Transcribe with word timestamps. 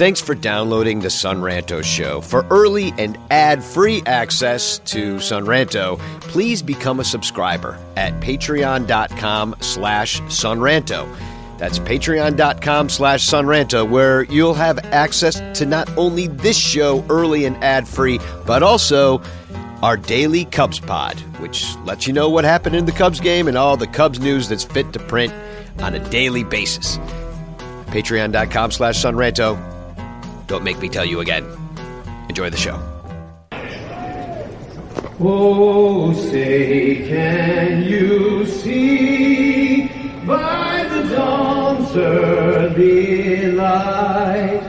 Thanks 0.00 0.22
for 0.22 0.34
downloading 0.34 1.00
the 1.00 1.10
Son 1.10 1.42
Ranto 1.42 1.84
Show. 1.84 2.22
For 2.22 2.46
early 2.48 2.94
and 2.96 3.18
ad-free 3.30 4.04
access 4.06 4.78
to 4.86 5.20
Son 5.20 5.44
Ranto, 5.44 5.98
please 6.22 6.62
become 6.62 7.00
a 7.00 7.04
subscriber 7.04 7.78
at 7.98 8.18
patreon.com 8.22 9.56
slash 9.60 10.22
sonranto. 10.22 11.06
That's 11.58 11.78
patreon.com 11.80 12.88
slash 12.88 13.28
sonranto, 13.28 13.86
where 13.86 14.22
you'll 14.22 14.54
have 14.54 14.78
access 14.86 15.38
to 15.58 15.66
not 15.66 15.94
only 15.98 16.28
this 16.28 16.56
show 16.56 17.04
early 17.10 17.44
and 17.44 17.62
ad-free, 17.62 18.20
but 18.46 18.62
also 18.62 19.20
our 19.82 19.98
daily 19.98 20.46
Cubs 20.46 20.80
pod, 20.80 21.20
which 21.40 21.76
lets 21.84 22.06
you 22.06 22.14
know 22.14 22.30
what 22.30 22.44
happened 22.44 22.74
in 22.74 22.86
the 22.86 22.92
Cubs 22.92 23.20
game 23.20 23.48
and 23.48 23.58
all 23.58 23.76
the 23.76 23.86
Cubs 23.86 24.18
news 24.18 24.48
that's 24.48 24.64
fit 24.64 24.94
to 24.94 24.98
print 24.98 25.34
on 25.80 25.92
a 25.92 26.08
daily 26.08 26.42
basis. 26.42 26.96
Patreon.com 27.88 28.70
slash 28.70 28.96
sonranto. 28.96 29.79
Don't 30.50 30.64
make 30.64 30.80
me 30.80 30.88
tell 30.88 31.04
you 31.04 31.20
again. 31.20 31.46
Enjoy 32.28 32.50
the 32.50 32.56
show. 32.56 32.76
Oh, 35.20 36.12
say, 36.12 37.06
can 37.06 37.84
you 37.84 38.44
see 38.46 39.86
by 40.26 40.88
the 40.90 41.14
dawn's 41.14 41.96
early 41.96 43.52
light 43.52 44.60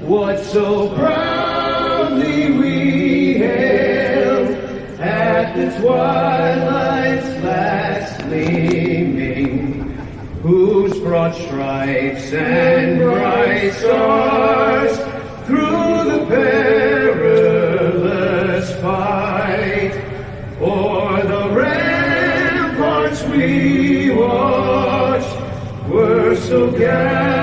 what 0.00 0.40
so 0.40 0.92
proudly 0.96 2.50
we 2.50 3.34
hailed 3.34 4.50
at 4.98 5.54
the 5.54 5.78
twilight's 5.78 7.44
last 7.44 8.20
gleaming, 8.22 9.92
whose 10.42 10.98
broad 10.98 11.36
stripes 11.36 12.32
and 12.32 12.98
bright 12.98 13.70
stars 13.74 15.09
were 26.80 27.39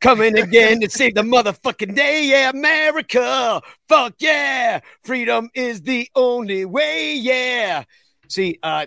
Coming 0.00 0.38
again 0.38 0.80
to 0.80 0.88
save 0.88 1.16
the 1.16 1.22
motherfucking 1.22 1.96
day, 1.96 2.26
yeah, 2.26 2.50
America! 2.50 3.60
Fuck 3.88 4.14
yeah! 4.20 4.78
Freedom 5.02 5.50
is 5.54 5.82
the 5.82 6.08
only 6.14 6.64
way, 6.64 7.16
yeah! 7.16 7.82
See, 8.28 8.60
uh, 8.62 8.86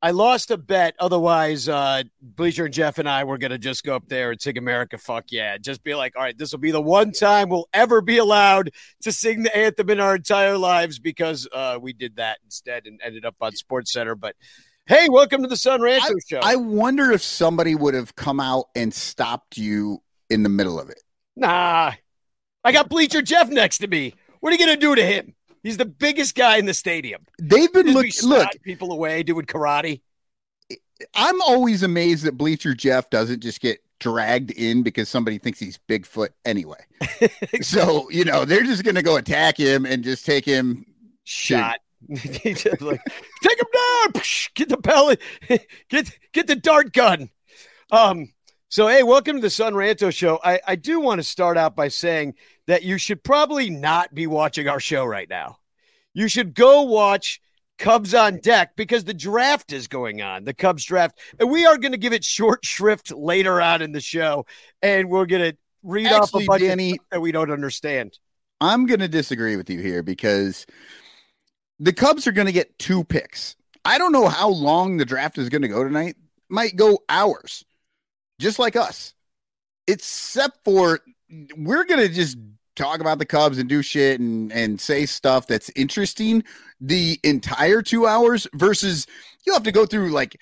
I 0.00 0.12
lost 0.12 0.50
a 0.50 0.56
bet. 0.56 0.94
Otherwise, 0.98 1.68
uh, 1.68 2.04
Bleacher 2.22 2.66
and 2.66 2.72
Jeff 2.72 2.98
and 2.98 3.08
I 3.08 3.24
were 3.24 3.36
going 3.36 3.50
to 3.50 3.58
just 3.58 3.84
go 3.84 3.96
up 3.96 4.08
there 4.08 4.30
and 4.30 4.40
sing 4.40 4.56
America 4.56 4.96
Fuck 4.96 5.32
Yeah. 5.32 5.58
Just 5.58 5.82
be 5.82 5.94
like, 5.94 6.14
all 6.16 6.22
right, 6.22 6.38
this 6.38 6.52
will 6.52 6.58
be 6.58 6.70
the 6.70 6.80
one 6.80 7.12
time 7.12 7.48
we'll 7.48 7.68
ever 7.74 8.00
be 8.00 8.18
allowed 8.18 8.70
to 9.02 9.12
sing 9.12 9.42
the 9.42 9.54
anthem 9.54 9.90
in 9.90 10.00
our 10.00 10.16
entire 10.16 10.56
lives 10.56 10.98
because 10.98 11.48
uh, 11.52 11.78
we 11.80 11.92
did 11.92 12.16
that 12.16 12.38
instead 12.44 12.86
and 12.86 13.00
ended 13.02 13.24
up 13.24 13.34
on 13.40 13.52
Sports 13.56 13.92
Center. 13.92 14.14
But 14.14 14.36
hey, 14.86 15.08
welcome 15.10 15.42
to 15.42 15.48
the 15.48 15.56
Son 15.56 15.80
Ranto 15.80 16.00
I, 16.00 16.12
Show. 16.26 16.40
I 16.42 16.56
wonder 16.56 17.10
if 17.10 17.22
somebody 17.22 17.74
would 17.74 17.94
have 17.94 18.14
come 18.14 18.38
out 18.38 18.66
and 18.74 18.94
stopped 18.94 19.58
you 19.58 20.02
in 20.30 20.42
the 20.42 20.48
middle 20.48 20.78
of 20.80 20.90
it. 20.90 21.02
nah, 21.36 21.92
I 22.64 22.72
got 22.72 22.88
Bleacher 22.88 23.22
Jeff 23.22 23.48
next 23.48 23.78
to 23.78 23.86
me. 23.86 24.14
What 24.40 24.50
are 24.50 24.56
you 24.56 24.64
going 24.64 24.78
to 24.78 24.80
do 24.80 24.94
to 24.94 25.04
him? 25.04 25.34
He's 25.62 25.76
the 25.76 25.84
biggest 25.84 26.34
guy 26.34 26.56
in 26.58 26.66
the 26.66 26.74
stadium. 26.74 27.22
They've 27.40 27.72
been 27.72 27.86
Just 27.86 28.22
look, 28.24 28.38
be 28.38 28.38
look. 28.38 28.62
people 28.62 28.92
away 28.92 29.22
doing 29.22 29.46
karate. 29.46 30.00
I'm 31.14 31.40
always 31.42 31.82
amazed 31.82 32.24
that 32.24 32.32
Bleacher 32.38 32.74
Jeff 32.74 33.10
doesn't 33.10 33.40
just 33.42 33.60
get 33.60 33.80
dragged 33.98 34.50
in 34.52 34.82
because 34.82 35.08
somebody 35.08 35.38
thinks 35.38 35.58
he's 35.58 35.78
Bigfoot 35.88 36.28
anyway. 36.44 36.78
so 37.62 38.08
you 38.10 38.24
know 38.24 38.44
they're 38.44 38.62
just 38.62 38.84
gonna 38.84 39.02
go 39.02 39.16
attack 39.16 39.56
him 39.56 39.84
and 39.86 40.04
just 40.04 40.24
take 40.24 40.44
him 40.44 40.84
shot. 41.24 41.80
Like, 42.08 42.20
take 43.42 43.58
him 43.58 43.66
down. 43.74 44.22
Get 44.54 44.68
the 44.68 44.76
pellet. 44.76 45.20
Get 45.88 46.10
get 46.32 46.46
the 46.46 46.54
dart 46.54 46.92
gun. 46.92 47.30
Um. 47.90 48.32
So 48.76 48.88
hey, 48.88 49.02
welcome 49.02 49.36
to 49.36 49.40
the 49.40 49.48
Son 49.48 49.72
Ranto 49.72 50.12
Show. 50.12 50.38
I 50.44 50.60
I 50.66 50.76
do 50.76 51.00
want 51.00 51.18
to 51.18 51.22
start 51.22 51.56
out 51.56 51.74
by 51.74 51.88
saying 51.88 52.34
that 52.66 52.82
you 52.82 52.98
should 52.98 53.24
probably 53.24 53.70
not 53.70 54.12
be 54.12 54.26
watching 54.26 54.68
our 54.68 54.80
show 54.80 55.06
right 55.06 55.30
now. 55.30 55.56
You 56.12 56.28
should 56.28 56.52
go 56.52 56.82
watch 56.82 57.40
Cubs 57.78 58.12
on 58.12 58.36
deck 58.40 58.76
because 58.76 59.04
the 59.04 59.14
draft 59.14 59.72
is 59.72 59.88
going 59.88 60.20
on, 60.20 60.44
the 60.44 60.52
Cubs 60.52 60.84
draft. 60.84 61.18
And 61.40 61.50
we 61.50 61.64
are 61.64 61.78
going 61.78 61.92
to 61.92 61.96
give 61.96 62.12
it 62.12 62.22
short 62.22 62.66
shrift 62.66 63.12
later 63.12 63.62
on 63.62 63.80
in 63.80 63.92
the 63.92 64.00
show. 64.02 64.44
And 64.82 65.08
we're 65.08 65.24
going 65.24 65.52
to 65.52 65.56
read 65.82 66.08
off 66.08 66.34
a 66.34 66.44
bunch 66.44 66.60
Danny- 66.60 66.90
of 66.90 66.94
stuff 66.96 67.06
that 67.12 67.20
we 67.22 67.32
don't 67.32 67.50
understand. 67.50 68.18
I'm 68.60 68.84
going 68.84 69.00
to 69.00 69.08
disagree 69.08 69.56
with 69.56 69.70
you 69.70 69.80
here 69.80 70.02
because 70.02 70.66
the 71.80 71.94
Cubs 71.94 72.26
are 72.26 72.32
going 72.32 72.44
to 72.46 72.52
get 72.52 72.78
two 72.78 73.04
picks. 73.04 73.56
I 73.86 73.96
don't 73.96 74.12
know 74.12 74.28
how 74.28 74.50
long 74.50 74.98
the 74.98 75.06
draft 75.06 75.38
is 75.38 75.48
going 75.48 75.62
to 75.62 75.68
go 75.68 75.82
tonight. 75.82 76.16
Might 76.50 76.76
go 76.76 76.98
hours, 77.08 77.64
just 78.38 78.58
like 78.58 78.76
us. 78.76 79.14
Except 79.86 80.58
for 80.64 81.00
we're 81.56 81.84
going 81.84 82.00
to 82.00 82.12
just 82.12 82.36
talk 82.74 83.00
about 83.00 83.18
the 83.18 83.26
Cubs 83.26 83.58
and 83.58 83.68
do 83.68 83.82
shit 83.82 84.20
and 84.20 84.52
and 84.52 84.80
say 84.80 85.06
stuff 85.06 85.46
that's 85.46 85.70
interesting 85.74 86.44
the 86.80 87.18
entire 87.24 87.82
two 87.82 88.06
hours 88.06 88.46
versus 88.54 89.06
you 89.46 89.52
have 89.52 89.62
to 89.62 89.72
go 89.72 89.86
through 89.86 90.10
like 90.10 90.36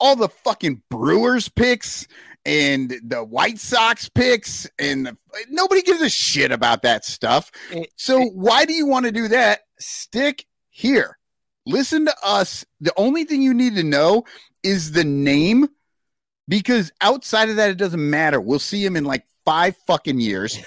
all 0.00 0.16
the 0.16 0.28
fucking 0.28 0.82
Brewers 0.90 1.48
picks 1.48 2.08
and 2.44 2.92
the 3.04 3.22
White 3.22 3.60
Sox 3.60 4.08
picks 4.08 4.68
and 4.78 5.06
the, 5.06 5.16
nobody 5.48 5.80
gives 5.82 6.02
a 6.02 6.10
shit 6.10 6.50
about 6.50 6.82
that 6.82 7.04
stuff. 7.04 7.52
So 7.96 8.20
why 8.20 8.64
do 8.64 8.72
you 8.72 8.86
want 8.86 9.06
to 9.06 9.12
do 9.12 9.28
that? 9.28 9.60
Stick 9.78 10.44
here. 10.70 11.18
Listen 11.66 12.06
to 12.06 12.14
us. 12.24 12.64
The 12.80 12.92
only 12.96 13.22
thing 13.22 13.42
you 13.42 13.54
need 13.54 13.76
to 13.76 13.84
know 13.84 14.24
is 14.64 14.90
the 14.90 15.04
name 15.04 15.68
because 16.48 16.92
outside 17.00 17.48
of 17.48 17.56
that 17.56 17.70
it 17.70 17.76
doesn't 17.76 18.10
matter. 18.10 18.40
We'll 18.40 18.58
see 18.58 18.84
him 18.84 18.96
in 18.96 19.04
like 19.04 19.24
5 19.44 19.76
fucking 19.86 20.20
years. 20.20 20.58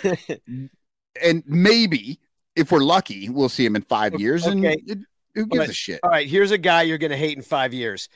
and 1.22 1.44
maybe 1.46 2.20
if 2.56 2.72
we're 2.72 2.80
lucky, 2.80 3.30
we'll 3.30 3.50
see 3.50 3.66
him 3.66 3.76
in 3.76 3.82
5 3.84 4.20
years 4.20 4.46
and 4.46 4.66
Okay. 4.66 4.82
it, 4.86 5.00
who 5.34 5.46
gives 5.48 5.64
But- 5.66 5.70
a 5.70 5.74
shit? 5.74 6.00
All 6.04 6.10
right, 6.10 6.28
here's 6.28 6.52
a 6.52 6.58
guy 6.58 6.84
you're 6.84 6.98
going 6.98 7.12
to 7.12 7.18
hate 7.18 7.38
in 7.38 7.44
five 7.44 7.74
years. 7.74 8.08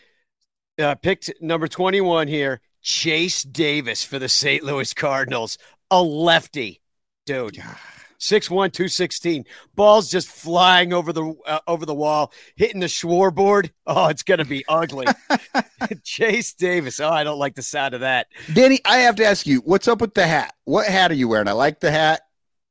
Uh, 0.80 0.96
picked 0.96 1.30
number 1.42 1.68
21 1.68 2.30
here, 2.30 2.62
Chase 2.82 3.44
Davis 3.44 4.04
for 4.06 4.18
the 4.20 4.30
St. 4.30 4.64
Louis 4.64 4.94
Cardinals, 4.94 5.58
a 5.92 6.02
lefty, 6.02 6.80
dude. 7.26 7.62
6'1", 8.20 8.50
216. 8.50 9.46
Balls 9.76 10.10
just 10.10 10.28
flying 10.28 10.94
over 10.94 11.14
the 11.14 11.34
uh, 11.46 11.60
over 11.68 11.86
the 11.86 11.96
wall, 11.96 12.32
hitting 12.56 12.82
the 12.82 12.90
scoreboard. 12.90 13.72
Oh, 13.88 14.08
it's 14.08 14.24
gonna 14.24 14.46
be 14.46 14.64
ugly. 14.68 15.08
Chase 16.04 16.54
Davis. 16.54 17.00
Oh, 17.00 17.10
I 17.10 17.24
don't 17.24 17.40
like 17.40 17.56
the 17.56 17.62
sound 17.62 17.94
of 17.94 18.02
that. 18.02 18.28
Danny, 18.54 18.80
I 18.86 18.98
have 18.98 19.16
to 19.16 19.26
ask 19.26 19.48
you, 19.48 19.60
what's 19.60 19.88
up 19.88 20.02
with 20.02 20.14
the 20.14 20.28
hat? 20.28 20.54
What 20.66 20.88
hat 20.88 21.12
are 21.12 21.16
you 21.16 21.28
wearing? 21.28 21.48
I 21.48 21.54
like 21.54 21.80
the 21.80 21.92
hat. 21.92 22.22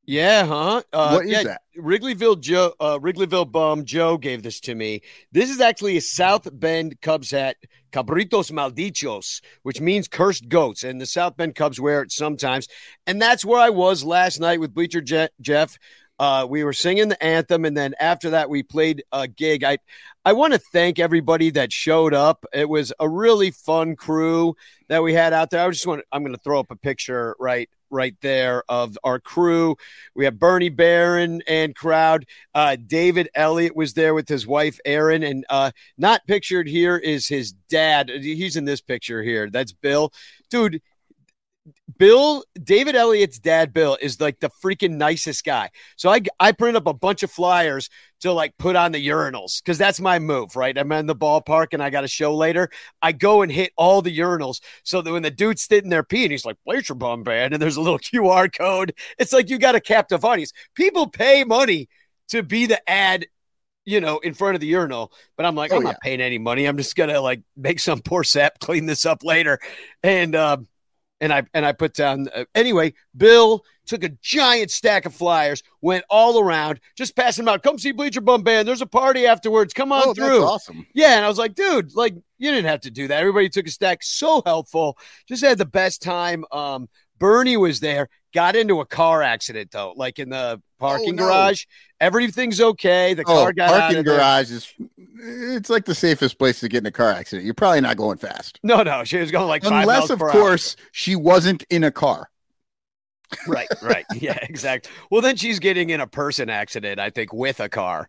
Yeah, 0.08 0.46
huh? 0.46 0.82
Uh, 0.90 1.10
what 1.10 1.26
is 1.26 1.32
yeah, 1.32 1.42
that? 1.42 1.60
Wrigleyville 1.76 2.40
Joe, 2.40 2.72
uh, 2.80 2.98
Wrigleyville 2.98 3.52
bum 3.52 3.84
Joe 3.84 4.16
gave 4.16 4.42
this 4.42 4.58
to 4.60 4.74
me. 4.74 5.02
This 5.32 5.50
is 5.50 5.60
actually 5.60 5.98
a 5.98 6.00
South 6.00 6.48
Bend 6.50 6.98
Cubs 7.02 7.30
hat, 7.30 7.58
Cabritos 7.92 8.50
Malditos, 8.50 9.42
which 9.64 9.82
means 9.82 10.08
cursed 10.08 10.48
goats, 10.48 10.82
and 10.82 10.98
the 10.98 11.04
South 11.04 11.36
Bend 11.36 11.56
Cubs 11.56 11.78
wear 11.78 12.00
it 12.00 12.10
sometimes. 12.10 12.68
And 13.06 13.20
that's 13.20 13.44
where 13.44 13.60
I 13.60 13.68
was 13.68 14.02
last 14.02 14.40
night 14.40 14.60
with 14.60 14.72
Bleacher 14.72 15.02
Je- 15.02 15.28
Jeff. 15.42 15.76
Uh, 16.18 16.46
we 16.48 16.64
were 16.64 16.72
singing 16.72 17.08
the 17.08 17.22
anthem, 17.22 17.66
and 17.66 17.76
then 17.76 17.92
after 18.00 18.30
that, 18.30 18.48
we 18.48 18.62
played 18.62 19.04
a 19.12 19.28
gig. 19.28 19.62
I, 19.62 19.76
I 20.24 20.32
want 20.32 20.54
to 20.54 20.58
thank 20.72 20.98
everybody 20.98 21.50
that 21.50 21.70
showed 21.70 22.14
up. 22.14 22.46
It 22.54 22.70
was 22.70 22.94
a 22.98 23.06
really 23.06 23.50
fun 23.50 23.94
crew 23.94 24.56
that 24.88 25.02
we 25.02 25.12
had 25.12 25.34
out 25.34 25.50
there. 25.50 25.66
I 25.66 25.70
just 25.70 25.86
want, 25.86 26.02
I'm 26.10 26.22
going 26.22 26.34
to 26.34 26.40
throw 26.40 26.60
up 26.60 26.70
a 26.70 26.76
picture 26.76 27.36
right, 27.38 27.68
right 27.90 28.14
there 28.20 28.62
of 28.68 28.98
our 29.04 29.18
crew. 29.18 29.76
We 30.14 30.24
have 30.24 30.38
Bernie 30.38 30.68
Barron 30.68 31.42
and 31.46 31.74
crowd. 31.74 32.26
Uh, 32.54 32.76
David 32.76 33.28
Elliott 33.34 33.76
was 33.76 33.94
there 33.94 34.14
with 34.14 34.28
his 34.28 34.46
wife 34.46 34.78
Erin, 34.84 35.22
and 35.22 35.44
uh, 35.48 35.70
not 35.96 36.26
pictured 36.26 36.68
here 36.68 36.96
is 36.96 37.28
his 37.28 37.52
dad. 37.68 38.08
He's 38.08 38.56
in 38.56 38.64
this 38.64 38.80
picture 38.80 39.22
here. 39.22 39.50
That's 39.50 39.72
Bill, 39.72 40.12
dude. 40.50 40.80
Bill, 41.98 42.44
David 42.62 42.94
Elliott's 42.94 43.38
dad, 43.38 43.72
Bill, 43.72 43.98
is 44.00 44.20
like 44.20 44.38
the 44.40 44.50
freaking 44.62 44.96
nicest 44.96 45.44
guy. 45.44 45.70
So 45.96 46.10
I 46.10 46.20
I 46.38 46.52
printed 46.52 46.76
up 46.76 46.86
a 46.86 46.94
bunch 46.94 47.22
of 47.22 47.30
flyers 47.30 47.90
to 48.20 48.32
like 48.32 48.56
put 48.58 48.76
on 48.76 48.92
the 48.92 49.06
urinals 49.06 49.62
because 49.62 49.78
that's 49.78 50.00
my 50.00 50.18
move, 50.18 50.56
right? 50.56 50.76
I'm 50.76 50.90
in 50.92 51.06
the 51.06 51.14
ballpark 51.16 51.68
and 51.72 51.82
I 51.82 51.90
got 51.90 52.04
a 52.04 52.08
show 52.08 52.34
later. 52.34 52.70
I 53.02 53.12
go 53.12 53.42
and 53.42 53.50
hit 53.50 53.72
all 53.76 54.02
the 54.02 54.16
urinals 54.16 54.60
so 54.84 55.02
that 55.02 55.12
when 55.12 55.22
the 55.22 55.30
dude's 55.30 55.62
sitting 55.62 55.90
there 55.90 56.02
peeing, 56.02 56.30
he's 56.30 56.44
like, 56.44 56.56
Bleacher 56.64 56.94
Bum 56.94 57.22
Band, 57.22 57.52
and 57.52 57.62
there's 57.62 57.76
a 57.76 57.80
little 57.80 57.98
QR 57.98 58.52
code. 58.56 58.94
It's 59.18 59.32
like 59.32 59.50
you 59.50 59.58
got 59.58 59.74
a 59.74 59.80
captive 59.80 60.24
audience. 60.24 60.52
People 60.74 61.08
pay 61.08 61.44
money 61.44 61.88
to 62.28 62.42
be 62.42 62.66
the 62.66 62.88
ad 62.88 63.26
you 63.84 64.02
know, 64.02 64.18
in 64.18 64.34
front 64.34 64.54
of 64.54 64.60
the 64.60 64.66
urinal. 64.66 65.10
But 65.36 65.46
I'm 65.46 65.54
like, 65.54 65.72
Oh, 65.72 65.76
I'm 65.76 65.82
yeah. 65.82 65.92
not 65.92 66.00
paying 66.02 66.20
any 66.20 66.36
money. 66.36 66.66
I'm 66.66 66.76
just 66.76 66.94
gonna 66.94 67.20
like 67.20 67.40
make 67.56 67.80
some 67.80 68.00
poor 68.00 68.22
sap 68.22 68.58
clean 68.60 68.84
this 68.86 69.06
up 69.06 69.24
later. 69.24 69.58
And 70.02 70.36
um, 70.36 70.68
and 71.20 71.32
I 71.32 71.42
and 71.54 71.64
I 71.66 71.72
put 71.72 71.94
down 71.94 72.28
uh, 72.34 72.44
anyway. 72.54 72.94
Bill 73.16 73.64
took 73.86 74.04
a 74.04 74.10
giant 74.22 74.70
stack 74.70 75.06
of 75.06 75.14
flyers, 75.14 75.62
went 75.80 76.04
all 76.10 76.38
around, 76.38 76.78
just 76.96 77.16
passing 77.16 77.44
them 77.46 77.54
out. 77.54 77.62
Come 77.62 77.78
see 77.78 77.92
Bleacher 77.92 78.20
Bum 78.20 78.42
Band. 78.42 78.68
There's 78.68 78.82
a 78.82 78.86
party 78.86 79.26
afterwards. 79.26 79.72
Come 79.72 79.92
on 79.92 80.02
Oh, 80.04 80.06
that's 80.14 80.18
through. 80.18 80.44
awesome. 80.44 80.86
Yeah, 80.94 81.16
and 81.16 81.24
I 81.24 81.28
was 81.28 81.38
like, 81.38 81.54
dude, 81.54 81.94
like 81.94 82.14
you 82.38 82.50
didn't 82.50 82.68
have 82.68 82.80
to 82.82 82.90
do 82.90 83.08
that. 83.08 83.20
Everybody 83.20 83.48
took 83.48 83.66
a 83.66 83.70
stack. 83.70 84.02
So 84.02 84.42
helpful. 84.44 84.98
Just 85.26 85.42
had 85.42 85.58
the 85.58 85.64
best 85.66 86.02
time. 86.02 86.44
Um, 86.52 86.88
Bernie 87.18 87.56
was 87.56 87.80
there. 87.80 88.08
Got 88.34 88.56
into 88.56 88.80
a 88.80 88.86
car 88.86 89.22
accident 89.22 89.70
though, 89.70 89.94
like 89.96 90.18
in 90.18 90.28
the 90.28 90.60
parking 90.78 91.10
Oh, 91.10 91.12
no. 91.12 91.24
garage. 91.26 91.64
Everything's 92.00 92.60
okay. 92.60 93.14
The 93.14 93.22
Oh, 93.22 93.42
car 93.42 93.52
got 93.52 93.70
out 93.74 93.94
of 93.96 94.04
there. 94.04 94.16
garage 94.16 94.50
is 94.50 94.72
it's 95.20 95.68
like 95.68 95.84
the 95.84 95.94
safest 95.94 96.38
place 96.38 96.60
to 96.60 96.68
get 96.68 96.78
in 96.78 96.86
a 96.86 96.90
car 96.92 97.10
accident. 97.10 97.44
You're 97.44 97.54
probably 97.54 97.80
not 97.80 97.96
going 97.96 98.18
fast. 98.18 98.60
No, 98.62 98.82
no, 98.82 99.02
she 99.04 99.18
was 99.18 99.30
going 99.32 99.48
like 99.48 99.64
five 99.64 99.82
Unless, 99.82 99.98
miles 99.98 100.10
of 100.10 100.18
per 100.20 100.26
hour. 100.26 100.32
course, 100.32 100.76
she 100.92 101.16
wasn't 101.16 101.64
in 101.70 101.82
a 101.84 101.90
car. 101.90 102.30
right, 103.46 103.68
right. 103.82 104.04
Yeah, 104.14 104.38
exactly. 104.42 104.90
Well, 105.10 105.20
then 105.20 105.36
she's 105.36 105.58
getting 105.58 105.90
in 105.90 106.00
a 106.00 106.06
person 106.06 106.48
accident, 106.48 106.98
I 107.00 107.10
think, 107.10 107.32
with 107.32 107.60
a 107.60 107.68
car. 107.68 108.08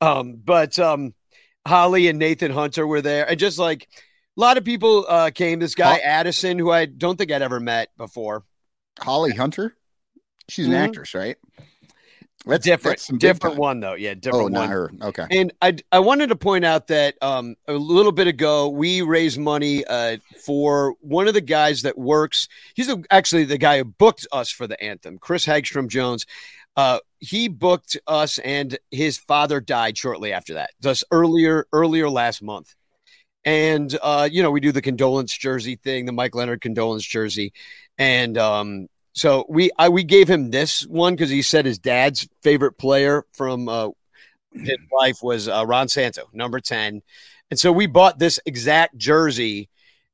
Um, 0.00 0.40
but 0.44 0.78
um, 0.78 1.14
Holly 1.66 2.08
and 2.08 2.18
Nathan 2.18 2.50
Hunter 2.50 2.86
were 2.86 3.02
there, 3.02 3.28
and 3.28 3.38
just 3.38 3.58
like 3.58 3.86
a 4.36 4.40
lot 4.40 4.56
of 4.56 4.64
people 4.64 5.04
uh, 5.08 5.30
came. 5.34 5.58
This 5.58 5.74
guy 5.74 5.94
Ho- 5.94 6.00
Addison, 6.04 6.58
who 6.58 6.70
I 6.70 6.86
don't 6.86 7.16
think 7.16 7.30
I'd 7.30 7.42
ever 7.42 7.60
met 7.60 7.90
before. 7.96 8.44
Holly 9.00 9.32
Hunter, 9.32 9.76
she's 10.48 10.66
an 10.66 10.72
Mhm. 10.72 10.84
actress, 10.88 11.14
right? 11.14 11.36
That's 12.48 12.64
different, 12.64 12.98
that's 12.98 13.18
different 13.18 13.56
one 13.56 13.80
though. 13.80 13.94
Yeah, 13.94 14.14
different 14.14 14.34
Oh, 14.40 14.42
one. 14.44 14.52
not 14.52 14.68
her. 14.70 14.90
Okay. 15.02 15.26
And 15.30 15.52
I 15.60 15.76
I 15.92 15.98
wanted 15.98 16.30
to 16.30 16.36
point 16.36 16.64
out 16.64 16.86
that 16.88 17.14
um, 17.22 17.56
a 17.66 17.74
little 17.74 18.12
bit 18.12 18.26
ago 18.26 18.68
we 18.68 19.02
raised 19.02 19.38
money 19.38 19.84
uh, 19.84 20.16
for 20.44 20.94
one 21.00 21.28
of 21.28 21.34
the 21.34 21.40
guys 21.42 21.82
that 21.82 21.98
works. 21.98 22.48
He's 22.74 22.86
the, 22.86 23.04
actually 23.10 23.44
the 23.44 23.58
guy 23.58 23.78
who 23.78 23.84
booked 23.84 24.26
us 24.32 24.50
for 24.50 24.66
the 24.66 24.82
anthem, 24.82 25.18
Chris 25.18 25.44
Hagstrom 25.46 25.88
Jones. 25.88 26.24
Uh, 26.76 27.00
he 27.18 27.48
booked 27.48 27.98
us, 28.06 28.38
and 28.38 28.78
his 28.90 29.18
father 29.18 29.60
died 29.60 29.98
shortly 29.98 30.32
after 30.32 30.54
that, 30.54 30.70
just 30.80 31.04
earlier 31.10 31.66
earlier 31.72 32.08
last 32.08 32.42
month. 32.42 32.74
And 33.44 33.96
uh, 34.02 34.28
you 34.30 34.42
know 34.42 34.50
we 34.50 34.60
do 34.60 34.72
the 34.72 34.82
condolence 34.82 35.36
jersey 35.36 35.76
thing, 35.76 36.06
the 36.06 36.12
Mike 36.12 36.34
Leonard 36.34 36.60
condolence 36.60 37.04
jersey, 37.04 37.52
and 37.98 38.38
um, 38.38 38.88
so 39.12 39.44
we 39.48 39.70
I, 39.78 39.88
we 39.88 40.04
gave 40.04 40.28
him 40.28 40.50
this 40.50 40.86
one 40.86 41.14
because 41.14 41.30
he 41.30 41.42
said 41.42 41.64
his 41.64 41.78
dad's 41.78 42.28
favorite 42.42 42.78
player 42.78 43.24
from 43.32 43.68
uh, 43.68 43.88
his 44.52 44.78
life 44.92 45.18
was 45.22 45.48
uh, 45.48 45.64
Ron 45.66 45.88
Santo, 45.88 46.28
number 46.32 46.60
10. 46.60 47.02
And 47.50 47.58
so 47.58 47.72
we 47.72 47.86
bought 47.86 48.18
this 48.18 48.40
exact 48.46 48.96
jersey. 48.96 49.68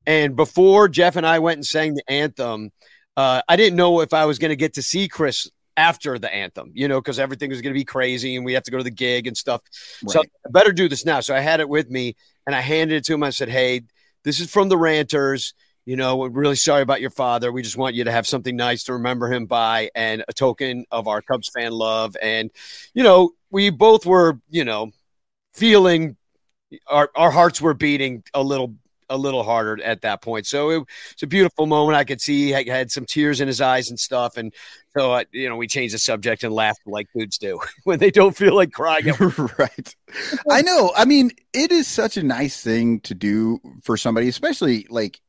And 0.07 0.37
before 0.37 0.89
Jeff 0.89 1.17
and 1.17 1.27
I 1.27 1.39
went 1.39 1.59
and 1.59 1.67
sang 1.67 1.95
the 1.95 2.11
anthem, 2.11 2.71
uh, 3.17 3.43
I 3.49 3.57
didn't 3.57 3.77
know 3.77 4.01
if 4.01 4.13
I 4.13 4.27
was 4.27 4.39
going 4.39 4.51
to 4.51 4.57
get 4.57 4.75
to 4.75 4.83
see 4.83 5.09
Chris 5.09 5.51
after 5.77 6.19
the 6.19 6.33
anthem, 6.33 6.71
you 6.75 6.87
know, 6.87 7.01
because 7.01 7.19
everything 7.19 7.51
was 7.51 7.61
going 7.61 7.73
to 7.73 7.79
be 7.79 7.85
crazy 7.85 8.37
and 8.37 8.45
we 8.45 8.53
have 8.53 8.63
to 8.65 8.71
go 8.71 8.79
to 8.79 8.85
the 8.85 8.91
gig 8.91 9.27
and 9.27 9.37
stuff. 9.37 9.61
So 10.09 10.21
I 10.21 10.51
better 10.51 10.73
do 10.73 10.89
this 10.89 11.05
now. 11.05 11.21
So 11.21 11.35
I 11.35 11.41
had 11.41 11.61
it 11.61 11.69
with 11.69 11.91
me 11.91 12.17
and 12.47 12.55
I 12.55 12.61
handed 12.61 12.97
it 12.97 13.05
to 13.07 13.15
him. 13.15 13.23
I 13.23 13.31
said, 13.31 13.49
Hey, 13.49 13.83
this 14.23 14.41
is 14.41 14.51
from 14.51 14.69
the 14.69 14.77
Ranters. 14.77 15.55
You 15.87 15.97
know, 15.97 16.17
we're 16.17 16.31
really 16.31 16.57
sorry 16.57 16.83
about 16.83 17.01
your 17.01 17.11
father. 17.11 17.53
We 17.53 17.63
just 17.63 17.77
want 17.77 17.95
you 17.95 18.05
to 18.05 18.13
have 18.13 18.27
something 18.27 18.57
nice 18.57 18.85
to 18.85 18.95
remember 18.95 19.31
him 19.31 19.47
by 19.47 19.91
and 19.95 20.25
a 20.29 20.33
token 20.33 20.87
of 20.91 21.09
our 21.09 21.21
Cubs 21.21 21.49
fan 21.49 21.73
love. 21.73 22.17
And, 22.23 22.51
you 22.95 23.03
know, 23.03 23.33
we 23.51 23.71
both 23.71 24.07
were, 24.07 24.41
you 24.49 24.65
know, 24.65 24.93
feeling 25.53 26.17
our, 26.87 27.11
our 27.15 27.31
hearts 27.31 27.61
were 27.61 27.75
beating 27.75 28.25
a 28.33 28.43
little 28.43 28.75
a 29.09 29.17
little 29.17 29.43
harder 29.43 29.83
at 29.83 30.03
that 30.03 30.23
point. 30.23 30.47
So 30.47 30.71
it, 30.71 30.83
it's 31.13 31.23
a 31.23 31.27
beautiful 31.27 31.67
moment. 31.67 31.97
I 31.97 32.05
could 32.05 32.21
see 32.21 32.53
he 32.53 32.69
had 32.69 32.91
some 32.91 33.05
tears 33.05 33.41
in 33.41 33.49
his 33.49 33.61
eyes 33.61 33.91
and 33.91 33.99
stuff. 33.99 34.37
And 34.37 34.53
so, 34.97 35.13
uh, 35.13 35.25
you 35.33 35.49
know, 35.49 35.57
we 35.57 35.67
changed 35.67 35.95
the 35.95 35.99
subject 35.99 36.43
and 36.43 36.55
laughed 36.55 36.81
like 36.87 37.09
dudes 37.15 37.39
do 37.39 37.61
when 37.85 37.99
they 37.99 38.11
don't 38.11 38.37
feel 38.37 38.55
like 38.55 38.73
crying. 38.73 39.13
right. 39.59 39.97
I 40.51 40.63
know. 40.63 40.93
I 40.97 41.05
mean, 41.05 41.33
it 41.53 41.73
is 41.73 41.87
such 41.87 42.17
a 42.17 42.23
nice 42.23 42.61
thing 42.61 43.01
to 43.01 43.15
do 43.15 43.61
for 43.83 43.97
somebody, 43.97 44.29
especially 44.29 44.87
like 44.91 45.21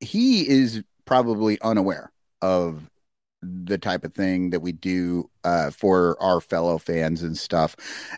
he 0.00 0.48
is 0.48 0.82
probably 1.04 1.60
unaware 1.60 2.12
of 2.42 2.88
the 3.42 3.76
type 3.76 4.04
of 4.04 4.14
thing 4.14 4.50
that 4.50 4.60
we 4.60 4.72
do 4.72 5.28
uh, 5.44 5.70
for 5.70 6.16
our 6.22 6.40
fellow 6.40 6.78
fans 6.78 7.22
and 7.22 7.36
stuff. 7.36 7.76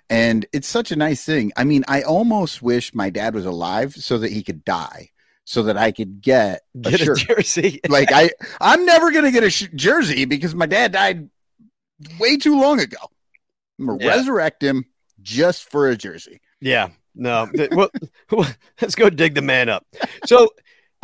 And 0.08 0.46
it's 0.52 0.68
such 0.68 0.92
a 0.92 0.96
nice 0.96 1.24
thing. 1.24 1.52
I 1.56 1.64
mean, 1.64 1.84
I 1.88 2.02
almost 2.02 2.62
wish 2.62 2.94
my 2.94 3.10
dad 3.10 3.34
was 3.34 3.44
alive 3.44 3.94
so 3.96 4.18
that 4.18 4.30
he 4.30 4.44
could 4.44 4.64
die, 4.64 5.10
so 5.44 5.64
that 5.64 5.76
I 5.76 5.90
could 5.90 6.20
get 6.20 6.60
a 6.76 6.90
Get 6.90 7.00
a 7.00 7.14
jersey. 7.14 7.80
like 7.88 8.10
I, 8.12 8.30
I'm 8.60 8.84
never 8.86 9.10
gonna 9.10 9.32
get 9.32 9.42
a 9.42 9.50
sh- 9.50 9.68
jersey 9.74 10.26
because 10.26 10.54
my 10.54 10.66
dad 10.66 10.92
died 10.92 11.28
way 12.20 12.36
too 12.36 12.60
long 12.60 12.78
ago. 12.78 12.98
I'm 13.80 13.86
gonna 13.86 14.04
Yeah. 14.04 14.10
resurrect 14.16 14.62
him 14.62 14.84
just 15.22 15.68
for 15.68 15.88
a 15.88 15.96
jersey. 15.96 16.40
Yeah. 16.60 16.90
no. 17.16 17.48
well, 17.72 17.90
let's 18.80 18.94
go 18.94 19.10
dig 19.10 19.34
the 19.34 19.42
man 19.42 19.68
up. 19.68 19.84
So 20.24 20.50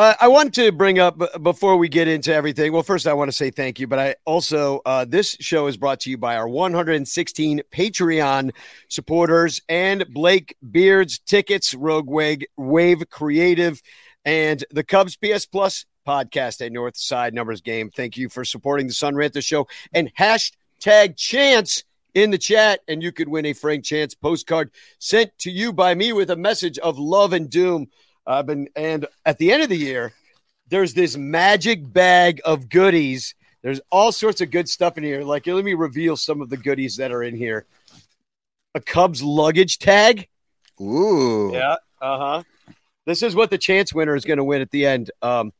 uh, 0.02 0.16
I 0.20 0.26
want 0.26 0.52
to 0.54 0.72
bring 0.72 0.98
up 0.98 1.42
before 1.44 1.76
we 1.76 1.88
get 1.88 2.08
into 2.08 2.34
everything. 2.34 2.72
Well, 2.72 2.82
first 2.82 3.06
I 3.06 3.12
want 3.12 3.28
to 3.28 3.32
say 3.32 3.50
thank 3.50 3.78
you, 3.78 3.86
but 3.86 4.00
I 4.00 4.16
also 4.24 4.80
uh, 4.84 5.04
this 5.04 5.36
show 5.38 5.68
is 5.68 5.76
brought 5.76 6.00
to 6.00 6.10
you 6.10 6.18
by 6.18 6.34
our 6.34 6.48
116 6.48 7.62
Patreon 7.72 8.50
supporters 8.88 9.62
and 9.68 10.04
Blake 10.12 10.56
Beards 10.72 11.20
tickets, 11.20 11.72
Rogue 11.72 12.10
Wave, 12.10 12.42
Wave 12.56 13.08
Creative, 13.10 13.80
and 14.24 14.64
the 14.72 14.82
Cubs 14.82 15.16
PS 15.16 15.46
Plus 15.46 15.86
podcast 16.04 16.66
at 16.66 16.72
North 16.72 16.96
Side 16.96 17.32
Numbers 17.32 17.60
Game. 17.60 17.88
Thank 17.88 18.16
you 18.16 18.28
for 18.28 18.44
supporting 18.44 18.88
the 18.88 18.94
Son 18.94 19.14
Ranto 19.14 19.40
Show 19.40 19.68
and 19.92 20.12
hashtag 20.16 21.16
Chance 21.16 21.84
in 22.14 22.32
the 22.32 22.38
chat, 22.38 22.80
and 22.88 23.04
you 23.04 23.12
could 23.12 23.28
win 23.28 23.46
a 23.46 23.52
Frank 23.52 23.84
Chance 23.84 24.16
postcard 24.16 24.72
sent 24.98 25.30
to 25.38 25.50
you 25.52 25.72
by 25.72 25.94
me 25.94 26.12
with 26.12 26.30
a 26.30 26.36
message 26.36 26.78
of 26.80 26.98
love 26.98 27.32
and 27.32 27.48
doom. 27.48 27.86
I've 28.26 28.46
been, 28.46 28.68
and 28.76 29.06
at 29.26 29.38
the 29.38 29.52
end 29.52 29.62
of 29.62 29.68
the 29.68 29.76
year, 29.76 30.12
there's 30.68 30.94
this 30.94 31.16
magic 31.16 31.92
bag 31.92 32.40
of 32.44 32.68
goodies. 32.68 33.34
There's 33.62 33.80
all 33.90 34.12
sorts 34.12 34.40
of 34.40 34.50
good 34.50 34.68
stuff 34.68 34.98
in 34.98 35.04
here. 35.04 35.22
Like, 35.22 35.46
let 35.46 35.64
me 35.64 35.74
reveal 35.74 36.16
some 36.16 36.40
of 36.40 36.50
the 36.50 36.56
goodies 36.56 36.96
that 36.96 37.12
are 37.12 37.22
in 37.22 37.36
here. 37.36 37.66
A 38.74 38.80
Cubs 38.80 39.22
luggage 39.22 39.78
tag. 39.78 40.28
Ooh. 40.80 41.52
Yeah. 41.52 41.76
Uh 42.00 42.18
huh. 42.18 42.42
This 43.04 43.22
is 43.22 43.34
what 43.34 43.50
the 43.50 43.58
chance 43.58 43.92
winner 43.92 44.16
is 44.16 44.24
going 44.24 44.38
to 44.38 44.44
win 44.44 44.62
at 44.62 44.70
the 44.70 44.86
end. 44.86 45.10
Um, 45.20 45.52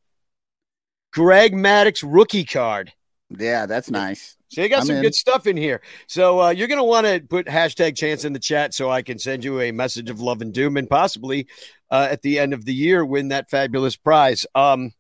Greg 1.13 1.53
Maddux 1.53 2.03
rookie 2.07 2.45
card. 2.45 2.93
Yeah, 3.39 3.67
that's 3.67 3.91
nice. 3.91 4.37
So 4.49 4.61
you 4.61 4.69
got 4.69 4.81
I'm 4.81 4.87
some 4.87 4.97
in. 4.97 5.03
good 5.03 5.15
stuff 5.15 5.47
in 5.47 5.57
here. 5.57 5.81
So 6.07 6.43
uh, 6.43 6.51
you're 6.51 6.69
going 6.69 6.79
to 6.79 6.85
want 6.85 7.07
to 7.07 7.21
put 7.21 7.47
hashtag 7.47 7.97
chance 7.97 8.25
in 8.25 8.33
the 8.33 8.39
chat 8.39 8.75
so 8.75 8.91
I 8.91 9.03
can 9.03 9.19
send 9.19 9.45
you 9.45 9.61
a 9.61 9.73
message 9.73 10.11
of 10.11 10.21
love 10.21 10.43
and 10.43 10.53
doom 10.53 10.77
and 10.77 10.89
possibly 10.89 11.47
uh, 11.91 12.09
at 12.11 12.23
the 12.23 12.39
end 12.39 12.53
of 12.53 12.65
the 12.65 12.75
year 12.75 13.05
win 13.05 13.29
that 13.29 13.51
fabulous 13.51 13.97
prize. 13.97 14.47
Um, 14.55 14.93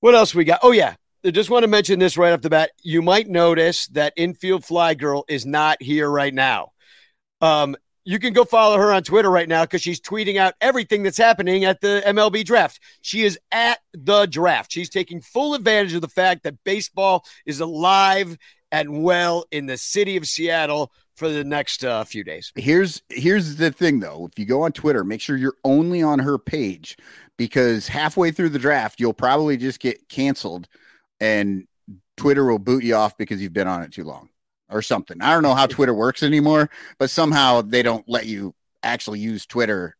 what 0.00 0.14
else 0.14 0.34
we 0.34 0.44
got? 0.44 0.60
Oh, 0.62 0.72
yeah. 0.72 0.94
I 1.24 1.30
just 1.30 1.50
want 1.50 1.62
to 1.62 1.68
mention 1.68 2.00
this 2.00 2.16
right 2.16 2.32
off 2.32 2.42
the 2.42 2.50
bat. 2.50 2.72
You 2.82 3.00
might 3.00 3.28
notice 3.28 3.86
that 3.88 4.12
infield 4.16 4.64
fly 4.64 4.94
girl 4.94 5.24
is 5.28 5.46
not 5.46 5.80
here 5.80 6.10
right 6.10 6.34
now. 6.34 6.72
Um, 7.40 7.76
you 8.04 8.18
can 8.18 8.32
go 8.32 8.44
follow 8.44 8.76
her 8.78 8.92
on 8.92 9.02
Twitter 9.02 9.30
right 9.30 9.48
now 9.48 9.64
because 9.64 9.82
she's 9.82 10.00
tweeting 10.00 10.36
out 10.36 10.54
everything 10.60 11.02
that's 11.02 11.18
happening 11.18 11.64
at 11.64 11.80
the 11.80 12.02
MLB 12.06 12.44
draft. 12.44 12.80
She 13.00 13.22
is 13.22 13.38
at 13.52 13.78
the 13.92 14.26
draft. 14.26 14.72
She's 14.72 14.88
taking 14.88 15.20
full 15.20 15.54
advantage 15.54 15.94
of 15.94 16.00
the 16.00 16.08
fact 16.08 16.42
that 16.42 16.62
baseball 16.64 17.24
is 17.46 17.60
alive 17.60 18.36
and 18.72 19.02
well 19.02 19.44
in 19.50 19.66
the 19.66 19.76
city 19.76 20.16
of 20.16 20.26
Seattle 20.26 20.92
for 21.14 21.28
the 21.28 21.44
next 21.44 21.84
uh, 21.84 22.02
few 22.04 22.24
days. 22.24 22.52
Here's 22.56 23.02
here's 23.10 23.56
the 23.56 23.70
thing 23.70 24.00
though. 24.00 24.28
If 24.30 24.38
you 24.38 24.46
go 24.46 24.62
on 24.62 24.72
Twitter, 24.72 25.04
make 25.04 25.20
sure 25.20 25.36
you're 25.36 25.56
only 25.64 26.02
on 26.02 26.18
her 26.18 26.38
page 26.38 26.96
because 27.36 27.86
halfway 27.86 28.30
through 28.30 28.48
the 28.48 28.58
draft, 28.58 28.98
you'll 28.98 29.12
probably 29.12 29.56
just 29.56 29.78
get 29.78 30.08
canceled 30.08 30.68
and 31.20 31.66
Twitter 32.16 32.44
will 32.46 32.58
boot 32.58 32.82
you 32.82 32.94
off 32.94 33.16
because 33.16 33.40
you've 33.40 33.52
been 33.52 33.68
on 33.68 33.82
it 33.82 33.92
too 33.92 34.04
long 34.04 34.28
or 34.72 34.82
something. 34.82 35.20
I 35.20 35.32
don't 35.32 35.42
know 35.42 35.54
how 35.54 35.66
Twitter 35.66 35.94
works 35.94 36.22
anymore, 36.22 36.70
but 36.98 37.10
somehow 37.10 37.62
they 37.62 37.82
don't 37.82 38.08
let 38.08 38.26
you 38.26 38.54
actually 38.82 39.20
use 39.20 39.46
Twitter 39.46 39.96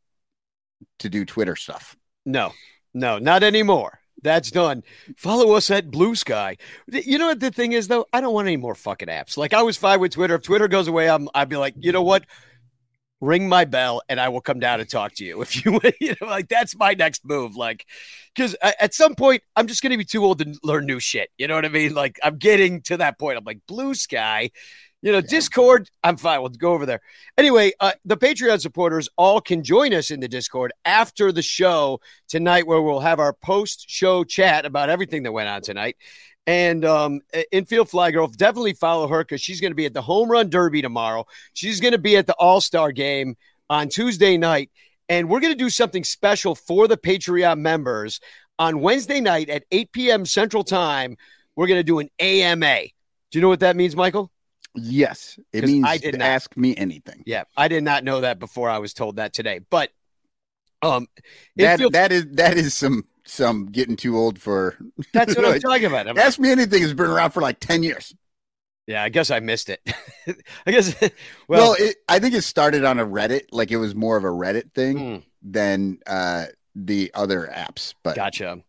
to 0.99 1.09
do 1.09 1.25
Twitter 1.25 1.57
stuff. 1.57 1.97
No, 2.25 2.53
no, 2.95 3.19
not 3.19 3.43
anymore. 3.43 4.01
That's 4.23 4.51
done. 4.51 4.85
Follow 5.17 5.53
us 5.53 5.71
at 5.71 5.91
Blue 5.91 6.15
Sky. 6.15 6.57
You 6.87 7.19
know 7.19 7.27
what 7.27 7.41
the 7.41 7.51
thing 7.51 7.73
is 7.73 7.89
though? 7.89 8.07
I 8.13 8.21
don't 8.21 8.35
want 8.35 8.47
any 8.47 8.57
more 8.57 8.75
fucking 8.75 9.09
apps. 9.09 9.37
Like 9.37 9.53
I 9.53 9.63
was 9.63 9.77
fine 9.77 10.01
with 10.01 10.13
Twitter. 10.13 10.37
If 10.37 10.43
Twitter 10.43 10.69
goes 10.69 10.89
away, 10.89 11.11
I'm 11.11 11.29
I'd 11.35 11.49
be 11.49 11.57
like, 11.57 11.75
you 11.79 11.93
know 11.93 12.03
what? 12.03 12.25
Ring 13.23 13.49
my 13.49 13.65
bell 13.65 14.03
and 14.09 14.21
I 14.21 14.29
will 14.31 14.41
come 14.41 14.59
down 14.59 14.81
and 14.81 14.91
talk 14.91 15.15
to 15.15 15.25
you. 15.25 15.41
If 15.53 15.65
you, 15.65 15.81
you 16.01 16.17
know, 16.21 16.27
like 16.27 16.49
that's 16.49 16.77
my 16.77 16.95
next 16.95 17.25
move. 17.25 17.57
Like, 17.57 17.87
because 18.35 18.57
at 18.63 18.93
some 18.93 19.15
point 19.15 19.43
I'm 19.55 19.69
just 19.69 19.81
going 19.81 19.93
to 19.93 19.97
be 19.97 20.05
too 20.05 20.25
old 20.25 20.41
to 20.41 20.59
learn 20.65 20.87
new 20.87 20.99
shit. 20.99 21.31
You 21.39 21.47
know 21.47 21.55
what 21.55 21.65
I 21.65 21.69
mean? 21.69 21.95
Like 21.95 22.19
I'm 22.23 22.37
getting 22.37 22.83
to 22.83 22.97
that 22.99 23.19
point. 23.19 23.39
I'm 23.39 23.45
like 23.45 23.61
Blue 23.69 23.95
Sky. 23.95 24.51
You 25.03 25.11
know, 25.11 25.21
Discord, 25.21 25.91
I'm 26.05 26.17
fine. 26.17 26.41
We'll 26.41 26.51
go 26.51 26.73
over 26.73 26.87
there. 26.87 27.01
Anyway, 27.37 27.73
uh, 27.81 27.93
the 28.05 28.17
Patreon 28.17 28.61
supporters 28.61 29.09
all 29.19 29.41
can 29.41 29.65
join 29.65 29.93
us 29.93 30.13
in 30.13 30.21
the 30.21 30.29
Discord 30.29 30.73
after 30.85 31.33
the 31.33 31.43
show 31.43 32.01
tonight, 32.29 32.69
where 32.69 32.81
we'll 32.81 33.01
have 33.01 33.19
our 33.19 33.33
post 33.33 33.87
show 33.89 34.23
chat 34.23 34.65
about 34.65 34.91
everything 34.91 35.25
that 35.25 35.33
went 35.33 35.49
on 35.49 35.61
tonight. 35.61 35.97
And 36.47 36.85
um, 36.85 37.21
infield 37.53 37.89
fly 37.89 38.11
girl, 38.11 38.27
definitely 38.27 38.73
follow 38.73 39.07
her 39.07 39.23
because 39.23 39.41
she's 39.41 39.61
going 39.61 39.71
to 39.71 39.77
be 39.77 39.87
at 39.87 39.95
the 39.95 40.03
home 40.03 40.31
run 40.31 40.51
derby 40.51 40.83
tomorrow. 40.83 41.25
She's 41.53 41.81
going 41.81 41.93
to 41.93 41.99
be 41.99 42.17
at 42.17 42.27
the 42.27 42.35
All 42.35 42.61
Star 42.61 42.91
game 42.91 43.37
on 43.71 43.89
Tuesday 43.89 44.37
night. 44.37 44.71
And 45.09 45.29
we're 45.29 45.41
going 45.41 45.53
to 45.53 45.59
do 45.59 45.71
something 45.71 46.05
special 46.05 46.55
for 46.55 46.89
the 46.89 46.97
Patreon 46.97 47.59
members 47.59 48.21
on 48.59 48.81
Wednesday 48.81 49.21
night 49.21 49.51
at 49.51 49.65
8 49.71 49.93
p.m. 49.93 50.27
Central 50.27 50.65
Time. 50.65 51.17
We're 51.55 51.67
going 51.67 51.81
to 51.81 51.85
do 51.85 51.99
an 51.99 52.09
AMA. 52.19 52.81
Do 53.31 53.39
you 53.39 53.43
know 53.43 53.49
what 53.49 53.61
that 53.61 53.77
means, 53.77 53.95
Michael? 53.95 54.31
Yes, 54.75 55.39
it 55.53 55.65
means 55.65 55.85
I 55.87 55.99
did 55.99 56.19
not. 56.19 56.27
ask 56.27 56.57
me 56.57 56.75
anything. 56.77 57.23
Yeah, 57.27 57.45
I 57.57 57.69
did 57.69 57.85
not 57.85 58.05
know 58.05 58.23
that 58.23 58.39
before 58.39 58.71
I 58.71 58.79
was 58.79 58.95
told 58.95 59.17
that 59.17 59.35
today. 59.35 59.61
But 59.69 59.91
um, 60.81 61.09
That 61.57 61.93
that 61.93 62.13
is 62.13 62.27
that 62.33 62.57
is 62.57 62.75
some 62.75 63.05
some 63.25 63.67
getting 63.67 63.97
too 63.97 64.17
old 64.17 64.39
for. 64.39 64.77
that's 65.13 65.37
what 65.37 65.45
I'm 65.45 65.61
talking 65.61 65.87
about. 65.87 66.09
I'm 66.09 66.17
like, 66.17 66.25
Ask 66.25 66.39
me 66.39 66.51
anything 66.51 66.83
has 66.83 66.95
been 66.95 67.07
around 67.07 67.31
for 67.31 67.41
like 67.41 67.59
ten 67.61 67.83
years. 67.83 68.15
yeah, 68.87 69.03
I 69.03 69.09
guess 69.09 69.31
I 69.31 69.41
missed 69.41 69.69
it. 69.71 69.81
I 70.67 70.71
guess. 70.73 70.95
Well, 71.01 71.11
Well, 71.49 71.77
it, 71.79 71.97
I 72.09 72.19
think 72.19 72.35
it 72.35 72.43
started 72.43 72.85
on 72.85 72.99
a 72.99 73.07
Reddit, 73.07 73.47
like 73.53 73.71
it 73.71 73.77
was 73.77 73.95
more 73.95 74.17
of 74.17 74.25
a 74.25 74.29
Reddit 74.29 74.73
thing 74.75 74.99
Hmm. 74.99 75.17
than 75.43 75.99
uh, 76.07 76.47
the 76.75 77.11
other 77.15 77.51
apps. 77.53 77.95
But 78.03 78.17
Gotcha. 78.17 78.61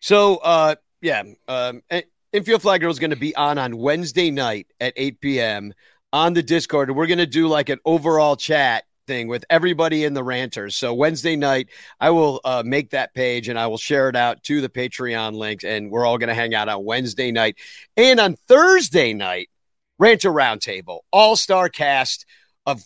So, 0.00 0.36
uh, 0.36 0.74
yeah, 1.00 1.22
um, 1.48 1.82
eh, 1.90 2.02
Infield 2.32 2.62
Fly 2.62 2.78
Girl 2.78 2.90
is 2.90 2.98
going 2.98 3.10
to 3.10 3.16
be 3.16 3.34
on 3.36 3.58
on 3.58 3.76
Wednesday 3.76 4.30
night 4.30 4.66
at 4.80 4.92
8 4.96 5.20
p.m. 5.20 5.72
on 6.12 6.34
the 6.34 6.42
Discord. 6.42 6.90
We're 6.90 7.06
going 7.06 7.18
to 7.18 7.26
do 7.26 7.48
like 7.48 7.68
an 7.68 7.78
overall 7.84 8.36
chat 8.36 8.84
thing 9.06 9.28
with 9.28 9.44
everybody 9.50 10.04
in 10.04 10.14
the 10.14 10.22
ranters. 10.22 10.76
So, 10.76 10.94
Wednesday 10.94 11.36
night, 11.36 11.68
I 12.00 12.10
will 12.10 12.40
uh, 12.44 12.62
make 12.64 12.90
that 12.90 13.14
page 13.14 13.48
and 13.48 13.58
I 13.58 13.66
will 13.66 13.78
share 13.78 14.08
it 14.08 14.16
out 14.16 14.42
to 14.44 14.60
the 14.60 14.68
Patreon 14.68 15.34
links. 15.34 15.64
And 15.64 15.90
we're 15.90 16.04
all 16.04 16.18
going 16.18 16.28
to 16.28 16.34
hang 16.34 16.54
out 16.54 16.68
on 16.68 16.84
Wednesday 16.84 17.32
night. 17.32 17.56
And 17.96 18.20
on 18.20 18.36
Thursday 18.48 19.12
night, 19.12 19.50
Ranter 19.98 20.30
Roundtable, 20.30 21.00
all 21.12 21.36
star 21.36 21.68
cast 21.68 22.26
of 22.66 22.84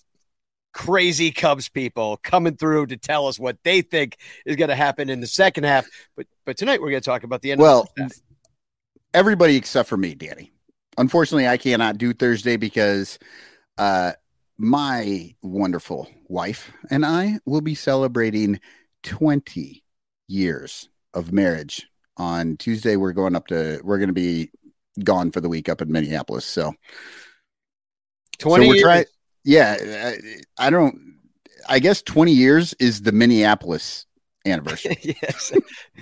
crazy 0.73 1.33
Cubs 1.33 1.69
people 1.69 2.19
coming 2.23 2.57
through 2.57 2.87
to 2.87 2.97
tell 2.97 3.27
us 3.27 3.39
what 3.39 3.59
they 3.65 3.83
think 3.83 4.17
is 4.47 4.57
going 4.57 4.69
to 4.69 4.77
happen 4.77 5.11
in 5.11 5.21
the 5.21 5.27
second 5.27 5.65
half. 5.65 5.87
But 6.17 6.27
but 6.45 6.57
tonight 6.57 6.81
we're 6.81 6.91
going 6.91 7.03
to 7.03 7.09
talk 7.09 7.25
about 7.25 7.43
the 7.43 7.53
end. 7.53 7.61
well, 7.61 7.89
of 7.99 8.11
the 8.11 8.21
everybody 9.15 9.57
except 9.57 9.89
for 9.89 9.97
me, 9.97 10.15
Danny. 10.15 10.53
Unfortunately, 10.99 11.49
I 11.49 11.57
cannot 11.57 11.99
do 11.99 12.13
Thursday 12.13 12.57
because 12.57 13.19
uh, 13.79 14.13
my 14.61 15.35
wonderful 15.41 16.07
wife 16.29 16.71
and 16.91 17.07
I 17.07 17.39
will 17.47 17.63
be 17.63 17.75
celebrating 17.75 18.61
20 19.05 19.83
years 20.29 20.91
of 21.15 21.33
marriage 21.33 21.89
on 22.19 22.59
Tuesday. 22.59 22.97
We're 22.97 23.15
going 23.15 23.35
up 23.35 23.47
to, 23.47 23.81
we're 23.83 23.97
going 23.97 24.11
to 24.11 24.13
be 24.13 24.51
gone 25.03 25.31
for 25.31 25.41
the 25.41 25.49
week 25.49 25.71
up 25.71 25.81
in 25.81 25.91
Minneapolis. 25.91 26.45
So, 26.45 26.75
twenty 28.39 28.67
so 28.67 28.69
we're 28.69 28.83
trying, 28.83 29.05
yeah, 29.45 30.13
I, 30.59 30.67
I 30.67 30.69
don't, 30.69 31.15
I 31.67 31.79
guess 31.79 32.03
20 32.03 32.31
years 32.31 32.75
is 32.75 33.01
the 33.01 33.13
Minneapolis 33.13 34.05
anniversary. 34.45 34.99
yes, 35.23 35.53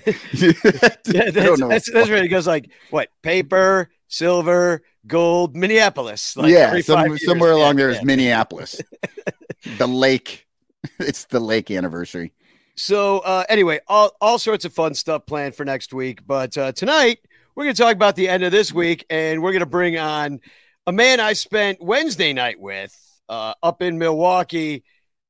yeah, 0.33 0.53
that's, 1.31 1.61
know. 1.61 1.69
that's, 1.69 1.93
that's 1.93 2.09
where 2.09 2.25
it 2.25 2.29
goes. 2.29 2.49
Like 2.49 2.73
what? 2.91 3.09
Paper, 3.23 3.89
silver, 4.09 4.83
gold, 5.07 5.57
Minneapolis. 5.57 6.37
Like 6.37 6.53
yeah, 6.53 6.81
some- 6.81 7.17
somewhere 7.19 7.53
along 7.53 7.77
there 7.77 7.91
is. 7.91 8.03
Minneapolis. 8.03 8.81
the 9.79 9.87
lake. 9.87 10.47
It's 11.01 11.25
the 11.25 11.41
lake 11.41 11.73
anniversary. 11.73 12.33
So 12.77 13.19
uh, 13.19 13.45
anyway, 13.49 13.81
all 13.89 14.13
all 14.21 14.39
sorts 14.39 14.65
of 14.65 14.73
fun 14.73 14.95
stuff 14.95 15.27
planned 15.27 15.57
for 15.57 15.65
next 15.65 15.93
week. 15.93 16.25
But 16.25 16.57
uh, 16.57 16.71
tonight 16.73 17.19
we're 17.55 17.65
going 17.65 17.75
to 17.75 17.83
talk 17.83 17.97
about 17.97 18.15
the 18.15 18.29
end 18.29 18.45
of 18.45 18.53
this 18.53 18.73
week, 18.73 19.05
and 19.11 19.43
we're 19.43 19.51
going 19.51 19.61
to 19.61 19.67
bring 19.67 19.99
on 19.99 20.41
a 20.87 20.93
man 20.93 21.19
I 21.19 21.33
spent 21.33 21.83
Wednesday 21.83 22.33
night 22.33 22.61
with 22.61 22.97
uh, 23.29 23.55
up 23.63 23.83
in 23.83 23.99
Milwaukee. 23.99 24.85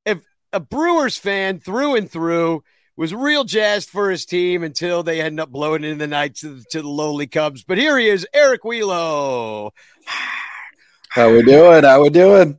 If 0.04 0.22
a 0.52 0.60
Brewers 0.60 1.16
fan 1.16 1.58
through 1.58 1.96
and 1.96 2.10
through 2.10 2.62
was 2.98 3.14
real 3.14 3.44
jazzed 3.44 3.88
for 3.88 4.10
his 4.10 4.26
team 4.26 4.62
until 4.64 5.02
they 5.02 5.20
ended 5.20 5.40
up 5.40 5.50
blowing 5.50 5.84
it 5.84 5.88
in 5.90 5.98
the 5.98 6.06
night 6.06 6.34
to, 6.36 6.56
the- 6.56 6.64
to 6.72 6.82
the 6.82 6.88
lowly 6.88 7.26
Cubs. 7.26 7.62
But 7.62 7.78
here 7.78 7.96
he 7.96 8.08
is, 8.08 8.26
Eric 8.34 8.62
Wielo. 8.64 9.70
How 11.10 11.32
we 11.32 11.42
doing? 11.42 11.84
How 11.84 12.02
we 12.02 12.10
doing? 12.10 12.58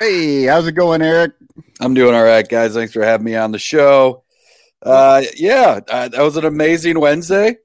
Hey, 0.00 0.44
how's 0.44 0.66
it 0.66 0.72
going, 0.72 1.02
Eric? 1.02 1.32
I'm 1.80 1.94
doing 1.94 2.14
all 2.14 2.24
right, 2.24 2.46
guys. 2.48 2.74
Thanks 2.74 2.92
for 2.92 3.02
having 3.04 3.24
me 3.24 3.36
on 3.36 3.52
the 3.52 3.58
show. 3.58 4.24
Uh, 4.82 5.22
yeah, 5.36 5.80
uh, 5.88 6.08
that 6.08 6.22
was 6.22 6.36
an 6.36 6.44
amazing 6.44 6.98
Wednesday. 6.98 7.56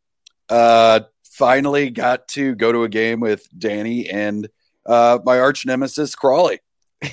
Uh, 0.50 1.02
finally 1.24 1.90
got 1.90 2.28
to 2.30 2.54
go 2.56 2.72
to 2.72 2.84
a 2.84 2.90
game 2.90 3.20
with 3.20 3.48
Danny 3.58 4.10
and 4.10 4.48
uh, 4.86 5.20
my 5.26 5.40
arch 5.40 5.66
nemesis 5.66 6.14
Crawley, 6.16 6.60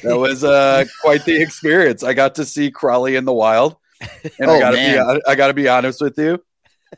That 0.02 0.18
was 0.18 0.42
uh, 0.44 0.84
quite 1.02 1.24
the 1.24 1.40
experience. 1.40 2.02
I 2.02 2.12
got 2.14 2.34
to 2.36 2.44
see 2.44 2.70
Crawley 2.70 3.16
in 3.16 3.24
the 3.24 3.32
wild, 3.32 3.76
and 4.00 4.50
I 4.50 4.56
Oh, 4.56 4.60
gotta 4.60 4.76
man. 4.76 5.16
be 5.16 5.20
I 5.26 5.34
gotta 5.34 5.54
be 5.54 5.68
honest 5.68 6.00
with 6.00 6.18
you. 6.18 6.42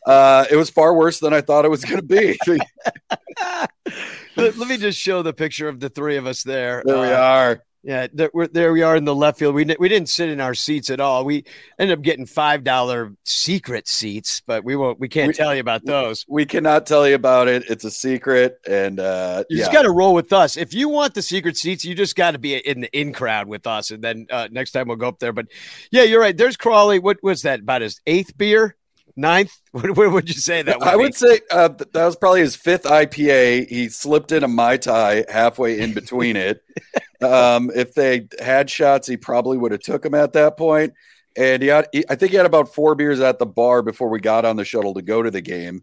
Uh, 0.07 0.47
it 0.51 0.57
was 0.57 0.71
far 0.71 0.95
worse 0.95 1.19
than 1.21 1.35
I 1.35 1.43
thought 1.43 1.65
it 1.67 1.71
was 1.71 1.85
going 1.85 2.01
to 2.01 2.07
be. 2.07 2.39
let, 4.37 4.57
let 4.57 4.69
me 4.69 4.79
just 4.79 4.99
show 4.99 5.23
the 5.23 5.35
picture 5.35 5.69
of 5.69 5.81
the 5.81 5.91
three 5.91 6.17
of 6.17 6.27
us 6.27 6.43
there. 6.43 6.83
there 6.87 6.99
we 6.99 7.09
Uh, 7.09 7.21
are. 7.21 7.63
Yeah, 7.85 8.07
there, 8.13 8.31
we're, 8.33 8.47
there 8.47 8.73
we 8.73 8.83
are 8.83 8.95
in 8.95 9.05
the 9.05 9.15
left 9.15 9.41
field. 9.41 9.57
We, 9.57 9.65
we 9.81 9.89
didn't 9.89 10.09
sit 10.09 10.29
in 10.29 10.41
our 10.41 10.55
seats 10.55 10.89
at 10.89 11.01
all. 11.01 11.25
We 11.25 11.45
ended 11.81 11.99
up 11.99 12.03
getting 12.05 12.27
five 12.27 12.63
dollar 12.63 13.13
secret 13.25 13.89
seats, 13.89 14.41
but 14.47 14.63
we 14.63 14.77
won't. 14.77 15.01
We 15.01 15.09
can't 15.09 15.29
We- 15.29 15.35
tell 15.35 15.53
you 15.53 15.61
about 15.61 15.85
those. 15.85 16.25
We 16.29 16.47
cannot 16.47 16.87
tell 16.87 17.09
you 17.09 17.17
about 17.17 17.49
it. 17.49 17.65
It's 17.69 17.83
a 17.85 17.91
secret, 17.91 18.61
and 18.69 19.01
uh, 19.01 19.43
You 19.51 19.57
yeah, 19.57 19.63
just 19.65 19.73
got 19.73 19.83
to 19.83 19.91
roll 19.91 20.15
with 20.15 20.33
us. 20.33 20.57
If 20.57 20.75
you 20.75 20.89
want 20.89 21.15
the 21.15 21.23
secret 21.23 21.57
seats, 21.57 21.85
you 21.85 21.97
just 21.97 22.15
got 22.15 22.31
to 22.33 22.39
be 22.39 22.55
in 22.57 22.83
the 22.83 22.99
in 22.99 23.13
crowd 23.13 23.49
with 23.49 23.67
us, 23.67 23.91
and 23.91 24.03
then 24.03 24.27
uh, 24.31 24.47
next 24.53 24.71
time 24.71 24.87
we'll 24.87 24.97
go 24.97 25.09
up 25.09 25.19
there. 25.19 25.33
But 25.33 25.49
yeah, 25.91 26.05
you're 26.05 26.21
right. 26.21 26.37
There's 26.37 26.57
Crawley. 26.57 27.01
What 27.01 27.21
was 27.23 27.43
that? 27.43 27.59
About 27.59 27.83
his 27.83 28.01
eighth 28.07 28.39
beer, 28.39 28.77
ninth? 29.17 29.57
What 29.73 29.97
would 29.97 30.29
you 30.29 30.35
say 30.35 30.61
that? 30.63 30.81
Would 30.81 30.89
I 30.89 30.93
be? 30.93 30.99
would 30.99 31.15
say 31.15 31.41
uh, 31.51 31.69
that 31.69 31.95
was 31.95 32.17
probably 32.17 32.41
his 32.41 32.57
fifth 32.57 32.85
IPA. 32.85 33.69
He 33.69 33.89
slipped 33.89 34.31
in 34.31 34.45
a 34.45 34.49
mai 34.49 34.77
tai 34.77 35.25
halfway 35.29 35.81
in 35.81 35.95
between 35.95 36.37
it. 36.37 36.63
um, 37.23 37.71
if 37.75 37.95
they 37.95 38.29
had 38.39 38.69
shots, 38.69 39.09
he 39.09 39.17
probably 39.17 39.57
would 39.57 39.73
have 39.73 39.81
took 39.81 40.03
them 40.03 40.15
at 40.15 40.35
that 40.35 40.59
point. 40.59 40.93
And 41.37 41.63
he 41.63 41.69
had, 41.69 41.89
he, 41.93 42.05
I 42.09 42.17
think 42.17 42.33
he 42.33 42.37
had 42.37 42.47
about 42.47 42.75
four 42.75 42.95
beers 42.95 43.21
at 43.21 43.39
the 43.39 43.47
bar 43.47 43.83
before 43.83 44.11
we 44.11 44.21
got 44.21 44.45
on 44.45 44.57
the 44.57 44.65
shuttle 44.65 44.95
to 44.95 45.03
go 45.03 45.23
to 45.23 45.31
the 45.31 45.41
game, 45.41 45.83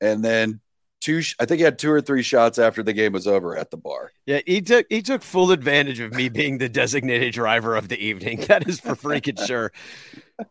and 0.00 0.22
then 0.22 0.60
two. 1.02 1.22
I 1.38 1.44
think 1.44 1.58
he 1.58 1.64
had 1.64 1.78
two 1.78 1.90
or 1.90 2.00
three 2.00 2.22
shots 2.22 2.58
after 2.58 2.82
the 2.82 2.92
game 2.92 3.12
was 3.12 3.26
over 3.26 3.56
at 3.56 3.70
the 3.70 3.76
bar. 3.76 4.12
Yeah, 4.26 4.40
he 4.46 4.62
took 4.62 4.86
he 4.88 5.02
took 5.02 5.22
full 5.22 5.50
advantage 5.50 6.00
of 6.00 6.14
me 6.14 6.28
being 6.28 6.58
the 6.58 6.68
designated 6.68 7.34
driver 7.34 7.74
of 7.74 7.88
the 7.88 7.98
evening. 7.98 8.44
That 8.52 8.68
is 8.68 8.80
for 8.80 8.94
freaking 8.94 9.44
sure. 9.46 9.72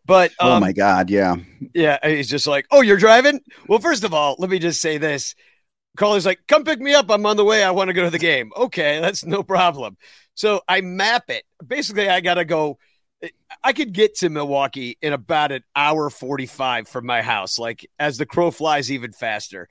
But 0.04 0.30
um, 0.40 0.48
oh 0.52 0.60
my 0.60 0.72
god, 0.72 1.10
yeah. 1.10 1.36
Yeah, 1.74 1.98
he's 2.02 2.28
just 2.28 2.46
like, 2.46 2.66
"Oh, 2.70 2.80
you're 2.80 2.96
driving." 2.96 3.40
Well, 3.68 3.78
first 3.78 4.04
of 4.04 4.12
all, 4.14 4.36
let 4.38 4.50
me 4.50 4.58
just 4.58 4.80
say 4.80 4.98
this: 4.98 5.34
Carly's 5.96 6.26
like, 6.26 6.40
"Come 6.48 6.64
pick 6.64 6.80
me 6.80 6.94
up. 6.94 7.10
I'm 7.10 7.26
on 7.26 7.36
the 7.36 7.44
way. 7.44 7.62
I 7.62 7.70
want 7.70 7.88
to 7.88 7.94
go 7.94 8.04
to 8.04 8.10
the 8.10 8.18
game." 8.18 8.50
Okay, 8.56 9.00
that's 9.00 9.24
no 9.24 9.42
problem. 9.42 9.96
So 10.34 10.62
I 10.68 10.80
map 10.80 11.30
it. 11.30 11.44
Basically, 11.66 12.08
I 12.08 12.20
gotta 12.20 12.44
go. 12.44 12.78
I 13.62 13.72
could 13.72 13.92
get 13.92 14.16
to 14.16 14.30
Milwaukee 14.30 14.98
in 15.00 15.12
about 15.12 15.52
an 15.52 15.62
hour 15.76 16.10
forty-five 16.10 16.88
from 16.88 17.06
my 17.06 17.22
house. 17.22 17.58
Like 17.58 17.88
as 17.98 18.18
the 18.18 18.26
crow 18.26 18.50
flies, 18.50 18.90
even 18.90 19.12
faster. 19.12 19.68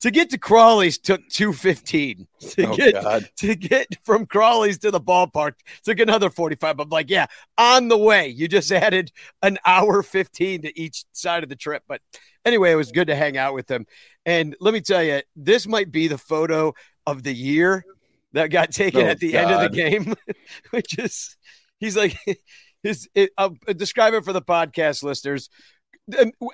To 0.00 0.10
get 0.10 0.30
to 0.30 0.38
Crawley's 0.38 0.96
took 0.98 1.26
two 1.28 1.52
fifteen. 1.52 2.26
To 2.40 2.66
Oh 2.68 2.74
get 2.76 2.94
God! 2.94 3.28
to 3.38 3.54
get 3.54 3.86
from 4.02 4.24
Crawley's 4.26 4.78
to 4.78 4.90
the 4.90 5.00
ballpark 5.00 5.52
took 5.84 5.98
another 6.00 6.30
45. 6.30 6.80
I'm 6.80 6.88
like, 6.88 7.10
yeah, 7.10 7.26
on 7.58 7.88
the 7.88 7.98
way. 7.98 8.28
You 8.28 8.48
just 8.48 8.72
added 8.72 9.12
an 9.42 9.58
hour 9.66 10.02
15 10.02 10.62
to 10.62 10.80
each 10.80 11.04
side 11.12 11.42
of 11.42 11.48
the 11.50 11.56
trip. 11.56 11.82
But 11.86 12.00
anyway, 12.46 12.72
it 12.72 12.76
was 12.76 12.92
good 12.92 13.08
to 13.08 13.14
hang 13.14 13.36
out 13.36 13.52
with 13.54 13.66
them. 13.66 13.84
And 14.24 14.56
let 14.58 14.72
me 14.72 14.80
tell 14.80 15.02
you, 15.02 15.20
this 15.36 15.66
might 15.66 15.92
be 15.92 16.08
the 16.08 16.18
photo 16.18 16.72
of 17.06 17.22
the 17.22 17.34
year 17.34 17.84
that 18.32 18.48
got 18.48 18.70
taken 18.70 19.02
Oh, 19.02 19.08
at 19.08 19.18
the 19.18 19.36
end 19.36 19.50
of 19.50 19.60
the 19.60 19.76
game, 19.76 20.14
which 20.70 20.98
is, 20.98 21.36
he's 21.78 21.96
like, 21.96 22.16
his, 22.82 23.08
it, 23.14 23.30
I'll 23.36 23.56
describe 23.76 24.14
it 24.14 24.24
for 24.24 24.32
the 24.32 24.42
podcast 24.42 25.02
listeners. 25.02 25.50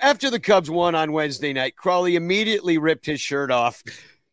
After 0.01 0.29
the 0.29 0.39
Cubs 0.39 0.69
won 0.69 0.95
on 0.95 1.11
Wednesday 1.11 1.53
night, 1.53 1.75
Crawley 1.75 2.15
immediately 2.15 2.77
ripped 2.77 3.05
his 3.05 3.21
shirt 3.21 3.51
off, 3.51 3.83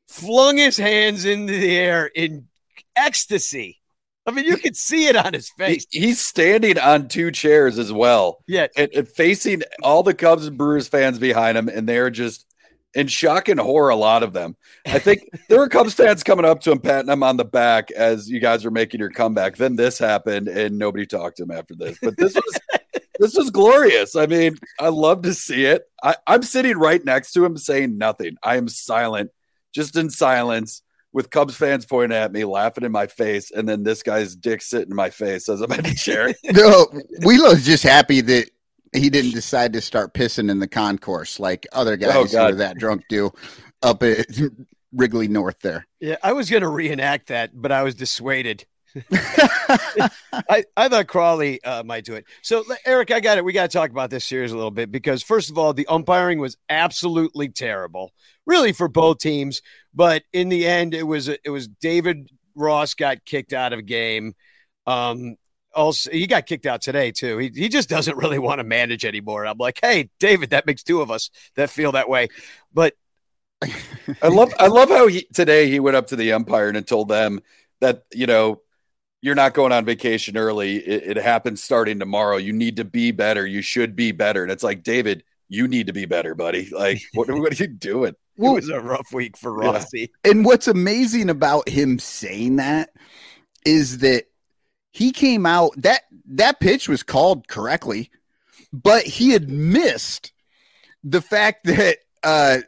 flung 0.09 0.57
his 0.57 0.77
hands 0.77 1.25
into 1.25 1.53
the 1.53 1.77
air 1.77 2.07
in 2.07 2.49
ecstasy. 2.97 3.81
I 4.27 4.31
mean, 4.31 4.47
you 4.47 4.57
could 4.57 4.77
see 4.77 5.07
it 5.07 5.17
on 5.17 5.35
his 5.35 5.51
He, 5.59 5.63
face. 5.65 5.87
he's 5.91 6.21
standing 6.21 6.79
on 6.79 7.09
two 7.09 7.31
chairs 7.31 7.79
as 7.79 7.93
well. 7.93 8.43
Yeah, 8.47 8.69
and, 8.77 8.91
and 8.95 9.07
facing 9.07 9.63
all 9.83 10.03
the 10.03 10.15
Cubs 10.15 10.47
and 10.47 10.57
Brewers 10.57 10.89
fans 10.89 11.19
behind 11.19 11.59
him, 11.59 11.69
and 11.69 11.87
they're 11.87 12.09
just 12.09 12.47
in 12.95 13.07
shock 13.09 13.49
and 13.51 13.61
horror. 13.61 13.91
A 13.91 13.97
lot 13.97 14.23
of 14.23 14.33
them. 14.33 14.57
I 14.87 14.99
think 14.99 15.29
there 15.51 15.59
were 15.59 15.69
Cubs 15.69 15.93
fans 15.93 16.23
coming 16.23 16.47
up 16.47 16.61
to 16.61 16.73
him, 16.73 16.79
patting 16.79 17.11
him 17.11 17.23
on 17.23 17.37
the 17.37 17.45
back 17.45 17.91
as 17.91 18.31
you 18.31 18.41
guys 18.41 18.65
were 18.65 18.71
making 18.71 19.01
your 19.01 19.11
comeback. 19.11 19.57
Then 19.57 19.77
this 19.77 19.99
happened, 19.99 20.49
and 20.49 20.79
nobody 20.79 21.05
talked 21.05 21.37
to 21.37 21.43
him 21.43 21.51
after 21.51 21.75
this. 21.75 21.99
But 22.01 22.17
this 22.17 22.35
was 22.35 22.61
this 23.25 23.37
was 23.37 23.51
glorious. 23.51 24.17
I 24.17 24.27
mean, 24.27 24.59
I 24.79 24.89
love 24.89 25.23
to 25.23 25.33
see 25.33 25.65
it. 25.65 25.85
I, 26.03 26.17
I'm 26.27 26.43
sitting 26.43 26.77
right 26.77 27.03
next 27.03 27.33
to 27.33 27.45
him, 27.45 27.57
saying 27.57 27.97
nothing. 27.97 28.37
I 28.43 28.57
am 28.57 28.69
silent, 28.69 29.31
just 29.75 29.97
in 29.97 30.11
silence. 30.11 30.83
With 31.13 31.31
Cubs 31.31 31.55
fans 31.55 31.87
pointing 31.87 32.19
at 32.19 32.33
me, 32.33 32.45
laughing 32.45 32.83
in 32.83 32.91
my 32.91 33.07
face, 33.07 33.53
and 33.53 33.69
then 33.69 33.85
this 33.85 34.03
guy's 34.03 34.35
dick 34.35 34.61
sitting 34.61 34.91
in 34.91 34.97
my 34.97 35.11
face 35.11 35.49
as 35.49 35.61
I'm 35.61 35.71
in 35.71 35.87
a 35.87 35.95
chair. 35.95 36.35
No, 36.53 36.87
Wielo's 37.23 37.65
just 37.65 37.85
happy 37.85 38.21
that 38.21 38.51
he 38.93 39.11
didn't 39.11 39.31
decide 39.31 39.73
to 39.75 39.81
start 39.81 40.13
pissing 40.13 40.51
in 40.51 40.59
the 40.59 40.67
concourse 40.67 41.39
like 41.39 41.69
other 41.73 41.97
guys 41.97 42.17
oh, 42.17 42.25
who 42.27 42.37
are 42.37 42.55
that 42.57 42.79
drunk 42.79 43.05
do 43.09 43.31
up 43.81 44.03
at 44.03 44.27
Wrigley 44.93 45.29
North 45.29 45.61
there. 45.61 45.87
yeah. 46.01 46.17
I 46.23 46.33
was 46.33 46.51
going 46.51 46.63
to 46.63 46.69
reenact 46.69 47.29
that, 47.29 47.51
but 47.55 47.71
I 47.71 47.85
was 47.85 47.95
dissuaded. 47.95 48.67
I, 49.11 50.65
I 50.77 50.89
thought 50.89 51.07
Crawley 51.09 51.63
uh, 51.65 51.83
might 51.83 52.05
do 52.05 52.15
it. 52.15 52.27
So, 52.43 52.65
Eric, 52.85 53.11
I 53.11 53.21
got 53.21 53.39
it. 53.39 53.45
We 53.45 53.53
got 53.53 53.71
to 53.71 53.77
talk 53.77 53.91
about 53.91 54.11
this 54.11 54.25
series 54.25 54.53
a 54.53 54.57
little 54.57 54.71
bit 54.71 54.91
because, 54.91 55.23
first 55.23 55.51
of 55.51 55.59
all, 55.59 55.73
the 55.73 55.87
umpiring 55.87 56.39
was 56.39 56.57
absolutely 56.69 57.49
terrible, 57.49 58.13
really 58.47 58.73
for 58.73 58.89
both 58.89 59.19
teams. 59.19 59.63
But 59.93 60.23
in 60.33 60.49
the 60.49 60.67
end, 60.67 60.95
it 60.95 61.05
was 61.05 61.29
it 61.29 61.51
was 61.51 61.69
David 61.69 62.31
Ross 62.55 62.95
got 62.95 63.25
kicked 63.25 63.53
out 63.53 63.73
of 63.73 63.87
game. 63.87 64.35
Um, 64.87 65.37
also, 65.75 66.11
he 66.11 66.27
got 66.27 66.47
kicked 66.47 66.67
out 66.67 66.81
today 66.81 67.11
too. 67.11 67.39
He 67.39 67.51
he 67.55 67.69
just 67.69 67.89
doesn't 67.89 68.17
really 68.17 68.39
want 68.39 68.61
to 68.61 68.65
manage 68.65 69.05
anymore. 69.05 69.47
I'm 69.47 69.59
like, 69.59 69.79
hey, 69.83 70.11
David, 70.21 70.51
that 70.51 70.67
makes 70.67 70.83
two 70.83 71.01
of 71.01 71.11
us 71.11 71.31
that 71.57 71.71
feel 71.71 71.93
that 71.93 72.09
way. 72.09 72.29
But 72.73 72.95
I 74.23 74.29
love 74.29 74.53
I 74.59 74.69
love 74.69 74.89
how 74.89 75.09
he 75.09 75.27
today 75.33 75.69
he 75.69 75.81
went 75.81 75.97
up 75.97 76.09
to 76.09 76.17
the 76.17 76.33
umpire 76.33 76.69
and 76.69 76.87
told 76.87 77.09
them 77.09 77.41
that 77.81 78.05
you 78.13 78.27
know 78.27 78.61
you're 79.25 79.35
not 79.35 79.55
going 79.55 79.73
on 79.73 79.87
vacation 79.87 80.37
early. 80.37 80.77
It, 80.77 81.17
it 81.17 81.23
happens 81.23 81.63
starting 81.63 81.99
tomorrow. 81.99 82.37
You 82.37 82.53
need 82.53 82.77
to 82.77 82.85
be 82.85 83.11
better. 83.11 83.47
You 83.47 83.63
should 83.63 83.97
be 83.97 84.13
better. 84.13 84.43
And 84.43 84.53
it's 84.53 84.63
like 84.63 84.83
David, 84.83 85.25
you 85.49 85.67
need 85.67 85.87
to 85.87 85.95
be 85.95 86.05
better, 86.05 86.35
buddy. 86.35 86.69
Like 86.71 87.01
what, 87.15 87.31
what 87.31 87.53
are 87.59 87.63
you 87.65 87.69
doing? 87.69 88.15
it 88.37 88.43
was 88.43 88.69
a 88.69 88.81
rough 88.81 89.13
week 89.15 89.37
for 89.39 89.63
Yeah. 89.63 89.71
Rossi. 89.71 90.11
and 90.25 90.45
what's 90.45 90.69
amazing 90.69 91.31
about 91.31 91.69
him 91.69 91.99
saying 91.99 92.57
that 92.57 92.91
is 93.65 93.99
that 93.99 94.25
he 94.93 95.11
came 95.11 95.47
out 95.47 95.71
that 95.79 96.03
that 96.27 96.61
pitch 96.61 96.87
was 96.89 97.03
called 97.03 97.49
correctly, 97.49 98.11
but 98.75 99.05
he 99.05 99.31
had 99.31 99.49
missed 99.49 100.33
the 101.03 101.23
fact 101.23 101.65
that 101.65 101.99
uh 102.23 102.59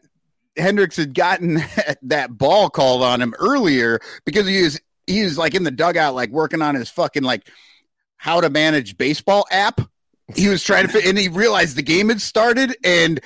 Hendricks 0.57 0.97
had 0.97 1.13
gotten 1.13 1.61
that 2.03 2.39
ball 2.39 2.71
called 2.71 3.03
on 3.03 3.21
him 3.21 3.35
earlier 3.39 4.01
because 4.25 4.47
he 4.47 4.63
was 4.63 4.81
he 5.07 5.23
was 5.23 5.39
like 5.39 5.55
in 5.55 5.65
the 5.65 5.71
dugout 5.71 6.15
like 6.15 6.31
working 6.31 6.63
on 6.63 6.75
his 6.75 6.91
fucking 6.91 7.23
like 7.23 7.49
how 8.17 8.41
to 8.41 8.51
manage 8.51 8.97
baseball 8.97 9.47
app. 9.51 9.81
He 10.35 10.49
was 10.49 10.65
trying 10.65 10.87
to 10.87 10.93
fit 10.93 11.07
and 11.07 11.17
he 11.17 11.29
realized 11.29 11.77
the 11.77 11.83
game 11.83 12.09
had 12.09 12.21
started 12.21 12.77
and 12.83 13.21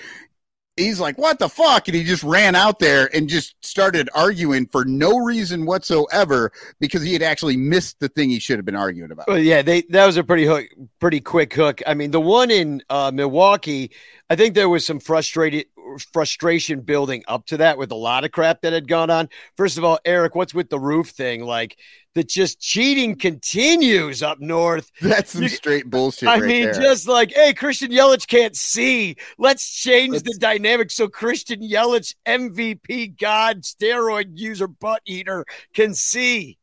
he's 0.76 1.00
like, 1.00 1.16
"What 1.18 1.38
the 1.38 1.48
fuck?" 1.48 1.88
And 1.88 1.94
he 1.94 2.04
just 2.04 2.22
ran 2.22 2.54
out 2.54 2.78
there 2.78 3.08
and 3.14 3.28
just 3.28 3.54
started 3.64 4.08
arguing 4.14 4.66
for 4.66 4.84
no 4.84 5.18
reason 5.18 5.66
whatsoever 5.66 6.52
because 6.78 7.02
he 7.02 7.12
had 7.12 7.22
actually 7.22 7.56
missed 7.56 8.00
the 8.00 8.08
thing 8.08 8.30
he 8.30 8.38
should 8.38 8.58
have 8.58 8.66
been 8.66 8.76
arguing 8.76 9.10
about. 9.10 9.28
Well, 9.28 9.38
yeah, 9.38 9.62
they 9.62 9.82
that 9.90 10.06
was 10.06 10.16
a 10.16 10.24
pretty 10.24 10.44
hook, 10.44 10.66
pretty 10.98 11.20
quick 11.20 11.54
hook. 11.54 11.82
I 11.86 11.94
mean, 11.94 12.10
the 12.10 12.20
one 12.20 12.50
in 12.50 12.82
uh, 12.90 13.10
Milwaukee, 13.12 13.92
I 14.28 14.36
think 14.36 14.54
there 14.54 14.68
was 14.68 14.84
some 14.84 15.00
frustrated 15.00 15.66
frustration 15.98 16.80
building 16.80 17.22
up 17.28 17.46
to 17.46 17.56
that 17.58 17.78
with 17.78 17.90
a 17.90 17.96
lot 17.96 18.24
of 18.24 18.30
crap 18.32 18.62
that 18.62 18.72
had 18.72 18.88
gone 18.88 19.10
on. 19.10 19.28
First 19.56 19.78
of 19.78 19.84
all, 19.84 19.98
Eric, 20.04 20.34
what's 20.34 20.54
with 20.54 20.70
the 20.70 20.78
roof 20.78 21.08
thing? 21.10 21.44
Like 21.44 21.76
that, 22.14 22.28
just 22.28 22.60
cheating 22.60 23.16
continues 23.16 24.22
up 24.22 24.40
north. 24.40 24.90
That's 25.00 25.32
some 25.32 25.48
straight 25.48 25.88
bullshit. 25.90 26.28
I 26.28 26.38
right 26.38 26.42
mean, 26.46 26.64
there. 26.64 26.74
just 26.74 27.08
like, 27.08 27.32
hey, 27.32 27.54
Christian 27.54 27.90
Yelich 27.90 28.26
can't 28.26 28.56
see. 28.56 29.16
Let's 29.38 29.68
change 29.70 30.18
the 30.22 30.30
Let's- 30.30 30.38
dynamic 30.38 30.90
so 30.90 31.08
Christian 31.08 31.60
Yelich, 31.60 32.14
MVP 32.26 33.18
God, 33.18 33.62
steroid 33.62 34.30
user, 34.34 34.66
butt 34.68 35.02
eater, 35.06 35.44
can 35.74 35.94
see. 35.94 36.58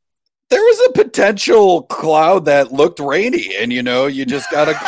There 0.50 0.62
was 0.62 0.90
a 0.90 0.92
potential 0.94 1.84
cloud 1.84 2.46
that 2.46 2.72
looked 2.72 3.02
rainy, 3.02 3.54
and 3.58 3.74
you 3.74 3.84
know, 3.84 4.06
you 4.08 4.26
just 4.26 4.50
gotta 4.50 4.80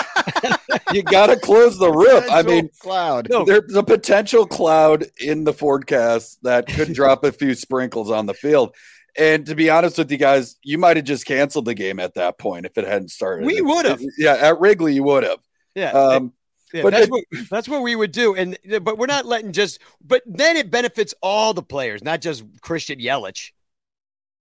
you 0.93 1.03
gotta 1.03 1.37
close 1.37 1.77
the 1.77 1.91
roof. 1.91 2.25
I 2.29 2.41
mean, 2.43 2.69
cloud. 2.79 3.27
No. 3.29 3.43
there's 3.45 3.75
a 3.75 3.83
potential 3.83 4.45
cloud 4.45 5.05
in 5.19 5.43
the 5.43 5.53
forecast 5.53 6.39
that 6.43 6.67
could 6.67 6.93
drop 6.93 7.23
a 7.23 7.31
few 7.31 7.53
sprinkles 7.55 8.11
on 8.11 8.25
the 8.25 8.33
field. 8.33 8.75
And 9.17 9.45
to 9.47 9.55
be 9.55 9.69
honest 9.69 9.97
with 9.97 10.11
you 10.11 10.17
guys, 10.17 10.55
you 10.63 10.77
might 10.77 10.95
have 10.97 11.05
just 11.05 11.25
canceled 11.25 11.65
the 11.65 11.73
game 11.73 11.99
at 11.99 12.13
that 12.13 12.37
point 12.37 12.65
if 12.65 12.77
it 12.77 12.85
hadn't 12.87 13.09
started. 13.09 13.45
We 13.45 13.59
would've. 13.61 14.01
Yeah, 14.17 14.33
at 14.35 14.59
Wrigley, 14.59 14.93
you 14.93 15.03
would 15.03 15.23
have. 15.23 15.39
Yeah. 15.75 15.91
Um, 15.91 16.33
Yeah, 16.71 16.83
But 16.83 16.91
that's 16.91 17.07
it- 17.07 17.11
what 17.11 17.23
that's 17.49 17.67
what 17.67 17.81
we 17.81 17.95
would 17.95 18.11
do, 18.11 18.35
and 18.35 18.55
but 18.83 18.99
we're 18.99 19.07
not 19.07 19.25
letting 19.25 19.51
just. 19.53 19.79
But 20.05 20.21
then 20.27 20.55
it 20.55 20.69
benefits 20.69 21.15
all 21.21 21.53
the 21.55 21.63
players, 21.63 22.03
not 22.03 22.21
just 22.21 22.43
Christian 22.61 22.99
Yelich. 22.99 23.51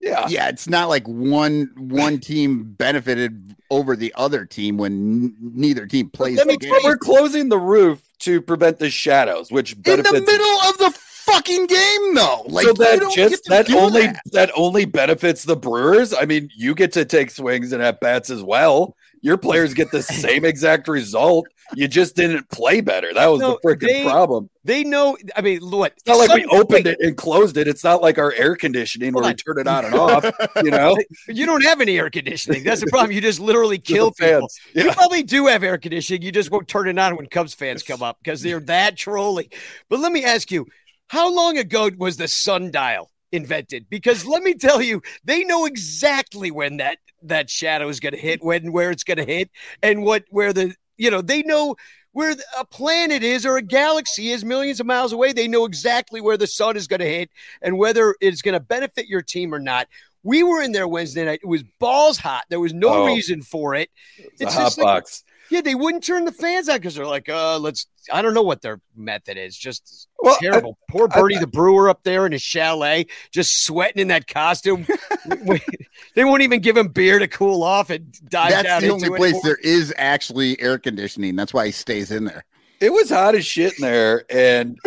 Yeah. 0.01 0.27
yeah, 0.29 0.47
it's 0.47 0.69
not 0.69 0.87
like 0.87 1.05
one 1.07 1.71
one 1.75 2.19
team 2.19 2.63
benefited 2.63 3.55
over 3.69 3.95
the 3.95 4.13
other 4.15 4.45
team 4.45 4.77
when 4.77 4.93
n- 4.93 5.35
neither 5.41 5.85
team 5.85 6.09
plays 6.09 6.37
Let 6.37 6.47
me 6.47 6.57
tell 6.57 6.79
we're 6.83 6.97
closing 6.97 7.49
the 7.49 7.59
roof 7.59 8.01
to 8.19 8.41
prevent 8.41 8.79
the 8.79 8.89
shadows, 8.89 9.51
which 9.51 9.73
in 9.73 9.81
the 9.83 10.23
middle 10.25 10.69
of 10.69 10.77
the 10.77 10.97
fucking 11.31 11.67
game, 11.67 12.15
though. 12.15 12.43
Like 12.47 12.65
so 12.65 12.73
that 12.73 13.11
just 13.13 13.45
that 13.45 13.71
only 13.71 14.07
that. 14.07 14.21
that. 14.31 14.51
only 14.55 14.85
benefits 14.85 15.43
the 15.43 15.55
Brewers. 15.55 16.13
I 16.13 16.25
mean, 16.25 16.49
you 16.55 16.75
get 16.75 16.93
to 16.93 17.05
take 17.05 17.31
swings 17.31 17.71
and 17.71 17.81
at 17.83 17.99
bats 17.99 18.29
as 18.29 18.43
well. 18.43 18.95
Your 19.21 19.37
players 19.37 19.73
get 19.73 19.91
the 19.91 20.01
same 20.25 20.45
exact 20.45 20.87
result. 20.87 21.47
You 21.75 21.87
just 21.87 22.15
didn't 22.15 22.49
play 22.49 22.81
better. 22.81 23.13
That 23.13 23.27
was 23.27 23.41
No, 23.41 23.59
the 23.61 23.67
freaking 23.69 23.87
they- 23.87 24.03
problem. 24.03 24.49
They 24.65 24.83
know. 24.83 25.17
I 25.35 25.41
mean, 25.41 25.61
what? 25.61 25.93
It's 25.97 26.05
not 26.05 26.17
like 26.17 26.31
we 26.33 26.45
opened 26.45 26.85
wait, 26.85 26.87
it 26.87 26.97
and 27.01 27.15
closed 27.17 27.57
it. 27.57 27.67
It's 27.67 27.83
not 27.83 28.01
like 28.01 28.17
our 28.19 28.31
air 28.33 28.55
conditioning 28.55 29.13
where 29.13 29.23
Hold 29.23 29.35
we 29.47 29.53
turn 29.53 29.59
it 29.59 29.67
on 29.67 29.85
and 29.85 29.95
off. 29.95 30.25
You 30.63 30.69
know, 30.71 30.95
You 31.27 31.45
don't 31.45 31.63
have 31.63 31.81
any 31.81 31.97
air 31.97 32.09
conditioning. 32.09 32.63
That's 32.63 32.81
the 32.81 32.87
problem. 32.87 33.11
You 33.11 33.21
just 33.21 33.39
literally 33.39 33.77
kill 33.79 34.11
people. 34.11 34.41
fans. 34.47 34.59
You 34.75 34.91
probably 34.91 35.23
do 35.23 35.47
have 35.47 35.63
air 35.63 35.77
conditioning. 35.77 36.21
You 36.21 36.31
just 36.31 36.51
won't 36.51 36.67
turn 36.67 36.87
it 36.87 36.99
on 36.99 37.15
when 37.15 37.25
Cubs 37.27 37.53
fans 37.53 37.81
come 37.83 38.03
up 38.03 38.17
because 38.23 38.41
they're 38.41 38.59
that 38.61 38.95
trolly. 38.97 39.49
But 39.89 39.99
let 40.01 40.11
me 40.11 40.23
ask 40.23 40.51
you, 40.51 40.67
how 41.07 41.33
long 41.33 41.57
ago 41.57 41.89
was 41.97 42.17
the 42.17 42.27
sundial 42.27 43.09
invented? 43.31 43.85
Because 43.89 44.25
let 44.25 44.43
me 44.43 44.53
tell 44.53 44.81
you, 44.81 45.01
they 45.23 45.43
know 45.43 45.65
exactly 45.65 46.51
when 46.51 46.77
that 46.77 46.97
that 47.23 47.49
shadow 47.49 47.89
is 47.89 47.99
going 47.99 48.13
to 48.13 48.19
hit, 48.19 48.43
when 48.43 48.71
where 48.71 48.91
it's 48.91 49.03
going 49.03 49.17
to 49.17 49.25
hit, 49.25 49.49
and 49.83 50.03
what 50.03 50.23
where 50.29 50.53
the 50.53 50.75
you 50.97 51.11
know 51.11 51.21
they 51.21 51.41
know 51.43 51.75
where 52.11 52.35
a 52.57 52.65
planet 52.65 53.21
is 53.23 53.45
or 53.45 53.57
a 53.57 53.61
galaxy 53.61 54.31
is 54.31 54.43
millions 54.43 54.79
of 54.79 54.85
miles 54.87 55.13
away. 55.13 55.31
They 55.31 55.47
know 55.47 55.65
exactly 55.65 56.21
where 56.21 56.37
the 56.37 56.47
sun 56.47 56.75
is 56.75 56.87
going 56.87 57.01
to 57.01 57.05
hit 57.05 57.29
and 57.61 57.77
whether 57.77 58.15
it's 58.19 58.41
going 58.41 58.53
to 58.53 58.59
benefit 58.59 59.07
your 59.07 59.21
team 59.21 59.53
or 59.53 59.59
not. 59.59 59.87
We 60.23 60.41
were 60.43 60.61
in 60.61 60.71
there 60.71 60.87
Wednesday 60.87 61.23
night. 61.23 61.39
It 61.43 61.47
was 61.47 61.63
balls 61.79 62.17
hot. 62.17 62.45
There 62.49 62.59
was 62.59 62.73
no 62.73 62.89
Oh. 63.03 63.05
reason 63.05 63.41
for 63.43 63.75
it. 63.75 63.89
It's 64.17 64.41
a 64.41 64.45
It's 64.45 64.53
hot 64.55 64.77
like- 64.77 64.85
box. 64.85 65.23
Yeah, 65.51 65.61
they 65.61 65.75
wouldn't 65.75 66.03
turn 66.03 66.25
the 66.25 66.31
fans 66.31 66.69
on 66.69 66.77
because 66.77 66.95
they're 66.95 67.05
like, 67.07 67.27
uh, 67.29 67.57
let's. 67.59 67.87
I 68.11 68.21
don't 68.21 68.33
know 68.33 68.41
what 68.43 68.61
their 68.61 68.79
method 68.95 69.37
is. 69.37 69.57
Just 69.57 70.07
Well, 70.19 70.35
I- 70.35 70.39
terrible. 70.43 70.77
Poor 70.89 71.07
I- 71.11 71.19
Bernie 71.19 71.37
the 71.39 71.47
Brewer 71.47 71.89
up 71.89 72.03
there 72.03 72.25
in 72.25 72.31
his 72.31 72.41
chalet, 72.41 73.07
just 73.31 73.65
sweating 73.65 74.01
in 74.01 74.07
that 74.09 74.27
costume. 74.27 74.85
they 76.15 76.23
won't 76.23 76.41
even 76.41 76.59
give 76.61 76.77
him 76.77 76.87
beer 76.89 77.19
to 77.19 77.27
cool 77.27 77.63
off 77.63 77.89
and 77.89 78.11
dive 78.29 78.51
That's 78.51 78.63
down 78.63 78.81
the 78.81 78.93
into 78.93 79.05
only 79.07 79.15
it. 79.15 79.17
place 79.17 79.41
there 79.43 79.57
is 79.63 79.93
actually 79.97 80.59
air 80.61 80.77
conditioning. 80.77 81.35
That's 81.35 81.53
why 81.53 81.67
he 81.67 81.71
stays 81.71 82.11
in 82.11 82.25
there. 82.25 82.45
it 82.79 82.91
was 82.91 83.09
hot 83.09 83.35
as 83.35 83.45
shit 83.45 83.77
in 83.77 83.81
there, 83.83 84.23
and 84.29 84.77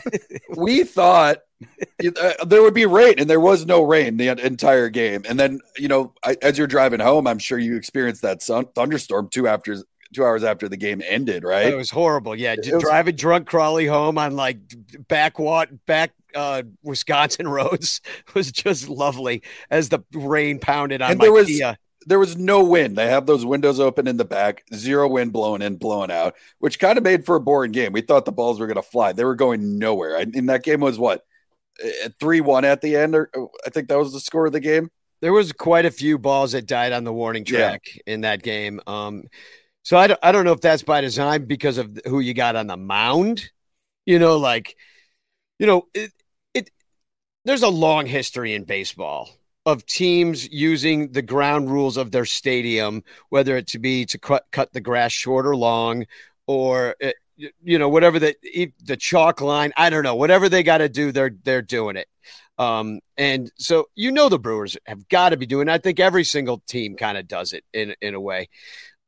we 0.56 0.84
thought 0.84 1.38
uh, 2.20 2.44
there 2.44 2.62
would 2.62 2.74
be 2.74 2.86
rain, 2.86 3.14
and 3.18 3.28
there 3.28 3.40
was 3.40 3.66
no 3.66 3.82
rain 3.82 4.16
the 4.16 4.28
entire 4.28 4.88
game. 4.90 5.22
And 5.28 5.38
then, 5.40 5.60
you 5.76 5.88
know, 5.88 6.12
I, 6.24 6.36
as 6.42 6.58
you're 6.58 6.66
driving 6.66 7.00
home, 7.00 7.26
I'm 7.26 7.38
sure 7.38 7.58
you 7.58 7.76
experienced 7.76 8.22
that 8.22 8.42
sun, 8.42 8.66
thunderstorm 8.74 9.28
too 9.28 9.48
after 9.48 9.76
two 10.14 10.24
hours 10.24 10.44
after 10.44 10.68
the 10.68 10.76
game 10.76 11.02
ended, 11.06 11.44
right? 11.44 11.66
It 11.66 11.76
was 11.76 11.90
horrible. 11.90 12.34
Yeah, 12.34 12.54
It 12.54 12.72
was- 12.72 12.82
driving 12.82 13.16
drunk 13.16 13.46
Crawley 13.46 13.86
home 13.86 14.18
on 14.18 14.34
like 14.36 14.58
back 15.08 15.38
what 15.38 15.84
back 15.86 16.12
uh 16.34 16.62
Wisconsin 16.82 17.48
roads 17.58 18.00
was 18.34 18.52
just 18.52 18.88
lovely 18.88 19.42
as 19.70 19.88
the 19.88 20.00
rain 20.12 20.58
pounded 20.58 21.02
on 21.02 21.12
And 21.12 21.20
there 21.20 21.32
was- 21.32 21.46
Kia. 21.46 21.76
there 22.06 22.18
was 22.18 22.36
no 22.36 22.62
wind. 22.64 22.96
They 22.96 23.06
have 23.08 23.26
those 23.26 23.44
windows 23.44 23.80
open 23.80 24.06
in 24.06 24.16
the 24.16 24.24
back, 24.24 24.64
zero 24.74 25.08
wind 25.08 25.32
blowing 25.32 25.62
in, 25.62 25.76
blowing 25.76 26.10
out, 26.10 26.34
which 26.58 26.78
kind 26.78 26.96
of 26.98 27.04
made 27.04 27.24
for 27.26 27.36
a 27.36 27.40
boring 27.40 27.72
game. 27.72 27.92
We 27.92 28.00
thought 28.02 28.24
the 28.24 28.32
balls 28.32 28.58
were 28.60 28.66
going 28.66 28.76
to 28.76 28.82
fly. 28.82 29.12
They 29.12 29.24
were 29.24 29.34
going 29.34 29.78
nowhere. 29.78 30.16
I- 30.16 30.26
And 30.34 30.48
that 30.48 30.62
game 30.62 30.80
was 30.80 30.98
what 30.98 31.24
three 32.18 32.40
one 32.40 32.64
at 32.64 32.80
the 32.80 32.96
end, 32.96 33.14
or 33.14 33.30
I 33.66 33.70
think 33.70 33.88
that 33.88 33.98
was 33.98 34.12
the 34.12 34.20
score 34.20 34.46
of 34.46 34.52
the 34.52 34.60
game. 34.60 34.90
There 35.20 35.32
was 35.32 35.52
quite 35.52 35.84
a 35.84 35.90
few 35.90 36.16
balls 36.18 36.52
that 36.52 36.66
died 36.66 36.92
on 36.92 37.04
the 37.04 37.12
warning 37.12 37.44
Yeah. 37.46 37.58
track 37.70 37.82
in 38.06 38.20
that 38.22 38.42
game. 38.42 38.80
Um, 38.86 39.24
so 39.88 39.96
I 39.96 40.06
don't, 40.06 40.20
I 40.22 40.32
don't 40.32 40.44
know 40.44 40.52
if 40.52 40.60
that's 40.60 40.82
by 40.82 41.00
design 41.00 41.46
because 41.46 41.78
of 41.78 41.98
who 42.04 42.20
you 42.20 42.34
got 42.34 42.56
on 42.56 42.66
the 42.66 42.76
mound. 42.76 43.50
You 44.04 44.18
know, 44.18 44.36
like, 44.36 44.76
you 45.58 45.66
know, 45.66 45.88
it, 45.94 46.12
it 46.52 46.70
there's 47.46 47.62
a 47.62 47.70
long 47.70 48.04
history 48.04 48.52
in 48.52 48.64
baseball 48.64 49.30
of 49.64 49.86
teams 49.86 50.46
using 50.52 51.12
the 51.12 51.22
ground 51.22 51.70
rules 51.70 51.96
of 51.96 52.10
their 52.10 52.26
stadium, 52.26 53.02
whether 53.30 53.56
it 53.56 53.66
to 53.68 53.78
be 53.78 54.04
to 54.04 54.18
cut 54.18 54.44
cut 54.52 54.74
the 54.74 54.82
grass 54.82 55.12
short 55.12 55.46
or 55.46 55.56
long, 55.56 56.04
or 56.46 56.94
uh, 57.02 57.12
y- 57.38 57.48
you 57.64 57.78
know 57.78 57.88
whatever 57.88 58.18
the 58.18 58.36
the 58.84 58.96
chalk 58.98 59.40
line. 59.40 59.72
I 59.74 59.88
don't 59.88 60.02
know 60.02 60.16
whatever 60.16 60.50
they 60.50 60.62
got 60.62 60.78
to 60.78 60.90
do, 60.90 61.12
they're 61.12 61.34
they're 61.44 61.62
doing 61.62 61.96
it. 61.96 62.08
Um, 62.58 63.00
and 63.16 63.50
so 63.56 63.86
you 63.94 64.12
know 64.12 64.28
the 64.28 64.38
Brewers 64.38 64.76
have 64.84 65.08
got 65.08 65.30
to 65.30 65.38
be 65.38 65.46
doing. 65.46 65.70
I 65.70 65.78
think 65.78 65.98
every 65.98 66.24
single 66.24 66.58
team 66.68 66.94
kind 66.94 67.16
of 67.16 67.26
does 67.26 67.54
it 67.54 67.64
in 67.72 67.94
in 68.02 68.12
a 68.12 68.20
way. 68.20 68.50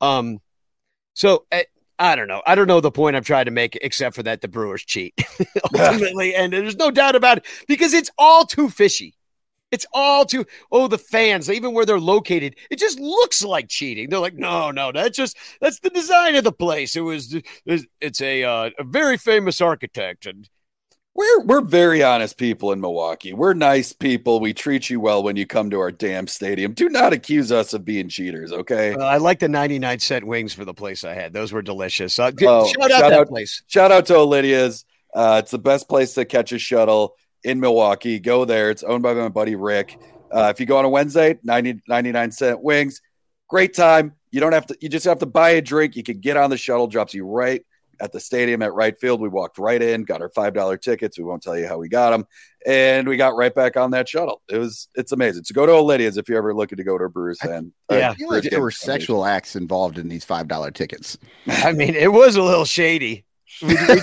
Um, 0.00 0.40
so 1.20 1.44
eh, 1.52 1.64
I 1.98 2.16
don't 2.16 2.28
know. 2.28 2.40
I 2.46 2.54
don't 2.54 2.66
know 2.66 2.80
the 2.80 2.90
point 2.90 3.14
I'm 3.14 3.22
trying 3.22 3.44
to 3.44 3.50
make, 3.50 3.76
except 3.82 4.16
for 4.16 4.22
that 4.22 4.40
the 4.40 4.48
Brewers 4.48 4.82
cheat 4.82 5.12
ultimately, 5.78 6.34
and 6.36 6.50
there's 6.50 6.76
no 6.76 6.90
doubt 6.90 7.14
about 7.14 7.36
it 7.38 7.46
because 7.68 7.92
it's 7.92 8.10
all 8.16 8.46
too 8.46 8.70
fishy. 8.70 9.14
It's 9.70 9.84
all 9.92 10.24
too 10.24 10.46
oh 10.72 10.88
the 10.88 10.96
fans 10.96 11.50
even 11.50 11.74
where 11.74 11.84
they're 11.84 12.00
located 12.00 12.56
it 12.70 12.78
just 12.78 12.98
looks 12.98 13.44
like 13.44 13.68
cheating. 13.68 14.08
They're 14.08 14.18
like 14.18 14.34
no 14.34 14.70
no 14.70 14.92
that's 14.92 15.16
just 15.16 15.36
that's 15.60 15.78
the 15.80 15.90
design 15.90 16.36
of 16.36 16.42
the 16.42 16.52
place. 16.52 16.96
It 16.96 17.02
was 17.02 17.36
it's, 17.66 17.86
it's 18.00 18.22
a 18.22 18.42
uh, 18.42 18.70
a 18.78 18.82
very 18.84 19.18
famous 19.18 19.60
architect 19.60 20.24
and 20.24 20.48
We're 21.14 21.40
we're 21.44 21.60
very 21.60 22.02
honest 22.02 22.38
people 22.38 22.70
in 22.72 22.80
Milwaukee. 22.80 23.32
We're 23.32 23.52
nice 23.54 23.92
people. 23.92 24.38
We 24.38 24.54
treat 24.54 24.88
you 24.88 25.00
well 25.00 25.22
when 25.22 25.34
you 25.36 25.44
come 25.44 25.68
to 25.70 25.80
our 25.80 25.90
damn 25.90 26.26
stadium. 26.28 26.72
Do 26.72 26.88
not 26.88 27.12
accuse 27.12 27.50
us 27.50 27.74
of 27.74 27.84
being 27.84 28.08
cheaters, 28.08 28.52
okay? 28.52 28.94
Uh, 28.94 29.04
I 29.04 29.16
like 29.16 29.40
the 29.40 29.48
99 29.48 29.98
cent 29.98 30.24
wings 30.24 30.54
for 30.54 30.64
the 30.64 30.72
place 30.72 31.02
I 31.02 31.14
had. 31.14 31.32
Those 31.32 31.52
were 31.52 31.62
delicious. 31.62 32.18
Uh, 32.18 32.30
Oh, 32.42 32.66
shout 32.66 32.76
out 32.84 32.90
shout 32.90 33.10
that 33.10 33.12
out- 33.20 33.28
place. 33.28 33.62
Shout 33.66 33.90
out 33.90 34.06
to 34.06 34.16
Olivia's. 34.16 34.84
Uh, 35.12 35.40
it's 35.42 35.50
the 35.50 35.58
best 35.58 35.88
place 35.88 36.14
to 36.14 36.24
catch 36.24 36.52
a 36.52 36.58
shuttle 36.58 37.16
in 37.42 37.58
Milwaukee. 37.58 38.20
Go 38.20 38.44
there. 38.44 38.70
It's 38.70 38.84
owned 38.84 39.02
by 39.02 39.12
my 39.14 39.28
buddy 39.28 39.56
Rick. 39.56 39.98
Uh, 40.30 40.52
if 40.54 40.60
you 40.60 40.66
go 40.66 40.78
on 40.78 40.84
a 40.84 40.88
Wednesday, 40.88 41.40
90, 41.42 41.82
99 41.88 42.30
cent 42.30 42.62
wings. 42.62 43.02
Great 43.48 43.74
time. 43.74 44.12
You 44.30 44.38
don't 44.38 44.52
have 44.52 44.66
to, 44.66 44.76
you 44.80 44.88
just 44.88 45.06
have 45.06 45.18
to 45.18 45.26
buy 45.26 45.50
a 45.50 45.60
drink. 45.60 45.96
You 45.96 46.04
can 46.04 46.20
get 46.20 46.36
on 46.36 46.50
the 46.50 46.56
shuttle, 46.56 46.86
drops 46.86 47.14
you 47.14 47.26
right 47.26 47.62
at 48.00 48.12
the 48.12 48.20
stadium 48.20 48.62
at 48.62 48.72
right 48.72 48.98
field. 48.98 49.20
We 49.20 49.28
walked 49.28 49.58
right 49.58 49.80
in, 49.82 50.04
got 50.04 50.22
our 50.22 50.30
$5 50.30 50.80
tickets. 50.80 51.18
We 51.18 51.24
won't 51.24 51.42
tell 51.42 51.58
you 51.58 51.68
how 51.68 51.78
we 51.78 51.88
got 51.88 52.10
them. 52.10 52.26
And 52.66 53.08
we 53.08 53.16
got 53.16 53.36
right 53.36 53.54
back 53.54 53.76
on 53.76 53.90
that 53.92 54.08
shuttle. 54.08 54.42
It 54.48 54.58
was, 54.58 54.88
it's 54.94 55.12
amazing. 55.12 55.44
So 55.44 55.54
go 55.54 55.66
to 55.66 55.72
Olivia's 55.72 56.16
if 56.16 56.28
you're 56.28 56.38
ever 56.38 56.54
looking 56.54 56.76
to 56.76 56.84
go 56.84 56.98
to 56.98 57.04
a 57.04 57.08
Brewers 57.08 57.38
fan. 57.40 57.72
uh, 57.90 57.96
Yeah. 57.96 58.10
I 58.10 58.14
feel 58.14 58.28
like 58.30 58.44
there 58.44 58.60
were 58.60 58.70
for 58.70 58.76
some 58.76 58.92
reason. 58.92 59.00
sexual 59.00 59.24
acts 59.26 59.56
involved 59.56 59.98
in 59.98 60.08
these 60.08 60.24
five 60.24 60.48
dollar 60.48 60.70
tickets. 60.70 61.18
I 61.46 61.72
mean, 61.72 61.94
it 61.94 62.12
was 62.12 62.36
a 62.36 62.42
little 62.42 62.64
shady. 62.64 63.24
We, 63.62 63.74
we, 63.74 64.00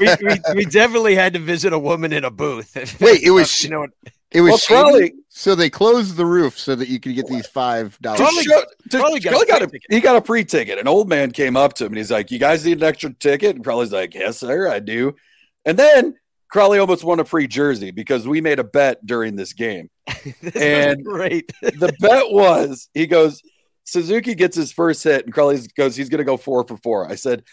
we, 0.00 0.08
we, 0.22 0.38
we 0.56 0.64
definitely 0.64 1.14
had 1.14 1.32
to 1.34 1.38
visit 1.38 1.72
a 1.72 1.78
woman 1.78 2.12
in 2.12 2.24
a 2.24 2.30
booth. 2.30 2.74
Wait, 3.00 3.22
it 3.22 3.30
was 3.30 3.62
you 3.64 3.70
know 3.70 3.80
what? 3.80 3.90
it 4.30 4.40
was 4.40 4.50
Well, 4.50 4.58
shady? 4.58 4.74
Crowley- 4.82 5.12
so 5.28 5.54
they 5.54 5.68
closed 5.70 6.16
the 6.16 6.24
roof 6.26 6.58
so 6.58 6.74
that 6.74 6.88
you 6.88 6.98
could 6.98 7.14
get 7.14 7.26
these 7.28 7.46
five 7.46 7.98
dollars. 8.00 8.18
To 8.20 8.24
Crowley- 8.24 8.44
to- 8.90 8.98
Crowley 8.98 9.20
got 9.20 9.42
a 9.42 9.46
got 9.46 9.62
a, 9.62 9.66
ticket. 9.66 9.86
he 9.90 10.00
got 10.00 10.16
a 10.16 10.22
free 10.22 10.44
ticket. 10.44 10.78
An 10.78 10.88
old 10.88 11.08
man 11.08 11.30
came 11.30 11.56
up 11.56 11.74
to 11.74 11.84
him 11.84 11.92
and 11.92 11.98
he's 11.98 12.10
like, 12.10 12.30
"You 12.30 12.38
guys 12.38 12.64
need 12.64 12.78
an 12.78 12.84
extra 12.84 13.12
ticket?" 13.12 13.54
And 13.56 13.62
Crowley's 13.64 13.92
like, 13.92 14.14
"Yes, 14.14 14.38
sir, 14.38 14.68
I 14.68 14.78
do." 14.80 15.14
And 15.66 15.78
then 15.78 16.14
Crowley 16.50 16.78
almost 16.78 17.04
won 17.04 17.20
a 17.20 17.24
free 17.24 17.46
jersey 17.46 17.90
because 17.90 18.26
we 18.26 18.40
made 18.40 18.58
a 18.58 18.64
bet 18.64 19.04
during 19.04 19.36
this 19.36 19.52
game. 19.52 19.90
This 20.40 20.56
And- 20.56 21.04
was 21.04 21.14
great. 21.16 21.52
The 21.60 21.94
bet 22.00 22.30
was 22.30 22.88
he 22.94 23.06
goes, 23.06 23.42
Suzuki 23.84 24.34
gets 24.34 24.56
his 24.56 24.72
first 24.72 25.04
hit, 25.04 25.24
and 25.26 25.32
Crowley 25.34 25.60
goes, 25.76 25.94
he's 25.96 26.08
going 26.08 26.18
to 26.18 26.24
go 26.24 26.36
four 26.36 26.64
for 26.66 26.76
four. 26.78 27.08
I 27.08 27.14
said, 27.14 27.44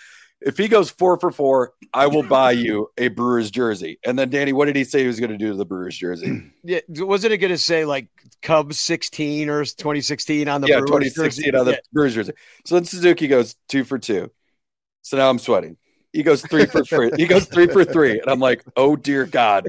if 0.45 0.57
he 0.57 0.67
goes 0.67 0.89
four 0.89 1.19
for 1.19 1.31
four, 1.31 1.73
I 1.93 2.07
will 2.07 2.23
buy 2.23 2.51
you 2.51 2.91
a 2.97 3.07
Brewers 3.07 3.49
jersey. 3.51 3.99
And 4.05 4.17
then 4.19 4.29
Danny, 4.29 4.53
what 4.53 4.65
did 4.65 4.75
he 4.75 4.83
say 4.83 5.01
he 5.01 5.07
was 5.07 5.19
going 5.19 5.31
to 5.31 5.37
do 5.37 5.49
to 5.51 5.55
the 5.55 5.65
Brewers 5.65 5.97
jersey? 5.97 6.51
Yeah, 6.65 6.79
wasn't 6.89 7.33
it 7.33 7.39
going 7.39 7.51
to 7.51 7.57
say 7.57 7.83
like 7.83 8.07
Cubs 8.41 8.79
16 8.79 9.49
or 9.49 9.65
2016 9.65 10.47
on 10.47 10.61
the 10.61 10.67
yeah, 10.67 10.75
Brewers 10.79 10.89
2016 11.13 11.43
jersey? 11.45 11.57
on 11.57 11.65
the 11.65 11.71
Yeah. 11.73 11.77
Brewers 11.91 12.13
jersey. 12.15 12.31
So 12.65 12.75
then 12.75 12.85
Suzuki 12.85 13.27
goes 13.27 13.55
two 13.67 13.83
for 13.83 13.99
two. 13.99 14.31
So 15.01 15.17
now 15.17 15.29
I'm 15.29 15.39
sweating. 15.39 15.75
He 16.13 16.23
goes 16.23 16.41
three 16.41 16.65
for 16.65 16.83
three. 16.85 17.11
He 17.17 17.25
goes 17.25 17.45
three 17.47 17.67
for 17.67 17.83
three, 17.83 18.19
and 18.19 18.29
I'm 18.29 18.39
like, 18.39 18.63
oh 18.77 18.95
dear 18.95 19.25
God, 19.25 19.67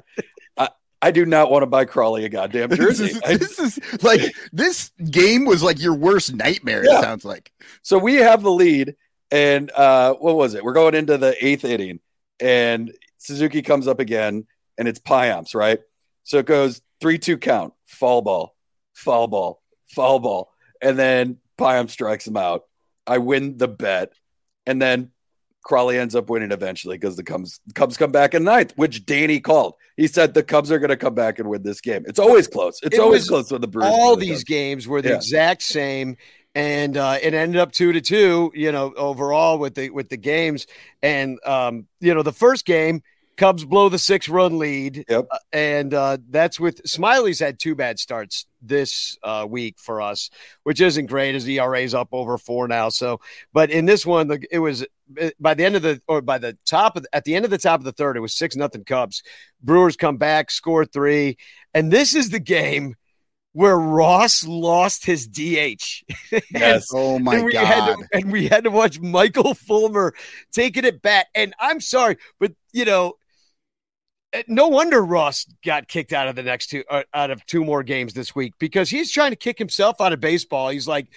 I, 0.56 0.68
I 1.02 1.10
do 1.10 1.24
not 1.26 1.50
want 1.50 1.62
to 1.62 1.66
buy 1.66 1.84
Crawley 1.84 2.24
a 2.26 2.28
goddamn 2.28 2.68
This 2.68 2.78
jersey. 2.78 3.04
is, 3.06 3.20
I- 3.26 3.37
this 3.38 3.58
is 3.58 4.02
like 4.04 4.20
this 4.52 4.92
game 5.10 5.44
was 5.46 5.62
like 5.62 5.80
your 5.80 5.94
worst 5.94 6.32
nightmare. 6.34 6.84
Yeah. 6.84 6.98
It 6.98 7.02
sounds 7.02 7.24
like. 7.24 7.50
so 7.82 7.98
we 7.98 8.14
have 8.16 8.42
the 8.42 8.52
lead, 8.52 8.94
and 9.35 9.70
uh, 9.73 10.14
what 10.14 10.37
was 10.37 10.55
it? 10.55 10.62
We're 10.62 10.73
going 10.73 10.94
into 10.94 11.18
the 11.18 11.35
eighth 11.44 11.64
inning, 11.64 11.99
and 12.40 12.92
Suzuki 13.18 13.62
comes 13.62 13.88
up 13.88 13.99
again, 13.99 14.47
and 14.79 14.87
it's 14.87 15.01
Payamps, 15.01 15.55
right? 15.55 15.81
So 16.23 16.38
it 16.38 16.47
goes 16.47 16.81
three 17.01 17.18
two 17.18 17.37
count, 17.37 17.75
fall 17.85 18.23
ball, 18.23 18.55
fall 18.94 19.27
ball, 19.27 19.61
fall 19.94 20.20
ball, 20.20 20.53
and 20.81 20.97
then 20.99 21.38
Payamps 21.59 21.90
strikes 21.90 22.27
him 22.27 22.37
out. 22.37 22.62
I 23.07 23.18
win 23.18 23.59
the 23.59 23.68
bet, 23.68 24.12
and 24.66 24.81
then 24.81 25.11
Crawley 25.64 25.99
ends 25.99 26.14
up 26.14 26.29
winning 26.31 26.53
eventually 26.53 26.97
because 26.97 27.16
the 27.16 27.23
Cubs 27.25 27.59
Cubs 27.75 27.97
come 27.97 28.12
back 28.12 28.35
in 28.35 28.44
ninth, 28.44 28.73
which 28.77 29.05
Danny 29.05 29.40
called. 29.40 29.75
He 29.97 30.07
said 30.07 30.35
the 30.35 30.42
Cubs 30.42 30.70
are 30.70 30.79
going 30.79 30.90
to 30.90 30.97
come 30.97 31.14
back 31.14 31.38
and 31.38 31.49
win 31.49 31.62
this 31.62 31.81
game. 31.81 32.05
It's 32.07 32.18
always 32.18 32.47
close. 32.47 32.79
It's 32.83 32.97
It 32.97 33.01
always 33.01 33.29
close 33.29 33.51
with 33.51 33.62
the 33.62 33.68
Brewers. 33.68 33.90
all 33.92 34.14
the 34.16 34.27
these 34.27 34.44
games 34.44 34.87
were 34.87 35.01
the 35.03 35.11
Yeah. 35.11 35.16
exact 35.16 35.62
same 35.62 36.16
and 36.54 36.96
uh, 36.96 37.18
it 37.20 37.34
ended 37.34 37.60
up 37.60 37.72
two 37.72 37.92
to 37.92 38.00
two 38.00 38.52
you 38.54 38.72
know 38.72 38.92
overall 38.94 39.58
with 39.58 39.74
the 39.74 39.90
with 39.90 40.08
the 40.08 40.16
games. 40.16 40.66
And 41.02 41.38
um, 41.44 41.86
you 42.00 42.14
know 42.14 42.22
the 42.22 42.32
first 42.32 42.64
game 42.64 43.02
cubs 43.36 43.64
blow 43.64 43.88
the 43.88 43.98
six 43.98 44.28
run 44.28 44.58
lead 44.58 45.04
Yep. 45.08 45.26
uh, 45.28 45.38
and 45.52 45.92
uh, 45.92 46.18
that's 46.30 46.60
with 46.60 46.82
Smyly's 46.84 47.40
had 47.40 47.58
two 47.58 47.74
bad 47.74 47.98
starts 47.98 48.46
this 48.62 49.18
uh, 49.24 49.44
week 49.48 49.76
for 49.78 50.00
us 50.00 50.30
which 50.62 50.80
isn't 50.80 51.06
great. 51.06 51.34
As 51.34 51.48
era's 51.48 51.94
up 51.94 52.08
over 52.12 52.38
four 52.38 52.68
now. 52.68 52.88
So 52.90 53.20
but 53.52 53.70
in 53.70 53.86
this 53.86 54.06
one 54.06 54.28
the, 54.28 54.44
it 54.50 54.60
was 54.60 54.86
uh, 55.20 55.30
by 55.40 55.54
the 55.54 55.64
end 55.64 55.76
of 55.76 55.82
the 55.82 56.00
or 56.06 56.20
by 56.22 56.38
the 56.38 56.56
top 56.64 56.96
of 56.96 57.06
at 57.12 57.24
the 57.24 57.34
end 57.34 57.44
of 57.44 57.50
the 57.50 57.58
top 57.58 57.80
of 57.80 57.84
the 57.84 57.92
third 57.92 58.16
it 58.16 58.20
was 58.20 58.34
six 58.34 58.54
nothing 58.54 58.84
cubs. 58.84 59.22
Brewers 59.62 59.96
come 59.96 60.16
back 60.16 60.50
score 60.50 60.84
three. 60.84 61.36
And 61.72 61.90
this 61.90 62.14
is 62.14 62.30
the 62.30 62.38
game 62.38 62.94
where 63.54 63.78
Ross 63.78 64.44
lost 64.44 65.06
his 65.06 65.26
DH. 65.26 66.02
Yes. 66.50 66.88
Oh 66.92 67.18
my 67.18 67.36
and 67.36 67.52
god! 67.52 67.64
Had 67.64 67.96
to, 67.96 68.08
and 68.12 68.32
we 68.32 68.48
had 68.48 68.64
to 68.64 68.70
watch 68.70 69.00
Michael 69.00 69.54
Fulmer 69.54 70.14
taking 70.52 70.84
it 70.84 71.00
back. 71.00 71.28
And 71.34 71.54
I'm 71.60 71.80
sorry, 71.80 72.16
but 72.40 72.52
you 72.72 72.84
know, 72.84 73.14
eh, 74.32 74.42
no 74.48 74.66
wonder 74.66 75.04
Ross 75.04 75.46
got 75.64 75.86
kicked 75.86 76.12
out 76.12 76.26
of 76.26 76.34
the 76.34 76.42
next 76.42 76.68
two 76.68 76.82
uh, 76.90 77.04
out 77.14 77.30
of 77.30 77.46
two 77.46 77.64
more 77.64 77.84
games 77.84 78.14
this 78.14 78.34
week 78.34 78.54
because 78.58 78.90
he's 78.90 79.12
trying 79.12 79.30
to 79.30 79.36
kick 79.36 79.58
himself 79.58 80.00
out 80.00 80.12
of 80.12 80.20
baseball. 80.20 80.70
He's 80.70 80.88
like 80.88 81.08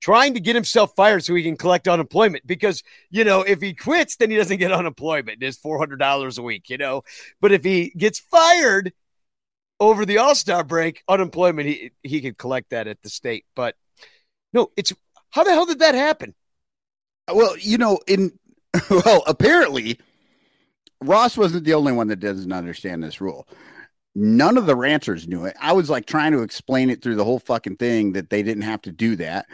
trying 0.00 0.34
to 0.34 0.40
get 0.40 0.54
himself 0.54 0.94
fired 0.94 1.24
so 1.24 1.34
he 1.34 1.42
can 1.42 1.56
collect 1.56 1.88
unemployment 1.88 2.46
because 2.46 2.82
you 3.10 3.24
know 3.24 3.40
if 3.40 3.62
he 3.62 3.72
quits 3.72 4.16
then 4.16 4.30
he 4.30 4.36
doesn't 4.36 4.58
get 4.58 4.70
unemployment 4.70 5.42
it's 5.42 5.56
$400 5.56 6.38
a 6.38 6.42
week 6.42 6.68
you 6.68 6.76
know 6.76 7.02
but 7.40 7.50
if 7.50 7.64
he 7.64 7.94
gets 7.96 8.18
fired 8.18 8.92
over 9.78 10.06
the 10.06 10.18
all-star 10.18 10.64
break 10.64 11.02
unemployment 11.08 11.68
he 11.68 11.90
he 12.02 12.20
could 12.20 12.38
collect 12.38 12.70
that 12.70 12.86
at 12.86 13.00
the 13.02 13.10
state 13.10 13.44
but 13.54 13.74
no 14.52 14.70
it's 14.76 14.92
how 15.30 15.44
the 15.44 15.50
hell 15.52 15.66
did 15.66 15.80
that 15.80 15.94
happen 15.94 16.34
Well, 17.32 17.56
you 17.58 17.78
know, 17.78 17.98
in 18.06 18.38
well, 18.90 19.22
apparently 19.26 19.98
Ross 21.02 21.36
wasn't 21.36 21.64
the 21.64 21.74
only 21.74 21.92
one 21.92 22.08
that 22.08 22.20
doesn't 22.20 22.52
understand 22.52 23.02
this 23.02 23.20
rule. 23.20 23.46
None 24.14 24.56
of 24.56 24.66
the 24.66 24.76
Ranters 24.76 25.28
knew 25.28 25.44
it. 25.44 25.54
I 25.60 25.72
was 25.72 25.90
like 25.90 26.06
trying 26.06 26.32
to 26.32 26.42
explain 26.42 26.88
it 26.88 27.02
through 27.02 27.16
the 27.16 27.24
whole 27.24 27.38
fucking 27.38 27.76
thing 27.76 28.12
that 28.12 28.30
they 28.30 28.42
didn't 28.42 28.62
have 28.62 28.80
to 28.82 28.92
do 28.92 29.16
that. 29.16 29.46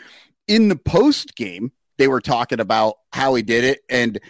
In 0.47 0.69
the 0.69 0.77
post 0.77 1.35
game, 1.35 1.73
they 1.99 2.07
were 2.07 2.21
talking 2.21 2.61
about 2.61 2.97
how 3.13 3.35
he 3.35 3.43
did 3.43 3.65
it, 3.65 3.81
and 3.89 4.21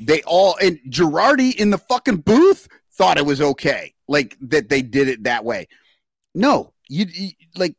they 0.00 0.22
all 0.22 0.56
and 0.60 0.78
Girardi 0.90 1.54
in 1.54 1.70
the 1.70 1.78
fucking 1.78 2.18
booth 2.18 2.68
thought 2.92 3.18
it 3.18 3.26
was 3.26 3.40
okay, 3.40 3.94
like 4.08 4.36
that 4.40 4.68
they 4.68 4.82
did 4.82 5.08
it 5.08 5.24
that 5.24 5.44
way. 5.44 5.68
No, 6.34 6.72
you, 6.88 7.06
you 7.12 7.30
like 7.56 7.74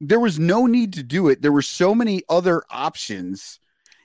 there 0.00 0.20
was 0.20 0.38
no 0.38 0.66
need 0.66 0.94
to 0.94 1.02
do 1.02 1.28
it. 1.28 1.40
There 1.42 1.52
were 1.52 1.62
so 1.62 1.94
many 1.94 2.22
other 2.28 2.62
options. 2.70 3.60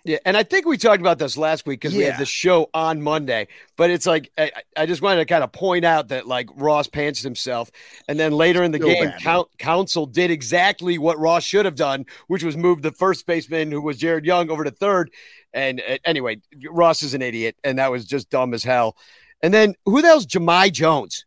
Yeah, 0.06 0.18
and 0.26 0.38
I 0.38 0.44
think 0.44 0.66
we 0.66 0.78
talked 0.78 1.02
about 1.02 1.20
this 1.20 1.38
last 1.38 1.66
week 1.68 1.82
because 1.82 1.94
we 1.96 2.06
Yeah. 2.06 2.12
had 2.12 2.22
the 2.22 2.26
show 2.26 2.70
on 2.74 3.02
Monday. 3.02 3.48
But 3.76 3.90
it's 3.90 4.06
like 4.06 4.32
I, 4.38 4.52
I 4.78 4.86
just 4.86 5.02
wanted 5.02 5.18
to 5.20 5.26
kind 5.26 5.44
of 5.44 5.52
point 5.52 5.84
out 5.84 6.08
that 6.08 6.26
like 6.26 6.48
Ross 6.56 6.88
pantsed 6.88 7.22
himself, 7.22 7.70
and 8.08 8.18
then 8.18 8.32
later 8.32 8.64
in 8.64 8.72
the 8.72 8.80
game, 8.80 9.12
count, 9.20 9.50
Counsell 9.58 10.06
did 10.06 10.32
exactly 10.32 10.98
what 10.98 11.20
Ross 11.20 11.44
should 11.44 11.66
have 11.66 11.76
done, 11.76 12.06
which 12.28 12.44
was 12.44 12.56
move 12.56 12.82
the 12.82 12.92
first 12.94 13.26
baseman 13.26 13.72
who 13.72 13.82
was 13.82 13.98
Jared 13.98 14.24
Young 14.24 14.50
over 14.50 14.64
to 14.64 14.72
third. 14.72 15.12
And 15.54 15.82
uh, 15.82 15.98
anyway, 16.06 16.40
Ross 16.70 17.04
is 17.04 17.14
an 17.14 17.22
idiot, 17.22 17.58
and 17.66 17.78
that 17.78 17.92
was 17.92 18.06
just 18.06 18.30
dumb 18.30 18.54
as 18.54 18.64
hell. 18.64 18.96
And 19.44 19.54
then 19.54 19.76
who 19.86 20.02
the 20.02 20.08
hell's 20.08 20.26
Jemai 20.26 20.72
Jones? 20.72 21.26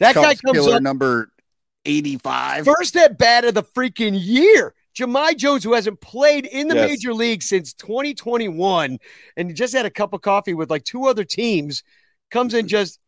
That 0.00 0.14
guy 0.14 0.34
comes 0.34 0.58
killer 0.58 0.76
up 0.76 0.82
number 0.82 1.30
85. 1.84 2.64
First 2.64 2.96
at 2.96 3.18
bat 3.18 3.44
of 3.44 3.54
the 3.54 3.62
freaking 3.62 4.16
year. 4.18 4.74
Jahmai 4.94 5.34
Jones, 5.36 5.64
who 5.64 5.72
hasn't 5.72 6.00
played 6.00 6.44
in 6.44 6.68
the 6.68 6.74
Yes. 6.74 6.90
major 6.90 7.14
league 7.14 7.42
since 7.42 7.72
2021 7.74 8.98
and 9.36 9.56
just 9.56 9.72
had 9.72 9.86
a 9.86 9.90
cup 9.90 10.12
of 10.12 10.20
coffee 10.20 10.52
with 10.54 10.70
like 10.70 10.84
two 10.84 11.06
other 11.06 11.24
teams, 11.24 11.82
comes 12.30 12.52
in 12.52 12.68
just 12.68 12.98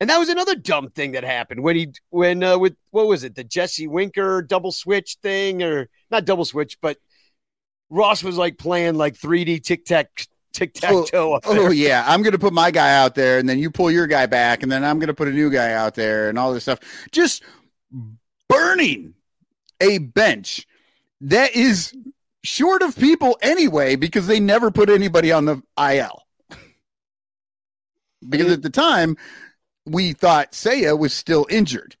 and 0.00 0.08
that 0.10 0.18
was 0.18 0.28
another 0.28 0.54
dumb 0.54 0.90
thing 0.90 1.12
that 1.12 1.24
happened 1.24 1.62
when 1.62 1.74
he 1.76 1.88
when 2.10 2.42
uh, 2.42 2.56
with 2.58 2.76
what 2.90 3.06
was 3.08 3.24
it 3.24 3.34
the 3.34 3.44
Jesse 3.44 3.86
Winker 3.88 4.42
double 4.42 4.70
switch 4.72 5.16
thing 5.22 5.62
or 5.62 5.88
not 6.10 6.24
double 6.24 6.44
switch 6.44 6.78
but 6.80 6.98
Ross 7.90 8.22
was 8.22 8.36
like 8.36 8.58
playing 8.58 8.94
like 8.94 9.14
3D 9.14 9.62
tic 9.64 9.84
tac 9.84 10.26
tic 10.52 10.74
tac 10.74 10.90
toe. 11.06 11.40
Oh 11.44 11.70
yeah, 11.70 12.04
I'm 12.06 12.22
gonna 12.22 12.38
put 12.38 12.52
my 12.52 12.70
guy 12.70 12.96
out 12.96 13.14
there, 13.14 13.38
and 13.38 13.48
then 13.48 13.58
you 13.58 13.70
pull 13.70 13.90
your 13.90 14.06
guy 14.06 14.26
back, 14.26 14.62
and 14.62 14.70
then 14.70 14.84
I'm 14.84 14.98
gonna 14.98 15.14
put 15.14 15.28
a 15.28 15.32
new 15.32 15.50
guy 15.50 15.72
out 15.72 15.94
there, 15.94 16.28
and 16.28 16.38
all 16.38 16.52
this 16.52 16.62
stuff. 16.64 16.78
Just 17.12 17.42
burning 18.48 19.14
a 19.80 19.98
bench 19.98 20.66
that 21.20 21.54
is 21.54 21.94
short 22.44 22.82
of 22.82 22.96
people 22.96 23.36
anyway 23.42 23.96
because 23.96 24.26
they 24.26 24.40
never 24.40 24.70
put 24.70 24.88
anybody 24.88 25.30
on 25.32 25.44
the 25.44 25.62
IL. 25.78 26.24
because 28.28 28.52
at 28.52 28.62
the 28.62 28.70
time, 28.70 29.16
we 29.86 30.12
thought 30.12 30.52
Seiya 30.52 30.98
was 30.98 31.12
still 31.12 31.46
injured. 31.50 31.96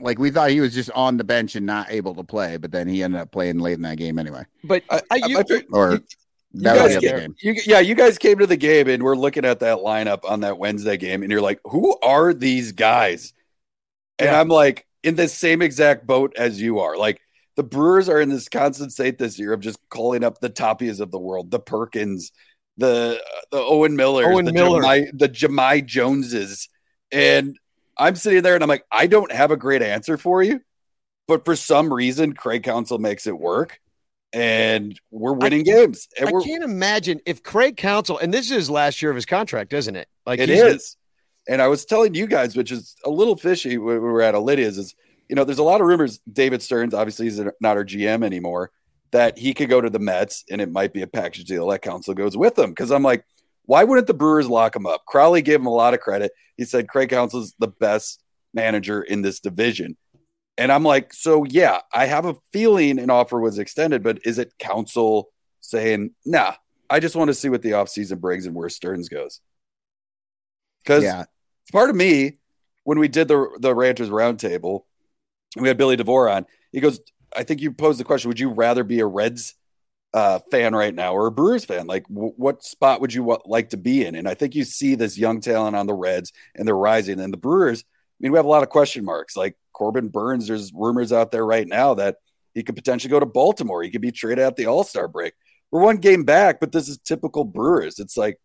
Like 0.00 0.18
we 0.18 0.30
thought 0.30 0.50
he 0.50 0.60
was 0.60 0.74
just 0.74 0.90
on 0.92 1.16
the 1.16 1.24
bench 1.24 1.56
and 1.56 1.66
not 1.66 1.90
able 1.90 2.14
to 2.14 2.22
play, 2.24 2.56
but 2.56 2.70
then 2.70 2.86
he 2.88 3.02
ended 3.02 3.20
up 3.20 3.32
playing 3.32 3.58
late 3.58 3.72
in 3.74 3.82
that 3.82 3.96
game 3.98 4.18
anyway. 4.18 4.44
But 4.62 4.84
I- 4.90 4.96
I, 4.98 5.02
I- 5.10 5.26
you, 5.26 5.36
Or 5.72 5.98
You- 6.52 6.60
you 6.70 6.76
guys 6.76 6.94
the 6.94 7.00
get- 7.00 7.12
other 7.14 7.20
game. 7.22 7.34
You, 7.42 7.54
yeah, 7.66 7.80
you 7.80 7.94
guys 7.94 8.18
came 8.18 8.38
to 8.38 8.46
the 8.46 8.56
game 8.56 8.88
and 8.88 9.02
we're 9.02 9.14
looking 9.16 9.44
at 9.44 9.60
that 9.60 9.78
lineup 9.78 10.20
on 10.28 10.40
that 10.40 10.58
Wednesday 10.58 10.96
game, 10.96 11.22
and 11.22 11.30
you're 11.30 11.40
like, 11.42 11.60
who 11.64 11.98
are 12.00 12.32
these 12.32 12.72
guys? 12.72 13.32
And 14.18 14.30
Yeah. 14.30 14.40
I'm 14.40 14.48
like, 14.48 14.86
in 15.02 15.14
the 15.14 15.28
same 15.28 15.62
exact 15.62 16.06
boat 16.06 16.34
as 16.36 16.60
you 16.60 16.80
are. 16.80 16.96
Like, 16.96 17.20
the 17.56 17.62
Brewers 17.62 18.08
are 18.08 18.20
in 18.20 18.28
this 18.30 18.48
constant 18.48 18.92
state 18.92 19.18
this 19.18 19.38
year 19.38 19.52
of 19.52 19.60
just 19.60 19.78
calling 19.90 20.24
up 20.24 20.40
the 20.40 20.50
Tapias 20.50 21.00
of 21.00 21.10
the 21.10 21.18
world, 21.18 21.50
the 21.50 21.58
Perkins, 21.60 22.32
the 22.76 23.20
the 23.50 23.58
Owen 23.58 23.96
Millers, 23.96 24.26
Owen 24.26 24.44
the 24.44 24.52
Miller. 24.52 24.80
Jahmai, 24.80 25.10
the 25.12 25.28
Jahmai 25.28 25.84
Joneses, 25.84 26.68
and 27.12 27.58
I'm 27.96 28.14
sitting 28.14 28.42
there 28.42 28.54
and 28.54 28.62
I'm 28.62 28.68
like, 28.68 28.84
I 28.92 29.08
don't 29.08 29.32
have 29.32 29.50
a 29.50 29.56
great 29.56 29.82
answer 29.82 30.16
for 30.16 30.40
you, 30.42 30.60
but 31.26 31.44
for 31.44 31.56
some 31.56 31.92
reason, 31.92 32.32
Craig 32.34 32.62
Counsell 32.62 32.98
makes 32.98 33.26
it 33.26 33.36
work, 33.36 33.80
and 34.32 34.98
we're 35.10 35.32
winning 35.32 35.62
games. 35.62 36.08
I 36.20 36.30
we're, 36.30 36.42
can't 36.42 36.64
imagine 36.64 37.20
if 37.26 37.42
Craig 37.42 37.76
Counsell 37.76 38.18
and 38.18 38.32
this 38.32 38.46
is 38.46 38.56
his 38.56 38.70
last 38.70 39.00
year 39.00 39.10
of 39.10 39.14
his 39.14 39.26
contract, 39.26 39.72
isn't 39.72 39.96
it? 39.96 40.08
Like 40.26 40.40
it 40.40 40.50
is. 40.50 40.96
And 41.48 41.62
I 41.62 41.68
was 41.68 41.84
telling 41.84 42.14
you 42.14 42.26
guys, 42.26 42.56
which 42.56 42.70
is 42.70 42.94
a 43.04 43.10
little 43.10 43.36
fishy 43.36 43.78
when 43.78 43.94
we 43.94 44.00
were 44.00 44.20
at 44.20 44.34
Olivia's, 44.34 44.76
is 44.76 44.94
you 45.28 45.36
know, 45.36 45.44
there's 45.44 45.58
a 45.58 45.62
lot 45.64 45.80
of 45.80 45.86
rumors. 45.86 46.20
David 46.30 46.62
Stearns, 46.62 46.94
obviously, 46.94 47.26
he's 47.26 47.38
not 47.38 47.76
our 47.76 47.84
GM 47.84 48.24
anymore, 48.24 48.70
that 49.12 49.38
he 49.38 49.54
could 49.54 49.68
go 49.68 49.80
to 49.80 49.90
the 49.90 49.98
Mets 49.98 50.44
and 50.50 50.60
it 50.60 50.70
might 50.70 50.92
be 50.92 51.02
a 51.02 51.06
package 51.06 51.44
deal. 51.44 51.68
That 51.68 51.82
Counsell 51.82 52.14
goes 52.14 52.36
with 52.36 52.58
him. 52.58 52.74
Cause 52.74 52.90
I'm 52.90 53.02
like, 53.02 53.24
why 53.64 53.84
wouldn't 53.84 54.06
the 54.06 54.14
Brewers 54.14 54.48
lock 54.48 54.76
him 54.76 54.86
up? 54.86 55.04
Crowley 55.06 55.42
gave 55.42 55.60
him 55.60 55.66
a 55.66 55.74
lot 55.74 55.94
of 55.94 56.00
credit. 56.00 56.32
He 56.56 56.64
said 56.64 56.88
Craig 56.88 57.10
Counsell's 57.10 57.54
the 57.58 57.68
best 57.68 58.22
manager 58.54 59.02
in 59.02 59.22
this 59.22 59.40
division. 59.40 59.96
And 60.58 60.72
I'm 60.72 60.84
like, 60.84 61.14
so 61.14 61.44
yeah, 61.44 61.80
I 61.94 62.06
have 62.06 62.26
a 62.26 62.36
feeling 62.52 63.00
an 63.00 63.10
offer 63.10 63.40
was 63.40 63.58
extended, 63.60 64.02
but 64.04 64.20
is 64.26 64.38
it 64.38 64.54
Counsell 64.60 65.30
saying, 65.60 66.12
nah, 66.26 66.54
I 66.90 67.00
just 67.00 67.16
want 67.16 67.28
to 67.28 67.34
see 67.34 67.48
what 67.50 67.62
the 67.62 67.72
offseason 67.72 68.20
brings 68.20 68.46
and 68.46 68.56
where 68.56 68.68
Stearns 68.70 69.08
goes? 69.08 69.40
Because 70.82 71.14
Yeah, 71.14 71.26
part 71.72 71.90
of 71.90 71.96
me 71.96 72.38
when 72.84 72.98
we 72.98 73.08
did 73.08 73.28
the 73.28 73.48
the 73.60 73.74
Ranters 73.74 74.10
Roundtable, 74.10 74.82
we 75.56 75.68
had 75.68 75.78
Billy 75.78 75.96
DeVore 75.96 76.30
on. 76.30 76.46
He 76.72 76.80
goes, 76.80 77.00
"I 77.36 77.44
think 77.44 77.60
you 77.60 77.72
posed 77.72 78.00
the 78.00 78.04
question: 78.04 78.28
Would 78.28 78.40
you 78.40 78.50
rather 78.50 78.84
be 78.84 79.00
a 79.00 79.06
Reds 79.06 79.54
uh, 80.14 80.40
fan 80.50 80.74
right 80.74 80.94
now 80.94 81.14
or 81.14 81.26
a 81.28 81.32
Brewers 81.32 81.64
fan? 81.64 81.86
Like, 81.86 82.08
w- 82.08 82.34
what 82.36 82.64
spot 82.64 83.00
would 83.00 83.14
you 83.14 83.24
wa- 83.24 83.40
like 83.46 83.70
to 83.70 83.78
be 83.78 84.06
in?" 84.06 84.14
And 84.16 84.28
I 84.28 84.34
think 84.34 84.54
you 84.54 84.64
see 84.64 84.94
this 84.96 85.18
young 85.18 85.40
talent 85.40 85.76
on 85.76 85.86
the 85.86 85.94
Reds, 85.94 86.32
and 86.56 86.68
they're 86.68 86.76
rising. 86.76 87.20
And 87.20 87.32
the 87.32 87.38
Brewers, 87.38 87.84
mean, 88.20 88.32
we 88.32 88.38
have 88.38 88.46
a 88.46 88.48
lot 88.50 88.62
of 88.62 88.68
question 88.68 89.04
marks. 89.04 89.36
Like 89.36 89.56
Corbin 89.72 90.08
Burnes, 90.08 90.48
there's 90.48 90.72
rumors 90.72 91.12
out 91.12 91.30
there 91.30 91.46
right 91.46 91.66
now 91.66 91.94
that 91.94 92.16
he 92.54 92.62
could 92.62 92.76
potentially 92.76 93.10
go 93.10 93.20
to 93.20 93.26
Baltimore. 93.26 93.82
He 93.82 93.90
could 93.90 94.00
be 94.00 94.12
traded 94.12 94.44
at 94.44 94.56
the 94.56 94.66
All 94.66 94.84
Star 94.84 95.08
break. 95.08 95.34
We're 95.70 95.82
one 95.82 95.98
game 95.98 96.24
back, 96.24 96.60
but 96.60 96.72
this 96.72 96.88
is 96.88 96.98
typical 96.98 97.44
Brewers. 97.44 97.98
It's 97.98 98.16
like 98.16 98.38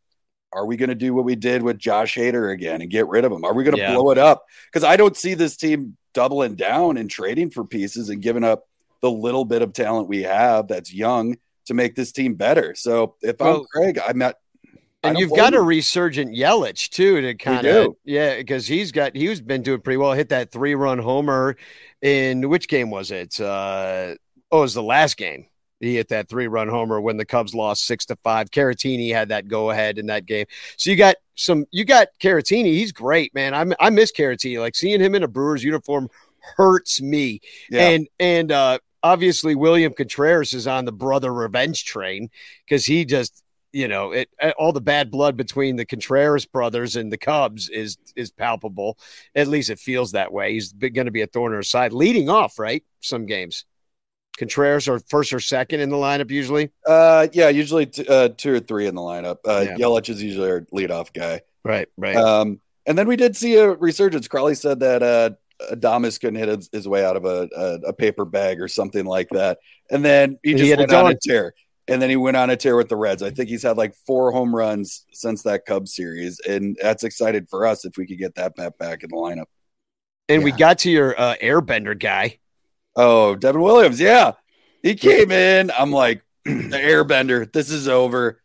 are 0.53 0.65
we 0.65 0.77
going 0.77 0.89
to 0.89 0.95
do 0.95 1.13
what 1.13 1.25
we 1.25 1.35
did 1.35 1.63
with 1.63 1.77
Josh 1.79 2.15
Hader 2.15 2.53
again 2.53 2.81
and 2.81 2.89
get 2.89 3.07
rid 3.07 3.25
of 3.25 3.31
him? 3.31 3.43
Are 3.43 3.53
we 3.53 3.63
going 3.63 3.75
to 3.75 3.81
Yeah. 3.81 3.95
blow 3.95 4.11
it 4.11 4.17
up? 4.17 4.45
Because 4.71 4.83
I 4.83 4.95
don't 4.97 5.17
see 5.17 5.33
this 5.33 5.57
team 5.57 5.97
doubling 6.13 6.55
down 6.55 6.97
and 6.97 7.09
trading 7.09 7.49
for 7.49 7.65
pieces 7.65 8.09
and 8.09 8.21
giving 8.21 8.43
up 8.43 8.67
the 9.01 9.09
little 9.09 9.45
bit 9.45 9.61
of 9.61 9.73
talent 9.73 10.07
we 10.07 10.23
have 10.23 10.67
that's 10.67 10.93
young 10.93 11.37
to 11.65 11.73
make 11.73 11.95
this 11.95 12.11
team 12.11 12.35
better. 12.35 12.75
So 12.75 13.15
if 13.21 13.41
I'm 13.41 13.65
Craig, 13.65 13.99
I'm 14.05 14.17
not. 14.17 14.35
And 15.03 15.17
you've 15.17 15.35
got 15.35 15.53
a 15.53 15.61
resurgent 15.61 16.35
Yelich 16.35 16.89
too 16.89 17.21
to 17.21 17.35
kind 17.35 17.65
of 17.65 17.95
yeah, 18.05 18.37
because 18.37 18.67
he's 18.67 18.91
got 18.91 19.15
he's 19.15 19.41
been 19.41 19.61
doing 19.61 19.81
pretty 19.81 19.97
well. 19.97 20.13
Hit 20.13 20.29
that 20.29 20.51
three 20.51 20.75
run 20.75 20.99
homer 20.99 21.57
in 22.01 22.49
which 22.49 22.67
game 22.67 22.89
was 22.89 23.11
it? 23.11 23.39
Uh, 23.39 24.15
oh, 24.51 24.59
it 24.59 24.61
was 24.61 24.73
the 24.73 24.83
last 24.83 25.17
game. 25.17 25.47
He 25.79 25.95
hit 25.95 26.09
that 26.09 26.29
three 26.29 26.47
run 26.47 26.69
homer 26.69 27.01
when 27.01 27.17
the 27.17 27.25
Cubs 27.25 27.53
lost 27.53 27.85
six 27.85 28.05
to 28.05 28.15
five. 28.23 28.49
Caratini 28.49 29.13
had 29.13 29.29
that 29.29 29.49
go 29.49 29.69
ahead 29.69 29.97
in 29.97 30.05
that 30.05 30.25
game. 30.25 30.45
So 30.77 30.89
you 30.89 30.95
got 30.95 31.17
some, 31.35 31.65
you 31.71 31.83
got 31.83 32.07
Caratini. 32.21 32.67
He's 32.67 32.93
great, 32.93 33.35
man. 33.35 33.53
I, 33.53 33.65
I 33.85 33.89
miss 33.89 34.13
Caratini. 34.13 34.61
Like 34.61 34.75
seeing 34.75 35.01
him 35.01 35.13
in 35.13 35.23
a 35.23 35.27
Brewers 35.27 35.63
uniform 35.63 36.09
hurts 36.55 37.01
me. 37.01 37.41
Yeah. 37.69 37.89
And, 37.89 38.07
and, 38.17 38.51
uh, 38.51 38.79
obviously 39.01 39.55
William 39.55 39.91
Contreras 39.91 40.53
is 40.53 40.67
on 40.67 40.85
the 40.85 40.93
brother 40.93 41.33
revenge 41.33 41.83
train 41.83 42.29
because 42.65 42.85
he 42.85 43.03
just, 43.03 43.42
you 43.73 43.87
know, 43.87 44.11
it 44.11 44.29
all 44.57 44.71
the 44.71 44.79
bad 44.79 45.11
blood 45.11 45.35
between 45.35 45.75
the 45.75 45.85
Contreras 45.85 46.45
brothers 46.45 46.95
and 46.95 47.11
the 47.11 47.17
Cubs 47.17 47.69
is 47.69 47.97
is 48.15 48.31
palpable. 48.31 48.97
At 49.35 49.47
least 49.47 49.69
it 49.69 49.79
feels 49.79 50.13
that 50.13 50.31
way. 50.31 50.53
He's 50.53 50.71
going 50.71 51.05
to 51.05 51.11
be 51.11 51.21
a 51.21 51.27
thorn 51.27 51.51
in 51.51 51.57
our 51.57 51.63
side, 51.63 51.91
leading 51.91 52.29
off, 52.29 52.59
right? 52.59 52.83
Some 53.01 53.25
games. 53.25 53.65
Contreras 54.37 54.87
are 54.87 54.99
first 55.09 55.33
or 55.33 55.39
second 55.39 55.79
in 55.79 55.89
the 55.89 55.95
lineup 55.95 56.31
usually. 56.31 56.71
Uh, 56.87 57.27
yeah, 57.33 57.49
usually 57.49 57.85
t- 57.85 58.07
uh, 58.07 58.29
two 58.29 58.53
or 58.53 58.59
three 58.59 58.87
in 58.87 58.95
the 58.95 59.01
lineup. 59.01 59.37
Uh, 59.45 59.65
Yeah. 59.67 59.75
Yelich 59.77 60.09
is 60.09 60.23
usually 60.23 60.49
our 60.49 60.61
leadoff 60.73 61.13
guy. 61.13 61.41
Right, 61.63 61.87
right. 61.97 62.15
Um, 62.15 62.59
and 62.85 62.97
then 62.97 63.07
we 63.07 63.15
did 63.15 63.35
see 63.35 63.55
a 63.57 63.69
resurgence. 63.69 64.27
Crawley 64.27 64.55
said 64.55 64.79
that 64.79 65.03
uh, 65.03 65.29
Adames 65.71 66.19
couldn't 66.19 66.39
hit 66.39 66.49
his, 66.49 66.69
his 66.71 66.87
way 66.87 67.05
out 67.05 67.15
of 67.15 67.25
a, 67.25 67.47
a, 67.55 67.89
a 67.89 67.93
paper 67.93 68.25
bag 68.25 68.59
or 68.59 68.67
something 68.67 69.05
like 69.05 69.29
that. 69.29 69.59
And 69.91 70.03
then 70.03 70.39
he 70.43 70.53
He 70.53 70.57
just 70.57 70.73
a 70.73 70.77
went 70.77 70.93
on 70.93 71.11
a 71.11 71.15
tear. 71.15 71.53
And 71.87 72.01
then 72.01 72.09
he 72.09 72.15
went 72.15 72.37
on 72.37 72.49
a 72.49 72.55
tear 72.55 72.77
with 72.77 72.87
the 72.87 72.95
Reds. 72.95 73.21
I 73.21 73.29
think 73.29 73.49
he's 73.49 73.63
had 73.63 73.77
like 73.77 73.93
four 74.07 74.31
home 74.31 74.55
runs 74.55 75.05
since 75.11 75.43
that 75.43 75.65
Cubs 75.65 75.95
series. 75.95 76.39
And 76.39 76.77
that's 76.81 77.03
excited 77.03 77.49
for 77.49 77.65
us 77.65 77.83
if 77.83 77.97
we 77.97 78.07
could 78.07 78.19
get 78.19 78.35
that 78.35 78.55
bat 78.55 78.77
back 78.77 79.03
in 79.03 79.09
the 79.09 79.15
lineup. 79.17 79.45
and 80.29 80.43
we 80.43 80.51
got 80.51 80.79
to 80.79 80.91
your 80.91 81.19
uh, 81.19 81.35
airbender 81.41 81.99
guy. 81.99 82.39
Oh, 82.95 83.35
Devin 83.35 83.61
Williams. 83.61 83.99
Yeah. 83.99 84.33
He 84.81 84.95
came 84.95 85.31
in. 85.31 85.71
I'm 85.77 85.91
like, 85.91 86.23
the 86.45 86.51
airbender. 86.51 87.51
This 87.51 87.69
is 87.69 87.87
over. 87.87 88.39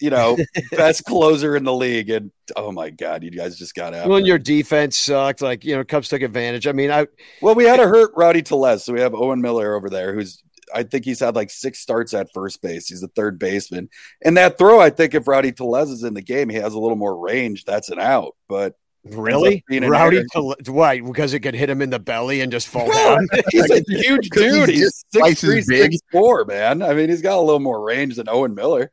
You 0.00 0.10
know, 0.10 0.36
best 0.72 1.04
closer 1.04 1.56
in 1.56 1.64
the 1.64 1.72
league. 1.72 2.10
And 2.10 2.30
oh 2.56 2.72
my 2.72 2.90
God, 2.90 3.22
you 3.22 3.30
guys 3.30 3.58
just 3.58 3.74
got 3.74 3.94
out. 3.94 4.08
Well, 4.08 4.18
and 4.18 4.26
your 4.26 4.38
defense 4.38 4.96
sucked. 4.96 5.40
Like, 5.40 5.64
you 5.64 5.76
know, 5.76 5.84
Cubs 5.84 6.08
took 6.08 6.22
advantage. 6.22 6.66
I 6.66 6.72
mean, 6.72 6.90
I 6.90 7.06
Well, 7.40 7.54
we 7.54 7.64
had 7.64 7.76
to 7.76 7.86
hurt 7.88 8.12
Rowdy 8.16 8.42
Tellez, 8.42 8.84
so 8.84 8.92
we 8.92 9.00
have 9.00 9.14
Owen 9.14 9.40
Miller 9.40 9.74
over 9.74 9.88
there, 9.88 10.12
who's 10.12 10.42
I 10.74 10.82
think 10.82 11.04
he's 11.04 11.20
had 11.20 11.34
like 11.36 11.50
six 11.50 11.78
starts 11.80 12.12
at 12.14 12.32
first 12.32 12.60
base. 12.60 12.88
He's 12.88 13.02
a 13.02 13.08
third 13.08 13.38
baseman, 13.38 13.88
and 14.24 14.36
that 14.36 14.58
throw, 14.58 14.80
I 14.80 14.90
think 14.90 15.14
if 15.14 15.28
Rowdy 15.28 15.52
Tellez 15.52 15.90
is 15.90 16.04
in 16.04 16.14
the 16.14 16.22
game, 16.22 16.48
he 16.48 16.56
has 16.56 16.74
a 16.74 16.78
little 16.78 16.96
more 16.96 17.16
range. 17.16 17.64
That's 17.64 17.88
an 17.90 17.98
out, 17.98 18.34
but 18.48 18.76
really 19.04 19.64
rowdy. 19.70 20.22
error. 20.34 20.54
Why? 20.66 21.00
Because 21.00 21.34
it 21.34 21.40
could 21.40 21.54
hit 21.54 21.70
him 21.70 21.82
in 21.82 21.90
the 21.90 21.98
belly 21.98 22.40
and 22.40 22.50
just 22.50 22.68
fall 22.68 22.90
down. 22.90 23.26
he's 23.50 23.70
a 23.70 23.82
huge 23.88 24.30
Because 24.30 24.42
he's 24.42 24.52
dude. 24.54 24.68
He's 24.68 24.80
just 24.80 25.06
six 25.12 25.40
three, 25.40 25.62
big. 25.66 25.92
six 25.92 25.98
four, 26.10 26.44
man. 26.44 26.82
I 26.82 26.94
mean, 26.94 27.08
he's 27.08 27.22
got 27.22 27.38
a 27.38 27.40
little 27.40 27.60
more 27.60 27.84
range 27.84 28.16
than 28.16 28.28
Owen 28.28 28.54
Miller. 28.54 28.90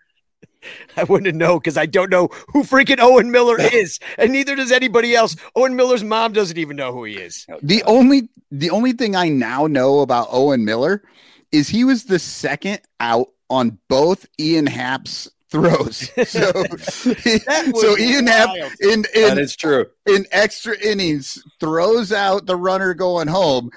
I 0.97 1.03
wouldn't 1.03 1.35
know 1.35 1.59
because 1.59 1.77
I 1.77 1.85
don't 1.85 2.09
know 2.09 2.29
who 2.49 2.63
freaking 2.63 2.99
Owen 2.99 3.31
Miller 3.31 3.57
is, 3.73 3.99
and 4.17 4.31
neither 4.31 4.55
does 4.55 4.71
anybody 4.71 5.15
else. 5.15 5.35
Owen 5.55 5.75
Miller's 5.75 6.03
mom 6.03 6.33
doesn't 6.33 6.57
even 6.57 6.75
know 6.75 6.91
who 6.91 7.05
he 7.05 7.15
is. 7.15 7.45
Oh, 7.51 7.59
the 7.61 7.83
only 7.83 8.29
the 8.51 8.69
only 8.69 8.93
thing 8.93 9.15
I 9.15 9.29
now 9.29 9.67
know 9.67 9.99
about 9.99 10.27
Owen 10.31 10.65
Miller 10.65 11.03
is 11.51 11.69
he 11.69 11.83
was 11.83 12.05
the 12.05 12.19
second 12.19 12.81
out 12.99 13.27
on 13.49 13.77
both 13.87 14.25
Ian 14.39 14.67
Happ's 14.67 15.29
throws. 15.49 16.09
So, 16.25 16.51
so 16.85 17.97
Ian 17.97 18.27
Happ 18.27 18.49
wild. 18.49 18.71
in 18.81 19.05
in, 19.13 19.37
is 19.37 19.55
true. 19.55 19.87
in 20.07 20.25
extra 20.31 20.77
innings 20.79 21.43
throws 21.59 22.11
out 22.13 22.45
the 22.45 22.55
runner 22.55 22.93
going 22.93 23.27
home 23.27 23.69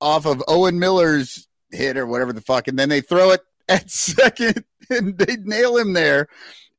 off 0.00 0.26
of 0.26 0.42
Owen 0.48 0.78
Miller's 0.78 1.46
hit 1.70 1.96
or 1.96 2.06
whatever 2.06 2.32
the 2.32 2.40
fuck, 2.40 2.66
and 2.68 2.78
then 2.78 2.88
they 2.88 3.00
throw 3.00 3.30
it 3.30 3.42
at 3.68 3.90
second 3.90 4.64
and 4.90 5.18
they 5.18 5.36
nail 5.36 5.76
him 5.76 5.92
there. 5.92 6.28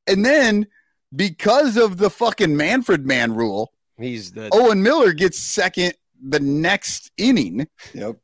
And 0.08 0.26
then 0.26 0.67
because 1.15 1.78
of 1.78 1.98
the 1.98 2.10
fucking 2.10 2.58
Manfred 2.58 3.06
man 3.06 3.34
rule, 3.36 3.72
He's 3.98 4.32
the 4.32 4.50
Owen 4.52 4.82
Miller 4.82 5.13
gets 5.13 5.38
second 5.39 5.93
the 6.26 6.39
next 6.39 7.12
inning 7.17 7.67
Yep. 7.93 8.17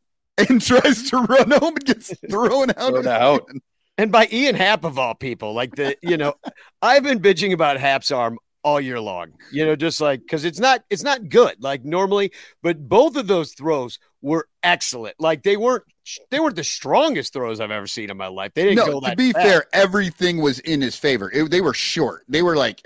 And 0.48 0.62
tries 0.62 1.10
to 1.10 1.18
run 1.18 1.52
home 1.52 1.76
and 1.76 1.86
gets 1.86 2.14
thrown 2.30 2.70
out. 2.72 2.76
Thrown 2.94 3.08
out. 3.08 3.50
and 3.98 4.12
by 4.12 4.28
Ian 4.32 4.56
Happ 4.56 4.84
of 4.84 4.98
all 5.00 5.16
people. 5.16 5.54
Like 5.54 5.76
the 5.76 5.96
you 6.02 6.18
know, 6.18 6.36
I've 6.82 7.04
been 7.04 7.20
bitching 7.20 7.54
about 7.54 7.78
Happ's 7.78 8.12
arm 8.12 8.38
all 8.64 8.80
year 8.80 9.00
long. 9.00 9.32
You 9.52 9.66
know, 9.66 9.76
just 9.76 10.00
like 10.02 10.22
because 10.22 10.46
it's 10.46 10.60
not 10.60 10.84
it's 10.90 11.04
not 11.04 11.30
good 11.30 11.56
like 11.62 11.84
normally, 11.86 12.32
but 12.62 12.88
both 12.88 13.16
of 13.16 13.28
those 13.28 13.54
throws 13.54 14.00
were 14.22 14.48
excellent. 14.64 15.16
Like 15.20 15.44
they 15.44 15.58
weren't 15.58 15.84
they 16.32 16.40
weren't 16.40 16.56
the 16.56 16.64
strongest 16.64 17.34
throws 17.34 17.60
I've 17.60 17.72
ever 17.72 17.86
seen 17.88 18.10
in 18.10 18.18
my 18.18 18.28
life. 18.28 18.54
They 18.56 18.64
didn't 18.64 18.78
No, 18.78 18.86
go 18.86 19.00
to 19.00 19.06
that 19.06 19.10
To 19.12 19.16
be 19.18 19.32
fast. 19.32 19.46
fair, 19.48 19.66
everything 19.74 20.38
was 20.42 20.60
in 20.60 20.82
his 20.82 20.96
favor. 20.96 21.32
It- 21.32 21.52
they 21.52 21.62
were 21.62 21.74
short. 21.74 22.24
They 22.28 22.42
were 22.42 22.56
like 22.56 22.82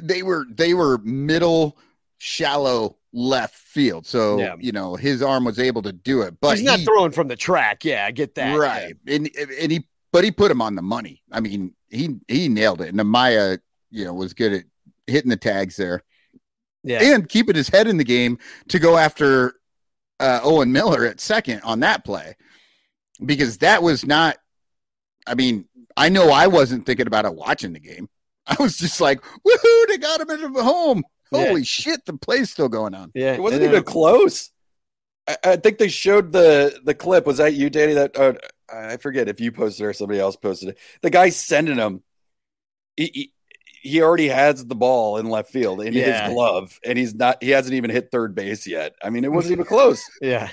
they 0.00 0.22
were 0.22 0.46
they 0.50 0.72
were 0.74 0.98
middle, 0.98 1.76
shallow 2.18 2.96
left 3.12 3.54
field. 3.54 4.06
So 4.06 4.38
Yeah. 4.38 4.54
you 4.58 4.72
know 4.72 4.96
his 4.96 5.22
arm 5.22 5.44
was 5.44 5.58
able 5.58 5.82
to 5.82 5.92
do 5.92 6.22
it. 6.22 6.34
But 6.40 6.56
He's 6.58 6.66
not 6.66 6.78
he- 6.80 6.84
throwing 6.84 7.10
from 7.12 7.28
the 7.28 7.36
track. 7.36 7.84
Yeah, 7.84 8.04
I 8.06 8.10
get 8.10 8.34
that. 8.36 8.54
right, 8.58 8.94
and 9.06 9.28
and 9.60 9.72
he 9.72 9.86
but 10.12 10.24
he 10.24 10.30
put 10.30 10.50
him 10.50 10.60
on 10.62 10.74
the 10.74 10.82
money. 10.82 11.22
I 11.32 11.40
mean 11.40 11.74
he 11.90 12.16
he 12.28 12.48
nailed 12.48 12.80
it. 12.80 12.88
And 12.88 12.98
Amaya, 13.00 13.58
you 13.90 14.04
know, 14.04 14.12
was 14.14 14.34
good 14.34 14.52
at 14.52 14.64
hitting 15.06 15.30
the 15.30 15.36
tags 15.36 15.76
there. 15.76 16.02
Yeah. 16.84 17.02
and 17.14 17.28
keeping 17.28 17.56
his 17.56 17.68
head 17.68 17.88
in 17.88 17.96
the 17.98 18.04
game 18.04 18.38
to 18.68 18.78
go 18.78 18.96
after 18.96 19.54
uh, 20.20 20.40
Owen 20.42 20.70
Miller 20.72 21.04
at 21.04 21.20
second 21.20 21.60
on 21.62 21.80
that 21.80 22.04
play 22.04 22.36
because 23.24 23.58
that 23.58 23.82
was 23.82 24.06
not. 24.06 24.36
I 25.26 25.34
mean, 25.34 25.66
I 25.96 26.08
know 26.08 26.30
I 26.30 26.46
wasn't 26.46 26.86
thinking 26.86 27.06
about 27.06 27.24
it 27.24 27.34
watching 27.34 27.72
the 27.72 27.80
game. 27.80 28.08
I 28.46 28.56
was 28.60 28.76
just 28.78 29.00
like, 29.00 29.20
"Woohoo! 29.22 29.86
They 29.88 29.98
got 29.98 30.20
him 30.20 30.30
into 30.30 30.48
the 30.48 30.62
home! 31.30 31.40
Yeah. 31.42 31.48
Holy 31.48 31.64
shit! 31.64 32.04
The 32.06 32.14
play's 32.16 32.50
still 32.50 32.68
going 32.68 32.94
on." 32.94 33.10
Yeah. 33.14 33.34
It 33.34 33.42
wasn't 33.42 33.62
and 33.62 33.70
even 33.70 33.84
then- 33.84 33.92
close. 33.92 34.50
I, 35.26 35.36
I 35.44 35.56
think 35.56 35.78
they 35.78 35.88
showed 35.88 36.32
the 36.32 36.78
the 36.84 36.94
clip. 36.94 37.26
Was 37.26 37.38
that 37.38 37.54
you, 37.54 37.70
Danny? 37.70 37.94
That 37.94 38.16
uh, 38.16 38.32
I 38.72 38.96
forget 38.96 39.28
if 39.28 39.40
you 39.40 39.52
posted 39.52 39.86
or 39.86 39.92
somebody 39.92 40.20
else 40.20 40.36
posted 40.36 40.70
it. 40.70 40.78
The 41.02 41.10
guy 41.10 41.28
sending 41.30 41.76
him, 41.76 42.02
he, 42.96 43.10
he, 43.12 43.32
he 43.82 44.02
already 44.02 44.28
has 44.28 44.64
the 44.66 44.74
ball 44.74 45.18
in 45.18 45.26
left 45.26 45.50
field 45.50 45.80
in 45.82 45.92
Yeah. 45.92 46.24
his 46.26 46.34
glove, 46.34 46.78
and 46.84 46.98
he's 46.98 47.14
not. 47.14 47.42
He 47.42 47.50
hasn't 47.50 47.74
even 47.74 47.90
hit 47.90 48.10
third 48.10 48.34
base 48.34 48.66
yet. 48.66 48.94
I 49.02 49.10
mean, 49.10 49.24
it 49.24 49.32
wasn't 49.32 49.52
even 49.52 49.64
close. 49.66 50.02
Yeah. 50.22 50.48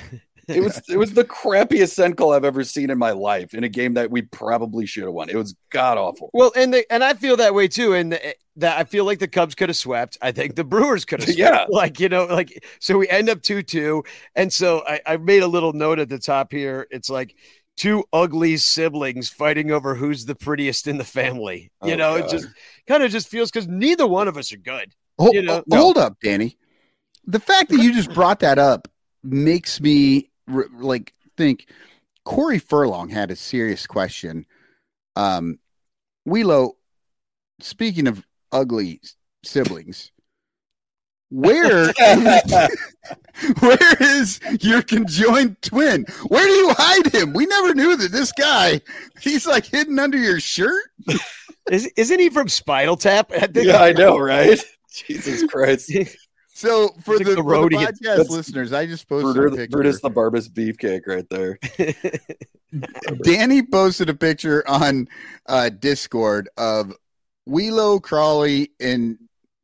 It 0.47 0.61
was 0.61 0.81
it 0.89 0.97
was 0.97 1.13
the 1.13 1.23
crappiest 1.23 1.93
send 1.93 2.17
call 2.17 2.33
I've 2.33 2.45
ever 2.45 2.63
seen 2.63 2.89
in 2.89 2.97
my 2.97 3.11
life 3.11 3.53
in 3.53 3.63
a 3.63 3.69
game 3.69 3.95
that 3.95 4.11
we 4.11 4.21
probably 4.23 4.85
should 4.85 5.03
have 5.03 5.13
won. 5.13 5.29
It 5.29 5.35
was 5.35 5.55
god 5.71 5.97
awful. 5.97 6.29
Well, 6.33 6.51
and 6.55 6.73
the, 6.73 6.85
and 6.91 7.03
I 7.03 7.13
feel 7.15 7.37
that 7.37 7.53
way 7.53 7.67
too, 7.67 7.93
and 7.93 8.11
the, 8.13 8.35
that 8.57 8.77
I 8.77 8.83
feel 8.83 9.05
like 9.05 9.19
the 9.19 9.27
Cubs 9.27 9.55
could 9.55 9.69
have 9.69 9.75
swept. 9.75 10.17
I 10.21 10.31
think 10.31 10.55
the 10.55 10.63
Brewers 10.63 11.05
could 11.05 11.21
have. 11.23 11.29
Yeah. 11.37 11.65
like 11.69 11.99
you 11.99 12.09
know, 12.09 12.25
like 12.25 12.63
so 12.79 12.97
we 12.97 13.09
end 13.09 13.29
up 13.29 13.41
two 13.41 13.63
two, 13.63 14.03
and 14.35 14.51
so 14.51 14.83
I, 14.87 15.01
I 15.05 15.17
made 15.17 15.43
a 15.43 15.47
little 15.47 15.73
note 15.73 15.99
at 15.99 16.09
the 16.09 16.19
top 16.19 16.51
here. 16.51 16.87
It's 16.91 17.09
like 17.09 17.35
two 17.77 18.03
ugly 18.13 18.55
siblings 18.57 19.29
fighting 19.29 19.71
over 19.71 19.95
who's 19.95 20.25
the 20.25 20.35
prettiest 20.35 20.87
in 20.87 20.97
the 20.97 21.03
family. 21.03 21.71
You 21.83 21.93
Oh, 21.93 21.95
know, 21.97 22.15
it 22.15 22.29
just 22.29 22.47
kind 22.87 23.03
of 23.03 23.11
just 23.11 23.27
feels 23.27 23.51
because 23.51 23.67
neither 23.67 24.07
one 24.07 24.27
of 24.27 24.37
us 24.37 24.53
are 24.53 24.57
good. 24.57 24.93
Hold, 25.17 25.33
You 25.33 25.41
know, 25.41 25.63
hold 25.71 25.97
up, 25.97 26.17
Danny. 26.23 26.57
The 27.25 27.39
fact 27.39 27.71
that 27.71 27.79
you 27.81 27.93
just 27.93 28.13
brought 28.13 28.39
that 28.41 28.59
up 28.59 28.87
makes 29.23 29.81
me 29.81 30.29
r- 30.51 30.67
like 30.77 31.13
think 31.37 31.67
Corey 32.23 32.59
Furlong 32.59 33.09
had 33.09 33.31
a 33.31 33.35
serious 33.35 33.85
question. 33.87 34.45
Um, 35.15 35.59
Wielo, 36.27 36.73
speaking 37.59 38.07
of 38.07 38.25
ugly 38.51 39.01
siblings, 39.43 40.11
where 41.29 41.93
where 43.59 43.95
is 43.99 44.39
your 44.61 44.81
conjoined 44.81 45.61
twin? 45.61 46.05
Where 46.27 46.45
do 46.45 46.51
you 46.51 46.73
hide 46.77 47.13
him? 47.13 47.33
We 47.33 47.45
never 47.45 47.73
knew 47.73 47.95
that 47.97 48.11
this 48.11 48.31
guy 48.31 48.81
he's 49.19 49.45
like 49.45 49.65
hidden 49.65 49.99
under 49.99 50.17
your 50.17 50.39
shirt. 50.39 50.83
Is 51.71 51.91
isn't 51.97 52.19
he 52.19 52.29
from 52.29 52.47
Spinal 52.47 52.95
Tap? 52.95 53.31
I 53.31 53.47
think 53.47 53.65
Yeah, 53.65 53.81
I 53.81 53.91
know, 53.91 54.19
right? 54.19 54.63
Jesus 54.91 55.43
Christ. 55.51 55.91
So 56.55 56.87
for 57.03 57.19
the, 57.19 57.25
the 57.25 57.43
for 57.43 57.69
the 57.69 57.75
podcast 57.75 58.29
listeners, 58.29 58.71
I 58.71 58.85
just 58.85 59.09
posted 59.09 59.31
a 59.31 59.33
Brutus, 59.33 59.57
picture. 59.57 59.75
Brutus 59.75 60.01
the 60.01 60.09
Barber 60.09 60.39
Beefcake 60.39 61.05
right 61.05 61.29
there. 61.29 61.59
Danny 63.23 63.61
posted 63.61 64.09
a 64.09 64.13
picture 64.13 64.63
on 64.65 65.09
uh, 65.47 65.67
Discord 65.67 66.47
of 66.55 66.93
Wielo, 67.47 68.01
Crawley, 68.01 68.71
and 68.79 69.17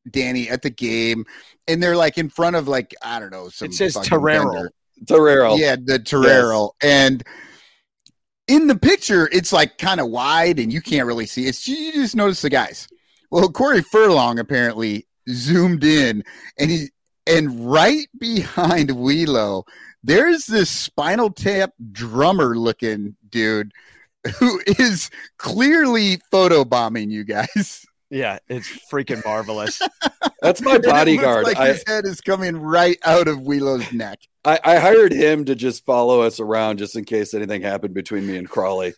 Danny 0.10 0.50
at 0.50 0.64
the 0.64 0.70
game, 0.70 1.24
and 1.66 1.82
they're 1.82 1.96
like 1.96 2.18
in 2.18 2.28
front 2.28 2.58
of 2.58 2.68
like 2.68 2.94
I 3.02 3.22
don't 3.22 3.32
know 3.32 3.48
some. 3.48 3.70
It 3.70 3.76
says 3.76 3.94
Torero. 3.94 4.68
Torero. 5.08 5.56
Yeah, 5.56 5.78
the 5.82 5.98
Torero, 5.98 6.72
and 6.84 7.24
in 8.50 8.68
the 8.68 8.76
picture, 8.78 9.30
it's 9.32 9.54
like 9.54 9.78
kind 9.78 10.02
of 10.02 10.10
wide, 10.10 10.60
and 10.60 10.74
you 10.74 10.82
can't 10.82 11.08
really 11.08 11.26
see. 11.26 11.48
It's 11.48 11.66
you 11.70 11.94
just 11.94 12.18
notice 12.18 12.42
the 12.42 12.50
guys. 12.50 12.90
Well, 13.32 13.50
Corey 13.50 13.82
Furlong 13.82 14.40
apparently 14.40 15.08
zoomed 15.30 15.84
in, 15.84 16.24
and 16.60 16.72
he 16.72 16.90
and 17.28 17.72
right 17.72 18.08
behind 18.18 18.90
Wielo, 18.90 19.64
there's 20.04 20.46
this 20.46 20.70
Spinal 20.70 21.30
Tap 21.30 21.74
drummer 21.92 22.58
looking 22.58 23.16
dude 23.30 23.72
who 24.40 24.62
is 24.66 25.10
clearly 25.38 26.18
photobombing 26.32 27.10
you 27.10 27.24
guys. 27.24 27.86
Yeah, 28.12 28.40
it's 28.50 28.68
freaking 28.92 29.24
marvelous. 29.26 29.82
That's 30.42 30.62
my 30.62 30.76
And 30.76 30.84
it 30.84 30.88
looks 30.88 31.00
bodyguard. 31.00 31.46
Like 31.46 31.58
I, 31.58 31.70
his 31.70 31.84
head 31.88 32.06
is 32.06 32.20
coming 32.22 32.58
right 32.58 32.98
out 33.04 33.28
of 33.28 33.40
Wielo's 33.40 33.92
neck. 33.94 34.20
I, 34.44 34.60
I 34.64 34.76
hired 34.78 35.14
him 35.14 35.46
to 35.46 35.56
just 35.56 35.86
follow 35.86 36.22
us 36.22 36.40
around 36.40 36.78
just 36.78 36.96
in 36.96 37.06
case 37.06 37.34
anything 37.34 37.62
happened 37.62 37.94
between 37.94 38.28
me 38.28 38.38
and 38.38 38.50
Crawley. 38.50 38.94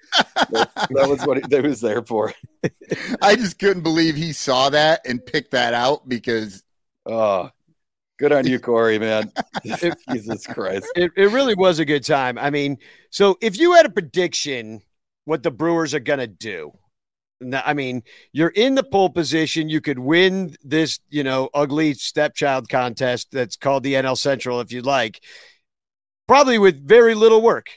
that, 0.52 0.72
that 0.90 1.08
was 1.08 1.24
what 1.26 1.38
he, 1.38 1.44
that 1.50 1.64
was 1.64 1.80
there 1.80 2.02
for. 2.02 2.34
I 3.22 3.36
just 3.36 3.60
couldn't 3.60 3.84
believe 3.84 4.16
he 4.16 4.34
saw 4.34 4.70
that 4.72 5.02
and 5.06 5.24
picked 5.24 5.52
that 5.52 5.74
out 5.74 6.10
because 6.10 6.64
Oh, 7.06 7.50
good 8.18 8.32
on 8.32 8.48
you, 8.48 8.60
Corey, 8.62 8.98
man. 9.00 9.32
Jesus 10.10 10.48
Christ. 10.48 10.88
it, 10.96 11.12
it 11.16 11.32
really 11.32 11.56
was 11.56 11.80
a 11.80 11.86
good 11.86 12.04
time. 12.04 12.38
I 12.38 12.50
mean, 12.50 12.78
so 13.10 13.38
if 13.42 13.60
you 13.60 13.74
had 13.74 13.86
a 13.86 13.90
prediction 13.90 14.82
what 15.26 15.44
the 15.44 15.52
Brewers 15.52 15.94
are 15.94 16.00
going 16.00 16.20
to 16.20 16.28
do, 16.28 16.72
n- 16.72 16.80
I 17.54 17.74
mean, 17.74 18.04
you're 18.32 18.50
in 18.50 18.76
the 18.76 18.84
pole 18.84 19.10
position. 19.10 19.70
You 19.70 19.82
could 19.82 20.00
win 20.00 20.56
this, 20.64 21.00
you 21.10 21.24
know, 21.24 21.50
ugly 21.54 21.94
stepchild 21.94 22.70
contest 22.70 23.32
that's 23.32 23.56
called 23.56 23.84
the 23.84 23.94
NL 23.96 24.18
Central, 24.18 24.60
if 24.62 24.72
you'd 24.72 24.86
like, 24.86 25.24
probably 26.28 26.58
with 26.58 26.88
very 26.88 27.16
little 27.16 27.42
work 27.42 27.70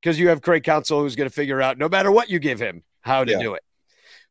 because 0.00 0.18
you 0.18 0.28
have 0.28 0.42
Craig 0.42 0.64
Counsell 0.64 1.00
who's 1.00 1.16
going 1.16 1.28
to 1.28 1.34
figure 1.34 1.60
out, 1.60 1.78
no 1.78 1.88
matter 1.88 2.10
what 2.10 2.30
you 2.30 2.38
give 2.38 2.60
him, 2.60 2.82
how 3.00 3.24
to 3.24 3.32
Yeah. 3.32 3.38
do 3.38 3.54
it. 3.54 3.62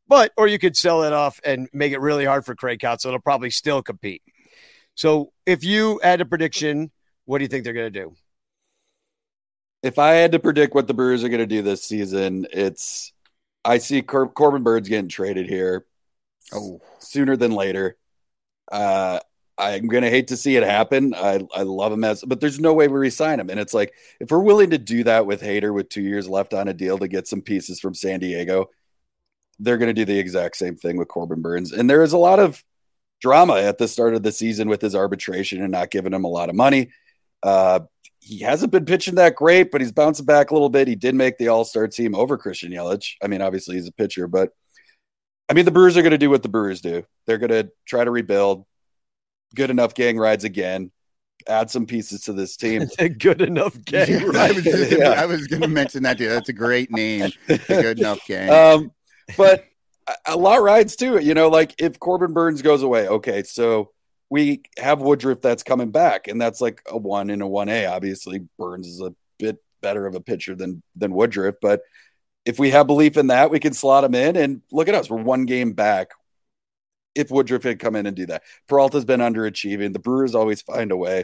But, 0.07 0.31
or 0.37 0.47
you 0.47 0.59
could 0.59 0.77
sell 0.77 1.03
it 1.03 1.13
off 1.13 1.39
and 1.43 1.67
make 1.73 1.91
it 1.91 1.99
really 1.99 2.25
hard 2.25 2.45
for 2.45 2.55
Craig 2.55 2.79
Counsell. 2.79 3.09
It'll 3.09 3.21
probably 3.21 3.49
still 3.49 3.81
compete. 3.81 4.21
So 4.93 5.33
if 5.45 5.63
you 5.63 5.99
had 6.03 6.21
a 6.21 6.25
prediction, 6.25 6.91
what 7.25 7.39
do 7.39 7.43
you 7.43 7.47
think 7.47 7.63
they're 7.63 7.73
going 7.73 7.91
to 7.91 7.99
do? 7.99 8.15
If 9.83 9.99
I 9.99 10.11
had 10.13 10.31
to 10.31 10.39
predict 10.39 10.73
what 10.73 10.87
the 10.87 10.93
Brewers 10.93 11.23
are 11.23 11.29
going 11.29 11.39
to 11.39 11.45
do 11.45 11.61
this 11.61 11.83
season, 11.83 12.47
it's 12.51 13.13
I 13.65 13.79
see 13.79 14.01
Cor- 14.03 14.29
Corbin 14.29 14.63
Bird's 14.63 14.87
getting 14.87 15.09
traded 15.09 15.49
here 15.49 15.85
oh, 16.53 16.79
sooner 16.99 17.35
than 17.35 17.51
later. 17.51 17.97
Uh, 18.71 19.19
I'm 19.57 19.87
gonna 19.87 20.09
hate 20.09 20.27
to 20.27 20.37
see 20.37 20.55
it 20.57 20.63
happen. 20.63 21.13
I 21.15 21.45
I 21.53 21.63
love 21.63 21.91
him 21.91 22.03
as, 22.03 22.23
but 22.23 22.41
there's 22.41 22.59
no 22.59 22.73
way 22.73 22.87
we 22.87 22.97
resign 22.97 23.39
him. 23.39 23.49
And 23.49 23.59
it's 23.59 23.73
like 23.73 23.93
if 24.19 24.29
we're 24.29 24.39
willing 24.39 24.71
to 24.71 24.77
do 24.77 25.03
that 25.05 25.25
with 25.25 25.41
Hader 25.41 25.73
with 25.73 25.89
two 25.89 26.01
years 26.01 26.27
left 26.27 26.53
on 26.53 26.67
a 26.67 26.73
deal 26.73 26.97
to 26.99 27.07
get 27.07 27.27
some 27.27 27.41
pieces 27.41 27.79
from 27.79 27.93
San 27.93 28.19
Diego, 28.19 28.69
they're 29.59 29.77
gonna 29.77 29.93
do 29.93 30.05
the 30.05 30.19
exact 30.19 30.57
same 30.57 30.75
thing 30.75 30.97
with 30.97 31.07
Corbin 31.07 31.41
Burnes. 31.41 31.71
And 31.71 31.89
there 31.89 32.03
is 32.03 32.13
a 32.13 32.17
lot 32.17 32.39
of 32.39 32.63
drama 33.21 33.55
at 33.55 33.77
the 33.77 33.87
start 33.87 34.13
of 34.13 34.23
the 34.23 34.31
season 34.31 34.67
with 34.67 34.81
his 34.81 34.95
arbitration 34.95 35.61
and 35.61 35.71
not 35.71 35.89
giving 35.89 36.13
him 36.13 36.25
a 36.25 36.29
lot 36.29 36.49
of 36.49 36.55
money. 36.55 36.91
Uh, 37.41 37.79
he 38.25 38.39
hasn't 38.39 38.71
been 38.71 38.85
pitching 38.85 39.15
that 39.15 39.35
great, 39.35 39.69
but 39.71 39.81
he's 39.81 39.91
bouncing 39.91 40.25
back 40.25 40.49
a 40.49 40.53
little 40.53 40.69
bit. 40.69 40.87
He 40.87 40.95
did 40.95 41.13
make 41.13 41.37
the 41.37 41.49
All 41.49 41.63
Star 41.63 41.87
team 41.87 42.15
over 42.15 42.37
Christian 42.37 42.71
Yelich. 42.71 43.13
I 43.23 43.27
mean, 43.27 43.41
obviously 43.41 43.75
he's 43.75 43.87
a 43.87 43.91
pitcher, 43.91 44.27
but 44.27 44.49
I 45.47 45.53
mean, 45.53 45.65
the 45.65 45.71
Brewers 45.71 45.95
are 45.95 46.01
going 46.01 46.09
to 46.11 46.17
do 46.17 46.31
what 46.31 46.41
the 46.41 46.49
Brewers 46.49 46.81
do. 46.81 47.03
They're 47.27 47.37
going 47.37 47.51
to 47.51 47.69
try 47.85 48.03
to 48.03 48.09
rebuild. 48.09 48.65
Good 49.53 49.69
enough 49.69 49.93
gang 49.93 50.17
rides 50.17 50.43
again. 50.43 50.91
Add 51.47 51.69
some 51.69 51.85
pieces 51.85 52.21
to 52.21 52.33
this 52.33 52.57
team. 52.57 52.85
Good 53.19 53.41
enough 53.41 53.79
game. 53.85 54.31
I 54.35 54.51
was 54.51 54.63
gonna, 54.63 54.87
Yeah. 54.87 55.09
I 55.21 55.27
was 55.27 55.45
going 55.45 55.61
to 55.61 55.67
mention 55.67 56.01
that 56.03 56.17
too. 56.17 56.27
That's 56.27 56.49
a 56.49 56.53
great 56.53 56.89
name. 56.91 57.29
The 57.47 57.59
good 57.67 57.99
enough 57.99 58.25
gang. 58.27 58.49
Um, 58.49 58.91
but 59.37 59.65
a- 60.07 60.33
a 60.33 60.35
lot 60.35 60.63
rides 60.63 60.95
too. 60.95 61.19
You 61.19 61.35
know, 61.35 61.49
like 61.49 61.75
if 61.77 61.99
Corbin 61.99 62.33
Burnes 62.33 62.63
goes 62.63 62.81
away, 62.81 63.07
okay, 63.07 63.43
so 63.43 63.91
we 64.35 64.63
have 64.77 64.99
Woodruff 64.99 65.39
that's 65.39 65.63
coming 65.63 65.91
back, 65.91 66.27
and 66.27 66.41
that's 66.41 66.59
like 66.59 66.81
a 66.91 66.97
one 66.97 67.29
in 67.29 67.41
a 67.41 67.47
one 67.47 67.69
A. 67.69 67.85
Obviously, 67.85 68.39
Burnes 68.59 68.85
is 68.85 68.99
a 68.99 69.15
bit 69.39 69.63
better 69.81 70.05
of 70.05 70.13
a 70.13 70.19
pitcher 70.19 70.55
than 70.55 70.83
than 70.93 71.13
Woodruff, 71.13 71.55
but 71.61 71.83
if 72.43 72.59
we 72.59 72.71
have 72.71 72.85
belief 72.85 73.15
in 73.15 73.27
that, 73.27 73.49
we 73.49 73.61
can 73.61 73.71
slot 73.71 74.03
him 74.03 74.13
in. 74.13 74.35
And 74.35 74.61
look 74.73 74.89
at 74.89 74.93
us, 74.93 75.09
we're 75.09 75.21
one 75.21 75.45
game 75.45 75.71
back. 75.71 76.09
If 77.15 77.31
Woodruff 77.31 77.63
had 77.63 77.79
come 77.79 77.95
in 77.95 78.07
and 78.07 78.15
do 78.15 78.25
that, 78.25 78.43
Peralta's 78.67 79.05
been 79.05 79.21
underachieving. 79.21 79.93
The 79.93 79.99
Brewers 79.99 80.35
always 80.35 80.61
find 80.61 80.91
a 80.91 80.97
way. 80.97 81.23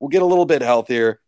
We'll 0.00 0.08
get 0.08 0.22
a 0.22 0.26
little 0.26 0.44
bit 0.44 0.62
healthier. 0.62 1.20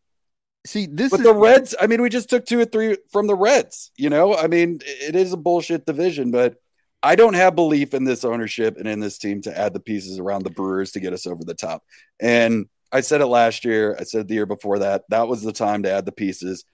See, 0.67 0.87
this 0.87 1.13
But 1.13 1.21
is 1.21 1.27
the 1.27 1.35
Reds, 1.35 1.77
I 1.81 1.87
mean, 1.87 2.03
we 2.03 2.09
just 2.09 2.29
took 2.29 2.45
two 2.45 2.59
or 2.59 2.65
three 2.65 2.97
from 3.13 3.29
the 3.29 3.37
Reds. 3.37 3.93
You 3.97 4.11
know, 4.11 4.35
I 4.35 4.49
mean, 4.49 4.81
it 4.85 5.15
is 5.15 5.33
a 5.33 5.37
bullshit 5.37 5.87
division, 5.87 6.33
but 6.33 6.57
I 7.05 7.17
don't 7.17 7.35
have 7.35 7.55
belief 7.55 7.93
in 7.93 8.05
this 8.05 8.25
ownership 8.25 8.79
and 8.79 8.89
in 8.89 8.99
this 8.99 9.19
team 9.19 9.43
to 9.43 9.57
add 9.57 9.75
the 9.75 9.81
pieces 9.81 10.19
around 10.19 10.43
the 10.43 10.51
Brewers 10.51 10.93
to 10.93 11.01
get 11.01 11.13
us 11.13 11.27
over 11.27 11.45
the 11.45 11.55
top. 11.55 11.85
And 12.19 12.67
I 12.91 13.03
said 13.03 13.21
it 13.21 13.27
last 13.27 13.63
year. 13.65 13.95
I 14.01 14.05
said 14.05 14.27
the 14.27 14.35
year 14.35 14.47
before 14.47 14.79
that. 14.79 15.05
That 15.11 15.29
was 15.29 15.43
the 15.43 15.53
time 15.53 15.83
to 15.83 15.93
add 15.93 16.07
the 16.07 16.13
pieces, 16.13 16.65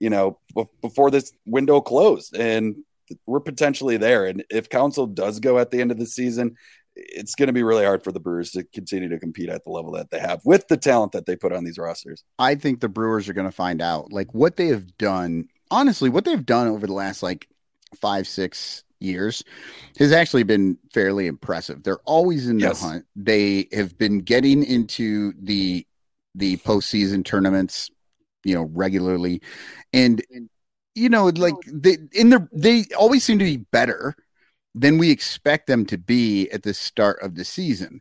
you 0.00 0.10
know, 0.10 0.40
before 0.82 1.12
this 1.12 1.30
window 1.46 1.80
closed. 1.80 2.34
And 2.34 2.76
we're 3.26 3.38
potentially 3.38 3.96
there. 3.96 4.26
And 4.26 4.44
if 4.50 4.68
Counsell 4.68 5.06
does 5.06 5.38
go 5.38 5.58
at 5.60 5.70
the 5.70 5.80
end 5.80 5.92
of 5.92 5.98
the 6.00 6.06
season, 6.06 6.56
it's 6.96 7.36
going 7.36 7.46
to 7.46 7.52
be 7.52 7.62
really 7.62 7.84
hard 7.84 8.02
for 8.02 8.10
the 8.10 8.18
Brewers 8.18 8.50
to 8.52 8.64
continue 8.64 9.08
to 9.10 9.20
compete 9.20 9.50
at 9.50 9.62
the 9.62 9.70
level 9.70 9.92
that 9.92 10.10
they 10.10 10.18
have 10.18 10.40
with 10.44 10.66
the 10.66 10.76
talent 10.76 11.12
that 11.12 11.26
they 11.26 11.36
put 11.36 11.52
on 11.52 11.62
these 11.62 11.78
rosters. 11.78 12.24
I 12.40 12.56
think 12.56 12.80
the 12.80 12.88
Brewers 12.88 13.28
are 13.28 13.34
going 13.34 13.46
to 13.46 13.52
find 13.52 13.80
out 13.80 14.12
like 14.12 14.34
what 14.34 14.56
they 14.56 14.68
have 14.68 14.96
done. 14.98 15.46
Honestly, 15.70 16.08
what 16.08 16.24
they've 16.24 16.44
done 16.44 16.66
over 16.66 16.88
the 16.88 16.92
last 16.92 17.22
like 17.22 17.48
five, 18.00 18.26
six 18.26 18.82
years 19.00 19.42
has 19.98 20.12
actually 20.12 20.42
been 20.42 20.78
fairly 20.92 21.26
impressive. 21.26 21.82
They're 21.82 21.98
always 22.04 22.48
in 22.48 22.58
the 22.58 22.64
Yes. 22.68 22.80
hunt. 22.80 23.04
They 23.14 23.68
have 23.72 23.96
been 23.98 24.18
getting 24.20 24.62
into 24.64 25.32
the 25.40 25.86
the 26.34 26.58
postseason 26.58 27.24
tournaments, 27.24 27.90
you 28.44 28.54
know, 28.54 28.64
regularly, 28.74 29.40
and 29.92 30.22
you 30.94 31.08
know, 31.08 31.26
like 31.26 31.54
they 31.66 31.96
in 32.12 32.30
the 32.30 32.48
they 32.52 32.84
always 32.98 33.24
seem 33.24 33.38
to 33.38 33.44
be 33.44 33.58
better 33.58 34.14
than 34.74 34.98
we 34.98 35.10
expect 35.10 35.66
them 35.66 35.86
to 35.86 35.96
be 35.96 36.50
at 36.50 36.62
the 36.62 36.74
start 36.74 37.18
of 37.22 37.34
the 37.34 37.44
season. 37.44 38.00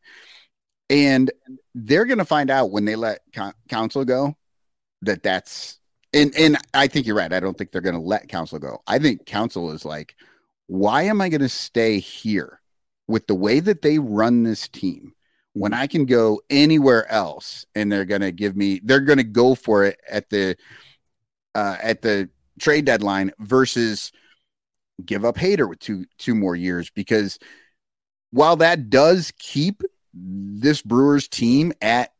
And 0.90 1.32
they're 1.74 2.06
going 2.06 2.18
to 2.20 2.26
find 2.26 2.50
out 2.50 2.72
when 2.72 2.86
they 2.86 2.96
let 2.96 3.22
con- 3.34 3.54
Counsell 3.70 4.06
go 4.06 4.36
that 5.02 5.24
that's 5.24 5.80
and 6.14 6.34
and 6.38 6.58
I 6.74 6.88
think 6.88 7.08
you're 7.08 7.16
right. 7.16 7.32
I 7.34 7.40
don't 7.40 7.58
think 7.58 7.72
they're 7.72 7.82
going 7.82 7.96
to 7.96 8.02
let 8.02 8.28
Counsell 8.28 8.60
go. 8.60 8.82
I 8.88 9.00
think 9.00 9.26
Counsell 9.26 9.72
is 9.72 9.84
like, 9.86 10.16
why 10.68 11.04
am 11.04 11.22
I 11.22 11.30
going 11.30 11.42
to 11.42 11.50
stay 11.50 12.00
here 12.00 12.62
with 13.08 13.28
the 13.28 13.36
way 13.36 13.60
that 13.60 13.82
they 13.82 14.00
run 14.00 14.44
this 14.44 14.68
team 14.68 15.14
when 15.54 15.74
I 15.74 15.88
can 15.88 16.06
go 16.06 16.42
anywhere 16.50 17.10
else 17.12 17.66
and 17.76 17.92
they're 17.92 18.06
going 18.06 18.22
to 18.22 18.32
give 18.32 18.56
me 18.56 18.82
they're 18.84 19.00
going 19.00 19.18
to 19.18 19.24
go 19.24 19.56
for 19.56 19.86
it 19.86 20.00
at 20.10 20.30
the 20.30 20.56
uh, 21.54 21.78
at 21.82 22.02
the 22.02 22.30
trade 22.60 22.86
deadline 22.86 23.32
versus 23.40 24.12
give 25.06 25.24
up 25.24 25.36
Hader 25.36 25.68
with 25.70 25.80
two 25.80 26.06
two 26.18 26.36
more 26.36 26.56
years 26.56 26.90
because 26.90 27.40
while 28.32 28.58
that 28.58 28.90
does 28.90 29.32
keep 29.38 29.82
this 30.14 30.82
Brewers 30.82 31.28
team 31.28 31.74
at 31.82 32.12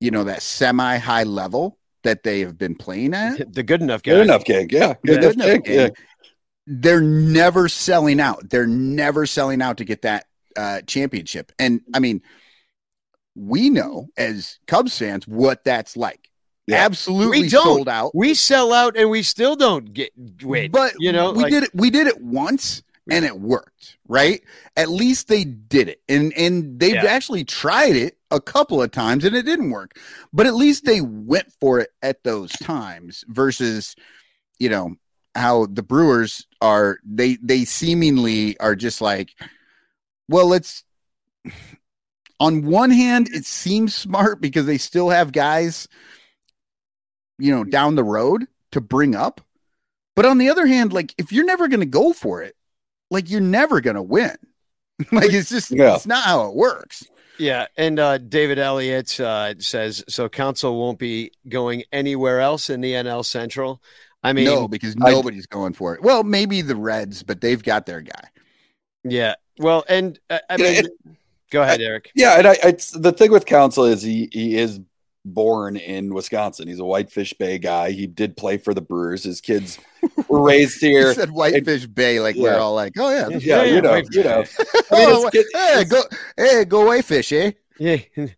you 0.00 0.10
know 0.10 0.24
that 0.24 0.42
semi 0.42 0.96
high 0.98 1.24
level 1.24 1.78
that 2.04 2.22
they 2.22 2.40
have 2.40 2.56
been 2.56 2.74
playing 2.74 3.14
at, 3.14 3.52
the 3.54 3.62
good 3.62 3.82
enough 3.82 4.02
guy. 4.02 4.12
Good 4.12 4.22
enough 4.22 4.44
gig. 4.44 4.72
Yeah. 4.72 4.94
Good 5.04 5.20
Good 5.20 5.24
enough 5.24 5.34
enough 5.34 5.64
gig. 5.64 5.66
Yeah. 5.66 5.88
Gig. 6.66 6.82
they're 6.82 7.00
never 7.00 7.68
selling 7.68 8.20
out. 8.20 8.48
They're 8.50 8.66
never 8.66 9.26
selling 9.26 9.62
out 9.62 9.78
to 9.78 9.84
get 9.84 10.02
that 10.02 10.26
uh, 10.56 10.80
championship. 10.82 11.52
And 11.58 11.80
I 11.92 11.98
mean, 12.00 12.22
we 13.34 13.70
know 13.70 14.08
as 14.16 14.58
Cubs 14.66 14.96
fans 14.98 15.26
what 15.26 15.64
that's 15.64 15.96
like. 15.96 16.28
Yeah. 16.66 16.76
Absolutely 16.84 17.42
We 17.42 17.48
don't. 17.48 17.64
sold 17.64 17.88
out. 17.88 18.14
We 18.14 18.32
sell 18.34 18.72
out 18.72 18.96
and 18.96 19.10
we 19.10 19.22
still 19.22 19.54
don't 19.56 19.92
get 19.92 20.12
win. 20.42 20.70
But 20.70 20.94
you 20.98 21.12
know, 21.12 21.32
we 21.32 21.42
like- 21.42 21.50
did 21.52 21.64
it. 21.64 21.70
We 21.74 21.90
did 21.90 22.06
it 22.06 22.22
once, 22.22 22.82
and 23.10 23.24
it 23.26 23.38
worked. 23.38 23.98
Right? 24.08 24.42
At 24.76 24.88
least 24.88 25.28
they 25.28 25.44
did 25.44 25.88
it, 25.88 26.00
and 26.08 26.32
and 26.34 26.78
they've 26.80 26.94
Yeah. 26.94 27.04
actually 27.04 27.44
tried 27.44 27.96
it 27.96 28.16
a 28.30 28.40
couple 28.40 28.80
of 28.80 28.90
times, 28.92 29.24
and 29.26 29.36
it 29.36 29.42
didn't 29.42 29.70
work. 29.72 29.98
But 30.32 30.46
at 30.46 30.54
least 30.54 30.86
they 30.86 31.02
went 31.02 31.52
for 31.60 31.80
it 31.80 31.90
at 32.02 32.22
those 32.24 32.50
times. 32.52 33.24
Versus, 33.28 33.94
you 34.58 34.70
know, 34.70 34.94
how 35.34 35.66
the 35.66 35.82
Brewers 35.82 36.46
are. 36.60 36.98
They 37.04 37.36
they 37.42 37.64
seemingly 37.64 38.58
are 38.60 38.74
just 38.76 39.00
like, 39.00 39.30
well, 40.28 40.46
let's. 40.48 40.84
On 42.40 42.66
one 42.66 42.90
hand, 42.90 43.28
it 43.32 43.44
seems 43.46 43.94
smart 43.94 44.40
because 44.40 44.66
they 44.66 44.76
still 44.76 45.08
have 45.10 45.30
guys, 45.32 45.86
you 47.38 47.54
know, 47.54 47.62
down 47.64 47.94
the 47.94 48.04
road 48.04 48.46
to 48.72 48.80
bring 48.80 49.14
up. 49.14 49.40
But 50.16 50.26
on 50.26 50.38
the 50.38 50.50
other 50.50 50.66
hand, 50.66 50.92
like 50.92 51.14
if 51.16 51.32
you're 51.32 51.44
never 51.44 51.68
going 51.68 51.80
to 51.80 51.86
go 51.86 52.12
for 52.12 52.42
it, 52.42 52.56
like 53.10 53.30
you're 53.30 53.40
never 53.40 53.80
going 53.80 53.96
to 53.96 54.02
win. 54.02 54.36
like 55.12 55.32
it's 55.32 55.48
just 55.48 55.70
Yeah. 55.70 55.94
it's 55.94 56.06
not 56.06 56.24
how 56.24 56.48
it 56.48 56.54
works. 56.54 57.04
Yeah, 57.38 57.66
and 57.76 57.98
uh, 57.98 58.18
David 58.18 58.58
Elliott 58.60 59.18
uh, 59.18 59.58
says 59.58 60.04
so. 60.08 60.28
Counsell 60.28 60.78
won't 60.78 61.00
be 61.00 61.32
going 61.48 61.82
anywhere 61.92 62.40
else 62.40 62.70
in 62.70 62.80
the 62.80 62.92
NL 62.92 63.24
Central. 63.24 63.82
I 64.24 64.32
mean, 64.32 64.46
no, 64.46 64.66
because 64.66 64.96
I- 65.02 65.10
nobody's 65.12 65.46
going 65.46 65.74
for 65.74 65.94
it. 65.94 66.02
Well, 66.02 66.24
maybe 66.24 66.62
the 66.62 66.74
Reds, 66.76 67.22
but 67.22 67.40
they've 67.40 67.62
got 67.62 67.86
their 67.86 68.00
guy. 68.00 68.24
yeah. 69.04 69.34
Well, 69.58 69.84
and 69.88 70.18
uh, 70.30 70.38
I 70.50 70.56
Yeah, 70.56 70.82
mean, 70.82 71.16
go 71.50 71.62
ahead, 71.62 71.80
Eric. 71.80 72.10
Yeah, 72.16 72.38
and 72.38 72.46
I, 72.48 72.56
I 72.64 72.72
the 72.94 73.12
thing 73.16 73.30
with 73.30 73.46
Counsell 73.46 73.84
is 73.84 74.02
he 74.02 74.28
he 74.32 74.56
is 74.58 74.80
born 75.24 75.76
in 75.76 76.12
Wisconsin. 76.12 76.66
He's 76.66 76.80
a 76.80 76.84
Whitefish 76.84 77.34
Bay 77.34 77.58
guy. 77.58 77.92
He 77.92 78.06
did 78.08 78.36
play 78.36 78.56
for 78.58 78.74
the 78.74 78.80
Brewers. 78.80 79.22
His 79.22 79.40
kids 79.40 79.78
were 80.28 80.42
raised 80.46 80.80
here. 80.80 81.14
said 81.14 81.30
Whitefish 81.30 81.86
Bay, 81.86 82.18
like 82.18 82.34
we're 82.36 82.58
all 82.58 82.74
like, 82.74 82.94
oh 82.98 83.10
yeah, 83.10 83.28
Yeah, 83.28 83.62
Yeah, 83.62 83.74
you 83.74 83.80
know, 83.80 83.90
Whitefish 83.92 84.16
you 84.16 84.24
know. 84.24 84.44
I 84.90 84.96
mean, 85.06 85.08
oh, 85.10 85.30
hey, 85.54 85.84
go, 85.84 86.02
hey, 86.36 86.64
go 86.64 86.86
Whitefish, 86.86 87.32
eh? 87.32 87.52
Yeah. 87.78 87.96
to 88.16 88.28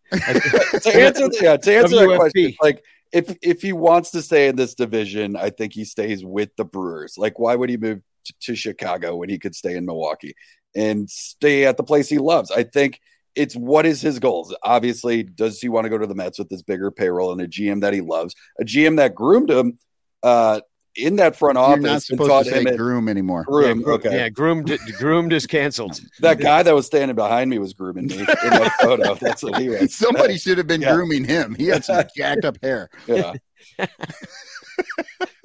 answer, 0.94 1.28
yeah, 1.40 1.56
to 1.56 1.76
answer 1.76 1.96
that 1.96 2.12
question, 2.16 2.54
like 2.62 2.82
if 3.12 3.36
if 3.42 3.62
he 3.62 3.72
wants 3.72 4.10
to 4.12 4.22
stay 4.22 4.48
in 4.48 4.56
this 4.56 4.74
division, 4.74 5.36
I 5.36 5.50
think 5.50 5.72
he 5.72 5.84
stays 5.84 6.24
with 6.24 6.50
the 6.56 6.64
Brewers. 6.64 7.16
Like, 7.16 7.38
why 7.38 7.54
would 7.54 7.70
he 7.70 7.76
move 7.76 8.02
to, 8.40 8.56
Chicago 8.56 9.16
when 9.16 9.28
he 9.28 9.38
could 9.38 9.54
stay 9.54 9.76
in 9.76 9.86
Milwaukee 9.86 10.34
and 10.74 11.08
stay 11.08 11.64
at 11.64 11.76
the 11.76 11.84
place 11.84 12.08
he 12.08 12.18
loves? 12.18 12.50
I 12.50 12.64
think 12.64 13.00
it's 13.34 13.54
what 13.54 13.86
is 13.86 14.00
his 14.00 14.18
goals. 14.18 14.54
Obviously, 14.62 15.22
does 15.22 15.60
he 15.60 15.68
want 15.68 15.84
to 15.84 15.90
go 15.90 15.98
to 15.98 16.06
the 16.06 16.14
Mets 16.14 16.38
with 16.38 16.48
this 16.48 16.62
bigger 16.62 16.90
payroll 16.90 17.32
and 17.32 17.40
a 17.40 17.48
GM 17.48 17.82
that 17.82 17.94
he 17.94 18.00
loves, 18.00 18.34
a 18.60 18.64
GM 18.64 18.96
that 18.96 19.14
groomed 19.14 19.50
him 19.50 19.78
uh, 20.22 20.60
in 20.96 21.16
that 21.16 21.36
front 21.36 21.56
You're 21.56 21.64
office 21.64 21.82
not 21.82 21.92
and 21.92 22.02
supposed 22.02 22.30
taught 22.30 22.44
to 22.44 22.50
say 22.50 22.60
him 22.60 22.66
at 22.68 22.76
groom 22.76 23.08
anymore. 23.08 23.44
groom. 23.44 23.80
yeah, 23.80 23.92
okay, 23.94 24.16
Yeah, 24.16 24.28
groomed 24.28 24.78
groomed 24.98 25.32
is 25.32 25.46
canceled. 25.46 26.00
that 26.20 26.38
guy 26.40 26.62
that 26.62 26.74
was 26.74 26.86
standing 26.86 27.14
behind 27.14 27.50
me 27.50 27.58
was 27.58 27.72
grooming 27.72 28.06
me 28.06 28.18
in 28.20 28.24
that 28.26 28.72
photo. 28.80 29.14
That's 29.14 29.42
what 29.42 29.60
he 29.60 29.68
was. 29.68 29.94
Somebody 29.94 30.38
should 30.38 30.58
have 30.58 30.66
been 30.66 30.80
Yeah. 30.82 30.94
grooming 30.94 31.24
him. 31.24 31.54
He 31.54 31.66
had 31.66 31.84
some 31.84 32.02
jacked 32.16 32.44
up 32.44 32.58
hair. 32.62 32.88
yeah. 33.06 33.34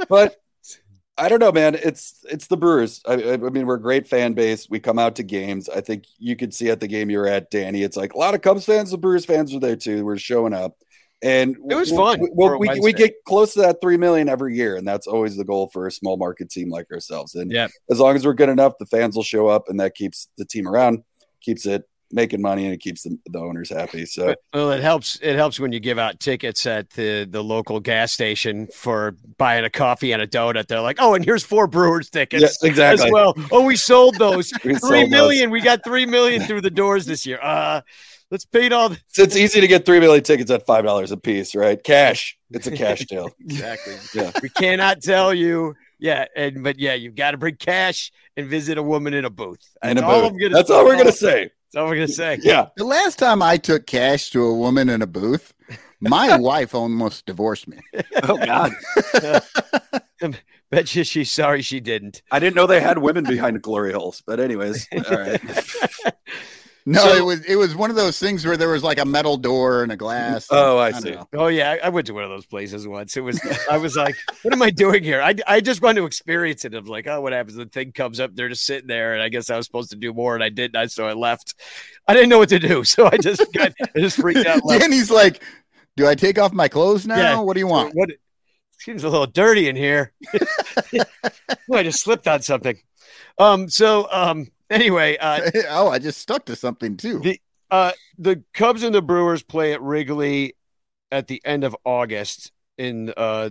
but 0.09 0.37
I 1.17 1.29
don't 1.29 1.39
know, 1.39 1.51
man. 1.51 1.75
It's 1.75 2.25
it's 2.29 2.47
the 2.47 2.57
Brewers. 2.57 3.01
I, 3.07 3.13
I 3.13 3.33
I 3.33 3.37
mean, 3.37 3.65
we're 3.65 3.75
a 3.75 3.81
great 3.81 4.07
fan 4.07 4.33
base. 4.33 4.69
We 4.69 4.79
come 4.79 4.97
out 4.97 5.15
to 5.17 5.23
games. 5.23 5.69
I 5.69 5.81
think 5.81 6.05
you 6.17 6.35
could 6.35 6.53
see 6.53 6.69
at 6.69 6.79
the 6.79 6.87
game 6.87 7.09
you're 7.09 7.27
at, 7.27 7.51
Danny. 7.51 7.83
It's 7.83 7.97
like 7.97 8.13
a 8.13 8.17
lot 8.17 8.33
of 8.33 8.41
Cubs 8.41 8.65
fans, 8.65 8.91
the 8.91 8.97
Brewers 8.97 9.25
fans 9.25 9.53
are 9.53 9.59
there 9.59 9.75
too. 9.75 10.03
We're 10.05 10.17
showing 10.17 10.53
up, 10.53 10.77
and 11.23 11.55
It 11.69 11.75
was 11.75 11.91
we- 11.91 11.97
fun 11.97 12.19
We, 12.19 12.29
for 12.35 12.53
a 12.53 12.57
we, 12.57 12.79
we 12.79 12.93
get 12.93 13.13
close 13.25 13.53
to 13.53 13.61
that 13.61 13.77
three 13.81 13.97
million 13.97 14.27
every 14.29 14.55
year, 14.55 14.75
and 14.75 14.87
that's 14.87 15.07
always 15.07 15.35
the 15.37 15.45
goal 15.45 15.69
for 15.71 15.87
a 15.87 15.91
small 15.91 16.17
market 16.17 16.49
team 16.49 16.69
like 16.69 16.91
ourselves. 16.91 17.35
And 17.35 17.51
Yep. 17.51 17.71
as 17.89 17.99
long 17.99 18.15
as 18.15 18.25
we're 18.25 18.33
good 18.33 18.49
enough, 18.49 18.73
the 18.79 18.85
fans 18.85 19.15
will 19.15 19.23
show 19.23 19.47
up, 19.47 19.69
and 19.69 19.79
that 19.79 19.95
keeps 19.95 20.27
the 20.37 20.45
team 20.45 20.67
around, 20.67 21.03
keeps 21.41 21.65
it 21.65 21.83
making 22.13 22.41
money, 22.41 22.65
and 22.65 22.73
it 22.73 22.81
keeps 22.81 23.03
the, 23.03 23.17
the 23.27 23.39
owners 23.39 23.69
happy. 23.69 24.05
So 24.05 24.35
Well, 24.53 24.71
it 24.71 24.81
helps. 24.81 25.17
It 25.21 25.35
helps 25.37 25.61
when 25.61 25.71
you 25.71 25.79
give 25.79 25.97
out 25.97 26.19
tickets 26.19 26.65
at 26.65 26.89
the 26.89 27.25
the 27.29 27.41
local 27.41 27.79
gas 27.79 28.11
station 28.11 28.67
for 28.67 29.15
buying 29.37 29.63
a 29.63 29.69
coffee 29.69 30.11
and 30.11 30.21
a 30.21 30.27
donut. 30.27 30.67
They're 30.67 30.81
like, 30.81 30.97
"Oh, 30.99 31.13
and 31.13 31.23
here's 31.23 31.43
four 31.45 31.67
Brewers 31.67 32.09
tickets 32.09 32.57
yeah, 32.61 32.69
exactly. 32.69 33.05
as 33.05 33.11
well." 33.13 33.33
Oh, 33.49 33.63
we 33.65 33.77
sold 33.77 34.15
those 34.17 34.51
We 34.65 34.75
three 34.75 35.07
sold 35.07 35.09
those. 35.11 35.47
We 35.47 35.61
got 35.61 35.85
three 35.85 36.05
million 36.05 36.41
through 36.41 36.61
the 36.61 36.69
doors 36.69 37.05
this 37.05 37.25
year. 37.25 37.39
Uh, 37.41 37.79
let's 38.31 38.45
pay 38.45 38.69
all. 38.69 38.89
The- 38.89 38.99
So 39.07 39.21
it's 39.23 39.35
easy 39.35 39.61
to 39.61 39.67
get 39.67 39.85
three 39.85 39.99
million 39.99 40.23
tickets 40.23 40.49
at 40.49 40.65
five 40.65 40.83
dollars 40.83 41.11
a 41.11 41.17
piece, 41.17 41.53
right? 41.53 41.81
Cash. 41.83 42.37
It's 42.49 42.65
a 42.67 42.71
cash 42.71 43.05
deal. 43.05 43.29
exactly. 43.39 43.95
Yeah. 44.15 44.31
We 44.41 44.49
cannot 44.49 45.01
tell 45.01 45.33
you. 45.33 45.75
Yeah, 45.99 46.25
and 46.35 46.63
but 46.63 46.79
yeah, 46.79 46.95
you've 46.95 47.13
got 47.15 47.31
to 47.31 47.37
bring 47.37 47.55
cash 47.57 48.11
and 48.35 48.47
visit 48.47 48.79
a 48.79 48.83
woman 48.83 49.13
in 49.13 49.23
a 49.23 49.29
booth. 49.29 49.63
In 49.83 49.91
a 49.91 49.93
That's 50.01 50.03
all 50.03 50.21
booth. 50.21 50.31
I'm 50.31 50.37
gonna. 50.39 50.55
That's 50.55 50.69
all 50.71 50.83
we're 50.85 50.97
gonna 50.97 51.11
say. 51.11 51.43
That's 51.43 51.75
all 51.75 51.85
we're 51.85 51.95
gonna 51.95 52.07
say. 52.07 52.39
Yeah. 52.41 52.69
The 52.75 52.83
last 52.85 53.19
time 53.19 53.43
I 53.43 53.57
took 53.57 53.85
cash 53.85 54.31
to 54.31 54.43
a 54.43 54.53
woman 54.55 54.89
in 54.89 55.03
a 55.03 55.07
booth, 55.07 55.53
my 55.99 56.37
wife 56.39 56.73
almost 56.73 57.27
divorced 57.27 57.67
me. 57.67 57.77
Oh 58.23 58.37
God. 58.37 58.71
Bet 60.71 60.95
you 60.95 61.03
she's 61.03 61.29
sorry 61.31 61.61
she 61.61 61.79
didn't. 61.81 62.21
I 62.31 62.39
didn't 62.39 62.55
know 62.55 62.65
they 62.65 62.79
had 62.79 62.97
women 62.97 63.23
behind 63.25 63.61
glory 63.61 63.91
holes. 63.93 64.23
But 64.25 64.39
anyways, 64.39 64.87
all 64.91 65.17
right. 65.17 65.41
No, 66.85 67.01
So- 67.01 67.15
it 67.15 67.23
was 67.23 67.45
it 67.45 67.55
was 67.55 67.75
one 67.75 67.89
of 67.91 67.95
those 67.95 68.17
things 68.17 68.45
where 68.45 68.57
there 68.57 68.69
was 68.69 68.83
like 68.83 68.97
a 68.99 69.05
metal 69.05 69.37
door 69.37 69.83
and 69.83 69.91
a 69.91 69.95
glass. 69.95 70.47
Oh, 70.49 70.79
I 70.79 70.91
don't 70.91 71.01
see. 71.01 71.11
know. 71.11 71.27
Oh 71.33 71.47
yeah, 71.47 71.71
I 71.71 71.87
I 71.87 71.89
went 71.89 72.07
to 72.07 72.13
one 72.13 72.23
of 72.23 72.29
those 72.31 72.45
places 72.47 72.87
once. 72.87 73.15
It 73.15 73.21
was 73.21 73.39
I 73.69 73.77
was 73.77 73.95
like, 73.95 74.15
what 74.41 74.51
am 74.53 74.61
I 74.63 74.71
doing 74.71 75.03
here? 75.03 75.21
I, 75.21 75.35
I 75.47 75.61
just 75.61 75.81
want 75.81 75.97
to 75.97 76.05
experience 76.05 76.65
it. 76.65 76.73
Of 76.73 76.87
like, 76.87 77.05
oh, 77.07 77.21
what 77.21 77.33
happens? 77.33 77.55
The 77.57 77.65
thing 77.65 77.91
comes 77.91 78.19
up, 78.19 78.35
they're 78.35 78.49
just 78.49 78.65
sitting 78.65 78.87
there, 78.87 79.13
and 79.13 79.21
I 79.21 79.29
guess 79.29 79.49
I 79.51 79.57
was 79.57 79.65
supposed 79.67 79.91
to 79.91 79.95
do 79.95 80.11
more, 80.13 80.33
and 80.33 80.43
I 80.43 80.49
didn't. 80.49 80.75
I, 80.75 80.87
so 80.87 81.05
I 81.07 81.13
left. 81.13 81.53
I 82.07 82.13
didn't 82.15 82.29
know 82.29 82.39
what 82.39 82.49
to 82.49 82.59
do, 82.59 82.83
so 82.85 83.07
I 83.11 83.17
just 83.17 83.43
got 83.53 83.73
I 83.95 83.99
just 83.99 84.17
freaked 84.19 84.45
out. 84.47 84.65
Left. 84.65 84.81
Danny's 84.81 85.11
like, 85.11 85.43
"Do 85.97 86.07
I 86.07 86.15
take 86.15 86.39
off 86.39 86.51
my 86.51 86.67
clothes 86.67 87.05
now? 87.05 87.17
Yeah. 87.17 87.39
What 87.41 87.53
do 87.53 87.59
you 87.59 87.67
want?" 87.67 87.93
What? 87.93 88.09
Seems 88.79 89.03
a 89.03 89.09
little 89.09 89.27
dirty 89.27 89.69
in 89.69 89.75
here. 89.75 90.11
oh, 90.95 91.03
I 91.75 91.83
just 91.83 92.01
slipped 92.03 92.27
on 92.27 92.41
something. 92.41 92.77
Um. 93.37 93.69
So 93.69 94.07
um. 94.11 94.47
Anyway, 94.71 95.17
uh, 95.21 95.51
oh, 95.69 95.89
I 95.89 95.99
just 95.99 96.19
stuck 96.19 96.45
to 96.45 96.55
something 96.55 96.97
too. 96.97 97.19
The- 97.19 97.41
uh, 97.69 97.91
the 98.17 98.43
Cubs 98.53 98.83
and 98.83 98.93
the 98.93 99.01
Brewers 99.01 99.43
play 99.43 99.71
at 99.73 99.81
Wrigley 99.81 100.55
at 101.09 101.27
the 101.27 101.41
end 101.45 101.63
of 101.63 101.75
August 101.85 102.51
in 102.77 103.13
uh, 103.15 103.49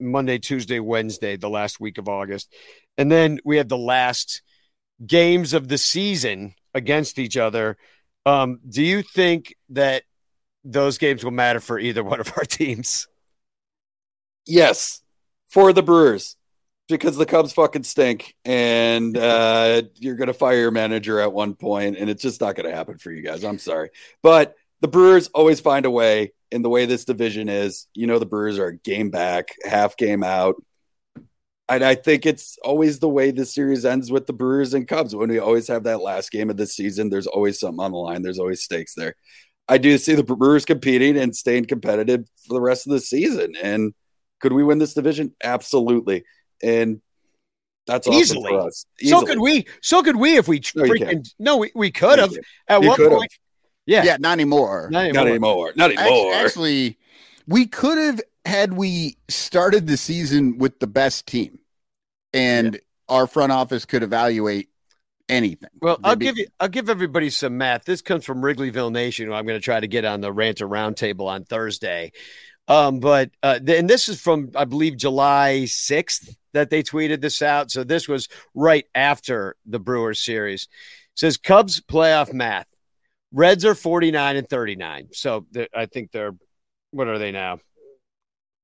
Monday, 0.00 0.38
Tuesday, 0.38 0.80
Wednesday, 0.80 1.36
the 1.36 1.48
last 1.48 1.78
week 1.78 1.96
of 1.98 2.08
August. 2.08 2.52
And 2.98 3.10
then 3.10 3.38
we 3.44 3.58
have 3.58 3.68
the 3.68 3.78
last 3.78 4.42
games 5.06 5.52
of 5.52 5.68
the 5.68 5.78
season 5.78 6.54
against 6.74 7.18
each 7.18 7.36
other. 7.36 7.76
Um, 8.26 8.58
do 8.68 8.82
you 8.82 9.02
think 9.02 9.54
that 9.70 10.02
those 10.64 10.98
games 10.98 11.24
will 11.24 11.30
matter 11.30 11.60
for 11.60 11.78
either 11.78 12.02
one 12.04 12.20
of 12.20 12.32
our 12.36 12.44
teams? 12.44 13.06
Yes, 14.44 15.02
for 15.48 15.72
the 15.72 15.82
Brewers, 15.82 16.36
because 16.88 17.16
the 17.16 17.26
Cubs 17.26 17.52
fucking 17.52 17.84
stink, 17.84 18.34
and 18.44 19.16
uh, 19.16 19.82
you're 19.96 20.16
gonna 20.16 20.34
fire 20.34 20.58
your 20.58 20.70
manager 20.70 21.20
at 21.20 21.32
one 21.32 21.54
point, 21.54 21.96
and 21.96 22.10
it's 22.10 22.22
just 22.22 22.40
not 22.40 22.56
gonna 22.56 22.74
happen 22.74 22.98
for 22.98 23.10
you 23.10 23.22
guys. 23.22 23.44
I'm 23.44 23.58
sorry, 23.58 23.90
but 24.22 24.54
the 24.80 24.88
Brewers 24.88 25.28
always 25.28 25.60
find 25.60 25.86
a 25.86 25.90
way. 25.90 26.32
In 26.50 26.60
the 26.60 26.68
way 26.68 26.84
this 26.84 27.06
division 27.06 27.48
is, 27.48 27.86
you 27.94 28.06
know, 28.06 28.18
the 28.18 28.26
Brewers 28.26 28.58
are 28.58 28.72
game 28.72 29.08
back, 29.08 29.56
half 29.64 29.96
game 29.96 30.22
out. 30.22 30.56
And 31.66 31.82
I 31.82 31.94
think 31.94 32.26
it's 32.26 32.58
always 32.62 32.98
the 32.98 33.08
way 33.08 33.30
the 33.30 33.46
series 33.46 33.86
ends 33.86 34.12
with 34.12 34.26
the 34.26 34.34
Brewers 34.34 34.74
and 34.74 34.86
Cubs. 34.86 35.16
When 35.16 35.30
we 35.30 35.38
always 35.38 35.66
have 35.68 35.84
that 35.84 36.02
last 36.02 36.30
game 36.30 36.50
of 36.50 36.58
the 36.58 36.66
season, 36.66 37.08
there's 37.08 37.26
always 37.26 37.58
something 37.58 37.82
on 37.82 37.92
the 37.92 37.96
line. 37.96 38.20
There's 38.20 38.38
always 38.38 38.62
stakes 38.62 38.94
there. 38.94 39.14
I 39.66 39.78
do 39.78 39.96
see 39.96 40.14
the 40.14 40.22
Brewers 40.22 40.66
competing 40.66 41.16
and 41.16 41.34
staying 41.34 41.64
competitive 41.64 42.28
for 42.46 42.52
the 42.52 42.60
rest 42.60 42.86
of 42.86 42.92
the 42.92 43.00
season. 43.00 43.54
And 43.62 43.94
could 44.40 44.52
we 44.52 44.62
win 44.62 44.78
this 44.78 44.92
division? 44.92 45.34
Absolutely. 45.42 46.24
And 46.62 47.00
that's 47.86 48.06
awesome 48.06 48.20
Easily. 48.20 48.50
for 48.50 48.60
us. 48.68 48.86
So 49.02 49.24
could 49.26 49.40
we. 49.40 49.66
So 49.80 50.02
could 50.02 50.16
we 50.16 50.36
if 50.36 50.46
we 50.48 50.60
No, 50.76 50.84
freaking. 50.84 51.28
No, 51.38 51.56
we, 51.56 51.72
we 51.74 51.90
could 51.90 52.18
have. 52.18 52.32
At 52.68 52.82
You 52.82 52.88
one 52.88 52.96
could've. 52.96 53.18
point. 53.18 53.32
Yeah. 53.86 54.04
yeah, 54.04 54.16
not 54.20 54.32
anymore. 54.34 54.88
Not 54.92 55.12
Not 55.12 55.26
anymore. 55.26 55.28
anymore. 55.28 55.72
Not 55.74 55.90
anymore. 55.98 56.34
Actually, 56.34 56.96
we 57.48 57.66
could 57.66 57.98
have 57.98 58.20
had 58.44 58.74
we 58.74 59.16
started 59.28 59.86
the 59.88 59.96
season 59.96 60.58
with 60.58 60.78
the 60.78 60.86
best 60.86 61.26
team, 61.26 61.58
and 62.32 62.80
our 63.08 63.26
front 63.26 63.50
office 63.50 63.84
could 63.84 64.04
evaluate 64.04 64.68
anything. 65.28 65.68
Well, 65.80 65.98
I'll 66.04 66.14
be- 66.14 66.26
give 66.26 66.38
you. 66.38 66.46
I'll 66.60 66.68
give 66.68 66.88
everybody 66.88 67.30
some 67.30 67.58
math. 67.58 67.84
This 67.84 68.02
comes 68.02 68.24
from 68.24 68.40
Wrigleyville 68.40 68.92
Nation, 68.92 69.26
who 69.26 69.32
I'm 69.34 69.46
going 69.46 69.58
to 69.58 69.64
try 69.64 69.80
to 69.80 69.88
get 69.88 70.04
on 70.04 70.20
the 70.20 70.32
Ranter 70.32 70.68
Roundtable 70.68 71.26
on 71.26 71.44
Thursday. 71.44 72.12
Um, 72.72 73.00
but 73.00 73.30
uh, 73.42 73.58
and 73.68 73.90
this 73.90 74.08
is 74.08 74.18
from 74.18 74.50
I 74.56 74.64
believe 74.64 74.96
July 74.96 75.64
6th 75.66 76.34
that 76.54 76.70
they 76.70 76.82
tweeted 76.82 77.20
this 77.20 77.42
out. 77.42 77.70
So 77.70 77.84
this 77.84 78.08
was 78.08 78.28
right 78.54 78.86
after 78.94 79.56
the 79.66 79.78
Brewers 79.78 80.20
series. 80.20 80.62
It 80.62 81.18
says 81.18 81.36
Cubs 81.36 81.82
playoff 81.82 82.32
math. 82.32 82.66
Reds 83.30 83.66
are 83.66 83.74
49 83.74 84.36
and 84.36 84.48
39. 84.48 85.08
So 85.12 85.44
I 85.74 85.84
think 85.84 86.12
they're 86.12 86.34
what 86.92 87.08
are 87.08 87.18
they 87.18 87.30
now? 87.30 87.58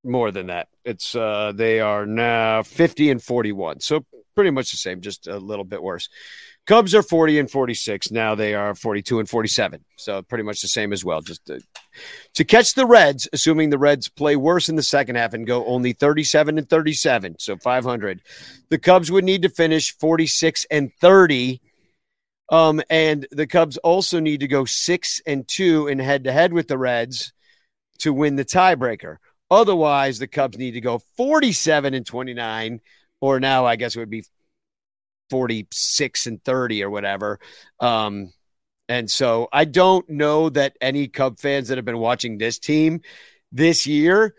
More 0.04 0.30
than 0.30 0.46
that. 0.46 0.68
It's 0.86 1.14
uh 1.14 1.52
they 1.54 1.80
are 1.80 2.06
now 2.06 2.62
50 2.62 3.10
and 3.10 3.22
41. 3.22 3.80
So 3.80 4.06
pretty 4.34 4.52
much 4.52 4.70
the 4.70 4.78
same, 4.78 5.02
just 5.02 5.26
a 5.26 5.36
little 5.36 5.66
bit 5.66 5.82
worse. 5.82 6.08
Cubs 6.68 6.94
are 6.94 7.02
40 7.02 7.38
and 7.38 7.50
46. 7.50 8.10
Now 8.10 8.34
they 8.34 8.54
are 8.54 8.74
42 8.74 9.20
and 9.20 9.28
47. 9.28 9.86
So 9.96 10.20
pretty 10.20 10.44
much 10.44 10.60
the 10.60 10.68
same 10.68 10.92
as 10.92 11.02
well. 11.02 11.22
Just 11.22 11.46
to, 11.46 11.62
to 12.34 12.44
catch 12.44 12.74
the 12.74 12.84
Reds, 12.84 13.26
assuming 13.32 13.70
the 13.70 13.78
Reds 13.78 14.10
play 14.10 14.36
worse 14.36 14.68
in 14.68 14.76
the 14.76 14.82
second 14.82 15.16
half 15.16 15.32
and 15.32 15.46
go 15.46 15.64
only 15.64 15.94
37 15.94 16.58
and 16.58 16.68
37. 16.68 17.36
So 17.38 17.56
500. 17.56 18.20
The 18.68 18.76
Cubs 18.76 19.10
would 19.10 19.24
need 19.24 19.42
to 19.42 19.48
finish 19.48 19.96
46 19.96 20.66
and 20.70 20.92
30. 21.00 21.62
Um, 22.50 22.82
and 22.90 23.26
the 23.30 23.46
Cubs 23.46 23.78
also 23.78 24.20
need 24.20 24.40
to 24.40 24.46
go 24.46 24.66
six 24.66 25.22
and 25.26 25.48
two 25.48 25.88
in 25.88 25.98
head 25.98 26.24
to 26.24 26.32
head 26.32 26.52
with 26.52 26.68
the 26.68 26.76
Reds 26.76 27.32
to 28.00 28.12
win 28.12 28.36
the 28.36 28.44
tiebreaker. 28.44 29.16
Otherwise, 29.50 30.18
the 30.18 30.28
Cubs 30.28 30.58
need 30.58 30.72
to 30.72 30.82
go 30.82 31.00
47 31.16 31.94
and 31.94 32.04
29, 32.04 32.82
or 33.22 33.40
now 33.40 33.64
I 33.64 33.76
guess 33.76 33.96
it 33.96 34.00
would 34.00 34.10
be 34.10 34.24
46 35.30 36.26
and 36.26 36.42
30 36.44 36.84
or 36.84 36.90
whatever. 36.90 37.40
Um, 37.80 38.32
and 38.88 39.10
so 39.10 39.48
I 39.52 39.64
don't 39.64 40.08
know 40.08 40.48
that 40.50 40.76
any 40.80 41.08
Cub 41.08 41.38
fans 41.38 41.68
that 41.68 41.78
have 41.78 41.84
been 41.84 41.98
watching 41.98 42.38
this 42.38 42.58
team 42.58 43.02
this 43.52 43.86
year 43.86 44.34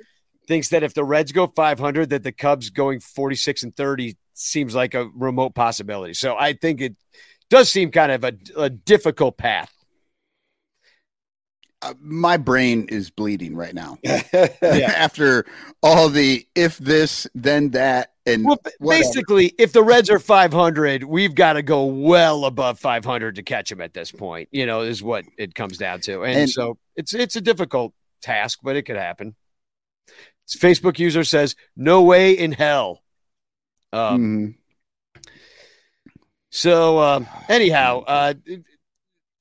thinks 0.47 0.69
that 0.69 0.83
if 0.83 0.93
the 0.93 1.03
Reds 1.03 1.31
go 1.31 1.47
500, 1.47 2.09
that 2.09 2.23
the 2.23 2.31
Cubs 2.31 2.71
going 2.71 2.99
46 2.99 3.63
and 3.63 3.75
30 3.75 4.17
seems 4.33 4.73
like 4.73 4.95
a 4.95 5.07
remote 5.13 5.53
possibility. 5.53 6.13
So 6.13 6.35
I 6.35 6.53
think 6.53 6.81
it 6.81 6.95
does 7.49 7.69
seem 7.69 7.91
kind 7.91 8.11
of 8.11 8.23
a, 8.23 8.33
a 8.57 8.69
difficult 8.69 9.37
path. 9.37 9.71
Uh, 11.81 11.93
my 12.01 12.35
brain 12.37 12.85
is 12.89 13.09
bleeding 13.09 13.55
right 13.55 13.73
now 13.73 13.97
after 14.61 15.45
all 15.81 16.09
the 16.09 16.45
if 16.55 16.77
this 16.77 17.25
then 17.35 17.69
that 17.71 18.11
and 18.25 18.43
Well, 18.45 18.57
whatever. 18.79 19.03
basically, 19.03 19.53
if 19.57 19.71
the 19.73 19.81
Reds 19.83 20.09
are 20.09 20.19
500, 20.19 21.03
we've 21.03 21.33
got 21.33 21.53
to 21.53 21.63
go 21.63 21.85
well 21.85 22.45
above 22.45 22.77
500 22.79 23.35
to 23.35 23.43
catch 23.43 23.69
them 23.69 23.81
at 23.81 23.93
this 23.93 24.11
point. 24.11 24.49
You 24.51 24.65
know, 24.67 24.81
is 24.81 25.01
what 25.01 25.25
it 25.37 25.55
comes 25.55 25.77
down 25.79 26.01
to, 26.01 26.23
and, 26.23 26.41
And- 26.41 26.49
so 26.49 26.77
it's 26.95 27.13
it's 27.13 27.35
a 27.35 27.41
difficult 27.41 27.93
task, 28.21 28.59
but 28.61 28.75
it 28.75 28.83
could 28.83 28.97
happen. 28.97 29.35
This 30.07 30.61
Facebook 30.61 30.99
user 30.99 31.23
says, 31.23 31.55
"No 31.75 32.01
way 32.03 32.33
in 32.33 32.51
hell." 32.51 33.01
Um, 33.93 34.19
Mhm. 34.21 34.55
So 36.51 36.99
um, 36.99 37.27
anyhow, 37.47 38.03
uh, 38.07 38.33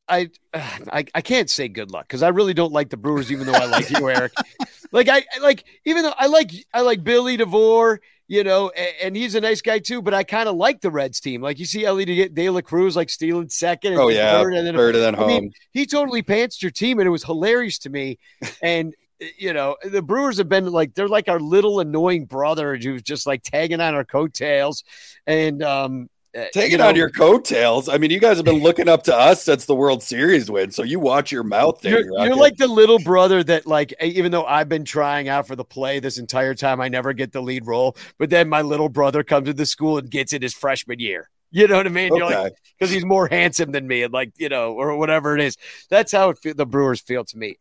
I, 0.08 0.30
I 0.54 1.04
I 1.14 1.20
can't 1.22 1.50
say 1.50 1.68
good 1.68 1.90
luck 1.90 2.06
because 2.08 2.22
I 2.22 2.28
really 2.28 2.54
don't 2.54 2.72
like 2.72 2.90
the 2.90 2.96
Brewers, 2.96 3.30
even 3.32 3.46
though 3.46 3.56
I 3.56 3.66
like 3.66 3.90
you, 3.90 4.08
Eric. 4.08 4.32
Like 4.90 5.08
I 5.08 5.18
I 5.34 5.38
like 5.42 5.64
even 5.84 6.02
though 6.02 6.14
I 6.16 6.26
like 6.28 6.50
I 6.72 6.80
like 6.80 7.04
Billy 7.04 7.36
DeVore, 7.36 8.00
you 8.26 8.42
know, 8.42 8.70
and, 8.70 8.94
and 9.02 9.16
he's 9.16 9.34
a 9.34 9.40
nice 9.40 9.60
guy 9.60 9.78
too. 9.80 10.00
But 10.00 10.14
I 10.14 10.24
kind 10.24 10.48
of 10.48 10.56
like 10.56 10.80
the 10.80 10.90
Reds 10.90 11.20
team. 11.20 11.42
Like 11.42 11.58
you 11.58 11.66
see 11.66 11.84
Elly 11.84 12.06
De, 12.06 12.28
De 12.28 12.48
La 12.50 12.62
Cruz 12.62 12.96
like 12.96 13.10
stealing 13.10 13.50
second, 13.50 13.92
and 13.92 14.00
Oh 14.00 14.08
yeah, 14.08 14.42
third, 14.42 14.54
and 14.54 14.66
then 14.66 14.74
third 14.74 14.94
and 14.94 15.04
then 15.04 15.14
I 15.14 15.18
home. 15.18 15.28
mean, 15.28 15.52
he 15.72 15.84
totally 15.86 16.22
pantsed 16.22 16.62
your 16.62 16.70
team, 16.70 16.98
and 17.00 17.06
it 17.06 17.10
was 17.10 17.24
hilarious 17.24 17.78
to 17.80 17.90
me. 17.90 18.18
And 18.62 18.94
you 19.36 19.52
know, 19.52 19.76
the 19.82 20.00
Brewers 20.02 20.38
have 20.38 20.48
been 20.48 20.66
like 20.70 20.94
they're 20.94 21.08
like 21.08 21.28
our 21.28 21.40
little 21.40 21.80
annoying 21.80 22.24
brother 22.26 22.76
who's 22.76 23.02
just 23.02 23.26
like 23.26 23.42
tagging 23.42 23.80
on 23.80 23.94
our 23.94 24.04
coattails, 24.04 24.84
and 25.26 25.62
um, 25.62 26.08
Uh, 26.36 26.44
Take 26.52 26.72
it 26.72 26.78
know, 26.78 26.88
on 26.88 26.96
your 26.96 27.08
coattails. 27.10 27.88
I 27.88 27.96
mean, 27.96 28.10
you 28.10 28.18
guys 28.18 28.36
have 28.36 28.44
been 28.44 28.62
looking 28.62 28.88
up 28.88 29.02
to 29.04 29.16
us 29.16 29.42
since 29.42 29.64
the 29.64 29.74
World 29.74 30.02
Series 30.02 30.50
win, 30.50 30.70
so 30.70 30.82
you 30.82 31.00
watch 31.00 31.32
your 31.32 31.42
mouth 31.42 31.80
there. 31.80 31.92
You're, 31.92 32.04
you're 32.04 32.18
Rocket. 32.18 32.36
like 32.36 32.56
the 32.58 32.68
little 32.68 32.98
brother 32.98 33.42
that, 33.44 33.66
like, 33.66 33.94
even 34.02 34.30
though 34.30 34.44
I've 34.44 34.68
been 34.68 34.84
trying 34.84 35.28
out 35.28 35.46
for 35.46 35.56
the 35.56 35.64
play 35.64 36.00
this 36.00 36.18
entire 36.18 36.54
time, 36.54 36.80
I 36.82 36.88
never 36.88 37.14
get 37.14 37.32
the 37.32 37.40
lead 37.40 37.66
role. 37.66 37.96
But 38.18 38.28
then 38.28 38.48
my 38.48 38.60
little 38.60 38.90
brother 38.90 39.22
comes 39.22 39.46
to 39.46 39.54
the 39.54 39.64
school 39.66 39.96
and 39.96 40.10
gets 40.10 40.34
it 40.34 40.42
his 40.42 40.52
freshman 40.52 41.00
year. 41.00 41.30
You 41.50 41.66
know 41.66 41.78
what 41.78 41.86
I 41.86 41.90
mean? 41.90 42.14
You're 42.14 42.26
like, 42.28 42.52
because 42.78 42.92
he's 42.92 43.06
more 43.06 43.26
handsome 43.26 43.72
than 43.72 43.88
me, 43.88 44.02
and 44.02 44.12
like, 44.12 44.32
you 44.36 44.50
know, 44.50 44.74
or 44.74 44.96
whatever 44.96 45.34
it 45.34 45.42
is. 45.42 45.56
That's 45.88 46.12
how 46.12 46.28
it 46.28 46.38
feel, 46.38 46.54
the 46.54 46.66
Brewers 46.66 47.00
feel 47.00 47.24
to 47.24 47.38
me. 47.38 47.56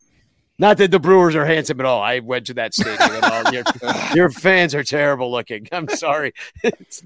Not 0.59 0.77
that 0.77 0.91
the 0.91 0.99
Brewers 0.99 1.35
are 1.35 1.45
handsome 1.45 1.79
at 1.79 1.85
all. 1.85 2.01
I 2.01 2.19
went 2.19 2.47
to 2.47 2.55
that 2.55 2.73
stadium. 2.73 2.97
And 2.99 3.23
all. 3.23 3.53
Your, 3.53 3.63
your 4.15 4.29
fans 4.29 4.73
are 4.73 4.83
terrible 4.83 5.31
looking. 5.31 5.67
I'm 5.71 5.87
sorry. 5.87 6.33
It's- 6.63 7.03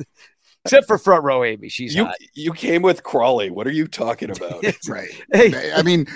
except 0.66 0.88
for 0.88 0.97
front 0.97 1.24
row 1.24 1.43
Amy. 1.43 1.70
She's 1.70 1.95
you 1.95 2.05
hot. 2.05 2.16
you 2.34 2.53
came 2.53 2.82
with 2.82 3.03
Crawley. 3.03 3.49
What 3.49 3.68
are 3.68 3.72
you 3.72 3.88
talking 3.88 4.30
about? 4.36 4.64
right 4.88 5.09
Hey, 5.34 5.72
I 5.74 5.82
mean, 5.82 6.07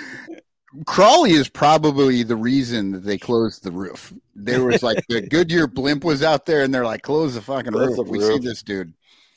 Crawley 0.86 1.32
is 1.32 1.48
probably 1.48 2.22
the 2.22 2.36
reason 2.36 2.92
that 2.92 3.04
they 3.04 3.16
closed 3.18 3.62
the 3.64 3.70
roof. 3.72 4.12
There 4.34 4.64
was 4.64 4.82
like 4.82 4.98
the 5.08 5.22
Goodyear 5.30 5.66
blimp 5.66 6.04
was 6.04 6.22
out 6.22 6.44
there, 6.46 6.62
and 6.62 6.74
they're 6.74 6.84
like, 6.84 7.02
"Close 7.02 7.34
the 7.34 7.40
fucking 7.42 7.72
Close 7.72 7.88
roof." 7.88 7.96
the 7.96 8.02
We 8.04 8.18
roof. 8.18 8.42
see 8.42 8.48
this 8.48 8.62
dude. 8.62 8.92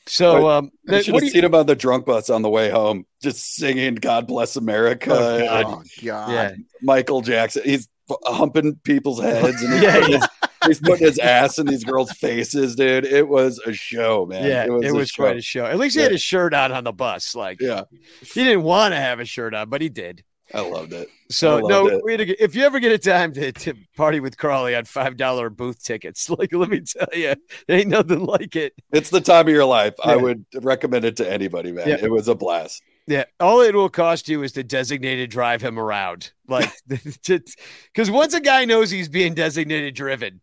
so 0.05 0.49
um, 0.49 0.72
I 0.88 0.91
th- 0.91 1.05
should 1.05 1.14
what 1.14 1.24
have 1.24 1.32
do 1.32 1.38
you, 1.38 1.41
seen 1.41 1.45
him 1.45 1.55
on 1.55 1.66
the 1.66 1.76
drunk 1.76 2.05
bus 2.05 2.30
on 2.30 2.41
the 2.41 2.49
way 2.49 2.70
home, 2.70 3.05
just 3.22 3.55
singing 3.55 3.95
"God 3.95 4.28
Bless 4.28 4.55
America." 4.57 5.12
Oh, 5.14 5.39
God. 5.39 5.66
and 5.66 5.66
Oh 5.76 5.84
God! 6.03 6.32
yeah, 6.32 6.51
Michael 6.82 7.22
Jackson. 7.22 7.62
He's 7.64 7.88
humping 8.26 8.76
people's 8.84 9.22
heads 9.22 9.62
and 9.62 9.74
he's, 9.76 9.82
Yeah, 9.84 10.07
yeah. 10.07 10.26
He's 10.66 10.80
putting 10.80 11.05
his 11.05 11.20
ass 11.20 11.57
in 11.57 11.66
these 11.68 11.84
girls' 11.84 12.12
faces, 12.12 12.76
dude. 12.76 13.05
It 13.05 13.28
was 13.28 13.60
a 13.66 13.74
show, 13.74 14.26
man. 14.26 14.45
yeah, 14.45 14.66
it 14.66 14.93
was, 14.93 15.12
a 15.12 15.14
quite 15.14 15.38
a 15.38 15.41
show. 15.41 15.66
At 15.66 15.78
least 15.78 15.95
he 15.95 15.99
Yeah. 16.01 16.05
had 16.05 16.12
his 16.12 16.22
shirt 16.22 16.53
on 16.53 16.72
on 16.72 16.84
the 16.84 16.91
bus. 16.91 17.34
Like, 17.36 17.62
Yeah, 17.62 17.84
he 18.22 18.43
didn't 18.43 18.64
want 18.64 18.93
to 18.93 18.99
have 18.99 19.20
a 19.20 19.26
shirt 19.26 19.53
on, 19.53 19.70
but 19.70 19.82
he 19.82 19.89
did. 19.89 20.24
I 20.53 20.62
loved 20.62 20.93
it. 20.93 21.10
So 21.30 21.57
loved 21.57 21.70
no, 21.70 21.88
it. 21.88 22.01
we 22.03 22.12
had 22.14 22.22
a- 22.22 22.43
if 22.43 22.55
you 22.55 22.64
ever 22.64 22.80
get 22.80 22.91
a 22.91 22.97
time 22.97 23.32
to, 23.34 23.51
to 23.51 23.76
party 23.95 24.20
with 24.20 24.36
Crawley 24.36 24.76
on 24.76 24.84
five 24.86 25.16
dollar 25.16 25.49
booth 25.51 25.84
tickets, 25.84 26.28
like 26.39 26.51
let 26.53 26.70
me 26.70 26.82
tell 26.82 27.07
you, 27.14 27.36
ain't 27.70 27.88
nothing 27.89 28.26
like 28.26 28.55
it. 28.55 28.74
It's 28.91 29.12
the 29.12 29.22
time 29.22 29.47
of 29.47 29.53
your 29.53 29.66
life. 29.66 29.93
I 30.03 30.16
would 30.16 30.43
recommend 30.55 31.05
it 31.05 31.18
to 31.18 31.32
anybody, 31.32 31.72
man. 31.72 31.88
Yeah. 31.88 31.97
It 32.01 32.12
was 32.12 32.28
a 32.28 32.36
blast. 32.36 32.82
Yeah, 33.07 33.24
all 33.39 33.62
it 33.62 33.74
will 33.74 33.89
cost 33.89 34.28
you 34.28 34.43
is 34.43 34.51
to 34.53 34.64
designated 34.64 35.30
drive 35.30 35.62
him 35.62 35.80
around, 35.80 36.32
like 36.47 36.72
because 36.88 38.12
once 38.12 38.34
a 38.34 38.39
guy 38.41 38.66
knows 38.66 38.91
he's 38.91 39.10
being 39.10 39.34
designated 39.34 39.95
driven, 39.95 40.41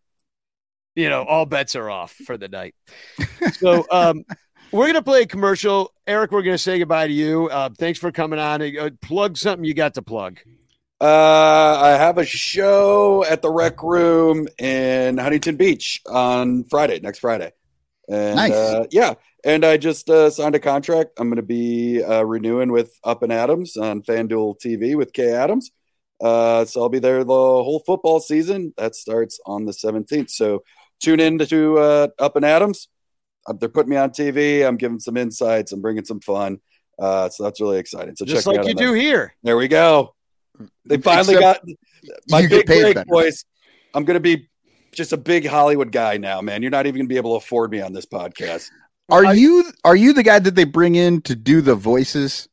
you 0.97 1.09
know, 1.09 1.23
all 1.23 1.45
bets 1.45 1.75
are 1.75 1.89
off 1.89 2.11
for 2.11 2.37
the 2.37 2.47
night. 2.47 2.73
So 3.53 3.85
um, 3.91 4.25
we're 4.71 4.87
gonna 4.87 5.03
play 5.03 5.21
a 5.21 5.27
commercial. 5.27 5.93
Eric, 6.07 6.31
we're 6.31 6.41
gonna 6.41 6.57
say 6.57 6.79
goodbye 6.79 7.07
to 7.07 7.13
you. 7.13 7.47
Uh, 7.49 7.69
thanks 7.77 7.99
for 7.99 8.11
coming 8.11 8.39
on. 8.39 8.61
Uh, 8.63 8.89
plug 9.01 9.37
something 9.37 9.63
you 9.63 9.75
got 9.75 9.93
to 9.93 10.01
plug. 10.01 10.39
Uh, 10.99 11.77
I 11.79 11.89
have 11.89 12.17
a 12.17 12.25
show 12.25 13.23
at 13.25 13.43
the 13.43 13.51
Rec 13.51 13.83
Room 13.83 14.47
in 14.57 15.19
Huntington 15.19 15.55
Beach 15.55 16.01
on 16.09 16.63
Friday, 16.63 16.99
next 16.99 17.19
Friday. 17.19 17.51
And 18.09 18.35
Nice. 18.35 18.51
uh, 18.53 18.85
yeah, 18.89 19.13
and 19.45 19.63
I 19.63 19.77
just 19.77 20.09
uh, 20.09 20.31
signed 20.31 20.55
a 20.55 20.59
contract. 20.59 21.11
I'm 21.19 21.27
going 21.29 21.35
to 21.35 21.43
be 21.43 22.03
uh, 22.03 22.23
renewing 22.23 22.71
with 22.71 22.97
Up 23.03 23.21
and 23.21 23.31
Adams 23.31 23.77
on 23.77 24.01
FanDuel 24.01 24.59
TV 24.59 24.95
with 24.95 25.13
Kay 25.13 25.31
Adams. 25.33 25.69
Uh, 26.19 26.65
so 26.65 26.81
I'll 26.81 26.89
be 26.89 26.97
there 26.97 27.23
the 27.23 27.31
whole 27.31 27.83
football 27.85 28.19
season. 28.19 28.73
That 28.77 28.95
starts 28.95 29.39
on 29.45 29.65
the 29.65 29.73
17th. 29.73 30.31
So 30.31 30.63
tune 30.99 31.19
in 31.19 31.37
to 31.39 31.77
uh, 31.77 32.07
Up 32.19 32.35
and 32.35 32.45
Adams. 32.45 32.87
Uh, 33.45 33.53
they're 33.53 33.69
putting 33.69 33.89
me 33.89 33.95
on 33.97 34.09
TV. 34.09 34.67
I'm 34.67 34.77
giving 34.77 34.99
some 34.99 35.17
insights. 35.17 35.71
I'm 35.71 35.81
bringing 35.81 36.05
some 36.05 36.19
fun. 36.19 36.59
Uh, 36.99 37.29
so 37.29 37.43
that's 37.43 37.61
really 37.61 37.79
exciting. 37.79 38.15
So 38.15 38.25
Just 38.25 38.45
check 38.45 38.53
like 38.53 38.59
out 38.61 38.67
you 38.67 38.75
do 38.75 38.91
that. 38.93 38.99
here. 38.99 39.35
There 39.43 39.57
we 39.57 39.67
go. 39.67 40.15
They 40.85 40.97
finally 40.97 41.35
Except 41.35 41.65
got 41.65 42.13
my 42.29 42.47
big 42.47 42.65
paid 42.65 42.81
break, 42.81 42.95
better. 42.95 43.05
boys. 43.07 43.45
I'm 43.93 44.03
going 44.03 44.15
to 44.15 44.19
be 44.19 44.49
just 44.91 45.13
a 45.13 45.17
big 45.17 45.45
Hollywood 45.45 45.91
guy 45.91 46.17
now, 46.17 46.41
man. 46.41 46.61
You're 46.61 46.71
not 46.71 46.87
even 46.87 46.99
going 46.99 47.07
to 47.07 47.13
be 47.13 47.17
able 47.17 47.39
to 47.39 47.43
afford 47.45 47.71
me 47.71 47.81
on 47.81 47.93
this 47.93 48.05
podcast. 48.05 48.69
Are 49.09 49.35
you 49.35 49.71
are 49.85 49.95
you 49.95 50.11
the 50.13 50.23
guy 50.23 50.39
that 50.39 50.55
they 50.55 50.65
bring 50.65 50.95
in 50.95 51.21
to 51.21 51.35
do 51.35 51.61
the 51.61 51.75
voices 51.75 52.49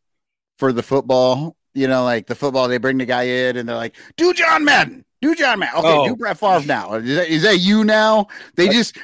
for 0.59 0.73
the 0.73 0.83
football? 0.83 1.57
You 1.75 1.89
know, 1.89 2.05
like 2.05 2.27
the 2.27 2.35
football, 2.35 2.69
they 2.69 2.79
bring 2.79 2.99
the 2.99 3.05
guy 3.07 3.25
in 3.25 3.57
and 3.57 3.69
they're 3.69 3.75
like, 3.77 3.97
"Do 4.17 4.33
John 4.33 4.65
Madden, 4.65 5.05
do 5.21 5.35
John 5.35 5.59
Madden." 5.59 5.79
Okay, 5.81 5.89
Oh. 5.93 6.07
do 6.09 6.15
Brett 6.17 6.39
Favre 6.39 6.65
now. 6.67 6.95
Is 6.95 7.17
that, 7.17 7.29
is 7.29 7.43
that 7.43 7.59
you 7.59 7.83
now? 7.85 8.29
They 8.55 8.69
just 8.69 8.97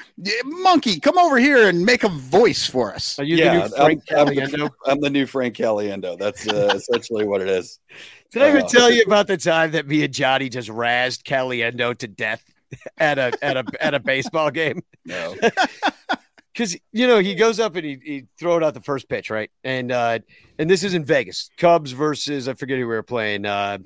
monkey, 0.45 1.01
come 1.01 1.19
over 1.19 1.39
here 1.39 1.69
and 1.69 1.85
make 1.85 2.05
a 2.05 2.09
voice 2.09 2.65
for 2.67 2.95
us. 2.95 3.19
Are 3.19 3.25
you 3.25 3.37
Yeah, 3.37 3.55
the 3.55 3.69
new 3.71 3.77
Frank 3.77 4.03
I'm, 4.11 4.19
I'm, 4.19 4.27
Caliendo? 4.35 4.51
the, 4.53 4.71
I'm 4.87 5.01
the 5.01 5.11
new 5.11 5.27
Frank 5.27 5.57
Caliendo. 5.57 6.17
That's 6.19 6.47
uh, 6.49 6.73
essentially 6.77 7.25
what 7.27 7.41
it 7.43 7.49
is. 7.49 7.81
Did 8.31 8.43
I 8.43 8.49
ever 8.51 8.59
Uh, 8.59 8.69
tell 8.69 8.91
you 8.91 9.03
about 9.03 9.27
the 9.27 9.37
time 9.37 9.73
that 9.73 9.89
me 9.89 10.05
and 10.05 10.15
Johnny 10.15 10.49
just 10.49 10.69
razzed 10.69 11.23
Caliendo 11.25 11.97
to 11.99 12.07
death 12.07 12.45
at 12.99 13.19
a 13.19 13.33
at 13.43 13.57
a 13.57 13.65
at 13.81 13.95
a 13.95 13.99
baseball 13.99 14.53
game? 14.53 14.83
No. 15.05 15.35
Because 16.61 16.77
you 16.93 17.07
know 17.07 17.21
he 17.21 17.35
goes 17.35 17.59
up 17.59 17.75
and 17.75 17.87
he 17.87 17.99
he 18.05 18.25
throw 18.39 18.59
it 18.59 18.63
out 18.63 18.75
the 18.75 18.83
first 18.83 19.09
pitch, 19.09 19.31
right? 19.31 19.51
And 19.65 19.91
uh 19.91 20.19
and 20.59 20.69
this 20.69 20.85
is 20.85 20.93
in 20.93 21.07
Vegas, 21.07 21.49
Cubs 21.57 21.93
versus 21.93 22.49
I 22.49 22.53
forget 22.53 22.77
who 22.77 22.87
we 22.87 22.95
were 22.95 23.03
playing. 23.03 23.47
Uh 23.47 23.79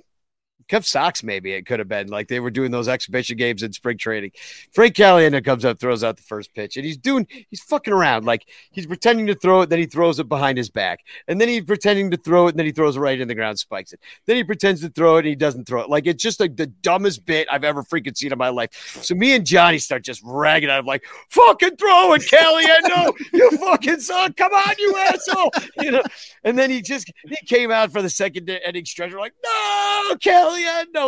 Cubs 0.68 0.88
Sox, 0.88 1.22
maybe 1.22 1.52
it 1.52 1.66
could 1.66 1.78
have 1.78 1.88
been 1.88 2.08
like 2.08 2.28
they 2.28 2.40
were 2.40 2.50
doing 2.50 2.70
those 2.70 2.88
exhibition 2.88 3.36
games 3.36 3.62
in 3.62 3.72
spring 3.72 3.98
training. 3.98 4.32
Frank 4.72 4.94
Caliendo 4.94 5.44
comes 5.44 5.64
up, 5.64 5.78
throws 5.78 6.02
out 6.02 6.16
the 6.16 6.22
first 6.22 6.54
pitch, 6.54 6.76
and 6.76 6.84
he's 6.84 6.96
doing 6.96 7.26
he's 7.50 7.60
fucking 7.62 7.92
around 7.92 8.24
like 8.24 8.46
he's 8.70 8.86
pretending 8.86 9.26
to 9.26 9.34
throw 9.34 9.62
it, 9.62 9.68
then 9.68 9.78
he 9.78 9.86
throws 9.86 10.18
it 10.18 10.28
behind 10.28 10.56
his 10.56 10.70
back, 10.70 11.00
and 11.28 11.40
then 11.40 11.48
he's 11.48 11.64
pretending 11.64 12.10
to 12.10 12.16
throw 12.16 12.46
it, 12.46 12.50
and 12.50 12.58
then 12.58 12.66
he 12.66 12.72
throws 12.72 12.96
it 12.96 13.00
right 13.00 13.20
in 13.20 13.28
the 13.28 13.34
ground, 13.34 13.58
spikes 13.58 13.92
it. 13.92 14.00
Then 14.26 14.36
he 14.36 14.44
pretends 14.44 14.80
to 14.80 14.88
throw 14.88 15.16
it, 15.16 15.20
and 15.20 15.28
he 15.28 15.34
doesn't 15.34 15.66
throw 15.66 15.82
it. 15.82 15.90
Like 15.90 16.06
it's 16.06 16.22
just 16.22 16.40
like 16.40 16.56
the 16.56 16.66
dumbest 16.66 17.26
bit 17.26 17.46
I've 17.50 17.64
ever 17.64 17.82
freaking 17.82 18.16
seen 18.16 18.32
in 18.32 18.38
my 18.38 18.48
life. 18.48 18.98
So 19.02 19.14
me 19.14 19.34
and 19.34 19.44
Johnny 19.44 19.78
start 19.78 20.04
just 20.04 20.22
ragging 20.24 20.70
at 20.70 20.80
him 20.80 20.86
like, 20.86 21.04
"Fucking 21.30 21.76
throw 21.76 22.14
it, 22.14 22.22
Caliendo! 22.22 23.12
you 23.32 23.50
fucking 23.58 24.00
son! 24.00 24.32
Come 24.32 24.52
on, 24.52 24.74
you 24.78 24.96
asshole!" 24.98 25.50
You 25.84 25.90
know. 25.90 26.02
And 26.44 26.58
then 26.58 26.70
he 26.70 26.80
just 26.80 27.12
he 27.26 27.36
came 27.46 27.70
out 27.70 27.92
for 27.92 28.00
the 28.00 28.08
second 28.08 28.48
inning 28.48 28.84
stretch. 28.86 29.12
Like, 29.12 29.34
"No, 29.44 30.16
Caliendo!" 30.16 30.43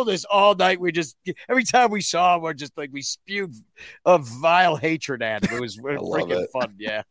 This 0.05 0.25
all 0.25 0.55
night. 0.55 0.79
We 0.79 0.91
just 0.91 1.15
every 1.49 1.63
time 1.63 1.91
we 1.91 2.01
saw 2.01 2.35
him, 2.35 2.41
we're 2.41 2.53
just 2.53 2.77
like 2.77 2.89
we 2.93 3.01
spewed 3.01 3.53
a 4.05 4.17
vile 4.17 4.75
hatred 4.75 5.21
at 5.21 5.45
him. 5.45 5.57
It 5.57 5.61
was 5.61 5.77
freaking 5.83 6.43
it. 6.43 6.49
fun. 6.51 6.75
Yeah, 6.79 7.03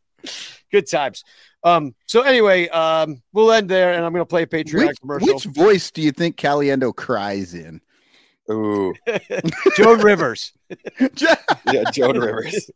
good 0.71 0.89
times. 0.89 1.23
Um. 1.63 1.95
So 2.05 2.21
anyway, 2.21 2.69
um, 2.69 3.21
we'll 3.33 3.51
end 3.51 3.69
there, 3.69 3.93
and 3.93 4.05
I'm 4.05 4.13
gonna 4.13 4.25
play 4.25 4.43
a 4.43 4.47
Patreon 4.47 4.87
Which, 4.87 4.99
commercial. 4.99 5.33
which 5.33 5.45
voice 5.45 5.91
do 5.91 6.01
you 6.01 6.11
think 6.11 6.37
Caliendo 6.37 6.95
cries 6.95 7.53
in? 7.53 7.81
Ooh. 8.49 8.93
Joan 9.77 9.99
Rivers. 9.99 10.53
Yeah, 11.19 11.83
Joan 11.91 12.17
Rivers. 12.19 12.69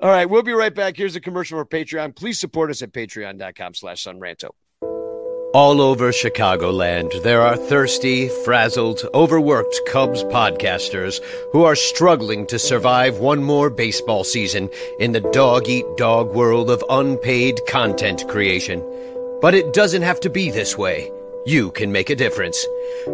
All 0.00 0.10
right, 0.10 0.28
we'll 0.28 0.42
be 0.42 0.52
right 0.52 0.74
back. 0.74 0.96
Here's 0.96 1.16
a 1.16 1.20
commercial 1.20 1.58
for 1.58 1.64
Patreon. 1.64 2.14
Please 2.16 2.38
support 2.38 2.70
us 2.70 2.82
at 2.82 2.92
patreon.com 2.92 3.74
slash 3.74 4.04
sonranto. 4.04 4.50
All 5.56 5.80
over 5.80 6.12
Chicagoland, 6.12 7.22
there 7.22 7.40
are 7.40 7.56
thirsty, 7.56 8.28
frazzled, 8.28 9.06
overworked 9.14 9.80
Cubs 9.86 10.22
podcasters 10.24 11.22
who 11.50 11.64
are 11.64 11.74
struggling 11.74 12.46
to 12.48 12.58
survive 12.58 13.20
one 13.20 13.42
more 13.42 13.70
baseball 13.70 14.22
season 14.22 14.68
in 14.98 15.12
the 15.12 15.22
dog 15.32 15.66
eat 15.66 15.86
dog 15.96 16.34
world 16.34 16.68
of 16.68 16.84
unpaid 16.90 17.62
content 17.66 18.28
creation. 18.28 18.84
But 19.40 19.54
it 19.54 19.72
doesn't 19.72 20.02
have 20.02 20.20
to 20.20 20.28
be 20.28 20.50
this 20.50 20.76
way. 20.76 21.10
You 21.46 21.70
can 21.70 21.92
make 21.92 22.10
a 22.10 22.16
difference. 22.16 22.66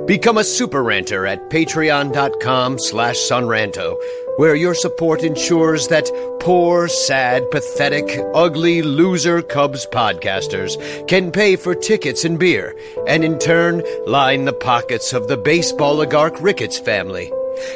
Become 0.07 0.39
a 0.39 0.45
super 0.45 0.83
ranter 0.83 1.27
at 1.27 1.51
patreon.com 1.51 2.79
slash 2.79 3.17
sonranto, 3.17 4.01
where 4.37 4.55
your 4.55 4.75
support 4.75 5.23
ensures 5.23 5.89
that 5.89 6.11
poor, 6.41 6.89
sad, 6.89 7.51
pathetic, 7.51 8.19
ugly, 8.35 8.81
loser 8.81 9.43
Cubs 9.43 9.87
podcasters 9.87 11.07
can 11.09 11.31
pay 11.31 11.57
for 11.57 11.75
tickets 11.75 12.25
and 12.25 12.39
beer, 12.39 12.75
and 13.07 13.23
in 13.23 13.39
turn 13.39 13.83
line 14.07 14.47
the 14.47 14.55
pockets 14.55 15.13
of 15.13 15.29
the 15.29 15.37
baseball 15.37 15.97
oligarch 15.97 16.41
Ricketts 16.41 16.79
family. 16.79 17.31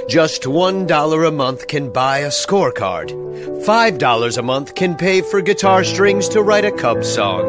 Just 0.08 0.42
$1 0.42 1.26
a 1.26 1.30
month 1.30 1.66
can 1.66 1.90
buy 1.90 2.18
a 2.18 2.28
scorecard. 2.28 3.10
$5 3.64 4.38
a 4.38 4.42
month 4.42 4.74
can 4.74 4.94
pay 4.96 5.20
for 5.20 5.40
guitar 5.40 5.84
strings 5.84 6.28
to 6.30 6.42
write 6.42 6.64
a 6.64 6.72
Cubs 6.72 7.12
song. 7.12 7.44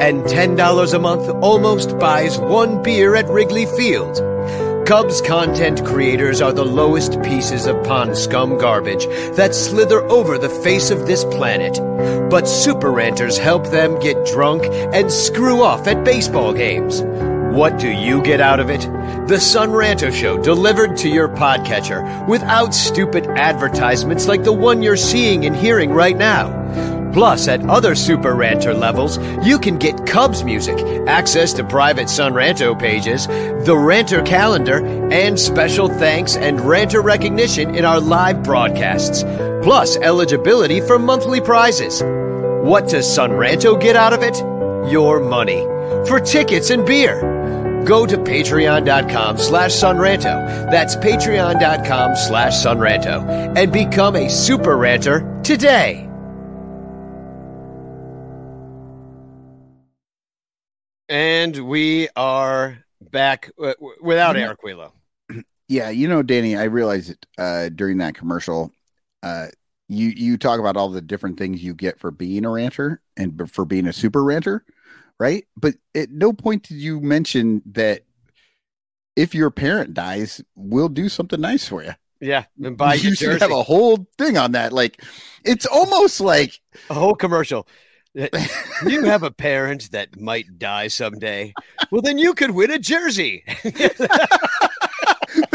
And 0.00 0.22
$10 0.24 0.94
a 0.94 0.98
month 0.98 1.28
almost 1.42 1.98
buys 1.98 2.38
one 2.38 2.82
beer 2.82 3.14
at 3.14 3.28
Wrigley 3.28 3.66
Field. 3.66 4.16
Cubs 4.86 5.20
content 5.20 5.84
creators 5.84 6.40
are 6.40 6.52
the 6.52 6.64
lowest 6.64 7.20
pieces 7.22 7.66
of 7.66 7.82
pond 7.84 8.16
scum 8.16 8.56
garbage 8.56 9.04
that 9.34 9.52
slither 9.52 10.00
over 10.04 10.38
the 10.38 10.48
face 10.48 10.92
of 10.92 11.06
this 11.06 11.24
planet. 11.24 11.80
But 12.30 12.46
super 12.46 12.92
ranters 12.92 13.36
help 13.36 13.66
them 13.70 13.98
get 13.98 14.26
drunk 14.26 14.64
and 14.64 15.10
screw 15.10 15.62
off 15.62 15.88
at 15.88 16.04
baseball 16.04 16.52
games. 16.52 17.02
What 17.52 17.78
do 17.78 17.88
you 17.88 18.22
get 18.22 18.40
out 18.40 18.60
of 18.60 18.70
it? 18.70 18.80
The 19.28 19.40
Son 19.40 19.70
Ranto 19.70 20.12
Show 20.12 20.42
delivered 20.42 20.96
to 20.98 21.08
your 21.08 21.28
podcatcher 21.28 22.28
without 22.28 22.74
stupid 22.74 23.26
advertisements 23.26 24.26
like 24.28 24.44
the 24.44 24.52
one 24.52 24.82
you're 24.82 24.96
seeing 24.96 25.46
and 25.46 25.56
hearing 25.56 25.90
right 25.90 26.16
now. 26.16 26.52
Plus, 27.12 27.48
at 27.48 27.66
other 27.68 27.94
Super 27.94 28.34
Ranter 28.34 28.74
levels, 28.74 29.18
you 29.42 29.58
can 29.58 29.78
get 29.78 30.06
Cubs 30.06 30.44
music, 30.44 30.78
access 31.08 31.54
to 31.54 31.64
private 31.64 32.10
Son 32.10 32.34
Ranto 32.34 32.78
pages, 32.78 33.26
the 33.26 33.74
Ranter 33.74 34.22
calendar, 34.22 34.84
and 35.10 35.40
special 35.40 35.88
thanks 35.88 36.36
and 36.36 36.60
Ranter 36.60 37.00
recognition 37.00 37.74
in 37.74 37.86
our 37.86 38.00
live 38.00 38.42
broadcasts. 38.42 39.22
Plus, 39.62 39.96
eligibility 39.96 40.80
for 40.82 40.98
monthly 40.98 41.40
prizes. 41.40 42.02
What 42.02 42.88
does 42.88 43.12
Son 43.12 43.30
Ranto 43.30 43.80
get 43.80 43.96
out 43.96 44.12
of 44.12 44.22
it? 44.22 44.36
Your 44.92 45.20
money. 45.20 45.62
For 46.06 46.20
tickets 46.20 46.68
and 46.70 46.84
beer 46.84 47.35
go 47.86 48.04
to 48.04 48.16
patreon.com 48.18 49.38
slash 49.38 49.72
sonranto. 49.72 50.70
That's 50.70 50.96
patreon.com 50.96 52.16
slash 52.16 52.54
sonranto 52.54 53.56
and 53.56 53.72
become 53.72 54.16
a 54.16 54.28
super 54.28 54.76
ranter 54.76 55.40
today. 55.42 56.02
And 61.08 61.56
we 61.68 62.08
are 62.16 62.84
back 63.00 63.50
uh, 63.62 63.74
without 64.02 64.36
Eric 64.36 64.62
Wielo. 64.62 64.92
Yeah, 65.68 65.90
you 65.90 66.06
know, 66.06 66.22
Danny, 66.22 66.56
I 66.56 66.64
realized 66.64 67.10
it 67.10 67.26
uh, 67.38 67.70
during 67.70 67.98
that 67.98 68.14
commercial. 68.14 68.70
Uh, 69.24 69.48
you 69.88 70.10
you 70.10 70.36
talk 70.36 70.60
about 70.60 70.76
all 70.76 70.90
the 70.90 71.00
different 71.00 71.38
things 71.38 71.60
you 71.60 71.74
get 71.74 71.98
for 71.98 72.12
being 72.12 72.44
a 72.44 72.50
ranter 72.50 73.00
and 73.16 73.50
for 73.50 73.64
being 73.64 73.88
a 73.88 73.92
super 73.92 74.22
ranter, 74.22 74.64
right? 75.18 75.44
But 75.56 75.74
at 75.94 76.10
no 76.10 76.32
point 76.32 76.64
did 76.64 76.76
you 76.78 77.00
mention 77.00 77.62
that 77.72 78.02
if 79.16 79.34
your 79.34 79.50
parent 79.50 79.94
dies, 79.94 80.42
we'll 80.54 80.88
do 80.90 81.08
something 81.08 81.40
nice 81.40 81.66
for 81.68 81.82
you. 81.82 81.92
Yeah, 82.20 82.44
and 82.62 82.76
buy 82.76 82.94
you 82.94 83.14
should 83.14 83.26
jersey. 83.26 83.40
have 83.40 83.50
a 83.50 83.62
whole 83.62 84.06
thing 84.18 84.38
on 84.38 84.52
that. 84.52 84.72
Like, 84.72 85.02
it's 85.44 85.66
almost 85.66 86.20
like 86.20 86.58
a 86.90 86.94
whole 86.94 87.14
commercial. 87.14 87.66
Uh, 88.18 88.28
You 88.86 89.04
have 89.04 89.22
a 89.22 89.30
parent 89.30 89.90
that 89.92 90.20
might 90.20 90.58
die 90.58 90.88
someday. 90.88 91.52
Well, 91.90 92.02
then 92.02 92.18
you 92.18 92.34
could 92.34 92.50
win 92.50 92.70
a 92.70 92.78
jersey. 92.78 93.42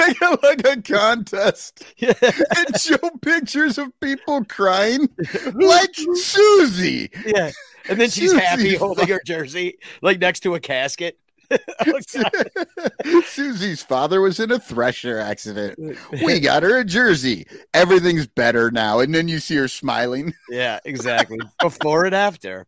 make 0.08 0.18
it 0.22 0.44
like 0.44 0.68
a 0.78 0.82
contest 0.82 1.84
Yeah. 1.98 2.14
and 2.22 2.80
show 2.80 2.98
pictures 3.22 3.78
of 3.78 3.98
people 4.00 4.44
crying, 4.46 5.10
like 5.54 5.96
Susie. 6.16 7.10
Yeah. 7.26 7.52
And 7.90 8.00
then 8.00 8.10
she's 8.10 8.34
happy 8.34 8.76
holding 8.76 9.08
her 9.08 9.22
jersey, 9.26 9.78
like 10.02 10.20
next 10.20 10.42
to 10.42 10.56
a 10.56 10.60
casket. 10.60 11.18
Oh, 11.86 13.22
Susie's 13.28 13.84
father 13.84 14.22
was 14.22 14.40
in 14.40 14.52
a 14.52 14.60
thresher 14.60 15.20
accident. 15.20 15.78
We 16.24 16.40
got 16.40 16.64
her 16.64 16.80
a 16.80 16.86
jersey. 16.86 17.46
Everything's 17.74 18.26
better 18.28 18.72
now. 18.72 19.00
And 19.00 19.14
then 19.14 19.28
you 19.28 19.40
see 19.40 19.56
her 19.58 19.68
smiling. 19.68 20.34
yeah, 20.50 20.80
exactly. 20.86 21.40
Before 21.60 22.06
and 22.06 22.16
after. 22.16 22.68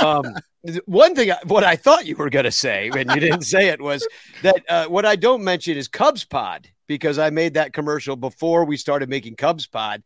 Um, 0.00 0.24
one 0.86 1.14
thing, 1.14 1.30
what 1.44 1.64
I 1.64 1.76
thought 1.76 2.06
you 2.06 2.16
were 2.16 2.30
going 2.30 2.44
to 2.44 2.50
say, 2.52 2.90
and 2.96 3.10
you 3.10 3.20
didn't 3.20 3.42
say 3.42 3.68
it, 3.68 3.80
was 3.80 4.06
that 4.42 4.56
uh, 4.68 4.86
what 4.86 5.04
I 5.04 5.16
don't 5.16 5.44
mention 5.44 5.76
is 5.76 5.88
Cubs 5.88 6.24
Pod 6.24 6.68
because 6.86 7.18
I 7.18 7.30
made 7.30 7.54
that 7.54 7.72
commercial 7.72 8.16
before 8.16 8.64
we 8.64 8.76
started 8.76 9.08
making 9.08 9.36
Cubs 9.36 9.66
Pod, 9.66 10.02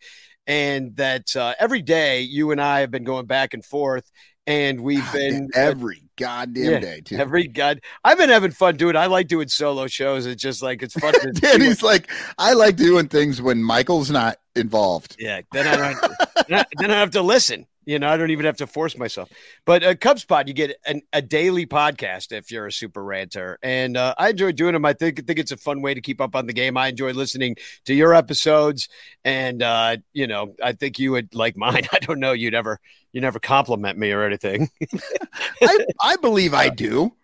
and 0.46 0.96
that 0.96 1.34
uh, 1.36 1.54
every 1.58 1.82
day 1.82 2.22
you 2.22 2.50
and 2.50 2.60
I 2.60 2.80
have 2.80 2.90
been 2.90 3.04
going 3.04 3.26
back 3.26 3.54
and 3.54 3.64
forth, 3.64 4.10
and 4.46 4.80
we've 4.80 5.10
been 5.12 5.48
every 5.54 6.02
goddamn 6.16 6.64
Yeah, 6.72 6.78
day, 6.80 7.00
too. 7.02 7.16
Every 7.16 7.46
god, 7.46 7.80
I've 8.02 8.16
been 8.18 8.30
having 8.30 8.50
fun 8.50 8.76
doing. 8.76 8.96
I 8.96 9.06
like 9.06 9.28
doing 9.28 9.48
solo 9.48 9.86
shows. 9.86 10.24
It's 10.26 10.42
just 10.42 10.62
like 10.62 10.82
it's 10.82 10.94
fun. 10.94 11.12
To 11.20 11.32
Danny's 11.34 11.82
like, 11.82 12.10
I 12.38 12.54
like 12.54 12.76
doing 12.76 13.08
things 13.08 13.42
when 13.42 13.62
Michael's 13.62 14.10
not 14.10 14.38
involved. 14.56 15.16
yeah. 15.18 15.42
Then 15.52 15.66
I 15.66 15.76
don't. 15.76 16.00
then 16.48 16.58
I- 16.60 16.64
then 16.78 16.90
I 16.90 16.98
have 17.00 17.10
to 17.12 17.22
listen. 17.22 17.66
You 17.88 17.98
know, 17.98 18.06
I 18.06 18.18
don't 18.18 18.30
even 18.30 18.44
have 18.44 18.58
to 18.58 18.66
force 18.66 18.98
myself. 18.98 19.30
But 19.64 19.82
uh, 19.82 19.94
Cubs 19.94 20.22
Pod, 20.22 20.46
you 20.46 20.52
get 20.52 20.76
an, 20.84 21.00
a 21.14 21.22
daily 21.22 21.64
podcast 21.64 22.32
if 22.32 22.50
you're 22.50 22.66
a 22.66 22.72
super 22.72 23.02
ranter, 23.02 23.58
and 23.62 23.96
uh, 23.96 24.14
I 24.18 24.28
enjoy 24.28 24.52
doing 24.52 24.74
them. 24.74 24.84
I 24.84 24.92
think 24.92 25.26
think 25.26 25.38
it's 25.38 25.52
a 25.52 25.56
fun 25.56 25.80
way 25.80 25.94
to 25.94 26.02
keep 26.02 26.20
up 26.20 26.36
on 26.36 26.46
the 26.46 26.52
game. 26.52 26.76
I 26.76 26.88
enjoy 26.88 27.12
listening 27.12 27.56
to 27.86 27.94
your 27.94 28.12
episodes, 28.12 28.90
and 29.24 29.62
uh, 29.62 29.96
you 30.12 30.26
know, 30.26 30.54
I 30.62 30.72
think 30.72 30.98
you 30.98 31.12
would 31.12 31.34
like 31.34 31.56
mine. 31.56 31.88
I 31.92 31.98
don't 32.00 32.20
know. 32.20 32.32
You 32.32 32.50
never 32.50 32.78
you 33.12 33.22
never 33.22 33.38
compliment 33.38 33.98
me 33.98 34.12
or 34.12 34.22
anything. 34.22 34.68
I, 35.62 35.78
I 35.98 36.16
believe 36.16 36.52
I 36.52 36.68
do. 36.68 37.14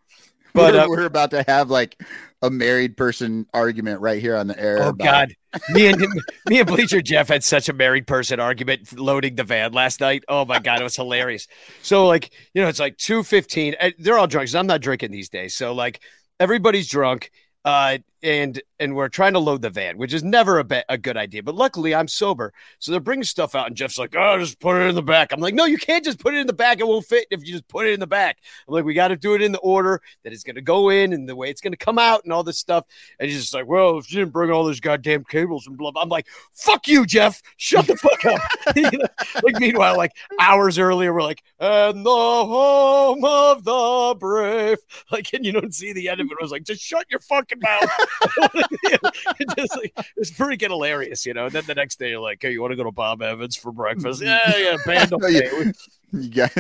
But, 0.55 0.73
But 0.73 0.77
uh, 0.77 0.87
we're 0.89 1.05
about 1.05 1.33
to 1.33 1.45
have 1.47 1.69
like 1.69 2.01
a 2.41 2.49
married 2.49 2.97
person 2.97 3.47
argument 3.53 4.01
right 4.01 4.21
here 4.21 4.35
on 4.35 4.47
the 4.47 4.59
air. 4.59 4.83
Oh 4.83 4.93
God, 4.93 5.35
me 5.70 5.86
and 5.86 6.00
me 6.48 6.59
and 6.61 6.66
Bleacher 6.66 7.02
Jeff 7.02 7.28
had 7.28 7.44
such 7.44 7.68
a 7.68 7.72
married 7.72 8.07
person 8.07 8.40
argument 8.40 8.98
loading 8.98 9.36
the 9.36 9.44
van 9.44 9.72
last 9.72 10.00
night. 10.00 10.24
Oh 10.28 10.44
my 10.44 10.59
God, 10.59 10.80
it 10.80 10.84
was 10.84 10.96
hilarious. 10.96 11.46
So 11.82 12.07
like 12.07 12.32
you 12.55 12.62
know, 12.62 12.68
it's 12.68 12.80
like 12.80 12.96
two 12.98 13.22
fifteen. 13.22 13.74
They're 13.98 14.18
all 14.18 14.26
drunk. 14.26 14.48
'cause 14.48 14.55
I'm 14.55 14.66
not 14.66 14.80
drinking 14.80 15.11
these 15.11 15.28
days. 15.28 15.55
So 15.55 15.72
like 15.74 16.00
everybody's 16.40 16.88
drunk. 16.88 17.30
Uh, 17.65 17.99
and 18.25 18.62
and 18.81 18.97
we're 18.97 19.09
trying 19.09 19.35
to 19.35 19.39
load 19.39 19.61
the 19.61 19.71
van, 19.71 19.99
which 19.99 20.15
is 20.15 20.25
never 20.25 20.59
a, 20.59 20.65
ba- 20.65 20.85
a 20.89 20.97
good 20.97 21.17
idea. 21.17 21.43
But 21.43 21.55
luckily, 21.55 21.95
I'm 21.95 22.09
sober, 22.09 22.53
so 22.79 22.91
they're 22.91 23.01
bringing 23.01 23.23
stuff 23.23 23.55
out, 23.55 23.67
and 23.67 23.77
Jeff's 23.77 23.99
like, 23.99 24.15
"Oh, 24.17 24.39
just 24.39 24.59
put 24.59 24.77
it 24.77 24.89
in 24.89 24.95
the 24.95 25.03
back." 25.03 25.31
I'm 25.31 25.41
like, 25.41 25.55
"No, 25.55 25.67
you 25.67 25.77
can't 25.77 26.03
just 26.03 26.19
put 26.19 26.35
it 26.35 26.39
in 26.39 26.47
the 26.47 26.55
back. 26.55 26.81
It 26.81 26.87
won't 26.87 27.05
fit 27.05 27.27
if 27.31 27.45
you 27.45 27.53
just 27.53 27.69
put 27.69 27.87
it 27.87 27.93
in 27.93 28.01
the 28.01 28.07
back." 28.07 28.39
I'm 28.67 28.75
like, 28.75 28.85
"We 28.85 28.95
got 28.95 29.09
to 29.09 29.17
do 29.17 29.35
it 29.35 29.43
in 29.43 29.53
the 29.53 29.59
order 29.59 30.01
that 30.25 30.33
it's 30.33 30.43
going 30.43 30.57
to 30.57 30.62
go 30.62 30.89
in 30.89 31.12
and 31.12 31.29
the 31.29 31.37
way 31.37 31.51
it's 31.51 31.61
going 31.61 31.75
to 31.75 31.79
come 31.79 31.99
out 31.99 32.25
and 32.25 32.33
all 32.33 32.43
this 32.43 32.59
stuff." 32.59 32.87
And 33.21 33.31
he's 33.31 33.41
just 33.41 33.55
like, 33.55 33.67
"Well, 33.67 33.99
if 33.99 34.11
you 34.11 34.21
didn't 34.21 34.33
bring 34.33 34.51
all 34.51 34.65
those 34.65 34.81
goddamn 34.81 35.25
cables 35.25 35.67
and 35.67 35.77
blah," 35.77 35.91
blah. 35.91 36.03
I'm 36.03 36.09
like, 36.09 36.27
"Fuck 36.53 36.89
you, 36.89 37.05
Jeff! 37.05 37.43
Shut 37.59 37.87
the 37.87 37.97
fuck 37.97 38.25
up!" 38.25 38.41
Like 39.43 39.59
meanwhile, 39.59 39.97
like 39.97 40.12
hours 40.41 40.79
earlier, 40.79 41.12
we're 41.12 41.23
like, 41.23 41.43
"And 41.61 42.07
the 42.07 42.11
home 42.11 43.25
of 43.25 43.65
the 43.65 44.17
brave," 44.19 44.79
like, 45.12 45.33
and 45.35 45.45
you 45.45 45.53
don't 45.53 45.75
see 45.75 45.93
the 45.93 46.09
end 46.09 46.21
of 46.21 46.27
it. 46.27 46.37
I 46.41 46.43
was 46.43 46.53
like, 46.53 46.65
"Just 46.65 46.83
shut 46.83 47.07
your 47.11 47.21
fucking 47.21 47.53
mouth." 47.61 47.90
It 49.40 49.48
just 49.57 49.76
like 49.76 49.92
it's 50.16 50.30
freaking 50.30 50.70
hilarious, 50.70 51.26
you 51.26 51.34
know. 51.34 51.46
And 51.46 51.52
then 51.52 51.64
the 51.66 51.74
next 51.74 51.98
day, 51.98 52.11
you're 52.11 52.20
like, 52.20 52.38
"Hey, 52.40 52.52
you 52.52 52.61
want 52.61 52.72
to 52.72 52.76
go 52.76 52.84
to 52.84 52.92
Bob 52.92 53.22
Evans 53.22 53.57
for 53.57 53.72
breakfast?" 53.72 54.22
Yeah, 54.22 54.57
yeah, 54.57 54.76
band 54.86 55.12
Yeah. 55.28 55.72
We, 56.12 56.20
You 56.20 56.30
got, 56.30 56.52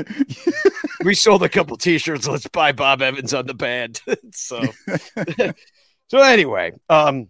we 1.04 1.14
sold 1.14 1.42
a 1.42 1.48
couple 1.48 1.76
T-shirts. 1.76 2.26
Let's 2.26 2.48
buy 2.48 2.72
Bob 2.72 3.02
Evans 3.02 3.32
on 3.32 3.46
the 3.46 3.54
band. 3.54 4.00
so, 4.32 4.60
so 6.08 6.18
anyway, 6.18 6.72
um, 6.88 7.28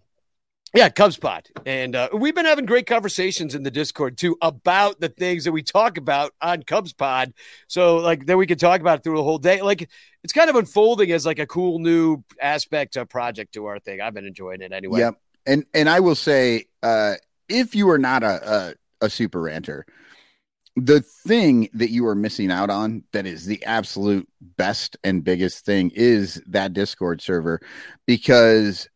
yeah, 0.75 0.89
Cubs 0.89 1.17
Pod, 1.17 1.47
and 1.65 1.95
uh, 1.95 2.09
we've 2.13 2.35
been 2.35 2.45
having 2.45 2.65
great 2.65 2.85
conversations 2.85 3.55
in 3.55 3.63
the 3.63 3.71
Discord 3.71 4.17
too 4.17 4.37
about 4.41 4.99
the 4.99 5.09
things 5.09 5.45
that 5.45 5.51
we 5.51 5.63
talk 5.63 5.97
about 5.97 6.33
on 6.41 6.63
Cubs 6.63 6.93
Pod. 6.93 7.33
So, 7.67 7.97
like, 7.97 8.25
then 8.25 8.37
we 8.37 8.45
can 8.45 8.57
talk 8.57 8.81
about 8.81 8.99
it 8.99 9.03
through 9.03 9.17
the 9.17 9.23
whole 9.23 9.37
day. 9.37 9.61
Like, 9.61 9.89
it's 10.23 10.33
kind 10.33 10.49
of 10.49 10.55
unfolding 10.57 11.11
as 11.11 11.25
like 11.25 11.39
a 11.39 11.47
cool 11.47 11.79
new 11.79 12.23
aspect, 12.41 12.97
uh, 12.97 13.05
project 13.05 13.53
to 13.53 13.65
our 13.67 13.79
thing. 13.79 14.01
I've 14.01 14.13
been 14.13 14.25
enjoying 14.25 14.61
it 14.61 14.73
anyway. 14.73 14.99
Yep. 14.99 15.15
And 15.45 15.65
and 15.73 15.89
I 15.89 16.01
will 16.01 16.15
say, 16.15 16.65
uh, 16.83 17.13
if 17.47 17.73
you 17.73 17.89
are 17.89 17.99
not 17.99 18.23
a, 18.23 18.75
a 19.01 19.05
a 19.05 19.09
super 19.09 19.41
ranter, 19.41 19.85
the 20.75 21.01
thing 21.01 21.69
that 21.73 21.89
you 21.89 22.05
are 22.07 22.15
missing 22.15 22.51
out 22.51 22.69
on 22.69 23.03
that 23.13 23.25
is 23.25 23.45
the 23.45 23.63
absolute 23.63 24.27
best 24.57 24.97
and 25.03 25.23
biggest 25.23 25.63
thing 25.63 25.91
is 25.95 26.41
that 26.47 26.73
Discord 26.73 27.21
server 27.21 27.61
because 28.05 28.89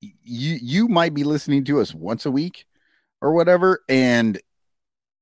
you 0.00 0.58
you 0.60 0.88
might 0.88 1.14
be 1.14 1.24
listening 1.24 1.64
to 1.64 1.80
us 1.80 1.94
once 1.94 2.26
a 2.26 2.30
week 2.30 2.66
or 3.20 3.32
whatever 3.32 3.80
and 3.88 4.40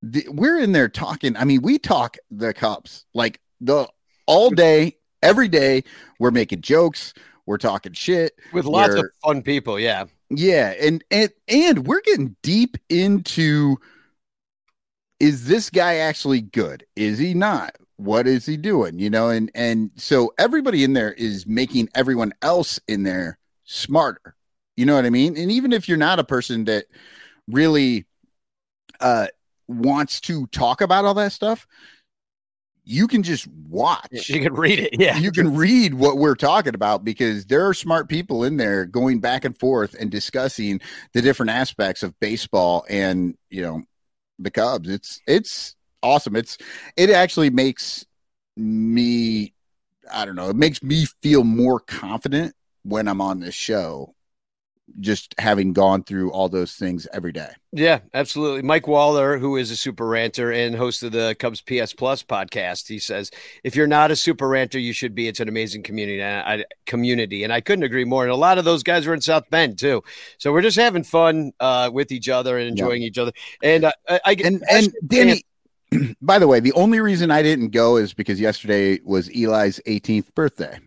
the, 0.03 0.27
we're 0.31 0.59
in 0.59 0.73
there 0.73 0.89
talking 0.89 1.37
i 1.37 1.45
mean 1.45 1.63
we 1.63 1.79
talk 1.79 2.17
the 2.31 2.53
cops 2.53 3.07
like 3.15 3.41
the 3.61 3.89
all 4.27 4.51
day 4.51 4.97
every 5.25 5.49
day 5.49 5.83
we're 6.21 6.31
making 6.31 6.61
jokes, 6.61 7.15
we're 7.47 7.59
talking 7.59 7.93
shit 7.93 8.39
with 8.53 8.67
lots 8.67 8.95
of 8.95 9.07
fun 9.25 9.43
people. 9.43 9.81
Yeah. 9.81 10.05
Yeah, 10.31 10.75
and 10.81 11.05
and 11.11 11.31
and 11.49 11.87
we're 11.87 12.01
getting 12.01 12.37
deep 12.43 12.77
into 12.89 13.77
is 15.21 15.47
this 15.47 15.71
guy 15.71 15.97
actually 15.97 16.41
good? 16.41 16.85
Is 16.97 17.19
he 17.19 17.35
not? 17.35 17.77
What 17.97 18.27
is 18.27 18.47
he 18.47 18.57
doing? 18.57 18.99
You 18.99 19.11
know, 19.11 19.29
and 19.29 19.51
and 19.55 19.91
so 19.97 20.33
everybody 20.39 20.83
in 20.83 20.95
there 20.95 21.13
is 21.13 21.47
making 21.47 21.91
everyone 21.95 22.33
else 22.43 22.81
in 22.89 23.03
there 23.03 23.39
smarter. 23.65 24.35
You 24.77 24.87
know 24.87 24.95
what 24.95 25.05
I 25.05 25.11
mean? 25.11 25.37
And 25.37 25.51
even 25.51 25.73
if 25.73 25.89
you're 25.89 25.99
not 25.99 26.19
a 26.19 26.25
person 26.25 26.65
that 26.65 26.87
really 27.49 28.07
uh 29.01 29.27
wants 29.67 30.21
to 30.23 30.47
talk 30.49 30.81
about 30.81 31.05
all 31.05 31.15
that 31.15 31.33
stuff, 31.33 31.67
you 32.85 33.09
can 33.09 33.23
just 33.23 33.47
watch 33.69 34.29
You 34.29 34.41
can 34.41 34.55
read 34.55 34.79
it. 34.79 35.01
Yeah. 35.01 35.19
you 35.19 35.33
can 35.33 35.57
read 35.57 35.95
what 35.95 36.19
we're 36.19 36.35
talking 36.35 36.75
about 36.75 37.05
because 37.05 37.47
there 37.47 37.67
are 37.67 37.75
smart 37.75 38.09
people 38.09 38.45
in 38.45 38.57
there 38.57 38.85
going 38.85 39.21
back 39.21 39.45
and 39.45 39.59
forth 39.59 39.95
and 39.99 40.11
discussing 40.11 40.81
the 41.13 41.23
different 41.23 41.51
aspects 41.51 42.03
of 42.03 42.19
baseball 42.21 42.85
and 42.89 43.37
you 43.51 43.63
know 43.63 43.83
the 44.39 44.51
Cubs. 44.51 44.89
It's 44.89 45.21
it's 45.27 45.77
awesome. 46.03 46.37
It's 46.37 46.59
it 46.97 47.11
actually 47.11 47.51
makes 47.51 48.05
me 48.57 49.55
I 50.13 50.25
don't 50.27 50.37
know, 50.37 50.51
it 50.51 50.57
makes 50.57 50.83
me 50.83 51.07
feel 51.23 51.45
more 51.45 51.81
confident 51.81 52.55
when 52.83 53.09
I'm 53.09 53.23
on 53.23 53.41
this 53.41 53.55
show 53.55 54.15
just 55.01 55.35
having 55.39 55.73
gone 55.73 56.05
through 56.05 56.31
all 56.31 56.49
those 56.49 56.75
things 56.75 57.09
every 57.13 57.33
day. 57.33 57.49
Yeah, 57.73 58.01
absolutely. 58.13 58.63
Mike 58.63 58.87
Waller, 58.87 59.39
who 59.39 59.57
is 59.57 59.71
a 59.71 59.77
super 59.77 60.07
ranter 60.07 60.53
and 60.53 60.75
host 60.75 61.03
of 61.03 61.13
the 61.13 61.35
Cubs 61.39 61.61
PS 61.63 61.93
Plus 61.95 62.23
podcast, 62.23 62.87
he 62.89 62.99
says, 62.99 63.31
"If 63.65 63.75
you're 63.75 63.87
not 63.87 64.11
a 64.11 64.17
super 64.17 64.47
ranter, 64.49 64.79
you 64.79 64.93
should 64.93 65.15
be. 65.15 65.27
It's 65.27 65.41
an 65.41 65.49
amazing 65.49 65.83
community. 65.85 66.21
And 66.21 66.47
I, 66.63 66.65
community, 66.87 67.45
and 67.45 67.53
I 67.53 67.61
couldn't 67.61 67.83
agree 67.85 68.05
more. 68.05 68.25
And 68.25 68.33
a 68.33 68.37
lot 68.37 68.59
of 68.59 68.65
those 68.65 68.83
guys 68.83 69.07
are 69.07 69.15
in 69.15 69.21
South 69.21 69.49
Bend 69.51 69.79
too, 69.79 70.03
so 70.39 70.53
we're 70.53 70.63
just 70.63 70.77
having 70.79 71.03
fun 71.03 71.53
uh, 71.61 71.91
with 71.93 72.13
each 72.13 72.29
other 72.29 72.59
and 72.59 72.69
enjoying 72.69 73.03
each 73.03 73.19
other. 73.19 73.33
And 73.63 73.85
uh, 73.87 73.93
I, 74.09 74.21
I 74.27 74.37
and 74.45 74.63
and 74.71 74.93
Danny, 75.07 75.43
by 76.23 76.39
the 76.39 76.47
way, 76.47 76.61
the 76.61 76.73
only 76.75 77.01
reason 77.01 77.31
I 77.31 77.43
didn't 77.43 77.71
go 77.71 77.97
is 77.97 78.13
because 78.15 78.39
yesterday 78.39 79.01
was 79.05 79.29
Eli's 79.31 79.81
18th 79.87 80.35
birthday, 80.35 80.79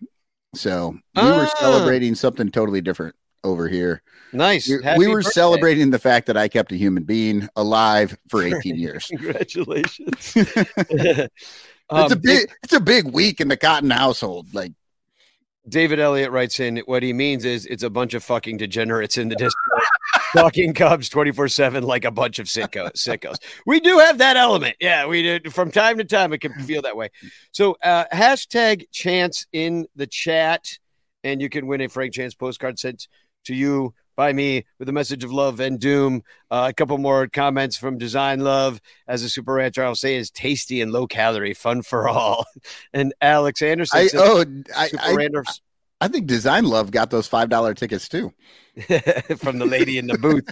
so 0.54 0.90
we 1.16 1.22
were 1.22 1.46
Ah. 1.46 1.54
celebrating 1.58 2.14
something 2.14 2.50
totally 2.50 2.80
different 2.80 3.14
over 3.44 3.68
here. 3.68 4.02
nice. 4.32 4.68
We, 4.68 4.78
we 4.96 5.06
were 5.08 5.16
birthday. 5.18 5.30
celebrating 5.30 5.90
the 5.90 5.98
fact 5.98 6.26
that 6.26 6.36
I 6.36 6.48
kept 6.48 6.72
a 6.72 6.76
human 6.76 7.04
being 7.04 7.48
alive 7.56 8.16
for 8.28 8.42
18 8.42 8.76
years. 8.76 9.06
Congratulations. 9.10 10.32
it's 10.36 11.30
Um, 11.90 12.12
a 12.12 12.16
big, 12.16 12.50
it's 12.62 12.72
a 12.74 12.80
big 12.80 13.06
week 13.06 13.40
in 13.40 13.48
the 13.48 13.56
Cotton 13.56 13.90
household. 13.90 14.52
Like, 14.54 14.72
David 15.68 16.00
Elliott 16.00 16.30
writes 16.30 16.60
in 16.60 16.78
what 16.86 17.02
he 17.02 17.12
means 17.12 17.44
is 17.44 17.66
it's 17.66 17.82
a 17.82 17.90
bunch 17.90 18.14
of 18.14 18.24
fucking 18.24 18.56
degenerates 18.56 19.18
in 19.18 19.28
the 19.28 19.36
Discord 19.36 19.82
talking 20.32 20.72
Cubs 20.72 21.08
24 21.10 21.48
7 21.48 21.82
like 21.84 22.04
a 22.06 22.10
bunch 22.10 22.38
of 22.38 22.46
sicko, 22.46 22.90
sickos. 22.94 23.36
We 23.66 23.78
do 23.80 23.98
have 23.98 24.16
that 24.18 24.36
element. 24.38 24.76
Yeah, 24.80 25.06
we 25.06 25.38
do. 25.38 25.50
From 25.50 25.70
time 25.70 25.98
to 25.98 26.04
time, 26.04 26.32
it 26.32 26.40
can 26.40 26.54
feel 26.64 26.80
that 26.82 26.96
way. 26.96 27.10
So, 27.52 27.76
uh, 27.82 28.04
hashtag 28.12 28.84
chance 28.92 29.46
in 29.52 29.86
the 29.94 30.06
chat, 30.06 30.78
and 31.22 31.40
you 31.42 31.50
can 31.50 31.66
win 31.66 31.82
a 31.82 31.88
Frank 31.88 32.14
Chance 32.14 32.34
postcard 32.34 32.78
sent 32.78 33.06
to 33.48 33.54
you 33.54 33.92
by 34.16 34.32
me 34.32 34.64
with 34.78 34.88
a 34.88 34.92
message 34.92 35.22
of 35.22 35.32
love 35.32 35.60
and 35.60 35.78
doom. 35.78 36.22
Uh, 36.50 36.66
a 36.68 36.72
couple 36.72 36.98
more 36.98 37.28
comments 37.28 37.76
from 37.76 37.98
Design 37.98 38.40
Love 38.40 38.80
as 39.06 39.22
a 39.22 39.28
super 39.28 39.54
rancher. 39.54 39.84
I'll 39.84 39.94
say 39.94 40.16
is 40.16 40.30
tasty 40.30 40.80
and 40.80 40.92
low 40.92 41.06
calorie, 41.06 41.54
fun 41.54 41.82
for 41.82 42.08
all. 42.08 42.46
And 42.92 43.14
Alex 43.20 43.62
Anderson 43.62 43.98
I 43.98 44.06
says, 44.06 44.20
oh, 44.20 44.44
I, 44.76 44.88
super 44.88 45.44
I, 45.46 45.52
I 46.00 46.08
think 46.08 46.26
Design 46.26 46.64
Love 46.64 46.90
got 46.90 47.10
those 47.10 47.26
five 47.26 47.48
dollar 47.48 47.74
tickets 47.74 48.08
too. 48.08 48.32
from 49.38 49.58
the 49.58 49.66
lady 49.66 49.98
in 49.98 50.06
the 50.06 50.18
booth. 50.18 50.48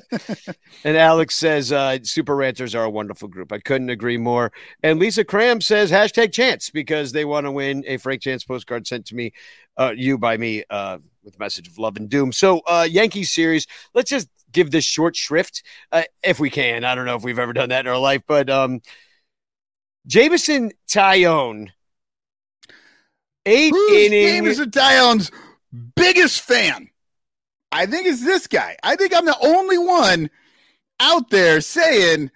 and 0.85 0.97
Alex 0.97 1.37
says, 1.37 1.71
uh, 1.71 1.99
Super 2.03 2.35
Ranchers 2.35 2.75
are 2.75 2.85
a 2.85 2.91
wonderful 2.91 3.29
group. 3.29 3.53
I 3.53 3.61
couldn't 3.61 3.91
agree 3.91 4.19
more. 4.19 4.53
And 4.83 4.99
Lisa 4.99 5.25
Cram 5.25 5.61
says, 5.61 5.93
hashtag 5.93 6.33
chance 6.33 6.71
because 6.71 7.13
they 7.13 7.25
want 7.25 7.47
to 7.47 7.53
win 7.53 7.85
a 7.87 7.99
Frank 7.99 8.23
Chance 8.23 8.45
postcard 8.45 8.87
sent 8.87 9.07
to 9.07 9.15
me, 9.15 9.33
uh, 9.77 9.93
you 9.97 10.19
by 10.19 10.37
me, 10.37 10.65
uh, 10.71 10.99
with 11.27 11.37
a 11.37 11.39
message 11.39 11.69
of 11.69 11.77
love 11.77 11.99
and 11.99 12.09
doom. 12.09 12.33
So, 12.33 12.61
uh, 12.61 12.87
Yankees 12.89 13.31
series, 13.31 13.67
let's 13.93 14.09
just 14.09 14.29
give 14.53 14.71
this 14.71 14.85
short 14.85 15.15
shrift 15.15 15.63
uh, 15.93 16.05
if 16.23 16.41
we 16.41 16.49
can. 16.49 16.85
I 16.85 16.95
don't 16.95 17.05
know 17.05 17.17
if 17.17 17.25
we've 17.25 17.39
ever 17.39 17.53
done 17.53 17.69
that 17.69 17.81
in 17.85 17.93
our 17.93 17.99
life, 17.99 18.23
but 18.27 18.49
um, 18.49 18.81
Jameson 20.07 20.73
Taillon, 20.89 21.69
eight 23.45 23.75
Who's. 23.75 24.09
Jameson 24.11 24.71
Taillon's 24.71 25.31
biggest 25.97 26.41
fan? 26.41 26.89
I 27.73 27.85
think 27.85 28.07
it's 28.07 28.25
this 28.25 28.47
guy. 28.47 28.77
I 28.83 28.97
think 28.97 29.15
I'm 29.15 29.27
the 29.27 29.37
only 29.43 29.77
one 29.77 30.31
out 31.01 31.29
there 31.29 31.61
saying 31.61 32.31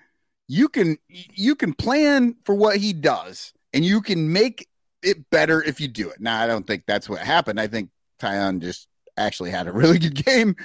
you 0.49 0.69
can 0.69 0.99
you 1.09 1.55
can 1.55 1.73
plan 1.73 2.35
for 2.45 2.55
what 2.55 2.77
he 2.77 2.93
does 2.93 3.55
and 3.73 3.85
you 3.85 4.03
can 4.03 4.33
make 4.33 4.69
it 5.03 5.31
better 5.31 5.63
if 5.63 5.81
you 5.81 5.89
do 5.89 6.11
it. 6.11 6.21
Now 6.21 6.43
I 6.43 6.47
don't 6.47 6.67
think 6.67 6.83
that's 6.87 7.09
what 7.09 7.21
happened. 7.21 7.61
I 7.61 7.69
think 7.69 7.91
Taillon 8.21 8.61
just 8.61 8.89
actually 9.17 9.51
had 9.51 9.67
a 9.67 9.73
really 9.81 9.99
good 9.99 10.25
game. 10.25 10.57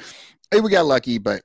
Hey, 0.52 0.60
we 0.62 0.70
got 0.70 0.86
lucky, 0.86 1.18
but 1.18 1.42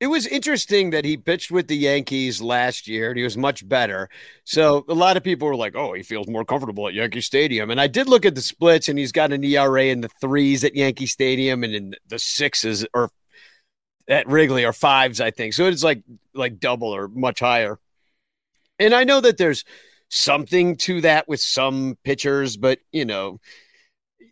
It 0.00 0.06
was 0.08 0.26
interesting 0.26 0.90
that 0.90 1.04
he 1.04 1.16
pitched 1.16 1.50
with 1.50 1.66
the 1.68 1.76
Yankees 1.76 2.40
last 2.40 2.86
year 2.86 3.08
and 3.10 3.18
he 3.18 3.24
was 3.24 3.36
much 3.36 3.68
better. 3.68 4.08
So 4.44 4.84
a 4.88 4.94
lot 4.94 5.16
of 5.16 5.24
people 5.24 5.48
were 5.48 5.56
like, 5.56 5.74
oh, 5.76 5.92
he 5.94 6.02
feels 6.02 6.28
more 6.28 6.44
comfortable 6.44 6.86
at 6.88 6.94
Yankee 6.94 7.20
Stadium. 7.20 7.70
And 7.70 7.80
I 7.80 7.88
did 7.88 8.08
look 8.08 8.24
at 8.26 8.34
the 8.34 8.40
splits 8.40 8.88
and 8.88 8.98
he's 8.98 9.12
got 9.12 9.32
an 9.32 9.42
ERA 9.44 9.86
in 9.86 10.00
the 10.02 10.10
threes 10.20 10.62
at 10.64 10.76
Yankee 10.76 11.06
Stadium 11.06 11.64
and 11.64 11.74
in 11.74 11.94
the 12.08 12.18
sixes 12.18 12.86
or 12.94 13.10
at 14.08 14.28
Wrigley 14.28 14.64
or 14.64 14.72
fives, 14.72 15.20
I 15.20 15.30
think. 15.30 15.54
So 15.54 15.66
it's 15.66 15.84
like 15.84 16.02
like 16.34 16.60
double 16.60 16.94
or 16.94 17.08
much 17.08 17.40
higher. 17.40 17.78
And 18.78 18.94
I 18.94 19.04
know 19.04 19.20
that 19.20 19.36
there's 19.38 19.64
something 20.08 20.76
to 20.76 21.00
that 21.02 21.28
with 21.28 21.40
some 21.40 21.98
pitchers, 22.04 22.56
but 22.56 22.78
you 22.92 23.04
know, 23.04 23.40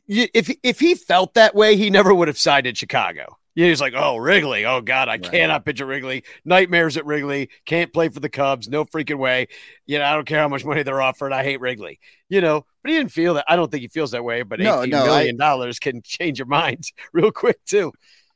if 0.09 0.55
if 0.63 0.81
he 0.81 0.95
felt 0.95 1.35
that 1.35 1.55
way, 1.55 1.77
he 1.77 1.91
never 1.91 2.15
would 2.15 2.29
have 2.29 2.39
signed 2.39 2.67
in 2.67 2.75
Chicago. 2.75 3.39
Yeah, 3.55 3.69
he's 3.69 3.81
like, 3.81 3.95
oh, 3.97 4.19
Wrigley. 4.19 4.67
Oh, 4.67 4.83
God, 4.83 5.09
I 5.09 5.13
Right. 5.13 5.23
cannot 5.23 5.65
pitch 5.65 5.81
at 5.81 5.87
Wrigley. 5.87 6.25
Nightmares 6.45 6.99
at 6.99 7.07
Wrigley. 7.07 7.49
Can't 7.65 7.91
play 7.91 8.11
for 8.11 8.21
the 8.21 8.29
Cubs. 8.29 8.69
No 8.69 8.85
freaking 8.85 9.17
way. 9.17 9.49
You 9.87 9.99
know, 9.99 10.05
I 10.05 10.13
don't 10.13 10.27
care 10.27 10.41
how 10.41 10.49
much 10.49 10.63
money 10.63 10.83
they're 10.83 11.01
offering. 11.01 11.33
I 11.33 11.43
hate 11.43 11.59
Wrigley. 11.61 11.99
You 12.29 12.43
know, 12.43 12.67
but 12.83 12.91
he 12.91 12.99
didn't 12.99 13.13
feel 13.13 13.33
that. 13.35 13.47
I 13.49 13.57
don't 13.57 13.71
think 13.71 13.81
he 13.81 13.89
feels 13.89 14.11
that 14.11 14.23
way. 14.23 14.43
But 14.43 14.61
No, 14.61 14.81
eighteen 14.81 14.91
no, 14.91 15.07
million 15.07 15.37
dollars 15.39 15.79
can 15.79 16.03
change 16.03 16.39
your 16.39 16.47
mind 16.47 16.85
real 17.15 17.33
quick, 17.33 17.65
too. 17.65 17.93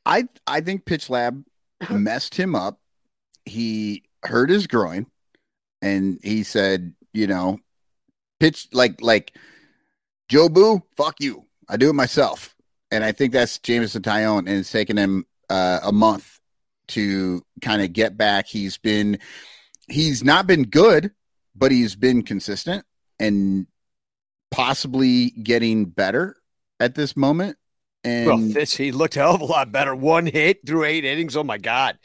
I 0.07 0.23
I 0.47 0.61
think 0.61 0.85
Pitch 0.85 1.07
Lab 1.07 1.43
messed 1.91 2.33
him 2.33 2.55
up. 2.55 2.79
He 3.45 4.05
hurt 4.23 4.49
his 4.49 4.65
groin, 4.65 5.05
and 5.83 6.17
he 6.23 6.41
said, 6.41 6.95
you 7.13 7.27
know, 7.27 7.59
pitch 8.39 8.69
like 8.73 9.01
like 9.01 9.35
Joe 10.29 10.49
Boo, 10.49 10.81
fuck 10.97 11.19
you. 11.19 11.45
I 11.71 11.77
do 11.77 11.89
it 11.89 11.93
myself. 11.93 12.55
And 12.91 13.03
I 13.03 13.13
think 13.13 13.31
that's 13.31 13.57
Jameson 13.59 14.01
Taillon, 14.01 14.39
and 14.39 14.49
it's 14.49 14.71
taken 14.71 14.97
him 14.97 15.25
uh, 15.49 15.79
a 15.83 15.91
month 15.93 16.39
to 16.89 17.41
kind 17.61 17.81
of 17.81 17.93
get 17.93 18.17
back. 18.17 18.47
He's 18.47 18.77
been 18.77 19.17
he's 19.87 20.23
not 20.23 20.45
been 20.45 20.63
good, 20.63 21.11
but 21.55 21.71
he's 21.71 21.95
been 21.95 22.21
consistent 22.23 22.83
and 23.19 23.65
possibly 24.49 25.29
getting 25.29 25.85
better 25.85 26.35
at 26.81 26.95
this 26.95 27.15
moment. 27.15 27.57
And 28.03 28.27
Well, 28.27 28.37
this 28.39 28.75
he 28.75 28.91
looked 28.91 29.15
a 29.15 29.19
hell 29.19 29.35
of 29.35 29.41
a 29.41 29.45
lot 29.45 29.71
better. 29.71 29.95
One 29.95 30.25
hit 30.25 30.59
through 30.65 30.83
eight 30.85 31.05
innings. 31.05 31.37
Oh 31.37 31.43
my 31.43 31.57
god. 31.57 31.97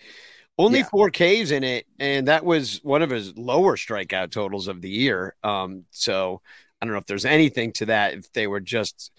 Only 0.59 0.79
Yeah. 0.81 0.89
four 0.91 1.11
Ks 1.11 1.51
in 1.51 1.65
it, 1.65 1.87
and 1.99 2.29
that 2.29 2.45
was 2.45 2.81
one 2.85 3.03
of 3.03 3.11
his 3.11 3.37
lower 3.37 3.77
strikeout 3.77 4.31
totals 4.31 4.69
of 4.69 4.81
the 4.81 4.89
year. 4.89 5.35
Um, 5.43 5.85
so 5.91 6.41
I 6.81 6.87
don't 6.87 6.93
know 6.93 6.99
if 6.99 7.07
there's 7.07 7.25
anything 7.25 7.73
to 7.73 7.87
that. 7.87 8.15
If 8.15 8.33
they 8.33 8.47
were 8.47 8.61
just, 8.61 9.11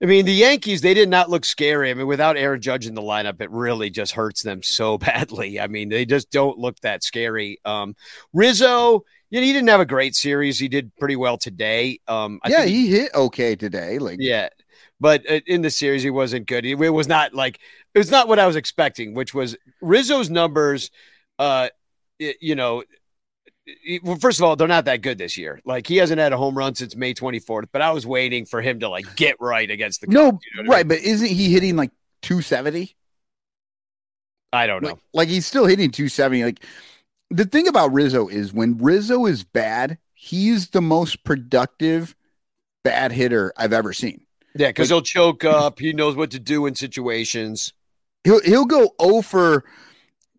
I 0.00 0.06
mean, 0.06 0.26
the 0.26 0.32
Yankees 0.32 0.80
they 0.80 0.94
did 0.94 1.08
not 1.08 1.28
look 1.28 1.44
scary. 1.44 1.90
I 1.90 1.94
mean, 1.94 2.06
without 2.06 2.36
Aaron 2.36 2.60
Judge 2.60 2.86
in 2.86 2.94
the 2.94 3.02
lineup, 3.02 3.40
it 3.40 3.50
really 3.50 3.90
just 3.90 4.12
hurts 4.12 4.42
them 4.42 4.62
so 4.62 4.98
badly. 4.98 5.60
I 5.60 5.66
mean, 5.66 5.88
they 5.88 6.04
just 6.04 6.30
don't 6.30 6.58
look 6.58 6.78
that 6.80 7.02
scary. 7.02 7.58
Um, 7.64 7.96
Rizzo, 8.32 9.04
you 9.30 9.40
know, 9.40 9.46
he 9.46 9.52
didn't 9.52 9.68
have 9.68 9.80
a 9.80 9.86
great 9.86 10.14
series. 10.14 10.58
He 10.58 10.68
did 10.68 10.94
pretty 10.96 11.16
well 11.16 11.36
today. 11.36 11.98
Um, 12.06 12.40
I 12.44 12.50
yeah, 12.50 12.58
think 12.58 12.70
he 12.70 12.86
hit 12.88 13.14
okay 13.14 13.56
today. 13.56 13.98
Like 13.98 14.18
yeah, 14.20 14.48
but 15.00 15.28
uh, 15.30 15.40
in 15.46 15.62
the 15.62 15.70
series, 15.70 16.02
he 16.02 16.10
wasn't 16.10 16.46
good. 16.46 16.64
It, 16.64 16.76
was 16.76 17.08
not 17.08 17.34
like 17.34 17.58
it 17.94 17.98
was 17.98 18.10
not 18.10 18.28
what 18.28 18.38
I 18.38 18.46
was 18.46 18.56
expecting, 18.56 19.14
which 19.14 19.34
was 19.34 19.56
Rizzo's 19.80 20.30
numbers. 20.30 20.90
Uh, 21.38 21.68
you 22.18 22.54
know, 22.54 22.82
well, 24.02 24.16
first 24.16 24.38
of 24.38 24.44
all, 24.44 24.56
they're 24.56 24.68
not 24.68 24.84
that 24.86 25.02
good 25.02 25.18
this 25.18 25.36
year. 25.36 25.60
Like 25.64 25.86
he 25.86 25.96
hasn't 25.96 26.18
had 26.18 26.32
a 26.32 26.36
home 26.36 26.56
run 26.56 26.74
since 26.74 26.96
May 26.96 27.14
24th, 27.14 27.68
but 27.72 27.82
I 27.82 27.90
was 27.90 28.06
waiting 28.06 28.44
for 28.44 28.60
him 28.60 28.80
to 28.80 28.88
like 28.88 29.16
get 29.16 29.36
right 29.40 29.70
against 29.70 30.00
the. 30.00 30.06
Cubs, 30.06 30.14
no, 30.14 30.20
you 30.20 30.30
know 30.30 30.32
what 30.32 30.58
I 30.58 30.62
mean? 30.62 30.70
right, 30.70 30.88
but 30.88 30.98
isn't 30.98 31.28
he 31.28 31.52
hitting 31.52 31.76
like 31.76 31.90
270? 32.22 32.94
I 34.52 34.66
don't 34.66 34.82
know. 34.82 34.90
Like, 34.90 34.98
like 35.12 35.28
he's 35.28 35.46
still 35.46 35.66
hitting 35.66 35.90
270. 35.90 36.44
Like 36.44 36.64
the 37.30 37.44
thing 37.44 37.68
about 37.68 37.92
Rizzo 37.92 38.28
is 38.28 38.52
when 38.52 38.78
Rizzo 38.78 39.26
is 39.26 39.44
bad, 39.44 39.98
he's 40.14 40.70
the 40.70 40.80
most 40.80 41.24
productive 41.24 42.14
bad 42.82 43.12
hitter 43.12 43.52
I've 43.56 43.72
ever 43.72 43.92
seen. 43.92 44.22
Yeah, 44.54 44.68
because 44.68 44.88
he'll 44.88 45.02
choke 45.02 45.44
up. 45.44 45.78
He 45.78 45.92
knows 45.92 46.16
what 46.16 46.30
to 46.32 46.38
do 46.38 46.66
in 46.66 46.74
situations. 46.74 47.72
He'll 48.24 48.42
he'll 48.42 48.64
go 48.64 48.94
0 49.00 49.22
for 49.22 49.64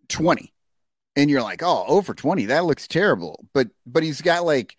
20. 0.09 0.51
And 1.20 1.30
you're 1.30 1.41
like, 1.41 1.61
oh, 1.61 1.84
over 1.88 2.13
20. 2.13 2.45
That 2.45 2.63
looks 2.65 2.88
terrible. 2.88 3.45
But 3.53 3.67
but 3.86 4.03
he's 4.03 4.22
got 4.22 4.45
like 4.45 4.78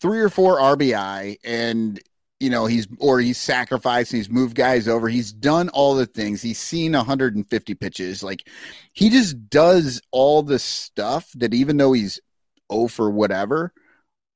three 0.00 0.20
or 0.20 0.28
four 0.28 0.58
RBI 0.58 1.36
and 1.42 2.00
you 2.38 2.50
know, 2.50 2.66
he's 2.66 2.86
or 2.98 3.18
he's 3.18 3.38
sacrificed, 3.38 4.12
he's 4.12 4.28
moved 4.28 4.54
guys 4.54 4.88
over, 4.88 5.08
he's 5.08 5.32
done 5.32 5.70
all 5.70 5.94
the 5.94 6.04
things, 6.04 6.42
he's 6.42 6.58
seen 6.58 6.92
150 6.92 7.74
pitches. 7.74 8.22
Like 8.22 8.46
he 8.92 9.08
just 9.08 9.48
does 9.48 10.02
all 10.10 10.42
the 10.42 10.58
stuff 10.58 11.30
that 11.36 11.54
even 11.54 11.78
though 11.78 11.94
he's 11.94 12.20
0 12.70 12.88
for 12.88 13.10
whatever, 13.10 13.72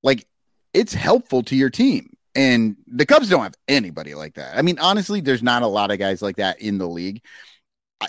like 0.02 0.26
it's 0.72 0.94
helpful 0.94 1.42
to 1.44 1.56
your 1.56 1.70
team. 1.70 2.14
And 2.34 2.76
the 2.86 3.04
Cubs 3.04 3.28
don't 3.28 3.42
have 3.42 3.56
anybody 3.68 4.14
like 4.14 4.34
that. 4.34 4.56
I 4.56 4.62
mean, 4.62 4.78
honestly, 4.78 5.20
there's 5.20 5.42
not 5.42 5.62
a 5.62 5.66
lot 5.66 5.90
of 5.90 5.98
guys 5.98 6.22
like 6.22 6.36
that 6.36 6.62
in 6.62 6.78
the 6.78 6.88
league. 6.88 7.22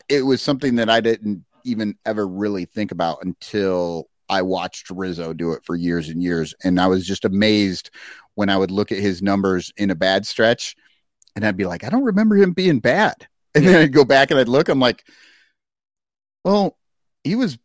It 0.08 0.22
was 0.22 0.42
something 0.42 0.76
that 0.76 0.90
I 0.90 1.02
didn't 1.02 1.44
even 1.64 1.96
ever 2.06 2.28
really 2.28 2.66
think 2.66 2.92
about 2.92 3.20
until 3.24 4.10
I 4.30 4.42
watched 4.42 4.90
Rizzo 4.90 5.34
do 5.34 5.52
it 5.54 5.66
for 5.66 5.76
years 5.76 6.10
and 6.10 6.24
years. 6.24 6.54
And 6.64 6.80
I 6.80 6.88
was 6.88 7.06
just 7.06 7.26
amazed 7.26 7.90
when 8.36 8.50
I 8.50 8.58
would 8.58 8.72
look 8.72 8.92
at 8.92 9.00
his 9.00 9.22
numbers 9.22 9.74
in 9.76 9.92
a 9.92 9.96
bad 9.96 10.26
stretch 10.26 10.76
and 11.36 11.46
I'd 11.46 11.58
be 11.58 11.66
like, 11.66 11.84
I 11.84 11.90
don't 11.90 12.04
remember 12.04 12.36
him 12.38 12.54
being 12.54 12.80
bad. 12.80 13.28
And 13.54 13.68
then 13.68 13.76
I'd 13.76 13.92
go 13.92 14.06
back 14.06 14.32
and 14.32 14.40
I'd 14.40 14.48
look, 14.48 14.70
I'm 14.70 14.80
like, 14.80 15.06
well, 16.46 16.78
he 17.26 17.36
was 17.36 17.58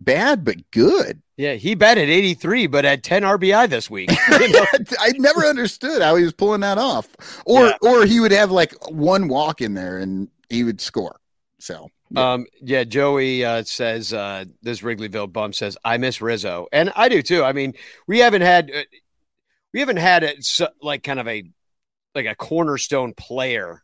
bad, 0.00 0.44
but 0.44 0.56
good. 0.72 1.22
Yeah, 1.36 1.54
he 1.54 1.76
batted 1.76 2.08
83, 2.08 2.66
but 2.66 2.84
had 2.84 3.04
10 3.04 3.22
RBI 3.22 3.68
this 3.70 3.88
week. 3.88 4.10
I 4.20 5.12
never 5.18 5.42
understood 5.46 6.02
how 6.02 6.16
he 6.16 6.24
was 6.24 6.32
pulling 6.32 6.62
that 6.62 6.78
off. 6.78 7.06
Or 7.46 7.66
yeah. 7.66 7.76
or 7.80 8.06
he 8.06 8.18
would 8.18 8.32
have 8.32 8.50
like 8.50 8.74
one 8.90 9.28
walk 9.28 9.60
in 9.60 9.74
there 9.74 9.98
and 9.98 10.26
he 10.48 10.64
would 10.64 10.80
score. 10.80 11.20
So 11.60 11.88
yeah. 12.10 12.32
Um, 12.32 12.46
yeah, 12.60 12.84
Joey 12.84 13.44
uh, 13.44 13.62
says 13.62 14.12
uh, 14.12 14.44
this 14.62 14.80
Wrigleyville 14.80 15.32
bum 15.32 15.52
says 15.52 15.76
I 15.84 15.96
miss 15.98 16.20
Rizzo, 16.20 16.66
and 16.72 16.92
I 16.96 17.08
do 17.08 17.22
too. 17.22 17.44
I 17.44 17.52
mean, 17.52 17.74
we 18.06 18.18
haven't 18.18 18.42
had 18.42 18.70
uh, 18.70 18.82
we 19.72 19.80
haven't 19.80 19.98
had 19.98 20.24
it 20.24 20.44
so, 20.44 20.68
like 20.82 21.02
kind 21.02 21.20
of 21.20 21.28
a 21.28 21.44
like 22.14 22.26
a 22.26 22.34
cornerstone 22.34 23.14
player 23.14 23.82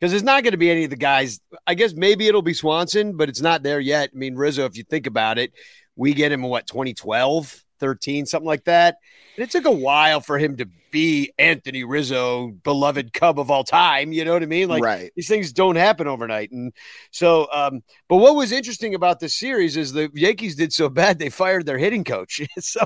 because 0.00 0.12
it's 0.12 0.24
not 0.24 0.42
going 0.42 0.52
to 0.52 0.58
be 0.58 0.70
any 0.70 0.84
of 0.84 0.90
the 0.90 0.96
guys. 0.96 1.40
I 1.66 1.74
guess 1.74 1.94
maybe 1.94 2.26
it'll 2.26 2.42
be 2.42 2.54
Swanson, 2.54 3.16
but 3.16 3.28
it's 3.28 3.40
not 3.40 3.62
there 3.62 3.80
yet. 3.80 4.10
I 4.14 4.18
mean, 4.18 4.34
Rizzo, 4.34 4.64
if 4.64 4.76
you 4.76 4.82
think 4.82 5.06
about 5.06 5.38
it, 5.38 5.52
we 5.94 6.14
get 6.14 6.32
him 6.32 6.42
what 6.42 6.66
2012, 6.66 7.64
13, 7.80 8.26
something 8.26 8.46
like 8.46 8.64
that. 8.64 8.98
And 9.36 9.44
it 9.44 9.50
took 9.50 9.64
a 9.64 9.70
while 9.70 10.20
for 10.20 10.38
him 10.38 10.56
to 10.58 10.68
be 10.90 11.32
Anthony 11.38 11.84
Rizzo, 11.84 12.48
beloved 12.48 13.12
Cub 13.12 13.38
of 13.38 13.50
all 13.50 13.64
time. 13.64 14.12
You 14.12 14.24
know 14.24 14.32
what 14.32 14.42
I 14.42 14.46
mean? 14.46 14.68
Like 14.68 14.82
right. 14.82 15.10
these 15.16 15.28
things 15.28 15.52
don't 15.52 15.76
happen 15.76 16.06
overnight. 16.06 16.50
And 16.52 16.72
so, 17.10 17.48
um, 17.52 17.82
but 18.08 18.16
what 18.16 18.36
was 18.36 18.52
interesting 18.52 18.94
about 18.94 19.20
this 19.20 19.34
series 19.34 19.76
is 19.76 19.92
the 19.92 20.10
Yankees 20.14 20.56
did 20.56 20.72
so 20.72 20.88
bad 20.90 21.18
they 21.18 21.30
fired 21.30 21.66
their 21.66 21.78
hitting 21.78 22.04
coach. 22.04 22.40
so, 22.58 22.84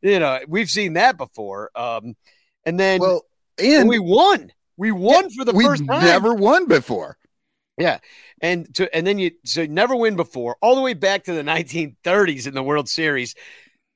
you 0.00 0.18
know, 0.18 0.40
we've 0.48 0.70
seen 0.70 0.94
that 0.94 1.16
before. 1.16 1.70
Um, 1.74 2.16
and 2.64 2.78
then 2.78 3.00
well, 3.00 3.22
and 3.58 3.88
we 3.88 3.98
won. 3.98 4.52
We 4.76 4.92
won 4.92 5.24
yeah, 5.24 5.36
for 5.36 5.44
the 5.44 5.52
first 5.52 5.86
time. 5.86 6.04
Never 6.04 6.34
won 6.34 6.66
before. 6.66 7.16
Yeah. 7.78 7.98
And 8.40 8.72
to 8.74 8.94
and 8.94 9.06
then 9.06 9.18
you 9.18 9.32
so 9.44 9.66
never 9.66 9.94
win 9.94 10.16
before, 10.16 10.56
all 10.60 10.74
the 10.74 10.80
way 10.80 10.94
back 10.94 11.24
to 11.24 11.32
the 11.32 11.42
1930s 11.42 12.46
in 12.46 12.54
the 12.54 12.62
World 12.62 12.88
Series. 12.88 13.34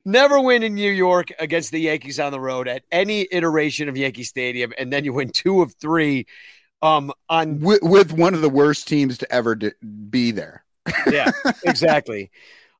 Never 0.06 0.40
win 0.40 0.62
in 0.62 0.76
New 0.76 0.92
York 0.92 1.32
against 1.40 1.72
the 1.72 1.80
Yankees 1.80 2.20
on 2.20 2.30
the 2.30 2.38
road 2.38 2.68
at 2.68 2.84
any 2.92 3.26
iteration 3.32 3.88
of 3.88 3.96
Yankee 3.96 4.22
Stadium, 4.22 4.72
and 4.78 4.92
then 4.92 5.04
you 5.04 5.12
win 5.12 5.30
two 5.30 5.62
of 5.62 5.74
three 5.74 6.26
um 6.80 7.12
on 7.28 7.58
with, 7.58 7.82
with 7.82 8.12
one 8.12 8.32
of 8.34 8.40
the 8.40 8.48
worst 8.48 8.86
teams 8.86 9.18
to 9.18 9.32
ever 9.32 9.58
be 10.08 10.30
there. 10.30 10.64
yeah, 11.10 11.32
exactly. 11.64 12.30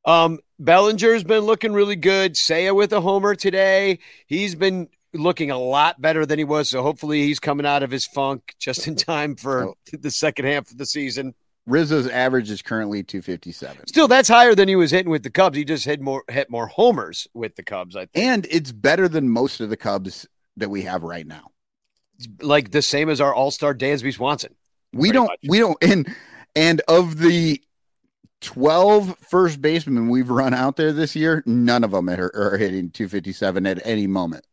Um, 0.04 0.38
Bellinger's 0.60 1.24
been 1.24 1.42
looking 1.42 1.72
really 1.72 1.96
good. 1.96 2.34
Seiya 2.34 2.74
with 2.76 2.92
a 2.92 3.00
homer 3.00 3.34
today. 3.34 3.98
He's 4.26 4.54
been 4.54 4.88
looking 5.12 5.50
a 5.50 5.58
lot 5.58 6.00
better 6.00 6.24
than 6.24 6.38
he 6.38 6.44
was. 6.44 6.68
So 6.68 6.82
hopefully 6.82 7.22
he's 7.22 7.40
coming 7.40 7.66
out 7.66 7.82
of 7.82 7.90
his 7.90 8.06
funk 8.06 8.54
just 8.60 8.86
in 8.86 8.94
time 8.94 9.34
for 9.34 9.70
oh. 9.70 9.74
the 9.92 10.12
second 10.12 10.44
half 10.44 10.70
of 10.70 10.78
the 10.78 10.86
season. 10.86 11.34
Rizzo's 11.66 12.08
average 12.08 12.50
is 12.50 12.62
currently 12.62 13.02
257. 13.02 13.88
Still, 13.88 14.08
that's 14.08 14.28
higher 14.28 14.54
than 14.54 14.68
he 14.68 14.76
was 14.76 14.90
hitting 14.92 15.10
with 15.10 15.24
the 15.24 15.30
Cubs. 15.30 15.56
He 15.56 15.64
just 15.64 15.84
hit 15.84 16.00
more 16.00 16.22
hit 16.28 16.48
more 16.50 16.68
homers 16.68 17.26
with 17.34 17.56
the 17.56 17.62
Cubs, 17.62 17.96
I 17.96 18.06
think. 18.06 18.10
And 18.14 18.46
it's 18.50 18.72
better 18.72 19.08
than 19.08 19.28
most 19.28 19.60
of 19.60 19.68
the 19.68 19.76
Cubs 19.76 20.26
that 20.56 20.68
we 20.68 20.82
have 20.82 21.02
right 21.02 21.26
now. 21.26 21.50
like 22.40 22.70
the 22.70 22.82
same 22.82 23.10
as 23.10 23.20
our 23.20 23.34
all-star 23.34 23.74
Dansby 23.74 24.14
Swanson. 24.14 24.54
We 24.92 25.12
don't 25.12 25.26
much. 25.26 25.38
we 25.48 25.58
don't 25.58 25.76
and 25.82 26.14
and 26.54 26.80
of 26.88 27.18
the 27.18 27.60
12 28.40 29.18
first 29.18 29.60
basemen 29.60 30.08
we've 30.08 30.30
run 30.30 30.54
out 30.54 30.76
there 30.76 30.92
this 30.92 31.16
year, 31.16 31.42
none 31.46 31.82
of 31.82 31.90
them 31.90 32.08
are, 32.08 32.30
are 32.34 32.56
hitting 32.56 32.90
257 32.90 33.66
at 33.66 33.84
any 33.84 34.06
moment. 34.06 34.46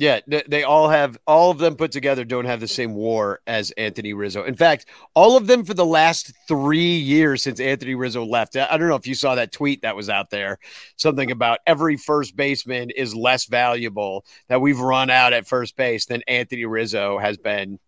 Yeah, 0.00 0.20
they 0.46 0.62
all 0.62 0.88
have 0.88 1.18
all 1.26 1.50
of 1.50 1.58
them 1.58 1.74
put 1.74 1.90
together 1.90 2.24
don't 2.24 2.44
have 2.44 2.60
the 2.60 2.68
same 2.68 2.94
war 2.94 3.40
as 3.48 3.72
Anthony 3.72 4.12
Rizzo. 4.12 4.44
In 4.44 4.54
fact, 4.54 4.86
all 5.14 5.36
of 5.36 5.48
them 5.48 5.64
for 5.64 5.74
the 5.74 5.84
last 5.84 6.32
three 6.46 6.96
years 6.96 7.42
since 7.42 7.58
Anthony 7.58 7.96
Rizzo 7.96 8.24
left. 8.24 8.56
I 8.56 8.76
don't 8.76 8.88
know 8.88 8.94
if 8.94 9.08
you 9.08 9.16
saw 9.16 9.34
that 9.34 9.50
tweet 9.50 9.82
that 9.82 9.96
was 9.96 10.08
out 10.08 10.30
there, 10.30 10.60
something 10.94 11.32
about 11.32 11.58
every 11.66 11.96
first 11.96 12.36
baseman 12.36 12.90
is 12.90 13.12
less 13.12 13.46
valuable 13.46 14.24
that 14.46 14.60
we've 14.60 14.78
run 14.78 15.10
out 15.10 15.32
at 15.32 15.48
first 15.48 15.74
base 15.74 16.06
than 16.06 16.22
Anthony 16.28 16.64
Rizzo 16.64 17.18
has 17.18 17.36
been. 17.36 17.80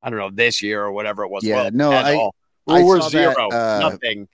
I 0.00 0.10
don't 0.10 0.20
know 0.20 0.30
this 0.30 0.62
year 0.62 0.84
or 0.84 0.92
whatever 0.92 1.24
it 1.24 1.28
was. 1.28 1.42
Yeah, 1.42 1.56
well, 1.56 1.70
no, 1.72 1.90
I, 1.90 2.14
all. 2.14 2.36
I 2.68 2.84
we're 2.84 3.00
zero, 3.00 3.48
that, 3.50 3.56
uh, 3.56 3.90
nothing. 3.90 4.28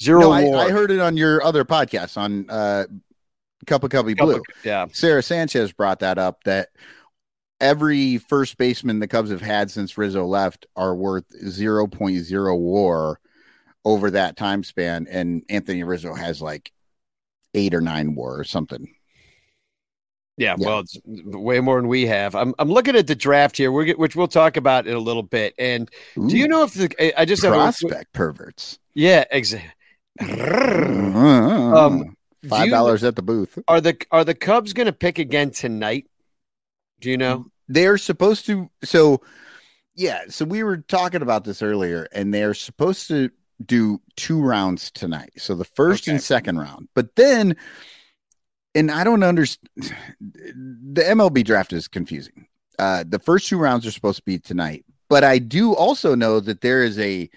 Zero. 0.00 0.20
No, 0.20 0.32
I, 0.32 0.66
I, 0.66 0.70
heard 0.70 0.92
it 0.92 1.00
on 1.00 1.16
your 1.16 1.42
other 1.42 1.64
podcast 1.64 2.16
on 2.16 2.48
uh, 2.48 2.84
Cup 3.66 3.84
of 3.84 3.90
Cubby 3.90 4.14
Blue. 4.14 4.42
Yeah. 4.64 4.86
Sarah 4.92 5.22
Sanchez 5.22 5.72
brought 5.72 6.00
that 6.00 6.18
up 6.18 6.42
that 6.44 6.68
every 7.60 8.18
first 8.18 8.56
baseman 8.56 8.98
the 8.98 9.08
Cubs 9.08 9.30
have 9.30 9.40
had 9.40 9.70
since 9.70 9.96
Rizzo 9.96 10.24
left 10.24 10.66
are 10.76 10.94
worth 10.94 11.24
0.0 11.44 12.58
war 12.58 13.20
over 13.84 14.10
that 14.10 14.36
time 14.36 14.64
span. 14.64 15.06
And 15.08 15.44
Anthony 15.48 15.84
Rizzo 15.84 16.14
has 16.14 16.42
like 16.42 16.72
eight 17.54 17.74
or 17.74 17.80
nine 17.80 18.14
war 18.14 18.38
or 18.38 18.44
something. 18.44 18.94
Yeah, 20.38 20.56
yeah, 20.58 20.66
well, 20.66 20.78
it's 20.80 20.98
way 21.04 21.60
more 21.60 21.76
than 21.76 21.88
we 21.88 22.06
have. 22.06 22.34
I'm 22.34 22.54
I'm 22.58 22.70
looking 22.70 22.96
at 22.96 23.06
the 23.06 23.14
draft 23.14 23.58
here, 23.58 23.70
which 23.70 24.16
we'll 24.16 24.28
talk 24.28 24.56
about 24.56 24.86
in 24.86 24.94
a 24.94 24.98
little 24.98 25.22
bit. 25.22 25.54
And 25.58 25.90
Ooh, 26.18 26.28
do 26.28 26.38
you 26.38 26.48
know 26.48 26.62
if 26.62 26.72
the 26.72 27.20
I 27.20 27.26
just 27.26 27.42
prospect 27.42 27.92
have 27.92 28.02
a, 28.02 28.06
perverts? 28.12 28.78
Yeah, 28.94 29.24
exactly. 29.30 29.70
um, 30.20 32.16
Five 32.48 32.70
dollars 32.70 33.04
at 33.04 33.16
the 33.16 33.22
booth. 33.22 33.58
Are 33.68 33.80
the 33.80 33.96
are 34.10 34.24
the 34.24 34.34
Cubs 34.34 34.72
going 34.72 34.86
to 34.86 34.92
pick 34.92 35.18
again 35.18 35.50
tonight? 35.50 36.06
Do 37.00 37.10
you 37.10 37.16
know? 37.16 37.46
They're 37.68 37.98
supposed 37.98 38.46
to. 38.46 38.70
So, 38.82 39.20
yeah. 39.94 40.22
So 40.28 40.44
we 40.44 40.62
were 40.62 40.78
talking 40.78 41.22
about 41.22 41.44
this 41.44 41.62
earlier, 41.62 42.08
and 42.12 42.34
they're 42.34 42.54
supposed 42.54 43.08
to 43.08 43.30
do 43.64 44.00
two 44.16 44.42
rounds 44.42 44.90
tonight. 44.90 45.30
So 45.38 45.54
the 45.54 45.64
first 45.64 46.04
okay. 46.04 46.12
and 46.12 46.22
second 46.22 46.58
round, 46.58 46.88
but 46.94 47.14
then, 47.14 47.56
and 48.74 48.90
I 48.90 49.04
don't 49.04 49.22
understand. 49.22 49.68
The 50.94 51.02
MLB 51.02 51.42
draft 51.42 51.72
is 51.72 51.88
confusing. 51.88 52.46
Uh, 52.78 53.04
the 53.06 53.18
first 53.18 53.48
two 53.48 53.56
rounds 53.56 53.86
are 53.86 53.90
supposed 53.90 54.18
to 54.18 54.24
be 54.24 54.38
tonight, 54.38 54.84
but 55.08 55.24
I 55.24 55.38
do 55.38 55.72
also 55.72 56.14
know 56.14 56.38
that 56.40 56.60
there 56.60 56.82
is 56.82 56.98
a 56.98 57.30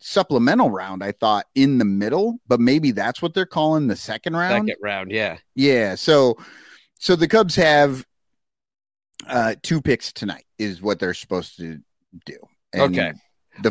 supplemental 0.00 0.70
round, 0.70 1.02
I 1.02 1.12
thought 1.12 1.46
in 1.54 1.78
the 1.78 1.84
middle, 1.84 2.38
but 2.46 2.60
maybe 2.60 2.90
that's 2.90 3.22
what 3.22 3.34
they're 3.34 3.46
calling 3.46 3.86
the 3.86 3.96
second 3.96 4.36
round. 4.36 4.68
Second 4.68 4.82
round, 4.82 5.10
yeah. 5.10 5.38
Yeah. 5.54 5.94
So 5.94 6.36
so 6.98 7.16
the 7.16 7.28
Cubs 7.28 7.56
have 7.56 8.04
uh 9.26 9.54
two 9.62 9.80
picks 9.80 10.12
tonight 10.12 10.44
is 10.58 10.80
what 10.80 10.98
they're 10.98 11.14
supposed 11.14 11.56
to 11.58 11.80
do. 12.24 12.38
And 12.72 12.98
okay. 12.98 13.12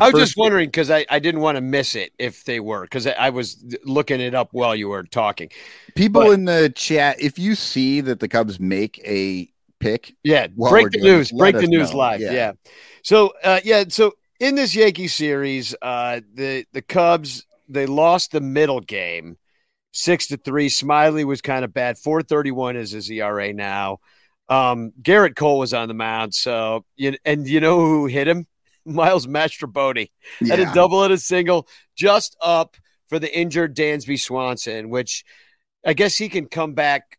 I 0.00 0.10
was 0.10 0.20
just 0.20 0.36
wondering 0.36 0.68
because 0.68 0.90
I, 0.90 1.06
I 1.08 1.18
didn't 1.18 1.40
want 1.40 1.56
to 1.56 1.60
miss 1.60 1.94
it 1.94 2.12
if 2.18 2.44
they 2.44 2.60
were 2.60 2.82
because 2.82 3.06
I, 3.06 3.12
I, 3.12 3.30
was 3.30 3.64
looking 3.84 4.20
it 4.20 4.34
up 4.34 4.48
while 4.52 4.74
you 4.74 4.88
were 4.88 5.04
talking. 5.04 5.50
People 5.94 6.22
but, 6.22 6.30
in 6.30 6.44
the 6.44 6.72
chat, 6.74 7.20
if 7.20 7.38
you 7.38 7.54
see 7.54 8.00
that 8.00 8.18
the 8.18 8.26
Cubs 8.26 8.58
make 8.58 9.00
a 9.04 9.48
pick, 9.78 10.14
yeah, 10.24 10.48
break 10.48 10.90
the 10.90 10.98
news, 10.98 11.30
break 11.30 11.54
the 11.54 11.66
news 11.66 11.92
know. 11.92 11.98
live, 11.98 12.20
yeah. 12.20 12.32
yeah. 12.32 12.52
So 13.02 13.32
uh, 13.44 13.60
yeah, 13.62 13.84
so 13.88 14.14
in 14.40 14.54
this 14.54 14.74
Yankee 14.74 15.08
series, 15.08 15.74
uh, 15.80 16.20
the 16.34 16.64
the 16.72 16.82
Cubs 16.82 17.46
they 17.68 17.86
lost 17.86 18.32
the 18.32 18.40
middle 18.40 18.80
game, 18.80 19.36
six 19.92 20.28
to 20.28 20.36
three. 20.36 20.68
Smyly 20.68 21.24
was 21.24 21.40
kind 21.40 21.64
of 21.64 21.72
bad. 21.72 21.98
Four 21.98 22.22
thirty 22.22 22.50
one 22.50 22.76
is 22.76 22.90
his 22.90 23.10
ERA 23.10 23.52
now. 23.52 23.98
Um, 24.48 24.92
Gerrit 25.02 25.36
Cole 25.36 25.58
was 25.58 25.74
on 25.74 25.88
the 25.88 25.94
mound, 25.94 26.34
so 26.34 26.84
you, 26.96 27.16
and 27.24 27.48
you 27.48 27.60
know 27.60 27.80
who 27.80 28.06
hit 28.06 28.28
him? 28.28 28.46
Miles 28.84 29.26
Mastrobuoni 29.26 30.10
yeah. 30.40 30.54
had 30.56 30.60
a 30.60 30.72
double 30.72 31.02
and 31.02 31.12
a 31.12 31.18
single, 31.18 31.66
just 31.96 32.36
up 32.40 32.76
for 33.08 33.18
the 33.18 33.36
injured 33.36 33.74
Dansby 33.74 34.20
Swanson, 34.20 34.90
which 34.90 35.24
I 35.84 35.94
guess 35.94 36.16
he 36.16 36.28
can 36.28 36.46
come 36.46 36.74
back 36.74 37.18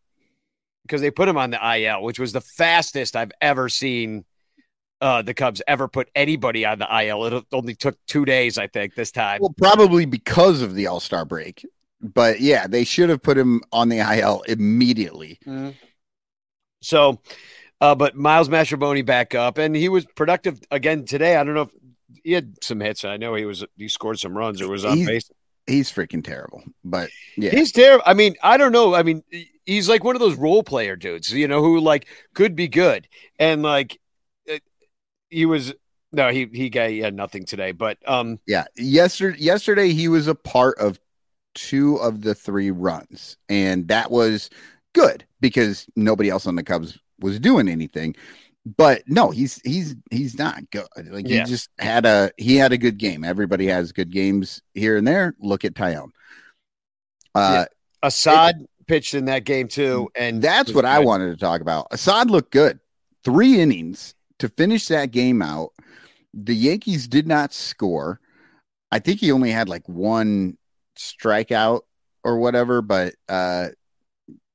because 0.82 1.02
they 1.02 1.10
put 1.10 1.28
him 1.28 1.36
on 1.36 1.50
the 1.50 1.76
IL, 1.78 2.02
which 2.02 2.18
was 2.18 2.32
the 2.32 2.40
fastest 2.40 3.16
I've 3.16 3.32
ever 3.42 3.68
seen 3.68 4.24
uh, 5.00 5.22
the 5.22 5.34
Cubs 5.34 5.62
ever 5.66 5.88
put 5.88 6.08
anybody 6.14 6.64
on 6.64 6.78
the 6.78 7.02
IL. 7.04 7.24
It 7.26 7.44
only 7.52 7.74
took 7.74 7.96
two 8.06 8.24
days, 8.24 8.58
I 8.58 8.66
think, 8.66 8.94
this 8.94 9.12
time. 9.12 9.40
Well, 9.40 9.54
probably 9.56 10.04
because 10.06 10.62
of 10.62 10.74
the 10.74 10.86
All 10.88 11.00
Star 11.00 11.24
break. 11.24 11.64
But 12.00 12.40
yeah, 12.40 12.66
they 12.68 12.84
should 12.84 13.08
have 13.10 13.22
put 13.22 13.36
him 13.36 13.60
on 13.72 13.88
the 13.88 13.98
IL 13.98 14.42
immediately. 14.42 15.38
So, 16.80 17.20
uh, 17.80 17.94
but 17.94 18.14
Miles 18.14 18.48
Mastrobuoni 18.48 19.04
back 19.04 19.34
up, 19.34 19.58
and 19.58 19.74
he 19.74 19.88
was 19.88 20.04
productive 20.16 20.60
again 20.70 21.04
today. 21.04 21.36
I 21.36 21.44
don't 21.44 21.54
know 21.54 21.62
if 21.62 21.70
he 22.22 22.32
had 22.32 22.62
some 22.62 22.80
hits. 22.80 23.04
I 23.04 23.16
know 23.16 23.34
he 23.34 23.44
was 23.44 23.64
he 23.76 23.88
scored 23.88 24.18
some 24.18 24.36
runs 24.36 24.60
or 24.60 24.68
was 24.68 24.84
on 24.84 24.96
He's- 24.96 25.08
base. 25.08 25.30
He's 25.66 25.92
freaking 25.92 26.24
terrible. 26.24 26.62
But 26.82 27.10
yeah, 27.36 27.50
He's 27.50 27.72
terrible. 27.72 28.02
I 28.06 28.14
mean, 28.14 28.36
I 28.42 28.56
don't 28.56 28.72
know. 28.72 28.94
I 28.94 29.02
mean, 29.02 29.22
he's 29.66 29.86
like 29.86 30.02
one 30.02 30.16
of 30.16 30.20
those 30.20 30.34
role 30.34 30.62
player 30.62 30.96
dudes, 30.96 31.30
you 31.30 31.46
know, 31.46 31.60
who 31.60 31.78
like 31.80 32.06
could 32.32 32.56
be 32.56 32.68
good, 32.68 33.06
and 33.38 33.62
like 33.62 33.94
it- 33.94 34.00
he 35.30 35.46
was. 35.46 35.74
No, 36.12 36.30
he 36.30 36.48
he 36.52 36.70
got 36.70 36.88
he 36.90 37.00
had 37.00 37.14
nothing 37.14 37.44
today, 37.44 37.72
but 37.72 37.98
um, 38.06 38.40
yeah. 38.46 38.64
Yesterday, 38.76 39.38
yesterday 39.38 39.92
he 39.92 40.08
was 40.08 40.26
a 40.26 40.34
part 40.34 40.78
of 40.78 40.98
two 41.54 41.96
of 41.96 42.22
the 42.22 42.34
three 42.34 42.70
runs, 42.70 43.36
and 43.48 43.88
that 43.88 44.10
was 44.10 44.48
good 44.94 45.26
because 45.40 45.86
nobody 45.96 46.30
else 46.30 46.46
on 46.46 46.56
the 46.56 46.62
Cubs 46.62 46.98
was 47.20 47.38
doing 47.38 47.68
anything. 47.68 48.14
But 48.76 49.02
no, 49.06 49.30
he's 49.30 49.60
he's 49.64 49.96
he's 50.10 50.38
not 50.38 50.70
good. 50.70 50.86
Like 51.10 51.28
Yeah. 51.28 51.44
he 51.44 51.50
just 51.50 51.68
had 51.78 52.06
a 52.06 52.30
he 52.36 52.56
had 52.56 52.72
a 52.72 52.78
good 52.78 52.98
game. 52.98 53.24
Everybody 53.24 53.66
has 53.66 53.92
good 53.92 54.10
games 54.10 54.62
here 54.74 54.96
and 54.96 55.06
there. 55.06 55.34
Look 55.40 55.64
at 55.64 55.74
Taillon. 55.74 56.10
Uh, 57.34 57.66
Assad 58.02 58.66
pitched 58.86 59.14
in 59.14 59.26
that 59.26 59.44
game 59.44 59.68
too, 59.68 60.10
and 60.14 60.40
That's 60.42 60.72
what 60.72 60.84
I 60.84 60.98
wanted 61.00 61.30
to 61.30 61.36
talk 61.36 61.60
about. 61.60 61.88
Assad 61.90 62.30
looked 62.30 62.50
good. 62.50 62.80
Three 63.24 63.60
innings 63.60 64.14
to 64.38 64.48
finish 64.48 64.86
that 64.88 65.10
game 65.10 65.42
out. 65.42 65.70
The 66.34 66.54
Yankees 66.54 67.08
did 67.08 67.26
not 67.26 67.52
score. 67.52 68.20
I 68.90 68.98
think 68.98 69.20
he 69.20 69.32
only 69.32 69.50
had 69.50 69.68
like 69.68 69.88
one 69.88 70.56
strikeout 70.96 71.80
or 72.24 72.38
whatever, 72.38 72.82
but 72.82 73.14
uh 73.28 73.68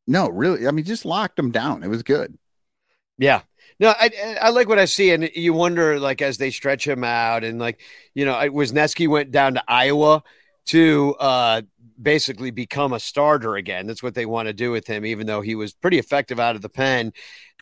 no, 0.05 0.27
really, 0.29 0.67
I 0.67 0.71
mean, 0.71 0.83
just 0.85 1.05
locked 1.05 1.37
them 1.37 1.51
down. 1.51 1.81
It 1.83 1.87
was 1.87 2.03
good. 2.03 2.37
Yeah. 3.17 3.41
No, 3.79 3.89
I 3.97 4.37
I 4.41 4.49
like 4.49 4.67
what 4.67 4.79
I 4.79 4.85
see, 4.85 5.11
and 5.11 5.29
you 5.35 5.53
wonder 5.53 5.99
like 5.99 6.21
as 6.21 6.37
they 6.37 6.51
stretch 6.51 6.87
him 6.87 7.03
out, 7.03 7.43
and 7.43 7.57
like 7.59 7.79
you 8.13 8.25
know, 8.25 8.33
Wesneski 8.33 9.07
went 9.07 9.31
down 9.31 9.55
to 9.55 9.63
Iowa 9.67 10.23
to 10.67 11.15
uh 11.19 11.61
basically 12.01 12.51
become 12.51 12.93
a 12.93 12.99
starter 12.99 13.55
again. 13.55 13.87
That's 13.87 14.03
what 14.03 14.13
they 14.13 14.25
want 14.25 14.47
to 14.47 14.53
do 14.53 14.71
with 14.71 14.87
him, 14.87 15.05
even 15.05 15.25
though 15.27 15.41
he 15.41 15.55
was 15.55 15.73
pretty 15.73 15.99
effective 15.99 16.39
out 16.39 16.55
of 16.55 16.61
the 16.61 16.69
pen. 16.69 17.13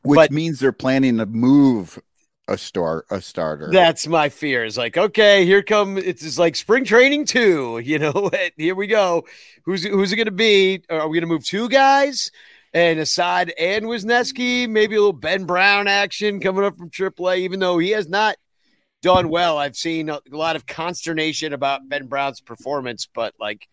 Which 0.03 0.17
But- 0.17 0.31
means 0.31 0.59
they're 0.59 0.71
planning 0.71 1.17
to 1.17 1.25
move 1.25 1.99
a 2.47 2.57
star 2.57 3.05
a 3.09 3.21
starter. 3.21 3.69
That's 3.71 4.07
my 4.07 4.29
fear. 4.29 4.65
Is 4.65 4.77
like, 4.77 4.97
okay, 4.97 5.45
here 5.45 5.63
come 5.63 5.97
it's 5.97 6.37
like 6.37 6.55
spring 6.55 6.85
training 6.85 7.25
too. 7.25 7.81
You 7.91 7.99
know, 7.99 8.29
here 8.55 8.75
we 8.75 8.87
go. 8.87 9.25
Who's 9.65 9.83
who's 9.83 10.13
it 10.13 10.15
going 10.15 10.25
to 10.25 10.31
be? 10.31 10.81
Are 10.89 11.07
we 11.09 11.17
going 11.17 11.27
to 11.27 11.33
move 11.33 11.43
two 11.43 11.67
guys? 11.67 12.31
And 12.73 12.99
Assad 12.99 13.51
and 13.59 13.85
Wesneski, 13.85 14.69
maybe 14.69 14.95
a 14.95 14.99
little 14.99 15.11
Ben 15.11 15.43
Brown 15.43 15.87
action 15.87 16.39
coming 16.39 16.63
up 16.63 16.77
from 16.77 16.89
AAA, 16.89 17.39
even 17.39 17.59
though 17.59 17.79
he 17.79 17.89
has 17.89 18.07
not 18.07 18.37
done 19.01 19.27
well. 19.27 19.57
I've 19.57 19.75
seen 19.75 20.07
a 20.09 20.21
lot 20.31 20.55
of 20.55 20.65
consternation 20.65 21.51
about 21.51 21.89
Ben 21.89 22.07
Brown's 22.07 22.39
performance, 22.39 23.09
but 23.13 23.33
like 23.39 23.67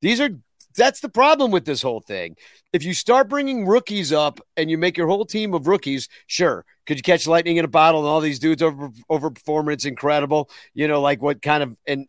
these 0.00 0.20
are 0.20 0.30
that's 0.76 1.00
the 1.00 1.08
problem 1.08 1.50
with 1.50 1.64
this 1.64 1.82
whole 1.82 2.00
thing. 2.00 2.36
If 2.72 2.84
you 2.84 2.94
start 2.94 3.28
bringing 3.28 3.66
rookies 3.66 4.12
up 4.12 4.40
and 4.56 4.70
you 4.70 4.78
make 4.78 4.96
your 4.96 5.06
whole 5.06 5.24
team 5.24 5.54
of 5.54 5.66
rookies, 5.68 6.08
sure, 6.26 6.64
could 6.86 6.96
you 6.96 7.02
catch 7.02 7.26
lightning 7.26 7.56
in 7.56 7.64
a 7.64 7.68
bottle 7.68 8.00
and 8.00 8.08
all 8.08 8.20
these 8.20 8.38
dudes 8.38 8.62
over 8.62 8.90
overperforming? 9.10 9.74
It's 9.74 9.84
incredible. 9.84 10.50
You 10.74 10.88
know, 10.88 11.00
like 11.00 11.22
what 11.22 11.42
kind 11.42 11.62
of 11.62 11.76
and 11.86 12.06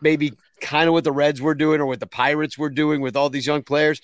maybe 0.00 0.32
kind 0.60 0.88
of 0.88 0.92
what 0.92 1.04
the 1.04 1.12
Reds 1.12 1.40
were 1.40 1.54
doing 1.54 1.80
or 1.80 1.86
what 1.86 2.00
the 2.00 2.06
Pirates 2.06 2.58
were 2.58 2.70
doing 2.70 3.00
with 3.00 3.16
all 3.16 3.30
these 3.30 3.46
young 3.46 3.62
players. 3.62 4.00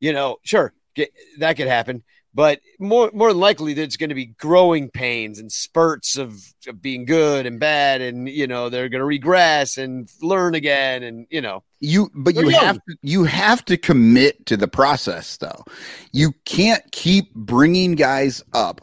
You 0.00 0.12
know, 0.12 0.36
sure, 0.42 0.72
get, 0.94 1.10
that 1.38 1.56
could 1.56 1.66
happen. 1.66 2.02
But 2.34 2.60
more 2.78 3.10
more 3.14 3.28
than 3.28 3.40
likely, 3.40 3.74
there's 3.74 3.96
going 3.96 4.10
to 4.10 4.14
be 4.14 4.26
growing 4.26 4.90
pains 4.90 5.38
and 5.38 5.50
spurts 5.50 6.16
of, 6.16 6.34
of 6.68 6.80
being 6.80 7.04
good 7.04 7.46
and 7.46 7.58
bad, 7.58 8.00
and 8.00 8.28
you 8.28 8.46
know 8.46 8.68
they're 8.68 8.88
going 8.88 9.00
to 9.00 9.04
regress 9.06 9.76
and 9.78 10.08
learn 10.22 10.54
again, 10.54 11.02
and 11.02 11.26
you 11.30 11.40
know 11.40 11.64
you 11.80 12.10
but 12.14 12.34
you 12.34 12.50
young. 12.50 12.60
have 12.64 12.76
to 12.76 12.96
you 13.02 13.24
have 13.24 13.64
to 13.64 13.76
commit 13.76 14.44
to 14.46 14.56
the 14.56 14.66
process 14.68 15.36
though 15.36 15.64
you 16.12 16.32
can't 16.44 16.82
keep 16.90 17.32
bringing 17.34 17.92
guys 17.94 18.42
up 18.52 18.80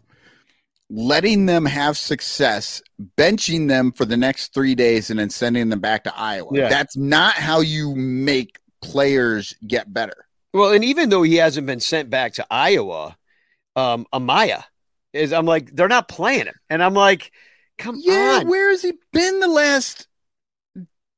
letting 0.89 1.45
them 1.45 1.65
have 1.65 1.97
success 1.97 2.81
benching 3.17 3.67
them 3.67 3.91
for 3.91 4.05
the 4.05 4.15
next 4.15 4.53
three 4.53 4.75
days 4.75 5.09
and 5.09 5.19
then 5.19 5.29
sending 5.29 5.67
them 5.69 5.79
back 5.79 6.03
to 6.05 6.13
iowa 6.17 6.49
Yeah. 6.53 6.69
that's 6.69 6.95
not 6.95 7.33
how 7.33 7.59
you 7.59 7.95
make 7.95 8.59
players 8.81 9.53
get 9.67 9.91
better 9.93 10.25
Well, 10.53 10.71
and 10.71 10.85
even 10.85 11.09
though 11.09 11.23
he 11.23 11.35
hasn't 11.35 11.67
been 11.67 11.81
sent 11.81 12.09
back 12.09 12.33
to 12.35 12.45
Iowa, 12.49 13.17
um, 13.75 14.05
Amaya 14.13 14.63
is. 15.13 15.33
I'm 15.33 15.45
like, 15.45 15.75
they're 15.75 15.87
not 15.87 16.07
playing 16.07 16.45
him, 16.47 16.55
and 16.69 16.83
I'm 16.83 16.93
like, 16.93 17.31
come 17.77 17.97
yeah 18.03 18.39
on. 18.39 18.47
where 18.47 18.69
has 18.69 18.81
he 18.81 18.93
been 19.11 19.39
the 19.39 19.47
last 19.47 20.07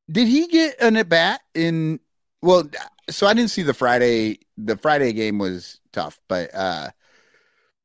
did 0.09 0.27
he 0.27 0.47
get 0.47 0.79
an 0.81 0.95
at 0.97 1.09
bat 1.09 1.41
in 1.53 1.99
well 2.41 2.63
so 3.09 3.27
i 3.27 3.33
didn't 3.33 3.49
see 3.51 3.61
the 3.63 3.73
friday 3.73 4.37
the 4.57 4.77
friday 4.77 5.13
game 5.13 5.37
was 5.37 5.79
tough 5.91 6.19
but 6.27 6.53
uh 6.53 6.89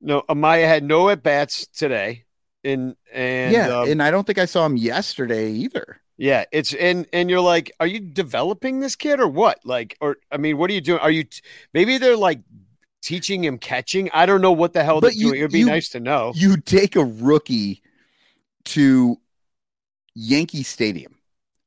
No, 0.00 0.22
Amaya 0.28 0.66
had 0.66 0.82
no 0.84 1.08
at 1.10 1.22
bats 1.22 1.66
today, 1.66 2.24
and 2.64 2.96
and 3.12 3.52
yeah 3.52 3.68
um, 3.68 3.88
and 3.88 4.02
i 4.02 4.10
don't 4.10 4.26
think 4.26 4.38
i 4.38 4.44
saw 4.44 4.66
him 4.66 4.76
yesterday 4.76 5.50
either 5.52 6.00
yeah, 6.18 6.44
it's 6.52 6.74
and 6.74 7.06
and 7.12 7.28
you're 7.30 7.40
like, 7.40 7.72
are 7.80 7.86
you 7.86 7.98
developing 7.98 8.80
this 8.80 8.94
kid 8.96 9.18
or 9.18 9.26
what? 9.26 9.58
Like, 9.64 9.96
or 10.00 10.18
I 10.30 10.36
mean, 10.36 10.56
what 10.58 10.70
are 10.70 10.74
you 10.74 10.80
doing? 10.80 11.00
Are 11.00 11.10
you 11.10 11.24
t- 11.24 11.42
maybe 11.74 11.98
they're 11.98 12.16
like 12.16 12.40
teaching 13.02 13.44
him 13.44 13.58
catching? 13.58 14.08
I 14.14 14.24
don't 14.26 14.40
know 14.40 14.52
what 14.52 14.72
the 14.72 14.82
hell 14.84 15.00
But 15.00 15.08
they're 15.08 15.18
you- 15.18 15.28
doing. 15.28 15.40
It'd 15.40 15.52
be 15.52 15.58
you- 15.60 15.66
nice 15.66 15.90
to 15.90 16.00
know. 16.00 16.32
you 16.34 16.56
take 16.56 16.96
a 16.96 17.04
rookie 17.04 17.82
to 18.66 19.18
Yankee 20.14 20.62
Stadium 20.62 21.16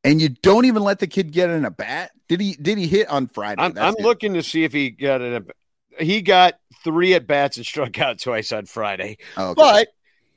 and 0.04 0.22
you 0.22 0.30
don't 0.30 0.66
even 0.66 0.84
let 0.84 1.00
the 1.00 1.08
kid 1.08 1.32
get 1.32 1.50
in 1.50 1.66
a 1.66 1.72
bat. 1.72 2.12
Did 2.28 2.40
he 2.42 2.54
did 2.54 2.78
he 2.78 2.88
hit 2.88 3.08
on 3.10 3.28
Friday? 3.28 3.62
I'm, 3.62 3.78
I'm 3.78 3.96
looking 4.00 4.34
to 4.36 4.44
see 4.44 4.64
if 4.64 4.74
he 4.74 4.90
got 4.90 5.22
it. 5.22 5.44
He 6.00 6.22
got 6.22 6.56
three 6.84 7.14
at 7.14 7.28
bats 7.28 7.58
and 7.58 7.66
struck 7.66 8.00
out 8.00 8.20
twice 8.20 8.52
on 8.52 8.66
Friday. 8.66 9.18
Oh, 9.38 9.50
okay. 9.52 9.56
but 9.62 9.88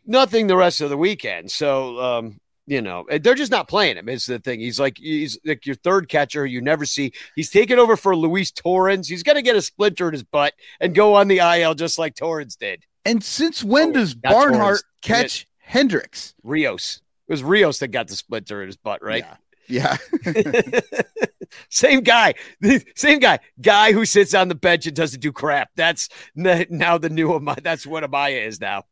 nothing 0.07 0.46
the 0.46 0.57
rest 0.57 0.80
of 0.80 0.90
the 0.90 0.96
weekend. 0.96 1.51
So, 1.51 1.99
um, 2.01 2.40
you 2.69 2.83
know, 2.83 3.07
they're 3.23 3.35
just 3.35 3.51
not 3.51 3.66
playing 3.66 3.97
him. 3.97 4.09
Is 4.09 4.27
the 4.27 4.39
thing. 4.39 4.61
He's 4.61 4.79
like 4.79 4.99
he's 4.99 5.39
like 5.45 5.64
your 5.66 5.75
third 5.77 6.09
catcher 6.09 6.45
you 6.47 6.61
never 6.61 6.85
see. 6.85 7.12
He's 7.35 7.51
taken 7.51 7.79
over 7.79 7.97
for 7.97 8.14
Luis 8.14 8.51
Torrens. 8.53 9.09
He's 9.09 9.23
gonna 9.23 9.43
get 9.43 9.57
a 9.57 9.62
splinter 9.62 10.07
in 10.09 10.12
his 10.12 10.23
butt 10.23 10.55
and 10.81 10.95
go 10.95 11.14
on 11.14 11.29
the 11.29 11.39
IL 11.39 11.75
just 11.75 11.99
like 11.99 12.14
Torrens 12.14 12.57
did. 12.57 12.85
and 13.05 13.25
since 13.25 13.64
when 13.64 13.89
Oh, 13.91 13.93
does. 13.93 14.14
Barnhart 14.14 14.83
catch 15.03 15.47
Hendricks? 15.59 16.35
Rios. 16.43 17.01
It 17.29 17.33
was 17.33 17.43
Rios 17.43 17.79
that 17.81 17.89
got 17.89 18.09
the 18.09 18.16
splinter 18.16 18.62
in 18.62 18.69
his 18.69 18.77
butt, 18.77 19.03
right? 19.03 19.25
Yeah. 19.69 19.97
Yeah. 20.24 20.81
Same 21.70 22.01
guy, 22.01 22.35
same 22.95 23.20
guy, 23.20 23.39
guy 23.61 23.93
who 23.93 24.05
sits 24.05 24.35
on 24.35 24.49
the 24.49 24.55
bench 24.55 24.86
and 24.86 24.95
doesn't 24.95 25.20
do 25.20 25.32
crap. 25.32 25.70
That's 25.77 26.09
now 26.35 26.99
the 26.99 27.09
new 27.09 27.28
Amaya. 27.28 27.62
That's 27.62 27.86
what 27.86 28.05
Amaya 28.05 28.47
is 28.47 28.61
now. 28.61 28.85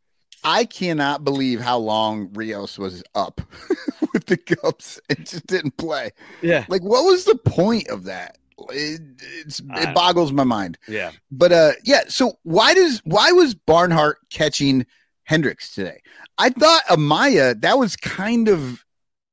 I 0.47 0.65
cannot 0.65 1.25
believe 1.25 1.61
how 1.61 1.77
long 1.79 2.31
Rios 2.33 2.79
was 2.79 3.03
up 3.15 3.41
with 4.13 4.27
the 4.27 4.37
Cubs 4.37 5.01
and 5.11 5.27
just 5.27 5.47
didn't 5.47 5.77
play. 5.77 6.13
Yeah, 6.41 6.65
Like, 6.69 6.83
what 6.83 7.05
was 7.05 7.25
the 7.25 7.35
point 7.37 7.89
of 7.89 8.05
that? 8.05 8.39
It, 8.71 9.01
it's, 9.45 9.61
it 9.61 9.95
boggles 9.95 10.33
my 10.33 10.45
mind. 10.45 10.79
yeah. 10.89 11.11
But 11.31 11.53
uh 11.53 11.73
yeah, 11.85 12.05
so 12.09 12.39
why 12.45 12.73
does 12.73 13.03
why 13.05 13.31
was 13.33 13.55
Barnhart 13.55 14.17
catching 14.31 14.87
Hendricks 15.25 15.75
today? 15.75 16.01
I 16.39 16.49
thought 16.51 16.83
Amaya 16.89 17.61
that 17.61 17.79
was 17.79 17.97
kind 17.97 18.49
of 18.49 18.83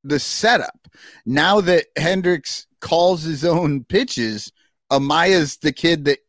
the 0.03 0.19
setup. 0.19 0.89
Now 1.25 1.61
that 1.61 1.85
Hendricks 1.95 2.67
calls 2.81 3.23
his 3.23 3.45
own 3.45 3.85
pitches, 3.85 4.51
Amaya's 4.91 5.55
the 5.57 5.71
kid 5.71 6.03
that 6.05 6.19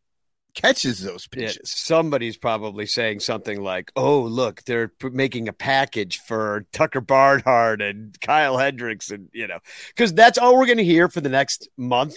catches 0.54 1.00
those 1.02 1.26
Yeah, 1.36 1.52
pitches. 1.52 1.60
somebody's 1.64 2.36
probably 2.36 2.86
saying 2.86 3.18
something 3.20 3.60
like, 3.60 3.90
"Oh, 3.96 4.22
look, 4.22 4.62
they're 4.64 4.88
p- 4.88 5.08
making 5.10 5.48
a 5.48 5.52
package 5.52 6.18
for 6.20 6.66
Tucker 6.72 7.00
Barnhart 7.00 7.82
and 7.82 8.18
Kyle 8.20 8.56
Hendricks, 8.56 9.10
and 9.10 9.28
you 9.32 9.48
know, 9.48 9.58
because 9.88 10.14
that's 10.14 10.38
all 10.38 10.56
we're 10.56 10.66
going 10.66 10.78
to 10.78 10.84
hear 10.84 11.08
for 11.08 11.20
the 11.20 11.28
next 11.28 11.68
month 11.76 12.14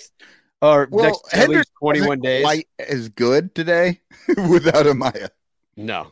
or 0.61 0.87
Well, 0.89 1.01
next 1.01 1.25
at 1.31 1.47
Hendricks 1.47 1.47
least 1.47 1.71
twenty-one 1.79 2.21
days." 2.21 2.45
Quite 2.45 2.67
as 2.79 3.09
good 3.09 3.55
today 3.55 4.01
without 4.49 4.85
Amaya. 4.85 5.29
no, 5.75 6.11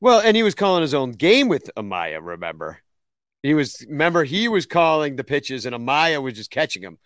well, 0.00 0.20
and 0.20 0.36
he 0.36 0.42
was 0.42 0.54
calling 0.54 0.82
his 0.82 0.94
own 0.94 1.12
game 1.12 1.48
with 1.48 1.70
Amaya. 1.76 2.18
Remember, 2.22 2.78
he 3.42 3.54
was 3.54 3.84
remember 3.88 4.24
he 4.24 4.48
was 4.48 4.66
calling 4.66 5.16
the 5.16 5.24
pitches, 5.24 5.66
and 5.66 5.76
Amaya 5.76 6.22
was 6.22 6.34
just 6.34 6.50
catching 6.50 6.82
them. 6.82 6.98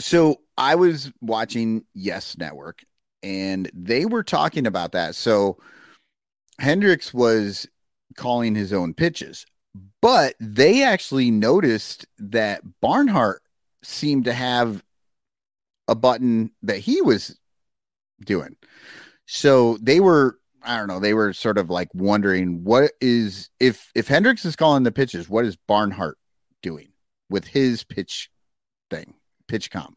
So 0.00 0.42
I 0.58 0.76
was 0.76 1.12
watching 1.20 1.84
Yes 1.94 2.36
Network 2.38 2.84
and 3.22 3.70
they 3.74 4.06
were 4.06 4.22
talking 4.22 4.66
about 4.66 4.92
that. 4.92 5.14
So 5.14 5.58
Hendricks 6.58 7.12
was 7.12 7.66
calling 8.16 8.54
his 8.54 8.72
own 8.72 8.94
pitches, 8.94 9.46
but 10.00 10.34
they 10.40 10.82
actually 10.82 11.30
noticed 11.30 12.06
that 12.18 12.62
Barnhart 12.80 13.42
seemed 13.82 14.24
to 14.24 14.32
have 14.32 14.82
a 15.88 15.94
button 15.94 16.50
that 16.62 16.78
he 16.78 17.02
was 17.02 17.38
doing. 18.24 18.56
So 19.26 19.78
they 19.80 20.00
were, 20.00 20.38
I 20.62 20.76
don't 20.76 20.88
know, 20.88 21.00
they 21.00 21.14
were 21.14 21.32
sort 21.32 21.58
of 21.58 21.70
like 21.70 21.88
wondering 21.94 22.64
what 22.64 22.92
is 23.00 23.50
if 23.60 23.90
if 23.94 24.08
Hendricks 24.08 24.44
is 24.44 24.56
calling 24.56 24.82
the 24.82 24.92
pitches, 24.92 25.28
what 25.28 25.44
is 25.44 25.56
Barnhart 25.56 26.18
doing 26.62 26.88
with 27.28 27.46
his 27.46 27.84
pitch 27.84 28.30
thing, 28.90 29.14
PitchCom? 29.48 29.94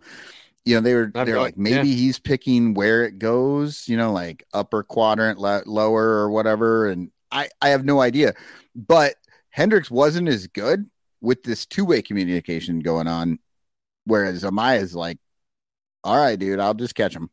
You 0.66 0.76
know, 0.76 0.82
they 0.82 0.94
were 0.94 1.12
they're 1.14 1.36
no- 1.36 1.42
like 1.42 1.58
maybe 1.58 1.90
yeah. 1.90 1.96
he's 1.96 2.20
picking 2.20 2.74
where 2.74 3.06
it 3.06 3.18
goes, 3.18 3.88
you 3.88 3.98
know, 3.98 4.12
like 4.12 4.46
upper 4.54 4.84
quadrant, 4.84 5.40
lo- 5.40 5.64
lower 5.66 6.04
or 6.04 6.30
whatever. 6.30 6.88
And 6.88 7.12
I 7.32 7.50
I 7.62 7.70
have 7.70 7.86
no 7.86 8.02
idea, 8.02 8.34
but 8.76 9.16
Hendricks 9.50 9.90
wasn't 9.90 10.28
as 10.28 10.48
good 10.48 10.90
with 11.22 11.44
this 11.44 11.66
two 11.66 11.86
way 11.86 12.02
communication 12.02 12.80
going 12.80 13.08
on, 13.08 13.40
whereas 14.06 14.44
Amaya's 14.44 14.96
like, 14.96 15.18
all 16.04 16.18
right, 16.18 16.38
dude, 16.38 16.60
I'll 16.60 16.74
just 16.74 16.96
catch 16.96 17.16
him. 17.16 17.30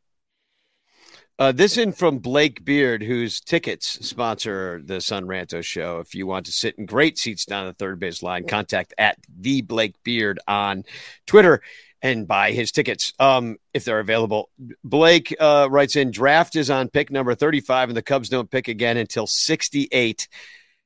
Uh, 1.39 1.53
this 1.53 1.77
in 1.77 1.93
from 1.93 2.19
Blake 2.19 2.65
Beard, 2.65 3.03
whose 3.03 3.41
tickets 3.41 4.07
sponsor 4.09 4.81
the 4.83 5.03
Son 5.03 5.25
Ranto 5.25 5.63
show. 5.63 5.99
If 5.99 6.15
you 6.15 6.27
want 6.27 6.47
to 6.47 6.53
sit 6.53 6.79
in 6.79 6.87
great 6.87 7.19
seats 7.19 7.45
down 7.45 7.67
the 7.67 7.75
third 7.75 8.01
base 8.01 8.23
line, 8.23 8.47
contact 8.47 8.95
at 8.97 9.19
the 9.29 9.61
Blake 9.61 10.03
Beard 10.03 10.41
on 10.49 10.85
Twitter 11.27 11.61
and 12.03 12.29
buy 12.29 12.53
his 12.53 12.73
tickets 12.73 13.13
um, 13.19 13.57
if 13.75 13.85
they're 13.85 14.01
available. 14.01 14.51
Blake 14.85 15.35
uh, 15.41 15.69
writes 15.71 15.97
in 15.97 16.11
draft 16.11 16.55
is 16.57 16.71
on 16.71 16.89
pick 16.89 17.11
number 17.11 17.35
35, 17.35 17.89
and 17.91 17.97
the 17.97 18.03
Cubs 18.03 18.29
don't 18.29 18.51
pick 18.51 18.69
again 18.69 18.97
until 18.97 19.27
68. 19.27 20.29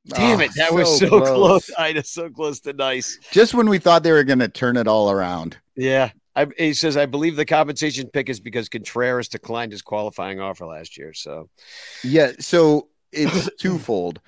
Damn 0.07 0.39
Oh, 0.39 0.43
it. 0.43 0.51
That 0.55 0.73
was 0.73 0.99
so 0.99 1.05
so 1.07 1.19
close. 1.21 1.29
close. 1.67 1.71
I 1.77 1.91
was 1.93 2.09
so 2.09 2.29
close 2.29 2.59
to 2.61 2.73
nice. 2.73 3.19
Just 3.31 3.53
when 3.53 3.69
we 3.69 3.77
thought 3.77 4.03
they 4.03 4.11
were 4.11 4.23
going 4.23 4.39
to 4.39 4.47
turn 4.47 4.77
it 4.77 4.87
all 4.87 5.11
around. 5.11 5.57
Yeah. 5.75 6.11
I, 6.35 6.47
he 6.57 6.73
says, 6.73 6.95
I 6.95 7.05
believe 7.07 7.35
the 7.35 7.45
compensation 7.45 8.07
pick 8.07 8.29
is 8.29 8.39
because 8.39 8.69
Contreras 8.69 9.27
declined 9.27 9.73
his 9.73 9.81
qualifying 9.81 10.39
offer 10.39 10.65
last 10.65 10.97
year. 10.97 11.13
So, 11.13 11.49
Yeah, 12.03 12.31
so 12.39 12.87
it's 13.11 13.49
twofold. 13.59 14.21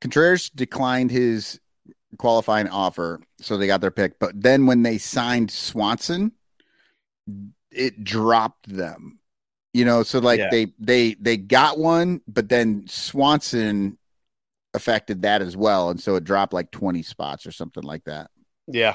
Contreras 0.00 0.50
declined 0.50 1.10
his 1.12 1.60
qualifying 2.16 2.68
offer, 2.68 3.20
so 3.40 3.56
they 3.56 3.66
got 3.66 3.80
their 3.80 3.90
pick. 3.90 4.18
But 4.18 4.40
then 4.40 4.66
when 4.66 4.82
they 4.82 4.98
signed 4.98 5.50
Swanson, 5.50 6.32
it 7.70 8.02
dropped 8.04 8.68
them. 8.74 9.18
You 9.74 9.84
know, 9.84 10.02
so 10.02 10.18
like 10.18 10.38
Yeah. 10.38 10.48
they 10.50 10.72
they 10.78 11.14
they 11.20 11.36
got 11.36 11.78
one, 11.78 12.22
but 12.26 12.48
then 12.48 12.86
Swanson 12.88 13.98
affected 14.74 15.22
that 15.22 15.42
as 15.42 15.56
well, 15.56 15.90
and 15.90 16.00
so 16.00 16.16
it 16.16 16.24
dropped 16.24 16.52
like 16.52 16.70
twenty 16.70 17.02
spots 17.02 17.46
or 17.46 17.52
something 17.52 17.82
like 17.82 18.04
that. 18.04 18.30
Yeah. 18.66 18.94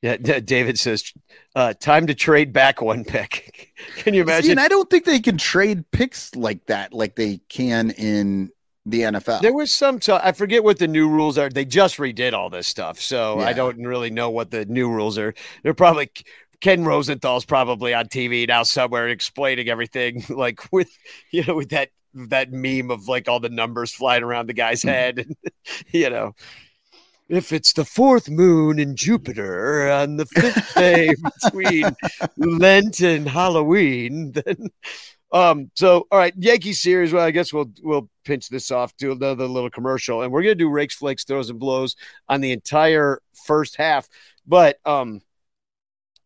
Yeah. 0.00 0.16
David 0.16 0.78
says, 0.78 1.12
uh, 1.54 1.74
time 1.74 2.06
to 2.06 2.14
trade 2.14 2.52
back 2.52 2.80
one 2.80 3.04
pick. 3.04 3.72
Can 3.96 4.14
you 4.14 4.20
See, 4.20 4.22
imagine? 4.22 4.50
and 4.52 4.60
I 4.60 4.68
don't 4.68 4.88
think 4.88 5.04
they 5.04 5.18
can 5.20 5.36
trade 5.38 5.90
picks 5.90 6.34
like 6.36 6.64
that, 6.66 6.92
like 6.94 7.16
they 7.16 7.40
can 7.48 7.90
in 7.90 8.50
the 8.90 9.02
NFL. 9.02 9.40
there 9.40 9.52
was 9.54 9.74
some, 9.74 9.98
t- 10.00 10.12
I 10.12 10.32
forget 10.32 10.64
what 10.64 10.78
the 10.78 10.88
new 10.88 11.08
rules 11.08 11.38
are. 11.38 11.48
They 11.48 11.64
just 11.64 11.96
redid 11.98 12.32
all 12.32 12.50
this 12.50 12.66
stuff. 12.66 13.00
So 13.00 13.40
I 13.40 13.52
don't 13.52 13.78
really 13.82 14.10
know 14.10 14.30
what 14.30 14.50
the 14.50 14.64
new 14.64 14.90
rules 14.90 15.18
are. 15.18 15.34
They're 15.62 15.74
probably, 15.74 16.10
Ken 16.60 16.84
Rosenthal's 16.84 17.44
probably 17.44 17.94
on 17.94 18.06
TV 18.06 18.48
now 18.48 18.62
somewhere 18.64 19.08
explaining 19.08 19.68
everything, 19.68 20.24
like 20.28 20.60
with, 20.72 20.90
you 21.30 21.44
know, 21.44 21.54
with 21.54 21.68
that, 21.70 21.90
that 22.14 22.50
meme 22.50 22.90
of 22.90 23.06
like 23.06 23.28
all 23.28 23.38
the 23.40 23.48
numbers 23.48 23.92
flying 23.92 24.22
around 24.22 24.48
the 24.48 24.54
guy's 24.54 24.80
Mm-hmm. 24.80 24.88
head. 24.88 25.18
And, 25.18 25.36
you 25.92 26.10
know, 26.10 26.34
if 27.28 27.52
it's 27.52 27.74
the 27.74 27.84
fourth 27.84 28.30
moon 28.30 28.78
in 28.78 28.96
Jupiter 28.96 29.90
on 29.90 30.16
the 30.16 30.24
fifth 30.24 30.74
day 30.74 31.14
between 31.42 31.84
Lent 32.38 33.00
and 33.00 33.28
Halloween, 33.28 34.32
then 34.32 34.70
um 35.32 35.70
so 35.74 36.06
all 36.10 36.18
right, 36.18 36.34
Yankee 36.38 36.72
series. 36.72 37.12
Well, 37.12 37.24
I 37.24 37.30
guess 37.30 37.52
we'll 37.52 37.70
we'll 37.82 38.08
pinch 38.24 38.48
this 38.48 38.70
off 38.70 38.96
to 38.96 39.12
another 39.12 39.46
little 39.46 39.70
commercial, 39.70 40.22
and 40.22 40.32
we're 40.32 40.42
gonna 40.42 40.54
do 40.54 40.70
rakes, 40.70 40.94
flakes, 40.94 41.24
throws, 41.24 41.50
and 41.50 41.58
blows 41.58 41.96
on 42.28 42.40
the 42.40 42.52
entire 42.52 43.20
first 43.46 43.76
half. 43.76 44.08
But 44.46 44.78
um 44.84 45.20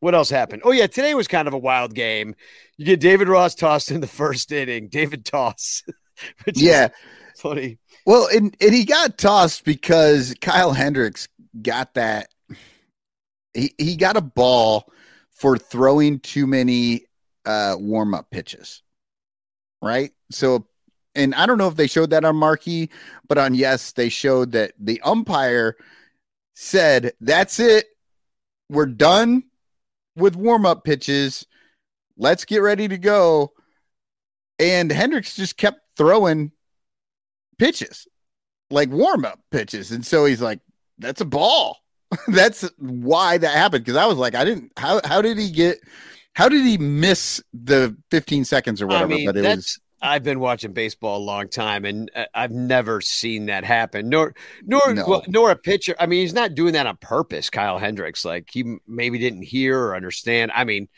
what 0.03 0.17
else 0.17 0.31
happened? 0.31 0.63
Oh 0.65 0.73
yeah, 0.73 0.89
today 0.89 1.15
was 1.15 1.29
kind 1.29 1.47
of 1.47 1.55
a 1.55 1.59
wild 1.59 1.95
game. 1.95 2.35
You 2.77 2.85
get 2.85 2.99
David 2.99 3.29
Ross 3.29 3.55
tossed 3.55 3.93
in 3.93 4.01
the 4.01 4.09
first 4.09 4.51
inning. 4.51 4.89
David 4.89 5.25
Toss. 5.25 5.85
yeah, 6.57 6.89
funny. 7.37 7.79
Well, 8.05 8.27
and, 8.35 8.57
and 8.61 8.75
he 8.75 8.85
got 8.85 9.17
tossed 9.17 9.65
because 9.65 10.35
Kyle 10.41 10.73
Hendricks 10.73 11.29
got 11.63 11.95
that. 11.95 12.31
He, 13.55 13.73
he 13.79 13.95
got 13.95 14.17
a 14.17 14.21
ball 14.21 14.91
for 15.31 15.57
throwing 15.57 16.19
too 16.19 16.49
many 16.49 17.05
uh, 17.47 17.77
warm 17.79 18.13
up 18.13 18.29
pitches, 18.29 18.83
right? 19.83 20.13
So, 20.31 20.67
and 21.15 21.35
I 21.35 21.45
don't 21.45 21.59
know 21.59 21.69
if 21.69 21.77
they 21.77 21.87
showed 21.87 22.11
that 22.11 22.25
on 22.25 22.37
Marquee, 22.37 22.89
but 23.29 23.37
on 23.37 23.55
Yes, 23.55 23.93
they 23.93 24.09
showed 24.09 24.53
that 24.53 24.73
the 24.79 25.01
umpire 25.03 25.77
said, 26.55 27.13
That's 27.21 27.61
it. 27.61 27.87
We're 28.71 28.87
done 28.87 29.45
with 30.17 30.37
warm 30.37 30.65
up 30.65 30.85
pitches. 30.85 31.47
Let's 32.17 32.45
get 32.47 32.59
ready 32.59 32.89
to 32.89 32.97
go. 32.97 33.53
And 34.59 34.91
Hendricks 34.91 35.37
just 35.37 35.57
kept 35.57 35.81
throwing 35.97 36.53
pitches, 37.59 38.07
like 38.71 38.91
warm 38.91 39.25
up 39.25 39.41
pitches. 39.51 39.91
And 39.91 40.07
so 40.07 40.25
he's 40.25 40.41
like, 40.41 40.61
that's 40.99 41.21
a 41.21 41.27
ball. 41.27 41.79
that's 42.29 42.69
why 42.79 43.39
that 43.39 43.55
happened. 43.55 43.85
Cause 43.85 43.97
I 43.97 44.07
was 44.07 44.19
like, 44.19 44.35
I 44.35 44.45
didn't, 44.45 44.73
how, 44.77 45.01
how 45.05 45.23
did 45.23 45.39
he 45.39 45.51
get, 45.51 45.79
how 46.35 46.49
did 46.49 46.65
he 46.65 46.79
miss 46.79 47.43
the 47.53 47.97
15 48.11 48.45
seconds 48.45 48.81
or 48.83 48.87
whatever? 48.87 49.13
I 49.13 49.17
mean, 49.17 49.27
but 49.27 49.37
it 49.37 49.45
was, 49.45 49.79
I've 50.01 50.23
been 50.25 50.41
watching 50.41 50.73
baseball 50.73 51.19
a 51.19 51.25
long 51.25 51.49
time, 51.49 51.85
and 51.85 52.11
uh, 52.17 52.25
I've 52.35 52.51
never 52.51 53.01
seen 53.01 53.47
that 53.47 53.65
happen. 53.65 54.09
Nor, 54.09 54.35
nor, 54.65 54.95
No. 54.95 55.05
well, 55.07 55.25
nor 55.29 55.51
a 55.51 55.57
pitcher. 55.57 55.95
I 56.01 56.07
mean, 56.07 56.21
he's 56.21 56.33
not 56.35 56.55
doing 56.55 56.73
that 56.73 56.87
on 56.87 56.97
purpose. 56.97 57.51
Kyle 57.51 57.79
Hendricks, 57.79 58.25
like 58.25 58.49
he 58.53 58.79
maybe 58.87 59.19
didn't 59.19 59.43
hear 59.43 59.79
or 59.79 59.95
understand. 59.97 60.51
I 60.55 60.65
mean, 60.65 60.89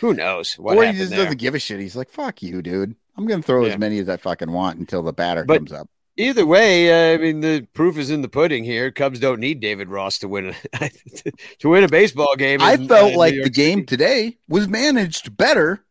who 0.00 0.14
knows 0.14 0.54
what 0.54 0.76
or 0.76 0.84
he 0.84 0.92
just 0.92 1.10
there? 1.10 1.24
doesn't 1.24 1.38
give 1.38 1.54
a 1.54 1.58
shit. 1.58 1.78
He's 1.78 1.94
like, 1.96 2.10
fuck 2.10 2.42
you, 2.42 2.62
dude. 2.62 2.96
I'm 3.16 3.26
going 3.26 3.42
to 3.42 3.46
throw 3.46 3.64
Yeah. 3.66 3.72
as 3.74 3.78
many 3.78 3.98
as 3.98 4.08
I 4.08 4.16
fucking 4.16 4.50
want 4.50 4.78
until 4.78 5.02
the 5.02 5.12
batter 5.12 5.44
But- 5.44 5.58
comes 5.58 5.72
up. 5.72 5.88
Either 6.16 6.44
way, 6.44 7.14
I 7.14 7.16
mean, 7.16 7.40
the 7.40 7.66
proof 7.72 7.96
is 7.96 8.10
in 8.10 8.20
the 8.20 8.28
pudding 8.28 8.64
here. 8.64 8.90
Cubs 8.90 9.18
don't 9.18 9.40
need 9.40 9.60
David 9.60 9.88
Ross 9.88 10.18
to 10.18 10.28
win 10.28 10.54
a 10.80 10.90
to 11.60 11.68
win 11.68 11.84
a 11.84 11.88
baseball 11.88 12.36
game. 12.36 12.60
I 12.60 12.74
in, 12.74 12.86
felt 12.86 13.14
uh, 13.14 13.18
like 13.18 13.34
the 13.42 13.48
game 13.50 13.80
City. 13.80 13.86
today 13.86 14.38
was 14.48 14.68
managed 14.68 15.36
better 15.36 15.84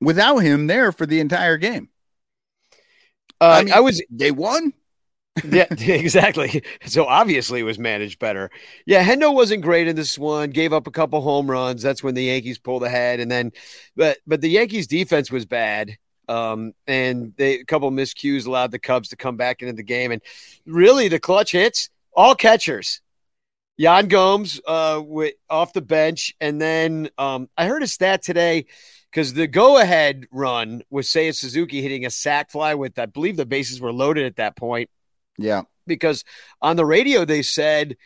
without 0.00 0.38
him 0.38 0.66
there 0.66 0.92
for 0.92 1.06
the 1.06 1.20
entire 1.20 1.56
game. 1.56 1.88
Uh, 3.40 3.44
I 3.44 3.62
mean- 3.64 3.72
I 3.72 3.80
was 3.80 4.02
They 4.10 4.30
won. 4.30 4.72
yeah, 5.44 5.66
exactly. 5.70 6.62
So 6.86 7.04
obviously 7.04 7.60
it 7.60 7.64
was 7.64 7.78
managed 7.78 8.18
better. 8.18 8.50
Yeah, 8.86 9.04
Hendo 9.04 9.34
wasn't 9.34 9.62
great 9.62 9.86
in 9.86 9.96
this 9.96 10.18
one. 10.18 10.50
Gave 10.50 10.72
up 10.72 10.86
a 10.86 10.90
couple 10.90 11.20
home 11.20 11.50
runs. 11.50 11.82
That's 11.82 12.02
when 12.02 12.14
the 12.14 12.24
Yankees 12.24 12.58
pulled 12.58 12.84
ahead, 12.84 13.20
and 13.20 13.30
then, 13.30 13.52
but 13.96 14.18
but 14.26 14.40
the 14.40 14.48
Yankees 14.50 14.86
defense 14.86 15.30
was 15.30 15.44
bad. 15.44 15.98
Um, 16.28 16.72
and 16.86 17.32
they 17.36 17.60
a 17.60 17.64
couple 17.64 17.90
miscues 17.90 18.46
allowed 18.46 18.70
the 18.72 18.78
Cubs 18.78 19.10
to 19.10 19.16
come 19.16 19.36
back 19.36 19.62
into 19.62 19.74
the 19.74 19.82
game, 19.82 20.10
and 20.12 20.20
really 20.66 21.08
the 21.08 21.20
clutch 21.20 21.52
hits 21.52 21.88
all 22.14 22.34
catchers. 22.34 23.00
Yan 23.78 24.08
Gomes 24.08 24.60
uh 24.66 25.02
with, 25.04 25.34
off 25.50 25.72
the 25.72 25.82
bench, 25.82 26.34
and 26.40 26.60
then 26.60 27.10
um 27.18 27.48
I 27.56 27.66
heard 27.66 27.82
a 27.82 27.86
stat 27.86 28.22
today 28.22 28.66
because 29.10 29.34
the 29.34 29.46
go 29.46 29.78
ahead 29.78 30.26
run 30.32 30.82
was 30.90 31.08
Seiya 31.08 31.34
Suzuki 31.34 31.82
hitting 31.82 32.06
a 32.06 32.10
sack 32.10 32.50
fly 32.50 32.74
with 32.74 32.98
I 32.98 33.06
believe 33.06 33.36
the 33.36 33.46
bases 33.46 33.80
were 33.80 33.92
loaded 33.92 34.24
at 34.26 34.36
that 34.36 34.56
point 34.56 34.88
Yeah. 35.38 35.62
because 35.86 36.24
on 36.60 36.76
the 36.76 36.86
radio 36.86 37.24
they 37.24 37.42
said 37.42 37.96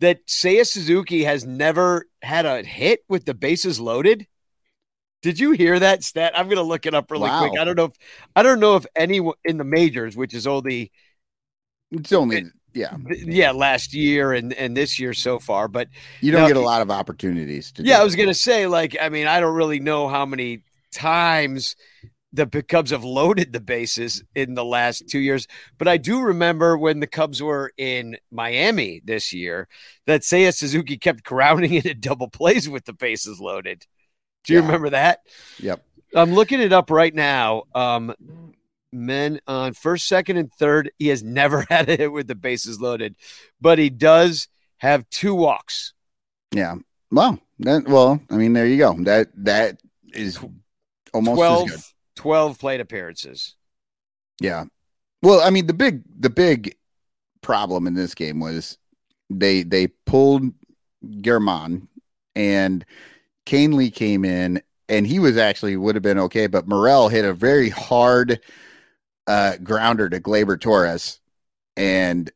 that 0.00 0.26
Seiya 0.26 0.66
Suzuki 0.66 1.24
has 1.24 1.46
never 1.46 2.06
had 2.22 2.44
a 2.44 2.62
hit 2.62 3.00
with 3.08 3.24
the 3.24 3.34
bases 3.34 3.80
loaded. 3.80 4.26
Did 5.22 5.38
you 5.40 5.52
hear 5.52 5.78
that 5.78 6.04
stat? 6.04 6.32
I'm 6.36 6.46
going 6.46 6.56
to 6.58 6.62
look 6.62 6.86
it 6.86 6.94
up 6.94 7.10
really 7.10 7.24
Wow. 7.28 7.48
quick. 7.48 7.60
I 7.60 7.64
don't 7.64 7.76
know 7.76 7.84
if 7.86 7.92
I 8.36 8.42
don't 8.42 8.60
know 8.60 8.76
if 8.76 8.86
anyone 8.94 9.34
in 9.44 9.56
the 9.58 9.64
majors, 9.64 10.16
which 10.16 10.34
is 10.34 10.46
only 10.46 10.92
It's 11.90 12.12
only, 12.12 12.44
yeah. 12.74 12.96
yeah 13.08 13.50
last 13.52 13.94
year 13.94 14.32
and 14.32 14.52
and 14.52 14.76
this 14.76 14.98
year 15.00 15.14
so 15.14 15.38
far, 15.38 15.68
but 15.68 15.88
You 16.20 16.32
don't 16.32 16.42
Now- 16.42 16.48
get 16.48 16.56
a 16.56 16.60
lot 16.60 16.82
of 16.82 16.90
opportunities 16.90 17.72
to. 17.72 17.82
yeah, 17.82 18.00
I 18.00 18.04
was 18.04 18.14
to 18.14 18.34
say 18.34 18.66
like 18.66 18.96
I 19.00 19.08
mean 19.08 19.26
I 19.26 19.40
don't 19.40 19.54
really 19.54 19.80
know 19.80 20.08
how 20.08 20.26
many 20.26 20.62
times 20.92 21.76
the 22.32 22.46
Cubs 22.62 22.90
have 22.90 23.02
loaded 23.04 23.52
the 23.54 23.60
bases 23.60 24.22
in 24.34 24.54
the 24.54 24.64
last 24.64 25.08
two 25.08 25.18
years, 25.20 25.46
but 25.78 25.88
I 25.88 25.96
do 25.96 26.20
remember 26.20 26.76
when 26.76 27.00
the 27.00 27.06
Cubs 27.06 27.42
were 27.42 27.72
in 27.78 28.18
Miami 28.30 29.00
this 29.02 29.32
year 29.32 29.68
that 30.06 30.20
Seiya 30.20 30.54
Suzuki 30.54 30.98
kept 30.98 31.24
grounding 31.24 31.72
into 31.74 31.94
double 31.94 32.28
plays 32.28 32.68
with 32.68 32.84
the 32.84 32.92
bases 32.92 33.40
loaded. 33.40 33.86
Do 34.46 34.52
you 34.54 34.60
Yeah. 34.60 34.66
remember 34.66 34.90
that? 34.90 35.20
Yep. 35.60 35.84
I'm 36.14 36.32
looking 36.32 36.60
it 36.60 36.72
up 36.72 36.90
right 36.90 37.14
now. 37.14 37.64
Um, 37.74 38.14
men 38.92 39.40
on 39.46 39.74
first, 39.74 40.06
second, 40.06 40.36
and 40.38 40.52
third. 40.52 40.90
He 40.98 41.08
has 41.08 41.22
never 41.22 41.62
had 41.68 41.88
a 41.88 41.96
hit 41.96 42.12
with 42.12 42.26
the 42.28 42.34
bases 42.34 42.80
loaded, 42.80 43.16
but 43.60 43.78
he 43.78 43.90
does 43.90 44.48
have 44.78 45.08
two 45.10 45.34
walks. 45.34 45.92
Yeah. 46.52 46.76
Well, 47.10 47.38
that, 47.60 47.88
well, 47.88 48.20
I 48.30 48.36
mean, 48.36 48.52
there 48.52 48.66
you 48.66 48.78
go. 48.78 48.94
That 49.02 49.28
that 49.36 49.80
is 50.12 50.38
almost 51.12 51.36
12, 51.36 51.64
as 51.70 51.76
good. 51.76 51.80
12 52.16 52.58
plate 52.58 52.80
appearances. 52.80 53.54
Yeah. 54.40 54.64
Well, 55.22 55.40
I 55.40 55.50
mean, 55.50 55.66
the 55.66 55.74
big 55.74 56.02
the 56.18 56.30
big 56.30 56.76
problem 57.42 57.86
in 57.86 57.94
this 57.94 58.14
game 58.14 58.40
was 58.40 58.78
they 59.30 59.62
they 59.62 59.88
pulled 59.88 60.44
German 61.20 61.88
and 62.34 62.84
Kahnle 63.46 63.94
came 63.94 64.24
in 64.24 64.60
and 64.88 65.06
he 65.06 65.18
was 65.18 65.36
actually 65.36 65.76
would 65.76 65.94
have 65.94 66.02
been 66.02 66.18
okay, 66.18 66.46
but 66.46 66.68
Morel 66.68 67.08
hit 67.08 67.24
a 67.24 67.32
very 67.32 67.70
hard 67.70 68.40
uh 69.26 69.56
grounder 69.62 70.08
to 70.08 70.20
Gleyber 70.20 70.60
Torres 70.60 71.20
and 71.76 72.30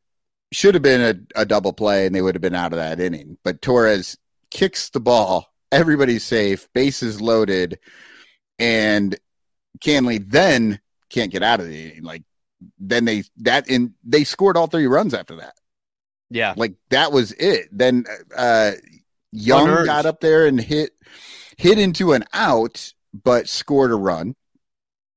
should 0.51 0.73
have 0.73 0.83
been 0.83 1.27
a, 1.35 1.41
a 1.41 1.45
double 1.45 1.73
play 1.73 2.05
and 2.05 2.13
they 2.13 2.21
would 2.21 2.35
have 2.35 2.41
been 2.41 2.55
out 2.55 2.73
of 2.73 2.79
that 2.79 2.99
inning. 2.99 3.37
But 3.43 3.61
Torres 3.61 4.17
kicks 4.49 4.89
the 4.89 4.99
ball, 4.99 5.53
everybody's 5.71 6.23
safe, 6.23 6.67
bases 6.73 7.21
loaded, 7.21 7.79
and 8.59 9.17
Kahnle 9.79 10.29
then 10.29 10.79
can't 11.09 11.31
get 11.31 11.43
out 11.43 11.59
of 11.59 11.67
the 11.67 11.91
inning. 11.91 12.03
Like 12.03 12.23
then 12.79 13.05
they 13.05 13.23
that 13.37 13.69
and 13.69 13.93
they 14.03 14.23
scored 14.23 14.57
all 14.57 14.67
three 14.67 14.87
runs 14.87 15.13
after 15.13 15.37
that. 15.37 15.55
Yeah. 16.29 16.53
Like 16.55 16.75
that 16.89 17.11
was 17.11 17.31
it. 17.33 17.67
Then 17.71 18.05
uh 18.35 18.73
Young 19.31 19.85
got 19.85 20.05
up 20.05 20.19
there 20.19 20.45
and 20.45 20.59
hit 20.59 20.91
hit 21.61 21.77
into 21.77 22.13
an 22.13 22.25
out, 22.33 22.93
but 23.13 23.47
scored 23.47 23.91
a 23.91 23.95
run. 23.95 24.35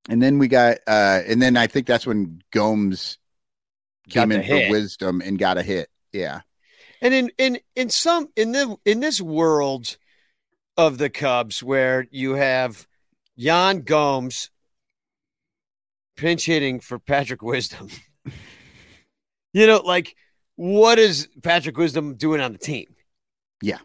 And 0.07 0.21
then 0.21 0.37
we 0.37 0.47
got 0.47 0.77
uh 0.85 1.21
and 1.27 1.41
then 1.41 1.57
I 1.57 1.65
think 1.67 1.87
that's 1.87 2.05
when 2.05 2.41
Gomes 2.51 3.17
came 4.09 4.31
in 4.31 4.41
hit. 4.41 4.67
for 4.67 4.71
wisdom 4.71 5.21
and 5.21 5.39
got 5.39 5.57
a 5.57 5.63
hit. 5.63 5.89
Yeah. 6.11 6.41
And 7.01 7.13
in 7.13 7.31
in 7.39 7.59
in 7.75 7.89
some 7.89 8.29
in 8.35 8.51
the 8.51 8.77
in 8.85 8.99
this 8.99 9.19
world 9.19 9.97
of 10.77 10.99
the 10.99 11.09
Cubs 11.09 11.63
where 11.63 12.05
you 12.11 12.35
have 12.35 12.85
Yan 13.35 13.81
Gomes 13.81 14.51
pinch 16.15 16.45
hitting 16.45 16.79
for 16.79 16.99
Patrick 16.99 17.41
Wisdom. 17.41 17.89
you 19.53 19.65
know, 19.65 19.81
like 19.83 20.15
what 20.57 20.99
is 20.99 21.27
Patrick 21.41 21.75
Wisdom 21.75 22.13
doing 22.15 22.39
on 22.39 22.51
the 22.51 22.59
team? 22.59 22.93
Yeah. 23.63 23.79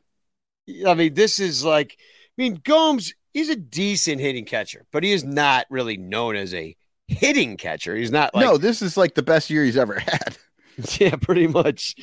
I 0.87 0.93
mean, 0.93 1.15
this 1.15 1.41
is 1.41 1.65
like 1.65 1.97
mean, 2.41 2.61
Gomes, 2.65 3.15
he's 3.33 3.49
a 3.49 3.57
decent 3.57 4.21
hitting 4.21 4.45
catcher, 4.45 4.87
but 4.93 5.05
he 5.05 5.13
is 5.13 5.25
not 5.25 5.67
really 5.71 5.97
known 5.97 6.37
as 6.37 6.55
a 6.55 6.77
hitting 7.07 7.57
catcher. 7.57 7.95
He's 7.97 8.11
not 8.11 8.35
like 8.35 8.45
no, 8.45 8.57
this 8.57 8.83
is 8.83 8.97
like 8.97 9.15
the 9.15 9.23
best 9.23 9.51
year 9.51 9.65
he's 9.65 9.77
ever 9.77 9.99
had. 9.99 10.37
yeah, 10.99 11.17
pretty 11.17 11.47
much. 11.47 11.95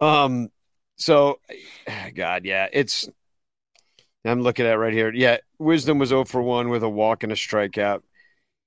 Um, 0.00 0.50
so 0.96 1.40
God, 2.14 2.44
yeah, 2.44 2.68
it's 2.72 3.08
I'm 4.24 4.42
looking 4.42 4.66
at 4.66 4.78
right 4.78 4.92
here. 4.92 5.12
Yeah, 5.12 5.38
Wisdom 5.58 5.98
was 5.98 6.10
0 6.10 6.24
for 6.24 6.42
1 6.42 6.68
with 6.68 6.82
a 6.82 6.88
walk 6.88 7.22
and 7.22 7.32
a 7.32 7.36
strikeout. 7.36 8.02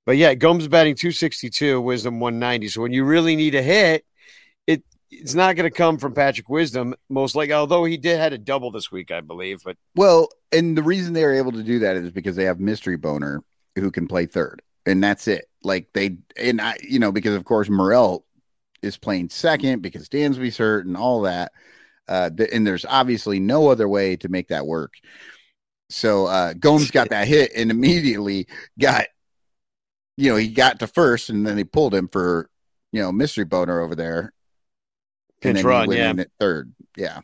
But 0.06 0.18
yeah, 0.18 0.34
Gomes 0.34 0.68
batting 0.68 0.96
262, 0.96 1.80
Wisdom 1.80 2.20
190. 2.20 2.68
So 2.70 2.82
when 2.82 2.94
you 2.94 3.04
really 3.04 3.36
need 3.36 3.54
a 3.54 3.62
hit, 3.62 3.98
it 3.98 4.06
it's 5.12 5.36
not 5.36 5.56
going 5.56 5.70
to 5.70 5.76
come 5.76 5.98
from 5.98 6.14
Patrick 6.14 6.50
Wisdom, 6.50 6.96
most 7.10 7.36
likely, 7.36 7.54
although 7.54 7.84
he 7.84 7.98
did 7.98 8.18
had 8.18 8.34
a 8.34 8.38
double 8.38 8.72
this 8.72 8.92
week, 8.92 9.12
I 9.12 9.22
believe. 9.22 9.62
But 9.64 9.78
Well, 9.96 10.30
and 10.52 10.78
the 10.78 10.84
reason 10.84 11.14
they 11.14 11.24
are 11.24 11.34
able 11.34 11.52
to 11.52 11.64
do 11.64 11.80
that 11.80 11.98
is 11.98 12.12
because 12.12 12.36
they 12.36 12.46
have 12.46 12.60
mystery 12.60 12.98
boner 12.98 13.44
who 13.76 13.92
can 13.92 14.08
play 14.08 14.26
third, 14.26 14.62
and 14.86 15.04
that's 15.04 15.28
it. 15.28 15.46
Like 15.64 15.90
they 15.94 16.18
and 16.38 16.62
I, 16.62 16.78
you 16.82 17.00
know, 17.00 17.12
because 17.12 17.36
of 17.36 17.46
course 17.46 17.70
Morel 17.70 18.26
is 18.82 18.98
playing 18.98 19.30
second 19.30 19.82
because 19.82 20.10
Dansby's 20.10 20.58
hurt 20.58 20.86
and 20.86 20.98
all 20.98 21.22
that. 21.22 21.52
Uh, 22.08 22.30
and 22.52 22.66
there's 22.66 22.86
obviously 22.86 23.40
no 23.40 23.70
other 23.70 23.88
way 23.88 24.16
to 24.18 24.28
make 24.28 24.48
that 24.50 24.66
work. 24.66 24.96
So 25.90 26.26
uh, 26.26 26.54
Gomes 26.54 26.92
got 26.92 27.10
that 27.10 27.28
hit 27.28 27.52
and 27.56 27.70
immediately 27.70 28.48
got, 28.80 29.06
you 30.18 30.32
know, 30.32 30.38
he 30.38 30.48
got 30.48 30.80
to 30.80 30.88
first, 30.88 31.30
and 31.30 31.46
then 31.46 31.56
they 31.56 31.64
pulled 31.64 31.94
him 31.94 32.08
for, 32.08 32.50
you 32.92 33.02
know, 33.02 33.12
mystery 33.12 33.46
boner 33.46 33.82
over 33.82 33.96
there. 33.96 34.34
Pinch 35.42 35.64
run, 35.64 35.92
yeah. 35.92 36.12
in 36.12 36.20
at 36.20 36.30
third. 36.40 36.74
Yeah. 36.96 37.22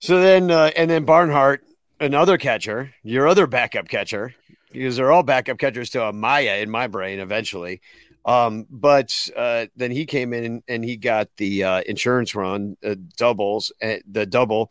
So 0.00 0.20
then, 0.20 0.50
uh, 0.50 0.70
and 0.76 0.88
then 0.88 1.04
Barnhart, 1.04 1.64
another 1.98 2.38
catcher, 2.38 2.94
your 3.02 3.26
other 3.26 3.46
backup 3.46 3.88
catcher, 3.88 4.34
because 4.70 4.96
they're 4.96 5.10
all 5.10 5.24
backup 5.24 5.58
catchers 5.58 5.90
to 5.90 5.98
Amaya 5.98 6.62
in 6.62 6.70
my 6.70 6.86
brain 6.86 7.18
eventually. 7.18 7.80
Um, 8.24 8.66
but 8.70 9.28
uh, 9.36 9.66
then 9.74 9.90
he 9.90 10.06
came 10.06 10.32
in 10.32 10.44
and, 10.44 10.62
and 10.68 10.84
he 10.84 10.96
got 10.96 11.28
the 11.36 11.64
uh, 11.64 11.80
insurance 11.86 12.34
run, 12.34 12.76
uh, 12.84 12.94
doubles, 13.16 13.72
uh, 13.82 13.96
the 14.08 14.26
double, 14.26 14.70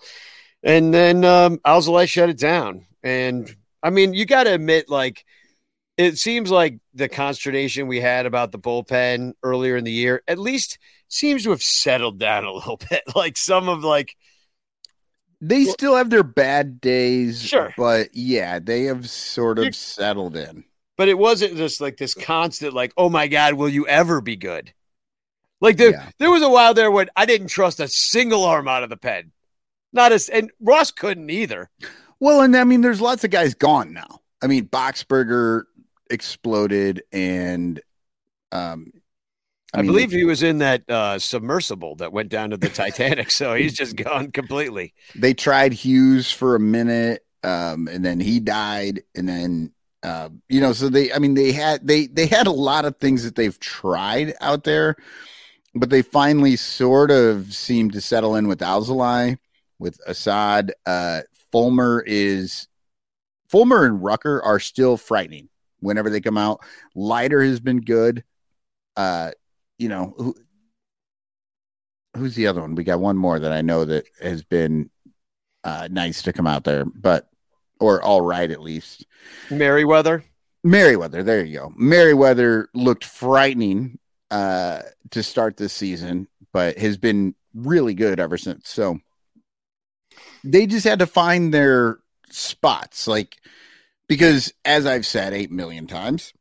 and 0.64 0.94
then 0.94 1.26
um, 1.26 1.58
Alzolay 1.66 2.08
shut 2.08 2.30
it 2.30 2.38
down. 2.38 2.86
And 3.04 3.54
I 3.82 3.90
mean, 3.90 4.14
you 4.14 4.26
got 4.26 4.44
to 4.44 4.54
admit, 4.54 4.90
like, 4.90 5.26
it 5.98 6.18
seems 6.18 6.52
like 6.52 6.80
the 6.94 7.10
consternation 7.10 7.88
we 7.88 8.00
had 8.00 8.28
about 8.28 8.52
the 8.52 8.60
bullpen 8.60 9.34
earlier 9.42 9.76
in 9.76 9.84
the 9.84 9.92
year 9.92 10.22
at 10.28 10.38
least 10.38 10.78
seems 11.08 11.44
to 11.44 11.50
have 11.52 11.62
settled 11.64 12.20
down 12.20 12.44
a 12.46 12.52
little 12.54 12.78
bit. 12.90 13.04
Like 13.16 13.38
some 13.38 13.70
of 13.70 13.84
like 13.84 14.16
They 15.42 15.66
still 15.66 15.96
have 15.96 16.10
their 16.10 16.24
bad 16.24 16.82
days, 16.82 17.42
Sure. 17.42 17.74
but 17.78 18.10
yeah, 18.14 18.60
they 18.60 18.84
have 18.84 19.10
sort 19.10 19.58
You're- 19.58 19.70
of 19.70 19.76
settled 19.76 20.36
in. 20.36 20.64
but 20.98 21.08
it 21.10 21.18
wasn't 21.18 21.56
just 21.58 21.80
like 21.80 21.98
this 21.98 22.14
constant 22.16 22.74
like 22.74 22.92
oh 22.98 23.10
my 23.10 23.28
god 23.28 23.54
will 23.54 23.70
you 23.70 23.86
ever 23.88 24.20
be 24.20 24.36
good 24.36 24.74
like 25.62 25.78
there, 25.78 25.92
Yeah. 25.92 26.10
there 26.18 26.32
was 26.32 26.42
a 26.42 26.50
while 26.50 26.74
there 26.74 26.90
when 26.90 27.08
i 27.16 27.24
didn't 27.26 27.50
trust 27.50 27.80
a 27.80 27.88
single 27.88 28.44
arm 28.44 28.68
out 28.68 28.82
of 28.84 28.90
the 28.90 28.98
pen 28.98 29.32
not 29.94 30.12
as 30.12 30.28
and 30.30 30.50
ross 30.60 30.90
couldn't 30.92 31.30
either 31.30 31.70
Well, 32.20 32.42
and 32.42 32.58
I 32.58 32.64
mean, 32.64 32.82
there's 32.82 33.00
lots 33.00 33.24
of 33.24 33.30
guys 33.30 33.54
gone 33.54 33.94
now. 33.94 34.22
I 34.42 34.48
mean, 34.48 34.68
Boxberger 34.70 35.66
exploded, 36.10 37.04
and 37.12 37.80
um, 38.52 38.92
i, 39.74 39.82
mean, 39.82 39.88
believe 39.88 40.12
he 40.12 40.24
was 40.24 40.44
in 40.44 40.60
that 40.60 40.90
uh 40.90 41.20
submersible 41.20 41.96
that 41.96 42.12
went 42.12 42.30
down 42.30 42.50
to 42.50 42.58
the 42.58 42.70
titanic 42.70 43.30
so 43.32 43.54
he's 43.54 43.74
just 43.74 43.96
gone 43.96 44.32
completely 44.32 44.94
they 45.16 45.34
tried 45.34 45.74
Hughes 45.74 46.32
for 46.32 46.56
a 46.56 46.60
minute, 46.60 47.26
um, 47.44 47.88
and 47.88 48.04
then 48.04 48.20
he 48.20 48.40
died, 48.40 49.02
and 49.16 49.28
then 49.28 49.74
uh, 50.04 50.30
you 50.48 50.62
know, 50.62 50.74
so 50.74 50.90
they, 50.90 51.12
I 51.12 51.20
mean, 51.20 51.34
they 51.34 51.52
had 51.52 51.86
they 51.86 52.08
they 52.08 52.28
had 52.28 52.48
a 52.48 52.52
lot 52.52 52.86
of 52.86 52.98
things 52.98 53.24
that 53.24 53.36
they've 53.36 53.60
tried 53.60 54.34
out 54.42 54.64
there, 54.64 54.96
but 55.74 55.90
they 55.90 56.02
finally 56.02 56.56
sort 56.56 57.12
of 57.12 57.54
seem 57.54 57.92
to 57.92 58.02
settle 58.02 58.36
in 58.36 58.48
with 58.48 58.60
Alzolay, 58.60 59.38
with 59.80 60.00
Assad. 60.06 60.74
Uh, 60.86 61.22
Fulmer 61.52 62.04
is 62.06 62.68
Fulmer 63.50 63.86
and 63.86 64.04
Rucker 64.04 64.42
are 64.44 64.60
still 64.60 64.98
frightening 64.98 65.50
whenever 65.80 66.10
they 66.10 66.22
come 66.22 66.38
out. 66.38 66.62
Leiter 66.96 67.42
has 67.44 67.60
been 67.60 67.82
good. 67.82 68.24
Uh, 68.96 69.32
you 69.78 69.90
know, 69.90 70.14
who, 70.18 70.36
who's 72.16 72.36
the 72.36 72.48
other 72.48 72.62
one? 72.62 72.76
We 72.76 72.84
got 72.84 73.00
one 73.00 73.18
more 73.18 73.40
that 73.40 73.52
I 73.52 73.62
know 73.62 73.86
that 73.86 74.06
has 74.22 74.44
been 74.44 74.90
uh, 75.64 75.88
nice 75.92 76.22
to 76.24 76.34
come 76.34 76.48
out 76.48 76.64
there, 76.64 76.86
but 76.86 77.30
or 77.80 78.02
all 78.02 78.22
right 78.22 78.50
at 78.50 78.62
least. 78.62 79.06
merryweather 79.52 80.24
Merryweather, 80.64 81.24
there 81.24 81.46
you 81.46 81.60
go. 81.60 81.74
Merryweather 81.78 82.68
looked 82.74 83.06
frightening 83.06 84.00
uh, 84.32 84.82
to 85.12 85.24
start 85.24 85.56
this 85.56 85.72
season, 85.72 86.28
but 86.52 86.78
has 86.78 86.98
been 86.98 87.36
really 87.54 87.94
good 87.94 88.20
ever 88.20 88.38
since. 88.38 88.68
So 88.68 89.00
they 90.44 90.68
just 90.68 90.86
had 90.86 91.00
to 91.00 91.08
find 91.08 91.54
their 91.54 92.00
spots, 92.30 93.08
like 93.08 93.38
because 94.10 94.54
as 94.66 94.86
I've 94.86 95.06
said 95.06 95.34
eight 95.34 95.52
million 95.52 95.88
times, 95.88 96.34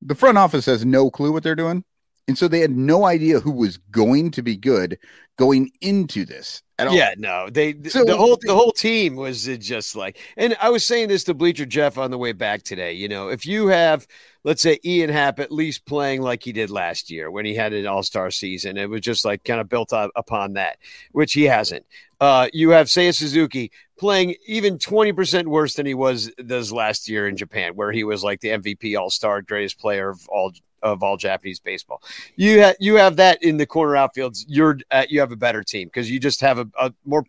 the 0.00 0.14
front 0.14 0.38
office 0.38 0.66
has 0.66 0.84
no 0.84 1.10
clue 1.10 1.32
what 1.32 1.42
they're 1.42 1.56
doing. 1.56 1.82
And 2.26 2.38
so 2.38 2.48
they 2.48 2.60
had 2.60 2.70
no 2.76 3.04
idea 3.04 3.40
who 3.40 3.50
was 3.52 3.76
going 3.90 4.30
to 4.32 4.42
be 4.42 4.56
good 4.56 4.98
going 5.36 5.70
into 5.80 6.24
this 6.24 6.62
at 6.78 6.86
all. 6.86 6.94
Yeah, 6.94 7.14
no, 7.18 7.48
they 7.50 7.74
So- 7.88 8.04
the 8.04 8.16
whole 8.16 8.38
the 8.40 8.54
whole 8.54 8.72
team 8.72 9.16
was 9.16 9.48
uh, 9.48 9.56
just 9.58 9.94
like, 9.96 10.18
and 10.36 10.56
I 10.60 10.70
was 10.70 10.84
saying 10.86 11.08
this 11.08 11.24
to 11.24 11.34
Bleacher 11.34 11.66
Jeff 11.66 11.98
on 11.98 12.10
the 12.10 12.18
way 12.18 12.32
back 12.32 12.62
today. 12.62 12.92
You 12.92 13.08
know, 13.08 13.28
if 13.28 13.44
you 13.44 13.66
have, 13.66 14.06
let's 14.44 14.62
say, 14.62 14.78
Ian 14.84 15.10
Happ 15.10 15.40
at 15.40 15.50
least 15.50 15.86
playing 15.86 16.22
like 16.22 16.42
he 16.42 16.52
did 16.52 16.70
last 16.70 17.10
year 17.10 17.30
when 17.30 17.44
he 17.44 17.54
had 17.54 17.72
an 17.72 17.86
All 17.86 18.02
Star 18.02 18.30
season, 18.30 18.76
it 18.76 18.88
was 18.88 19.00
just 19.00 19.24
like 19.24 19.42
kind 19.42 19.60
of 19.60 19.68
built 19.68 19.92
up 19.92 20.10
upon 20.14 20.52
that, 20.52 20.78
which 21.12 21.32
he 21.32 21.44
hasn't. 21.44 21.84
Uh, 22.20 22.48
you 22.52 22.70
have 22.70 22.86
Seiya 22.86 23.14
Suzuki 23.14 23.72
playing 23.98 24.36
even 24.46 24.78
twenty 24.78 25.12
percent 25.12 25.48
worse 25.48 25.74
than 25.74 25.86
he 25.86 25.94
was 25.94 26.30
this 26.38 26.70
last 26.70 27.08
year 27.08 27.26
in 27.26 27.36
Japan, 27.36 27.72
where 27.74 27.90
he 27.90 28.04
was 28.04 28.22
like 28.22 28.40
the 28.40 28.48
MVP 28.48 28.98
All 28.98 29.10
Star, 29.10 29.42
greatest 29.42 29.78
player 29.78 30.10
of 30.10 30.28
all 30.28 30.52
of 30.82 31.02
all 31.02 31.16
Japanese 31.16 31.58
baseball. 31.58 32.02
You 32.36 32.62
ha- 32.62 32.74
you 32.78 32.96
have 32.96 33.16
that 33.16 33.42
in 33.42 33.56
the 33.56 33.66
corner 33.66 33.94
outfields. 33.94 34.44
You're 34.46 34.78
uh, 34.90 35.06
you 35.08 35.20
have 35.20 35.32
a 35.32 35.36
better 35.36 35.62
team 35.62 35.88
because 35.88 36.10
you 36.10 36.20
just 36.20 36.40
have 36.42 36.58
a, 36.58 36.68
a 36.78 36.92
more 37.04 37.24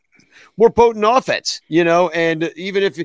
more 0.58 0.70
potent 0.70 1.06
offense, 1.06 1.62
you 1.68 1.84
know. 1.84 2.10
And 2.10 2.52
even 2.56 2.84
if 2.84 3.00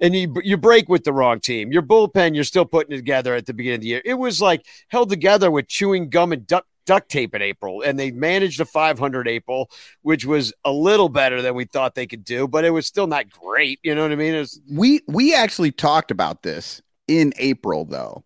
and 0.00 0.14
you 0.14 0.34
you 0.42 0.56
break 0.56 0.88
with 0.88 1.04
the 1.04 1.12
wrong 1.12 1.40
team. 1.40 1.72
Your 1.72 1.82
bullpen, 1.82 2.34
you're 2.34 2.44
still 2.44 2.64
putting 2.64 2.96
together 2.96 3.34
at 3.34 3.46
the 3.46 3.54
beginning 3.54 3.76
of 3.76 3.80
the 3.82 3.88
year. 3.88 4.02
It 4.04 4.14
was 4.14 4.40
like 4.40 4.66
held 4.88 5.10
together 5.10 5.50
with 5.50 5.68
chewing 5.68 6.08
gum 6.08 6.32
and 6.32 6.46
duct 6.46 6.66
duct 6.86 7.08
tape 7.10 7.34
in 7.34 7.42
April, 7.42 7.82
and 7.82 7.98
they 7.98 8.10
managed 8.10 8.60
a 8.60 8.64
500 8.64 9.26
April, 9.26 9.70
which 10.02 10.26
was 10.26 10.52
a 10.64 10.72
little 10.72 11.08
better 11.08 11.40
than 11.40 11.54
we 11.54 11.64
thought 11.64 11.94
they 11.94 12.06
could 12.06 12.24
do, 12.24 12.46
but 12.46 12.64
it 12.64 12.70
was 12.70 12.86
still 12.86 13.06
not 13.06 13.30
great. 13.30 13.78
You 13.82 13.94
know 13.94 14.02
what 14.02 14.12
I 14.12 14.16
mean? 14.16 14.34
Was, 14.34 14.60
we 14.70 15.00
we 15.08 15.34
actually 15.34 15.72
talked 15.72 16.10
about 16.10 16.42
this 16.42 16.82
in 17.06 17.32
April 17.38 17.84
though 17.84 18.24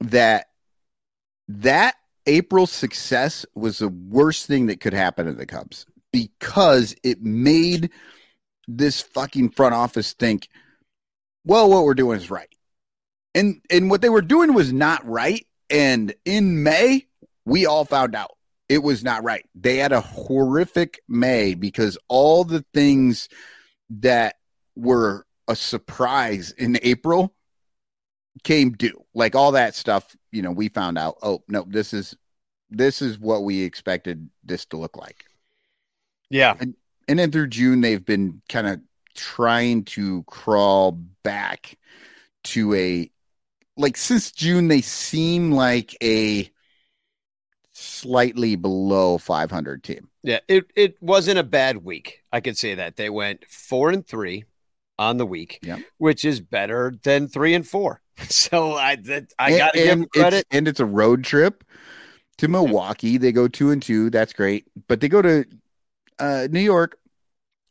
that 0.00 0.46
that 1.48 1.94
April 2.26 2.66
success 2.66 3.44
was 3.54 3.78
the 3.78 3.88
worst 3.88 4.46
thing 4.46 4.66
that 4.66 4.80
could 4.80 4.92
happen 4.92 5.26
to 5.26 5.32
the 5.32 5.46
Cubs 5.46 5.86
because 6.12 6.94
it 7.02 7.22
made 7.22 7.90
this 8.68 9.00
fucking 9.00 9.50
front 9.50 9.74
office 9.74 10.12
think, 10.12 10.48
well, 11.44 11.68
what 11.70 11.84
we're 11.84 11.94
doing 11.94 12.18
is 12.18 12.30
right. 12.30 12.48
And 13.34 13.60
and 13.70 13.90
what 13.90 14.02
they 14.02 14.08
were 14.08 14.22
doing 14.22 14.54
was 14.54 14.72
not 14.72 15.06
right. 15.06 15.46
And 15.70 16.14
in 16.24 16.62
May, 16.62 17.06
we 17.44 17.66
all 17.66 17.84
found 17.84 18.14
out 18.14 18.32
it 18.68 18.82
was 18.82 19.02
not 19.02 19.24
right. 19.24 19.44
They 19.54 19.78
had 19.78 19.92
a 19.92 20.00
horrific 20.00 21.00
May 21.08 21.54
because 21.54 21.98
all 22.08 22.44
the 22.44 22.64
things 22.74 23.28
that 23.90 24.36
were 24.76 25.26
a 25.48 25.56
surprise 25.56 26.52
in 26.52 26.78
April 26.82 27.34
came 28.44 28.72
due. 28.72 29.04
Like 29.14 29.34
all 29.34 29.52
that 29.52 29.74
stuff, 29.74 30.16
you 30.30 30.42
know, 30.42 30.50
we 30.50 30.68
found 30.68 30.98
out, 30.98 31.16
oh 31.22 31.42
no, 31.48 31.64
this 31.66 31.92
is 31.92 32.16
this 32.70 33.02
is 33.02 33.18
what 33.18 33.44
we 33.44 33.62
expected 33.62 34.30
this 34.44 34.64
to 34.66 34.76
look 34.76 34.96
like. 34.96 35.24
yeah. 36.30 36.54
And 36.60 36.74
and 37.08 37.18
then 37.18 37.30
through 37.30 37.48
June 37.48 37.80
they've 37.80 38.04
been 38.04 38.42
kind 38.48 38.66
of 38.66 38.80
trying 39.14 39.84
to 39.84 40.22
crawl 40.24 40.92
back 41.22 41.78
to 42.44 42.74
a 42.74 43.10
like 43.76 43.96
since 43.96 44.32
June 44.32 44.68
they 44.68 44.80
seem 44.80 45.52
like 45.52 45.96
a 46.02 46.50
slightly 47.72 48.56
below 48.56 49.18
500 49.18 49.82
team. 49.82 50.08
Yeah, 50.22 50.40
it 50.48 50.66
it 50.76 51.02
wasn't 51.02 51.38
a 51.38 51.42
bad 51.44 51.78
week. 51.78 52.20
I 52.32 52.40
could 52.40 52.56
say 52.56 52.74
that 52.76 52.96
they 52.96 53.10
went 53.10 53.44
four 53.48 53.90
and 53.90 54.06
three 54.06 54.44
on 54.98 55.16
the 55.16 55.26
week, 55.26 55.58
Yeah. 55.62 55.78
which 55.98 56.24
is 56.24 56.40
better 56.40 56.94
than 57.02 57.28
three 57.28 57.54
and 57.54 57.66
four. 57.66 58.00
So 58.28 58.74
I 58.74 58.96
that, 58.96 59.32
I 59.38 59.56
got 59.58 59.72
to 59.72 59.78
give 59.78 59.88
them 59.88 60.06
credit. 60.06 60.38
It's, 60.40 60.48
and 60.52 60.68
it's 60.68 60.80
a 60.80 60.84
road 60.84 61.24
trip 61.24 61.64
to 62.38 62.46
Milwaukee. 62.46 63.16
They 63.16 63.32
go 63.32 63.48
two 63.48 63.70
and 63.70 63.82
two. 63.82 64.10
That's 64.10 64.32
great. 64.32 64.66
But 64.86 65.00
they 65.00 65.08
go 65.08 65.22
to 65.22 65.44
uh, 66.18 66.46
New 66.50 66.60
York, 66.60 66.98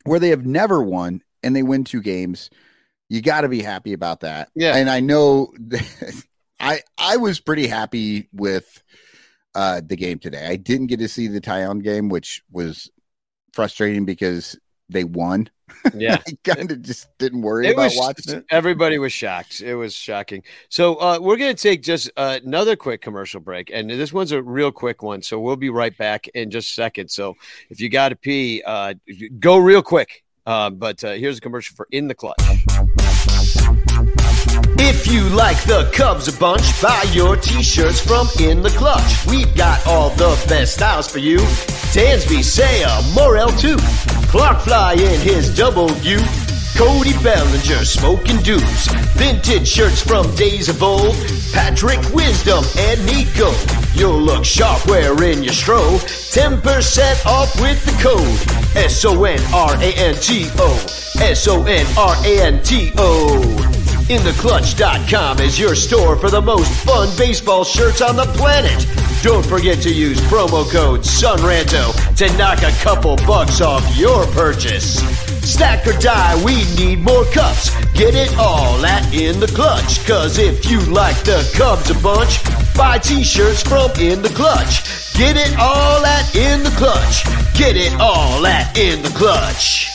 where 0.04 0.18
they 0.18 0.28
have 0.28 0.44
never 0.44 0.82
won, 0.82 1.22
and 1.42 1.54
they 1.54 1.62
win 1.62 1.84
two 1.84 2.00
games. 2.02 2.50
You 3.08 3.20
got 3.20 3.42
to 3.42 3.48
be 3.48 3.62
happy 3.62 3.92
about 3.92 4.20
that. 4.20 4.48
Yeah. 4.54 4.76
And 4.76 4.88
I 4.88 5.00
know 5.00 5.52
I 6.60 6.80
I 6.96 7.16
was 7.18 7.40
pretty 7.40 7.66
happy 7.66 8.28
with 8.32 8.82
uh, 9.54 9.82
the 9.84 9.96
game 9.96 10.18
today. 10.18 10.46
I 10.46 10.56
didn't 10.56 10.86
get 10.86 10.98
to 11.00 11.08
see 11.08 11.28
the 11.28 11.40
Taillon 11.40 11.82
game, 11.82 12.08
which 12.08 12.42
was 12.50 12.90
frustrating 13.52 14.04
because 14.04 14.58
they 14.88 15.04
won. 15.04 15.48
Yeah. 15.94 16.18
I 16.28 16.32
kind 16.44 16.70
of 16.70 16.82
just 16.82 17.08
didn't 17.18 17.40
worry 17.40 17.66
It 17.66 17.72
about 17.72 17.84
was 17.84 17.96
watching 17.96 18.34
it. 18.36 18.44
everybody 18.50 18.98
was 18.98 19.10
shocked. 19.10 19.62
It 19.62 19.74
was 19.74 19.94
shocking. 19.94 20.42
So 20.68 20.96
uh, 20.96 21.18
we're 21.18 21.38
going 21.38 21.56
to 21.56 21.60
take 21.62 21.82
just 21.82 22.10
uh, 22.14 22.38
another 22.44 22.76
quick 22.76 23.00
commercial 23.00 23.40
break, 23.40 23.70
and 23.72 23.88
this 23.88 24.12
one's 24.12 24.32
a 24.32 24.42
real 24.42 24.70
quick 24.70 25.02
one. 25.02 25.22
So 25.22 25.40
we'll 25.40 25.56
be 25.56 25.70
right 25.70 25.96
back 25.96 26.28
in 26.28 26.50
just 26.50 26.70
a 26.70 26.74
second. 26.74 27.08
So 27.10 27.36
if 27.70 27.80
you 27.80 27.88
got 27.88 28.10
to 28.10 28.16
pee, 28.16 28.62
uh, 28.66 28.92
go 29.38 29.56
real 29.56 29.82
quick. 29.82 30.22
Uh, 30.44 30.70
but 30.70 31.04
uh, 31.04 31.12
here's 31.12 31.38
a 31.38 31.40
commercial 31.40 31.76
for 31.76 31.86
In 31.90 32.08
the 32.08 32.14
Clutch. 32.14 32.36
If 34.84 35.06
you 35.06 35.28
like 35.28 35.62
the 35.64 35.88
Cubs 35.94 36.26
a 36.26 36.36
bunch, 36.38 36.82
buy 36.82 37.04
your 37.12 37.36
t-shirts 37.36 38.00
from 38.00 38.26
In 38.40 38.62
the 38.62 38.70
Clutch. 38.70 39.26
We've 39.26 39.54
got 39.56 39.86
all 39.86 40.10
the 40.10 40.44
best 40.48 40.74
styles 40.74 41.10
for 41.10 41.18
you. 41.18 41.38
Dansby, 41.94 42.40
Seiya, 42.40 43.14
Morel 43.14 43.50
too. 43.50 43.76
Clark 44.28 44.60
Fly 44.62 44.94
in 44.94 45.20
his 45.20 45.56
double 45.56 45.90
U. 45.98 46.18
Cody 46.76 47.12
Bellinger, 47.22 47.84
smoking 47.84 48.38
dupes. 48.38 48.90
Vintage 49.14 49.68
shirts 49.68 50.02
from 50.02 50.34
days 50.34 50.68
of 50.68 50.82
old. 50.82 51.14
Patrick 51.52 52.00
Wisdom 52.12 52.64
and 52.78 53.04
Nico. 53.06 53.52
You'll 53.94 54.20
look 54.20 54.44
sharp 54.44 54.84
wearing 54.86 55.44
your 55.44 55.52
stro. 55.52 56.00
10% 56.32 57.26
off 57.26 57.60
with 57.60 57.84
the 57.84 57.92
code. 58.02 58.61
S-O-N-R-A-N-T-O. 58.76 60.68
S-O-N-R-A-N-T-O. 61.20 62.22
InTheClutch.com 64.08 65.40
is 65.40 65.58
your 65.58 65.74
store 65.74 66.16
for 66.16 66.30
the 66.30 66.40
most 66.40 66.72
fun 66.84 67.08
baseball 67.16 67.64
shirts 67.64 68.00
on 68.00 68.16
the 68.16 68.24
planet. 68.36 68.86
Don't 69.22 69.46
forget 69.46 69.80
to 69.82 69.92
use 69.94 70.20
promo 70.22 70.68
code 70.70 71.04
SONRANTO 71.04 72.16
to 72.16 72.36
knock 72.36 72.62
a 72.62 72.72
couple 72.82 73.16
bucks 73.26 73.60
off 73.60 73.96
your 73.96 74.26
purchase. 74.28 74.98
Stack 75.48 75.86
or 75.86 75.98
die, 75.98 76.42
we 76.44 76.64
need 76.76 77.00
more 77.00 77.24
cups. 77.26 77.70
Get 77.92 78.14
it 78.14 78.36
all 78.38 78.84
at 78.84 79.14
In 79.14 79.38
The 79.38 79.46
Clutch. 79.48 80.04
Cause 80.06 80.38
if 80.38 80.68
you 80.68 80.80
like 80.80 81.16
the 81.24 81.48
Cubs 81.56 81.90
a 81.90 81.94
bunch, 82.02 82.40
buy 82.76 82.98
t-shirts 82.98 83.62
from 83.62 83.90
In 84.00 84.22
The 84.22 84.28
Clutch. 84.30 85.14
Get 85.14 85.36
it 85.36 85.56
all 85.58 86.04
at 86.04 86.34
In 86.34 86.62
The 86.62 86.70
Clutch. 86.70 87.24
Get 87.54 87.76
it 87.76 87.92
all 88.00 88.46
at 88.46 88.76
In 88.78 89.02
The 89.02 89.10
Clutch. 89.10 89.88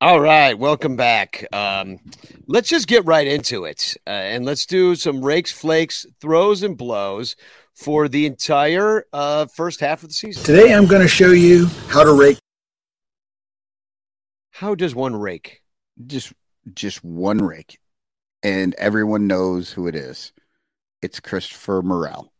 All 0.00 0.20
right, 0.20 0.58
welcome 0.58 0.96
back. 0.96 1.46
Um, 1.50 1.98
let's 2.46 2.68
just 2.68 2.86
get 2.86 3.06
right 3.06 3.26
into 3.26 3.64
it, 3.64 3.96
uh, 4.06 4.10
and 4.10 4.44
let's 4.44 4.66
do 4.66 4.94
some 4.96 5.24
rakes, 5.24 5.50
flakes, 5.50 6.04
throws, 6.20 6.62
and 6.62 6.76
blows 6.76 7.36
for 7.74 8.06
the 8.08 8.26
entire 8.26 9.06
uh, 9.12 9.46
first 9.46 9.80
half 9.80 10.02
of 10.02 10.10
the 10.10 10.14
season. 10.14 10.44
Today 10.44 10.74
I'm 10.74 10.86
going 10.86 11.00
to 11.00 11.08
show 11.08 11.32
you 11.32 11.66
how 11.88 12.04
to 12.04 12.12
rake. 12.12 12.38
How 14.54 14.76
does 14.76 14.94
one 14.94 15.16
rake? 15.16 15.62
just 16.06 16.32
just 16.72 17.02
one 17.04 17.38
rake. 17.38 17.80
And 18.44 18.72
everyone 18.74 19.26
knows 19.26 19.72
who 19.72 19.88
it 19.88 19.96
is. 19.96 20.32
It's 21.02 21.18
christopher 21.18 21.82
morel. 21.82 22.32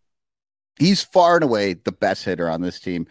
He's 0.79 1.03
far 1.03 1.35
and 1.35 1.43
away 1.43 1.75
the 1.75 1.91
best 1.91 2.25
hitter 2.25 2.49
on 2.49 2.61
this 2.61 2.79
team. 2.79 3.09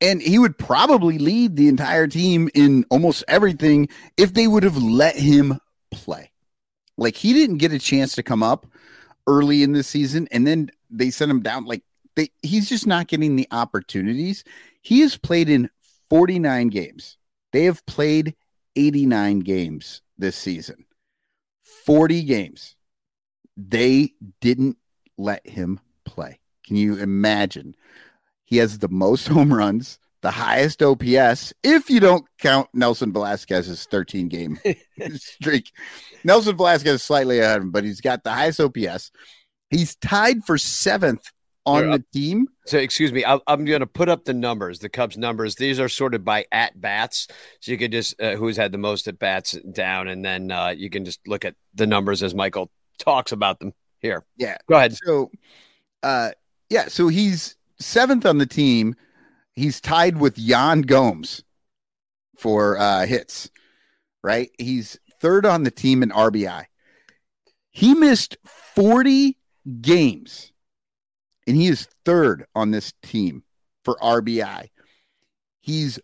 And 0.00 0.22
he 0.22 0.38
would 0.38 0.56
probably 0.56 1.18
lead 1.18 1.56
the 1.56 1.68
entire 1.68 2.06
team 2.06 2.48
in 2.54 2.86
almost 2.88 3.24
everything 3.28 3.90
if 4.16 4.32
they 4.32 4.46
would 4.46 4.62
have 4.62 4.78
let 4.78 5.16
him 5.16 5.58
play. 5.90 6.30
Like 6.96 7.16
he 7.16 7.34
didn't 7.34 7.58
get 7.58 7.74
a 7.74 7.78
chance 7.78 8.14
to 8.14 8.22
come 8.22 8.42
up 8.42 8.66
early 9.26 9.62
in 9.62 9.72
the 9.72 9.82
season 9.82 10.28
and 10.30 10.46
then 10.46 10.70
they 10.88 11.10
sent 11.10 11.30
him 11.30 11.42
down. 11.42 11.66
Like 11.66 11.82
they 12.16 12.30
he's 12.42 12.70
just 12.70 12.86
not 12.86 13.06
getting 13.08 13.36
the 13.36 13.48
opportunities. 13.50 14.44
He 14.80 15.00
has 15.00 15.18
played 15.18 15.50
in 15.50 15.68
49 16.08 16.68
games 16.68 17.18
they 17.52 17.64
have 17.64 17.84
played 17.86 18.34
89 18.76 19.40
games 19.40 20.02
this 20.18 20.36
season. 20.36 20.86
40 21.86 22.22
games. 22.24 22.76
They 23.56 24.12
didn't 24.40 24.76
let 25.18 25.46
him 25.46 25.80
play. 26.04 26.38
Can 26.66 26.76
you 26.76 26.96
imagine? 26.96 27.74
He 28.44 28.58
has 28.58 28.78
the 28.78 28.88
most 28.88 29.28
home 29.28 29.52
runs, 29.52 29.98
the 30.22 30.30
highest 30.30 30.82
OPS, 30.82 31.52
if 31.62 31.90
you 31.90 32.00
don't 32.00 32.26
count 32.38 32.68
Nelson 32.74 33.12
Velazquez's 33.12 33.84
13 33.86 34.28
game 34.28 34.58
streak. 35.14 35.72
Nelson 36.24 36.56
Velazquez 36.56 36.94
is 36.94 37.02
slightly 37.02 37.40
ahead 37.40 37.58
of 37.58 37.62
him, 37.64 37.70
but 37.70 37.84
he's 37.84 38.00
got 38.00 38.22
the 38.24 38.30
highest 38.30 38.60
OPS. 38.60 39.10
He's 39.70 39.96
tied 39.96 40.44
for 40.44 40.58
seventh 40.58 41.30
on 41.66 41.90
the 41.90 42.04
team. 42.12 42.48
So, 42.66 42.78
excuse 42.78 43.12
me, 43.12 43.24
I, 43.24 43.38
I'm 43.46 43.64
going 43.64 43.80
to 43.80 43.86
put 43.86 44.08
up 44.08 44.24
the 44.24 44.34
numbers, 44.34 44.78
the 44.78 44.88
Cubs 44.88 45.18
numbers. 45.18 45.54
These 45.54 45.78
are 45.80 45.88
sorted 45.88 46.24
by 46.24 46.46
at 46.52 46.80
bats, 46.80 47.28
so 47.60 47.72
you 47.72 47.78
could 47.78 47.92
just 47.92 48.20
uh, 48.20 48.36
who's 48.36 48.56
had 48.56 48.72
the 48.72 48.78
most 48.78 49.08
at 49.08 49.18
bats 49.18 49.52
down, 49.72 50.08
and 50.08 50.24
then 50.24 50.50
uh, 50.50 50.68
you 50.68 50.90
can 50.90 51.04
just 51.04 51.26
look 51.26 51.44
at 51.44 51.54
the 51.74 51.86
numbers 51.86 52.22
as 52.22 52.34
Michael 52.34 52.70
talks 52.98 53.32
about 53.32 53.60
them 53.60 53.72
here. 54.00 54.24
Yeah. 54.36 54.56
Go 54.68 54.76
ahead. 54.76 54.96
So, 54.96 55.30
uh, 56.02 56.30
yeah, 56.68 56.88
so 56.88 57.08
he's 57.08 57.56
seventh 57.78 58.26
on 58.26 58.38
the 58.38 58.46
team. 58.46 58.94
He's 59.52 59.80
tied 59.80 60.18
with 60.18 60.38
Yan 60.38 60.82
Gomes 60.82 61.42
for 62.38 62.78
uh, 62.78 63.06
hits, 63.06 63.50
right? 64.22 64.50
He's 64.58 64.98
third 65.20 65.44
on 65.44 65.64
the 65.64 65.70
team 65.70 66.02
in 66.02 66.10
RBI. 66.10 66.64
He 67.70 67.94
missed 67.94 68.36
40 68.74 69.36
games, 69.80 70.49
and 71.50 71.60
he 71.60 71.66
is 71.66 71.88
third 72.04 72.46
on 72.54 72.70
this 72.70 72.92
team 73.02 73.42
for 73.84 73.96
RBI. 73.96 74.68
He's 75.60 75.98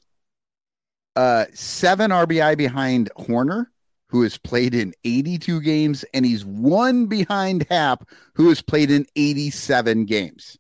uh, 1.15 1.45
seven 1.55 2.11
RBI 2.11 2.59
behind 2.59 3.11
Hoerner, 3.17 3.67
who 4.09 4.23
has 4.23 4.39
played 4.39 4.75
in 4.75 4.93
82 5.05 5.61
games, 5.61 6.05
and 6.13 6.27
he's 6.27 6.45
one 6.45 7.07
behind 7.07 7.65
Happ, 7.71 8.09
who 8.35 8.49
has 8.49 8.61
played 8.61 8.91
in 8.91 9.07
87 9.15 10.07
games. 10.07 10.59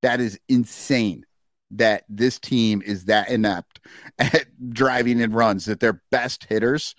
That 0.00 0.18
is 0.18 0.40
insane 0.48 1.26
that 1.72 2.04
this 2.08 2.38
team 2.38 2.80
is 2.80 3.04
that 3.04 3.28
inept 3.28 3.80
at 4.18 4.46
driving 4.70 5.20
in 5.20 5.32
runs 5.32 5.66
that 5.66 5.80
their 5.80 6.00
best 6.10 6.44
hitters 6.44 6.94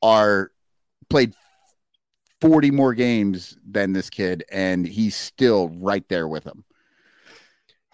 are 0.00 0.52
played 1.10 1.34
40 2.44 2.70
more 2.70 2.94
games 2.94 3.56
than 3.66 3.92
this 3.92 4.10
kid 4.10 4.44
and 4.52 4.86
he's 4.86 5.16
still 5.16 5.70
right 5.70 6.08
there 6.08 6.28
with 6.28 6.44
them. 6.44 6.64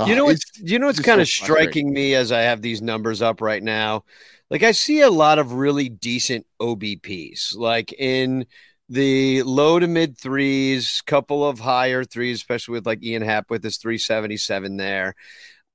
You 0.02 0.14
Uh, 0.14 0.16
know 0.16 0.24
what's 0.26 0.44
you 0.56 0.78
know 0.78 0.86
what's 0.86 1.00
kind 1.00 1.20
so 1.20 1.22
of 1.22 1.28
striking 1.28 1.92
me 1.92 2.14
as 2.14 2.32
I 2.32 2.40
have 2.40 2.62
these 2.62 2.80
numbers 2.80 3.20
up 3.20 3.40
right 3.42 3.62
now. 3.62 4.04
Like 4.50 4.62
I 4.62 4.72
see 4.72 5.02
a 5.02 5.10
lot 5.10 5.38
of 5.38 5.52
really 5.52 5.88
decent 5.90 6.46
OBPs, 6.58 7.54
like 7.54 7.92
in 7.92 8.46
the 8.88 9.42
low 9.42 9.78
to 9.78 9.86
mid 9.86 10.16
threes, 10.18 11.02
couple 11.06 11.46
of 11.46 11.60
higher 11.60 12.02
threes, 12.04 12.36
especially 12.38 12.72
with 12.72 12.86
like 12.86 13.02
Ian 13.04 13.22
Happ 13.22 13.50
with 13.50 13.62
his 13.62 13.76
377 13.76 14.78
there. 14.78 15.14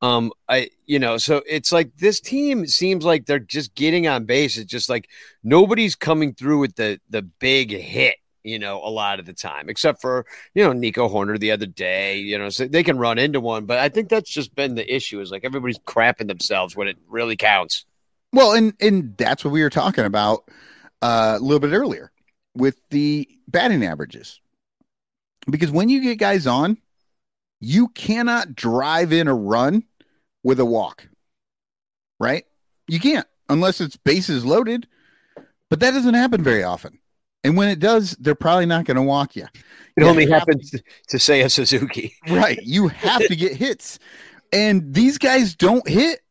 Um, 0.02 0.31
I 0.49 0.69
you 0.88 0.99
know, 0.99 1.18
so 1.18 1.43
it's 1.47 1.72
like 1.72 1.95
this 1.97 2.22
team 2.22 2.68
seems 2.68 3.06
like 3.06 3.26
they're 3.27 3.39
just 3.39 3.76
getting 3.76 4.07
on 4.07 4.26
base. 4.26 4.57
It's 4.57 4.72
just 4.72 4.89
like 4.89 5.10
nobody's 5.43 5.95
coming 5.95 6.34
through 6.35 6.60
with 6.60 6.76
the 6.76 6.99
the 7.10 7.23
big 7.23 7.72
hit 7.72 8.18
you 8.46 8.60
know, 8.60 8.78
a 8.84 8.90
lot 8.90 9.20
of 9.20 9.26
the 9.26 9.34
time, 9.34 9.70
except 9.70 10.02
for, 10.02 10.26
you 10.54 10.64
know, 10.64 10.72
Nico 10.72 11.10
Hoerner 11.10 11.40
the 11.40 11.52
other 11.52 11.66
day, 11.66 12.20
you 12.20 12.38
know, 12.38 12.50
so 12.50 12.68
they 12.68 12.84
can 12.84 12.98
run 12.98 13.18
into 13.18 13.42
one. 13.42 13.66
But 13.66 13.80
I 13.80 13.90
think 13.90 14.10
that's 14.10 14.30
just 14.30 14.56
been 14.56 14.76
the 14.76 14.96
issue 14.96 15.20
is 15.20 15.32
like 15.32 15.44
everybody's 15.44 15.80
crapping 15.80 16.28
themselves 16.28 16.76
when 16.76 16.88
it 16.88 16.98
really 17.08 17.36
counts. 17.36 17.86
Well, 18.32 18.54
and 18.54 18.74
and 18.80 19.18
that's 19.18 19.44
what 19.44 19.52
we 19.52 19.64
were 19.64 19.70
talking 19.70 20.06
about 20.06 20.50
uh, 21.02 21.38
a 21.38 21.44
little 21.44 21.60
bit 21.60 21.74
earlier 21.74 22.12
with 22.56 22.80
the 22.90 23.28
batting 23.48 23.84
averages. 23.84 24.40
Because 25.50 25.72
when 25.72 25.90
you 25.90 26.02
get 26.02 26.20
guys 26.20 26.48
on, 26.48 26.78
you 27.60 27.88
cannot 27.90 28.56
drive 28.56 29.12
in 29.12 29.28
a 29.28 29.36
run 29.36 29.84
with 30.44 30.60
a 30.60 30.66
walk. 30.66 31.08
Right? 32.20 32.46
You 32.88 33.00
can't 33.00 33.28
unless 33.50 33.82
it's 33.82 33.98
bases 33.98 34.46
loaded. 34.46 34.88
But 35.70 35.80
that 35.80 35.92
doesn't 35.92 36.14
happen 36.14 36.44
very 36.44 36.64
often. 36.64 37.00
And 37.46 37.56
when 37.56 37.70
it 37.70 37.80
does, 37.80 38.12
they're 38.20 38.36
probably 38.36 38.66
not 38.66 38.86
going 38.86 38.98
to 38.98 39.04
walk 39.04 39.36
you. 39.36 39.44
It 39.96 40.02
You 40.02 40.08
only 40.08 40.28
happens 40.28 40.72
to 40.72 41.18
Seiya 41.18 41.50
Suzuki. 41.52 42.16
right. 42.30 42.60
You 42.64 42.88
have 42.90 43.26
to 43.28 43.36
get 43.36 43.56
hits. 43.56 44.00
And 44.52 44.94
these 44.94 45.18
guys 45.18 45.56
don't 45.56 45.88
hit. 45.88 46.22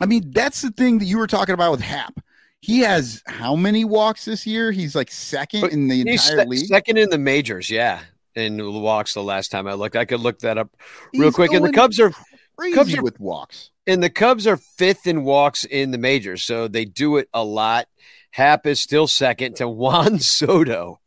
I 0.00 0.06
mean, 0.06 0.30
that's 0.32 0.62
the 0.62 0.70
thing 0.70 0.98
that 0.98 1.04
you 1.04 1.18
were 1.18 1.26
talking 1.26 1.54
about 1.54 1.70
with 1.70 1.80
Happ. 1.80 2.18
He 2.60 2.80
has 2.80 3.22
how 3.26 3.56
many 3.56 3.84
walks 3.84 4.24
this 4.24 4.46
year? 4.46 4.72
He's 4.72 4.94
like 4.94 5.10
second 5.10 5.62
But 5.62 5.72
in 5.72 5.88
the 5.88 6.00
entire 6.00 6.16
se- 6.16 6.44
league. 6.46 6.66
second 6.66 6.98
in 6.98 7.10
the 7.10 7.18
majors, 7.18 7.70
yeah. 7.70 8.00
In 8.34 8.58
walks 8.82 9.14
the 9.14 9.22
last 9.22 9.50
time 9.50 9.66
I 9.66 9.74
looked. 9.74 9.94
I 9.96 10.04
could 10.04 10.20
look 10.20 10.38
that 10.40 10.58
up 10.58 10.70
real 11.14 11.28
He's 11.28 11.34
quick. 11.34 11.52
And 11.52 11.64
the 11.64 11.72
Cubs 11.72 12.00
are 12.00 12.12
Crazy 12.58 12.74
Cubs 12.74 12.94
are- 12.96 13.02
with 13.02 13.18
walks. 13.20 13.70
and 13.86 14.02
the 14.02 14.10
Cubs 14.10 14.46
are 14.46 14.56
fifth 14.56 15.06
in 15.06 15.24
walks 15.24 15.64
in 15.64 15.90
the 15.90 15.98
majors, 15.98 16.42
so 16.44 16.68
they 16.68 16.84
do 16.84 17.16
it 17.16 17.28
a 17.34 17.42
lot. 17.44 17.86
Happ 18.30 18.66
is 18.66 18.80
still 18.80 19.06
second 19.06 19.56
to 19.56 19.68
Juan 19.68 20.18
Soto. 20.20 21.00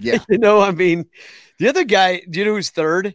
Yeah. 0.00 0.18
you 0.28 0.38
know, 0.38 0.60
I 0.60 0.70
mean, 0.70 1.06
the 1.58 1.68
other 1.68 1.84
guy, 1.84 2.20
do 2.28 2.38
you 2.38 2.44
know 2.46 2.54
who's 2.54 2.70
third? 2.70 3.14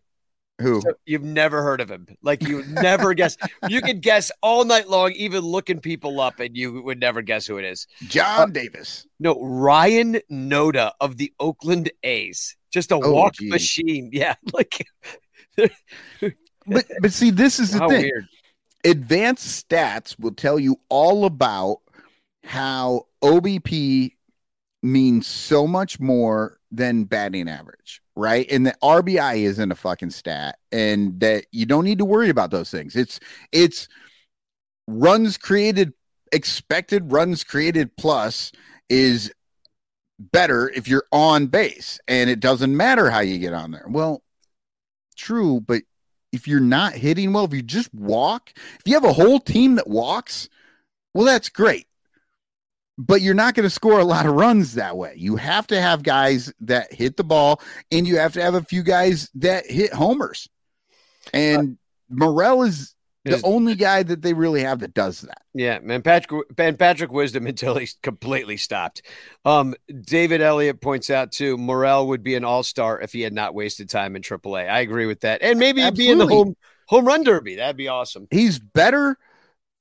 Who? 0.61 0.81
So 0.81 0.91
you've 1.05 1.23
never 1.23 1.63
heard 1.63 1.79
of 1.79 1.89
him. 1.89 2.05
Like 2.21 2.43
you 2.43 2.63
never 2.65 3.13
guess. 3.13 3.37
You 3.69 3.81
could 3.81 4.01
guess 4.01 4.29
all 4.43 4.65
night 4.65 4.89
long, 4.89 5.13
even 5.13 5.41
looking 5.41 5.79
people 5.79 6.19
up, 6.19 6.39
and 6.41 6.55
you 6.57 6.81
would 6.83 6.99
never 6.99 7.21
guess 7.21 7.47
who 7.47 7.57
it 7.59 7.65
is. 7.65 7.87
John 8.09 8.41
uh, 8.41 8.45
Davis. 8.47 9.07
No, 9.21 9.39
Ryan 9.41 10.19
Noda 10.29 10.91
of 10.99 11.15
the 11.17 11.31
Oakland 11.39 11.89
A's. 12.03 12.57
Just 12.71 12.91
a 12.91 12.95
Oh, 12.95 13.11
walk 13.13 13.35
geez. 13.35 13.49
machine. 13.49 14.09
Yeah. 14.11 14.35
Like 14.53 14.85
But 16.69 16.85
but 17.01 17.13
see, 17.13 17.31
this 17.31 17.59
is 17.59 17.71
the 17.71 17.79
how 17.79 17.89
thing. 17.89 18.03
weird. 18.03 18.27
Advanced 18.85 19.67
stats 19.67 20.17
will 20.19 20.33
tell 20.33 20.57
you 20.57 20.79
all 20.89 21.25
about 21.25 21.79
how 22.43 23.07
OBP 23.21 24.13
means 24.81 25.27
so 25.27 25.67
much 25.67 25.99
more 25.99 26.57
than 26.71 27.03
batting 27.03 27.49
average, 27.49 28.01
right? 28.15 28.49
And 28.49 28.65
the 28.65 28.75
RBI 28.81 29.39
isn't 29.39 29.71
a 29.71 29.75
fucking 29.75 30.11
stat, 30.11 30.57
and 30.71 31.19
that 31.19 31.45
you 31.51 31.65
don't 31.65 31.83
need 31.83 31.97
to 31.97 32.05
worry 32.05 32.29
about 32.29 32.51
those 32.51 32.71
things. 32.71 32.95
It's 32.95 33.19
it's 33.51 33.87
runs 34.87 35.37
created, 35.37 35.93
expected 36.31 37.11
runs 37.11 37.43
created 37.43 37.95
plus 37.97 38.51
is 38.89 39.31
better 40.19 40.69
if 40.69 40.87
you're 40.87 41.05
on 41.11 41.47
base, 41.47 41.99
and 42.07 42.29
it 42.29 42.39
doesn't 42.39 42.75
matter 42.75 43.09
how 43.09 43.19
you 43.19 43.37
get 43.37 43.53
on 43.53 43.71
there. 43.71 43.85
Well, 43.87 44.21
true, 45.15 45.61
but 45.61 45.83
if 46.31 46.47
you're 46.47 46.59
not 46.59 46.93
hitting 46.93 47.33
well, 47.33 47.45
if 47.45 47.53
you 47.53 47.61
just 47.61 47.93
walk, 47.93 48.51
if 48.55 48.81
you 48.85 48.93
have 48.93 49.05
a 49.05 49.13
whole 49.13 49.39
team 49.39 49.75
that 49.75 49.87
walks, 49.87 50.49
well, 51.13 51.25
that's 51.25 51.49
great. 51.49 51.87
But 52.97 53.21
you're 53.21 53.33
not 53.33 53.55
going 53.55 53.63
to 53.63 53.69
score 53.69 53.99
a 53.99 54.05
lot 54.05 54.25
of 54.25 54.33
runs 54.33 54.73
that 54.73 54.97
way. 54.97 55.13
You 55.15 55.37
have 55.37 55.67
to 55.67 55.79
have 55.79 56.03
guys 56.03 56.53
that 56.61 56.93
hit 56.93 57.15
the 57.15 57.23
ball, 57.23 57.61
and 57.91 58.05
you 58.05 58.17
have 58.17 58.33
to 58.33 58.41
have 58.41 58.55
a 58.55 58.63
few 58.63 58.83
guys 58.83 59.29
that 59.35 59.65
hit 59.65 59.93
homers. 59.93 60.49
And 61.33 61.77
uh, 62.11 62.15
Morel 62.15 62.63
is 62.63 62.93
the 63.29 63.41
only 63.45 63.75
guy 63.75 64.03
that 64.03 64.21
they 64.21 64.33
really 64.33 64.61
have 64.61 64.79
that 64.79 64.93
does 64.93 65.21
that. 65.21 65.41
Yeah, 65.53 65.79
man, 65.79 66.01
Patrick 66.01 66.55
Ben 66.55 66.77
Patrick 66.77 67.11
Wisdom 67.11 67.47
until 67.47 67.77
he 67.77 67.87
completely 68.01 68.57
stopped. 68.57 69.01
Um, 69.45 69.75
David 70.01 70.41
Elliott 70.41 70.81
points 70.81 71.09
out 71.09 71.31
too, 71.31 71.57
Morel 71.57 72.07
would 72.07 72.23
be 72.23 72.35
an 72.35 72.43
all 72.43 72.63
star 72.63 72.99
if 73.01 73.13
he 73.13 73.21
had 73.21 73.33
not 73.33 73.53
wasted 73.53 73.89
time 73.89 74.15
in 74.15 74.21
AAA. 74.21 74.69
I 74.69 74.79
agree 74.79 75.05
with 75.05 75.21
that, 75.21 75.41
and 75.41 75.59
maybe 75.59 75.81
he'd 75.81 75.95
be 75.95 76.09
in 76.09 76.17
the 76.17 76.27
home 76.27 76.55
home 76.87 77.05
run 77.05 77.23
derby. 77.23 77.55
That'd 77.55 77.77
be 77.77 77.87
awesome. 77.87 78.27
He's 78.31 78.59
better 78.59 79.17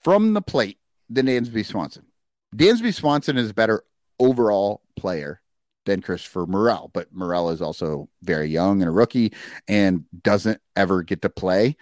from 0.03 0.35
the 0.35 0.43
plate 0.43 0.79
than 1.11 1.27
Dansby 1.27 1.65
Swanson. 1.65 2.07
Dansby 2.55 2.95
Swanson 2.95 3.37
is 3.37 3.51
a 3.51 3.55
better 3.55 3.83
overall 4.19 4.83
player 4.97 5.41
than 5.89 6.03
Christopher 6.03 6.47
Morel, 6.47 6.91
but 6.93 7.12
Morel 7.12 7.51
is 7.51 7.62
also 7.62 8.09
very 8.23 8.49
young 8.49 8.83
and 8.83 8.89
a 8.89 8.93
rookie 8.93 9.33
and 9.66 10.05
doesn't 10.23 10.61
ever 10.77 11.03
get 11.03 11.23
to 11.23 11.31
play 11.31 11.77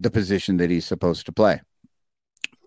the 0.00 0.10
position 0.10 0.56
that 0.58 0.70
he's 0.70 0.84
supposed 0.84 1.26
to 1.26 1.32
play. 1.32 1.60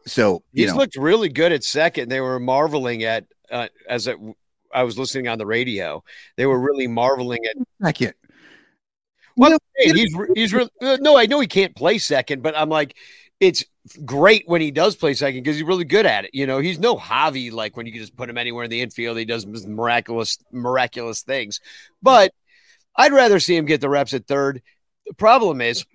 So, 0.05 0.43
you 0.53 0.63
He's 0.63 0.71
know, 0.71 0.79
looked 0.79 0.95
really 0.95 1.29
good 1.29 1.51
at 1.51 1.63
second. 1.63 2.09
They 2.09 2.21
were 2.21 2.39
marveling 2.39 3.03
at 3.03 3.25
uh, 3.51 3.67
as 3.89 4.07
it, 4.07 4.17
I 4.73 4.83
was 4.83 4.97
listening 4.97 5.27
on 5.27 5.37
the 5.37 5.45
radio. 5.45 6.03
They 6.37 6.45
were 6.45 6.59
really 6.59 6.87
marveling 6.87 7.39
at. 7.45 7.55
second. 7.83 8.13
Well, 9.35 9.51
No, 9.51 9.57
hey, 9.75 9.91
he's 9.93 10.17
he's 10.35 10.53
really 10.53 10.69
uh, 10.81 10.97
no. 11.01 11.17
I 11.17 11.25
know 11.25 11.39
he 11.39 11.47
can't 11.47 11.75
play 11.75 11.97
second, 11.97 12.41
but 12.41 12.57
I'm 12.57 12.69
like, 12.69 12.95
it's 13.39 13.63
great 14.03 14.43
when 14.47 14.61
he 14.61 14.71
does 14.71 14.95
play 14.95 15.13
second 15.13 15.43
because 15.43 15.57
he's 15.57 15.65
really 15.65 15.85
good 15.85 16.05
at 16.05 16.25
it. 16.25 16.31
You 16.33 16.47
know, 16.47 16.59
he's 16.59 16.79
no 16.79 16.95
Javi 16.95 17.51
like 17.51 17.77
when 17.77 17.85
you 17.85 17.91
can 17.91 18.01
just 18.01 18.15
put 18.15 18.29
him 18.29 18.37
anywhere 18.37 18.63
in 18.63 18.71
the 18.71 18.81
infield. 18.81 19.17
He 19.17 19.25
does 19.25 19.45
miraculous 19.45 20.37
miraculous 20.51 21.21
things. 21.21 21.59
But 22.01 22.31
I'd 22.95 23.13
rather 23.13 23.39
see 23.39 23.55
him 23.55 23.65
get 23.65 23.81
the 23.81 23.89
reps 23.89 24.13
at 24.13 24.25
third. 24.25 24.61
The 25.05 25.13
problem 25.13 25.61
is 25.61 25.85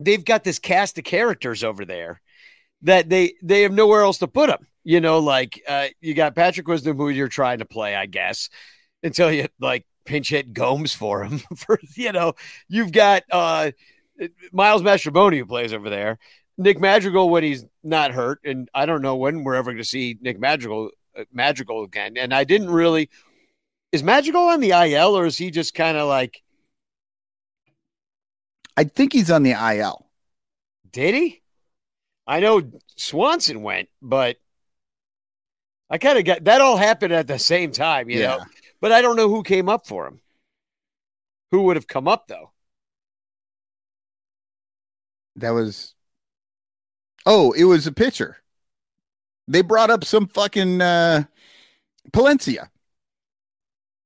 they've 0.00 0.24
got 0.24 0.44
this 0.44 0.58
cast 0.58 0.98
of 0.98 1.04
characters 1.04 1.64
over 1.64 1.84
there 1.84 2.20
that 2.82 3.08
they 3.08 3.34
they 3.42 3.62
have 3.62 3.72
nowhere 3.72 4.02
else 4.02 4.18
to 4.18 4.28
put 4.28 4.48
them. 4.48 4.66
You 4.84 5.00
know, 5.00 5.18
like 5.18 5.62
uh, 5.68 5.88
you 6.00 6.14
got 6.14 6.34
Patrick 6.34 6.66
Wisdom, 6.66 6.96
who 6.96 7.08
you're 7.08 7.28
trying 7.28 7.58
to 7.58 7.64
play, 7.64 7.94
I 7.94 8.06
guess, 8.06 8.48
until 9.02 9.30
you 9.30 9.48
like 9.60 9.84
pinch 10.04 10.30
hit 10.30 10.52
Gomes 10.52 10.94
for 10.94 11.24
him. 11.24 11.38
for 11.56 11.78
you 11.94 12.12
know, 12.12 12.34
you've 12.68 12.92
got 12.92 13.24
uh, 13.30 13.72
Miles 14.52 14.82
Mastrobuoni 14.82 15.38
who 15.38 15.46
plays 15.46 15.72
over 15.72 15.90
there. 15.90 16.18
Nick 16.56 16.80
Madrigal 16.80 17.30
when 17.30 17.44
he's 17.44 17.64
not 17.84 18.12
hurt, 18.12 18.40
and 18.44 18.68
I 18.74 18.86
don't 18.86 19.02
know 19.02 19.16
when 19.16 19.44
we're 19.44 19.54
ever 19.54 19.70
going 19.70 19.78
to 19.78 19.84
see 19.84 20.18
Nick 20.20 20.40
Madrigal 20.40 20.90
uh, 21.16 21.24
Madrigal 21.32 21.84
again. 21.84 22.16
And 22.16 22.34
I 22.34 22.44
didn't 22.44 22.70
really 22.70 23.10
is 23.92 24.02
Madrigal 24.02 24.48
on 24.48 24.60
the 24.60 24.70
IL 24.70 25.16
or 25.16 25.26
is 25.26 25.38
he 25.38 25.50
just 25.50 25.74
kind 25.74 25.96
of 25.96 26.08
like 26.08 26.42
I 28.78 28.84
think 28.84 29.12
he's 29.12 29.28
on 29.28 29.42
the 29.42 29.56
IL. 29.74 30.06
did 30.92 31.12
he? 31.12 31.42
I 32.28 32.38
know 32.38 32.62
Swanson 32.94 33.62
went, 33.62 33.88
but 34.00 34.36
I 35.90 35.98
kind 35.98 36.16
of 36.16 36.24
got 36.24 36.44
that 36.44 36.60
all 36.60 36.76
happened 36.76 37.12
at 37.12 37.26
the 37.26 37.40
same 37.40 37.72
time, 37.72 38.08
you 38.08 38.20
know. 38.20 38.38
But 38.80 38.92
I 38.92 39.02
don't 39.02 39.16
know 39.16 39.28
who 39.28 39.42
came 39.42 39.68
up 39.68 39.84
for 39.84 40.06
him. 40.06 40.20
Who 41.50 41.62
would 41.62 41.74
have 41.74 41.88
come 41.88 42.06
up 42.06 42.28
though? 42.28 42.52
That 45.34 45.50
was 45.50 45.96
Oh, 47.26 47.50
it 47.50 47.64
was 47.64 47.88
a 47.88 47.92
pitcher. 47.92 48.36
They 49.48 49.62
brought 49.62 49.90
up 49.90 50.04
some 50.04 50.28
fucking 50.28 50.80
uh 50.80 51.24
Palencia. 52.12 52.68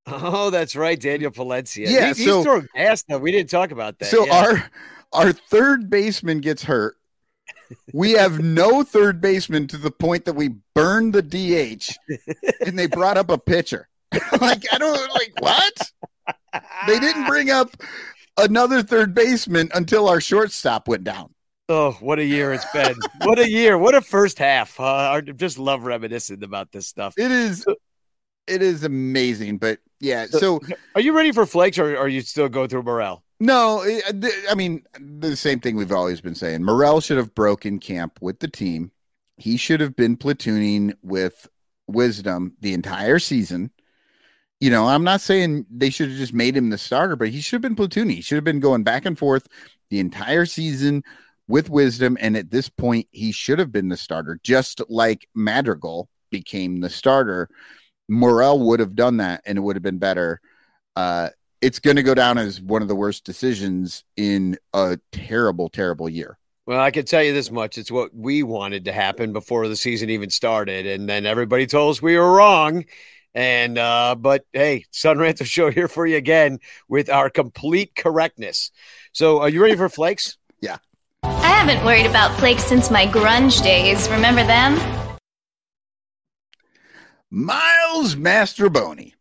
Oh, 0.06 0.50
that's 0.50 0.74
right, 0.74 0.98
Daniel 0.98 1.30
Palencia. 1.30 1.88
Yeah, 1.88 2.08
He- 2.08 2.14
he's 2.14 2.26
so- 2.26 2.42
throwing 2.42 2.68
gas 2.74 3.04
though. 3.08 3.18
We 3.18 3.32
didn't 3.32 3.50
talk 3.50 3.70
about 3.70 3.98
that. 4.00 4.06
So 4.06 4.26
yeah. 4.26 4.44
our 4.44 4.70
our 5.12 5.32
third 5.32 5.90
baseman 5.90 6.40
gets 6.40 6.64
hurt. 6.64 6.96
We 7.92 8.12
have 8.12 8.40
no 8.40 8.82
third 8.82 9.20
baseman 9.20 9.66
to 9.68 9.78
the 9.78 9.90
point 9.90 10.24
that 10.26 10.34
we 10.34 10.50
burned 10.74 11.14
the 11.14 11.22
DH, 11.22 11.88
and 12.66 12.78
they 12.78 12.86
brought 12.86 13.16
up 13.16 13.30
a 13.30 13.38
pitcher. 13.38 13.88
like 14.40 14.64
I 14.72 14.78
don't 14.78 15.10
like 15.14 15.32
what 15.40 15.92
they 16.86 16.98
didn't 16.98 17.26
bring 17.26 17.50
up 17.50 17.70
another 18.36 18.82
third 18.82 19.14
baseman 19.14 19.70
until 19.74 20.08
our 20.08 20.20
shortstop 20.20 20.88
went 20.88 21.04
down. 21.04 21.32
Oh, 21.68 21.92
what 22.00 22.18
a 22.18 22.24
year 22.24 22.52
it's 22.52 22.70
been! 22.72 22.94
what 23.22 23.38
a 23.38 23.48
year! 23.48 23.78
What 23.78 23.94
a 23.94 24.02
first 24.02 24.38
half! 24.38 24.78
Uh, 24.78 24.84
I 24.84 25.20
just 25.20 25.58
love 25.58 25.84
reminiscing 25.84 26.42
about 26.42 26.72
this 26.72 26.86
stuff. 26.86 27.14
It 27.16 27.30
is, 27.30 27.64
it 28.46 28.62
is 28.62 28.84
amazing. 28.84 29.58
But 29.58 29.78
yeah, 30.00 30.26
uh, 30.32 30.38
so 30.38 30.60
Are 30.94 31.00
you 31.00 31.12
ready 31.16 31.32
for 31.32 31.46
flakes, 31.46 31.78
or 31.78 31.96
are 31.96 32.08
you 32.08 32.20
still 32.22 32.48
going 32.48 32.68
through 32.68 32.82
Morel? 32.82 33.22
no, 33.40 33.82
uh, 33.82 34.28
I 34.50 34.54
mean 34.54 34.84
the 35.00 35.36
same 35.36 35.60
thing 35.60 35.76
we've 35.76 35.92
always 35.92 36.20
been 36.20 36.34
saying. 36.34 36.62
Morel 36.62 37.00
should 37.00 37.16
have 37.18 37.34
broken 37.34 37.78
camp 37.78 38.18
with 38.20 38.38
the 38.38 38.48
team. 38.48 38.92
He 39.36 39.56
should 39.56 39.80
have 39.80 39.96
been 39.96 40.16
platooning 40.16 40.94
with 41.02 41.48
Wisdom 41.88 42.54
the 42.60 42.74
entire 42.74 43.18
season. 43.18 43.70
You 44.60 44.70
know, 44.70 44.86
I'm 44.86 45.02
not 45.02 45.20
saying 45.20 45.66
they 45.68 45.90
should 45.90 46.08
have 46.10 46.18
just 46.18 46.32
made 46.32 46.56
him 46.56 46.70
the 46.70 46.78
starter, 46.78 47.16
but 47.16 47.30
he 47.30 47.40
should 47.40 47.64
have 47.64 47.76
been 47.76 47.88
platooning. 47.88 48.14
He 48.14 48.20
should 48.20 48.36
have 48.36 48.44
been 48.44 48.60
going 48.60 48.84
back 48.84 49.04
and 49.04 49.18
forth 49.18 49.48
the 49.90 49.98
entire 49.98 50.46
season 50.46 51.02
with 51.48 51.68
Wisdom. 51.68 52.16
And 52.20 52.36
at 52.36 52.52
this 52.52 52.68
point, 52.68 53.08
he 53.10 53.32
should 53.32 53.58
have 53.58 53.72
been 53.72 53.88
the 53.88 53.96
starter, 53.96 54.38
just 54.44 54.80
like 54.88 55.26
Madrigal 55.34 56.08
became 56.30 56.80
the 56.80 56.90
starter. 56.90 57.48
Morel 58.12 58.58
would 58.58 58.80
have 58.80 58.94
done 58.94 59.16
that 59.16 59.42
and 59.46 59.56
it 59.56 59.60
would 59.62 59.76
have 59.76 59.82
been 59.82 59.98
better. 59.98 60.40
Uh, 60.94 61.30
it's 61.60 61.78
going 61.78 61.96
to 61.96 62.02
go 62.02 62.14
down 62.14 62.38
as 62.38 62.60
one 62.60 62.82
of 62.82 62.88
the 62.88 62.94
worst 62.94 63.24
decisions 63.24 64.04
in 64.16 64.58
a 64.74 64.98
terrible, 65.12 65.68
terrible 65.68 66.08
year. 66.08 66.38
Well, 66.66 66.80
I 66.80 66.90
can 66.90 67.04
tell 67.04 67.22
you 67.22 67.32
this 67.32 67.50
much: 67.50 67.76
it's 67.78 67.90
what 67.90 68.14
we 68.14 68.42
wanted 68.42 68.84
to 68.84 68.92
happen 68.92 69.32
before 69.32 69.66
the 69.66 69.74
season 69.74 70.10
even 70.10 70.30
started, 70.30 70.86
and 70.86 71.08
then 71.08 71.26
everybody 71.26 71.66
told 71.66 71.90
us 71.90 72.02
we 72.02 72.16
were 72.16 72.32
wrong. 72.32 72.84
And 73.34 73.78
uh, 73.78 74.14
but 74.16 74.44
hey, 74.52 74.84
Son 74.90 75.16
Ranto 75.16 75.44
Show 75.44 75.70
here 75.70 75.88
for 75.88 76.06
you 76.06 76.16
again 76.16 76.60
with 76.88 77.10
our 77.10 77.30
complete 77.30 77.96
correctness. 77.96 78.70
So, 79.12 79.40
are 79.40 79.48
you 79.48 79.60
ready 79.60 79.74
for 79.74 79.88
flakes? 79.88 80.36
Yeah. 80.60 80.76
I 81.24 81.48
haven't 81.48 81.84
worried 81.84 82.06
about 82.06 82.38
flakes 82.38 82.64
since 82.64 82.90
my 82.90 83.06
grunge 83.06 83.62
days. 83.62 84.08
Remember 84.08 84.44
them? 84.44 85.01
Miles 87.34 88.14
Mastrobuoni. 88.14 89.14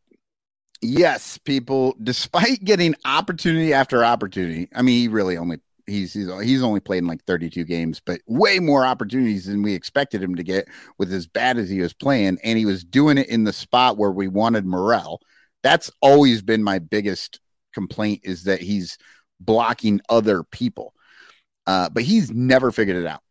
Yes, 0.82 1.38
people, 1.38 1.96
despite 2.04 2.62
getting 2.62 2.94
opportunity 3.06 3.74
after 3.74 4.04
opportunity, 4.04 4.68
I 4.76 4.82
mean, 4.82 5.00
he 5.00 5.08
really 5.08 5.38
only 5.38 5.60
he's 5.88 6.12
he's, 6.12 6.28
he's 6.44 6.62
only 6.62 6.82
played 6.82 6.98
in 7.00 7.08
like 7.08 7.24
32 7.24 7.64
games, 7.64 8.02
but 8.06 8.20
way 8.28 8.60
more 8.60 8.86
opportunities 8.86 9.46
than 9.46 9.64
we 9.64 9.74
expected 9.74 10.22
him 10.22 10.36
to 10.36 10.44
get 10.44 10.68
with 10.98 11.14
as 11.14 11.26
bad 11.26 11.58
as 11.58 11.70
he 11.70 11.80
was 11.80 11.94
playing, 11.94 12.38
and 12.44 12.60
he 12.60 12.66
was 12.66 12.84
doing 12.84 13.18
it 13.18 13.30
in 13.30 13.46
the 13.46 13.54
spot 13.54 13.96
where 13.96 14.12
we 14.12 14.28
wanted 14.28 14.66
Morel. 14.66 15.22
That's 15.64 15.90
always 16.02 16.42
been 16.42 16.64
my 16.64 16.80
biggest 16.80 17.40
complaint 17.74 18.22
is 18.26 18.44
that 18.44 18.60
he's 18.60 18.98
blocking 19.40 20.02
other 20.10 20.44
people. 20.44 20.94
Uh, 21.66 21.88
but 21.90 22.04
he's 22.04 22.30
never 22.30 22.74
figured 22.74 22.98
it 22.98 23.08
out. 23.08 23.22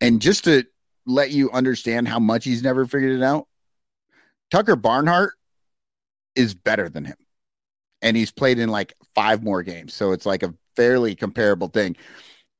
And 0.00 0.20
just 0.20 0.44
to 0.44 0.64
let 1.06 1.30
you 1.30 1.48
understand 1.52 2.08
how 2.08 2.18
much 2.18 2.44
he's 2.44 2.64
never 2.64 2.86
figured 2.86 3.14
it 3.14 3.22
out, 3.22 3.46
Tucker 4.50 4.76
Barnhart 4.76 5.34
is 6.34 6.54
better 6.54 6.88
than 6.88 7.04
him. 7.04 7.16
And 8.02 8.16
he's 8.16 8.30
played 8.30 8.58
in 8.58 8.68
like 8.68 8.94
five 9.14 9.42
more 9.42 9.62
games. 9.62 9.94
So 9.94 10.12
it's 10.12 10.26
like 10.26 10.42
a 10.42 10.54
fairly 10.76 11.14
comparable 11.14 11.68
thing. 11.68 11.96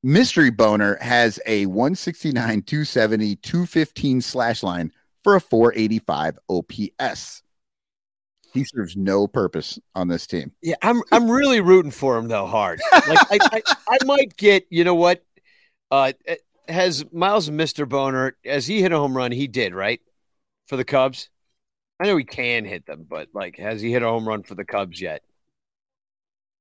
Mystery 0.03 0.51
Boner 0.51 0.97
has 1.01 1.41
a 1.47 1.67
169, 1.67 2.63
270, 2.63 3.37
215 3.37 4.21
slash 4.21 4.63
line 4.63 4.93
for 5.25 5.37
a 5.37 5.41
485 5.41 6.39
OPS. 6.49 7.43
He 8.55 8.65
serves 8.65 8.97
no 8.97 9.27
purpose 9.27 9.79
on 9.95 10.09
this 10.09 10.27
team. 10.27 10.53
Yeah, 10.63 10.77
I'm 10.81 11.03
I'm 11.13 11.31
really 11.31 11.61
rooting 11.61 11.91
for 11.91 12.17
him 12.17 12.29
though 12.29 12.47
hard. 12.47 12.81
Like 13.07 13.19
I, 13.31 13.39
I, 13.53 13.63
I 13.89 13.99
might 14.07 14.35
get 14.37 14.67
you 14.71 14.83
know 14.83 14.95
what? 14.95 15.23
Uh, 15.91 16.13
has 16.67 17.05
Miles 17.13 17.51
Mister 17.51 17.85
Boner 17.85 18.37
as 18.47 18.67
he 18.67 18.81
hit 18.81 18.93
a 18.93 18.99
home 18.99 19.15
run? 19.15 19.31
He 19.31 19.47
did 19.47 19.75
right 19.75 20.01
for 20.69 20.77
the 20.79 20.85
Cubs. 20.85 21.29
I 21.99 22.07
know 22.07 22.17
he 22.17 22.25
can 22.25 22.65
hit 22.65 22.87
them, 22.87 23.07
but 23.09 23.29
like, 23.33 23.57
has 23.59 23.81
he 23.81 23.93
hit 23.93 24.03
a 24.03 24.07
home 24.07 24.29
run 24.29 24.43
for 24.43 24.55
the 24.55 24.65
Cubs 24.65 25.01
yet? 25.01 25.23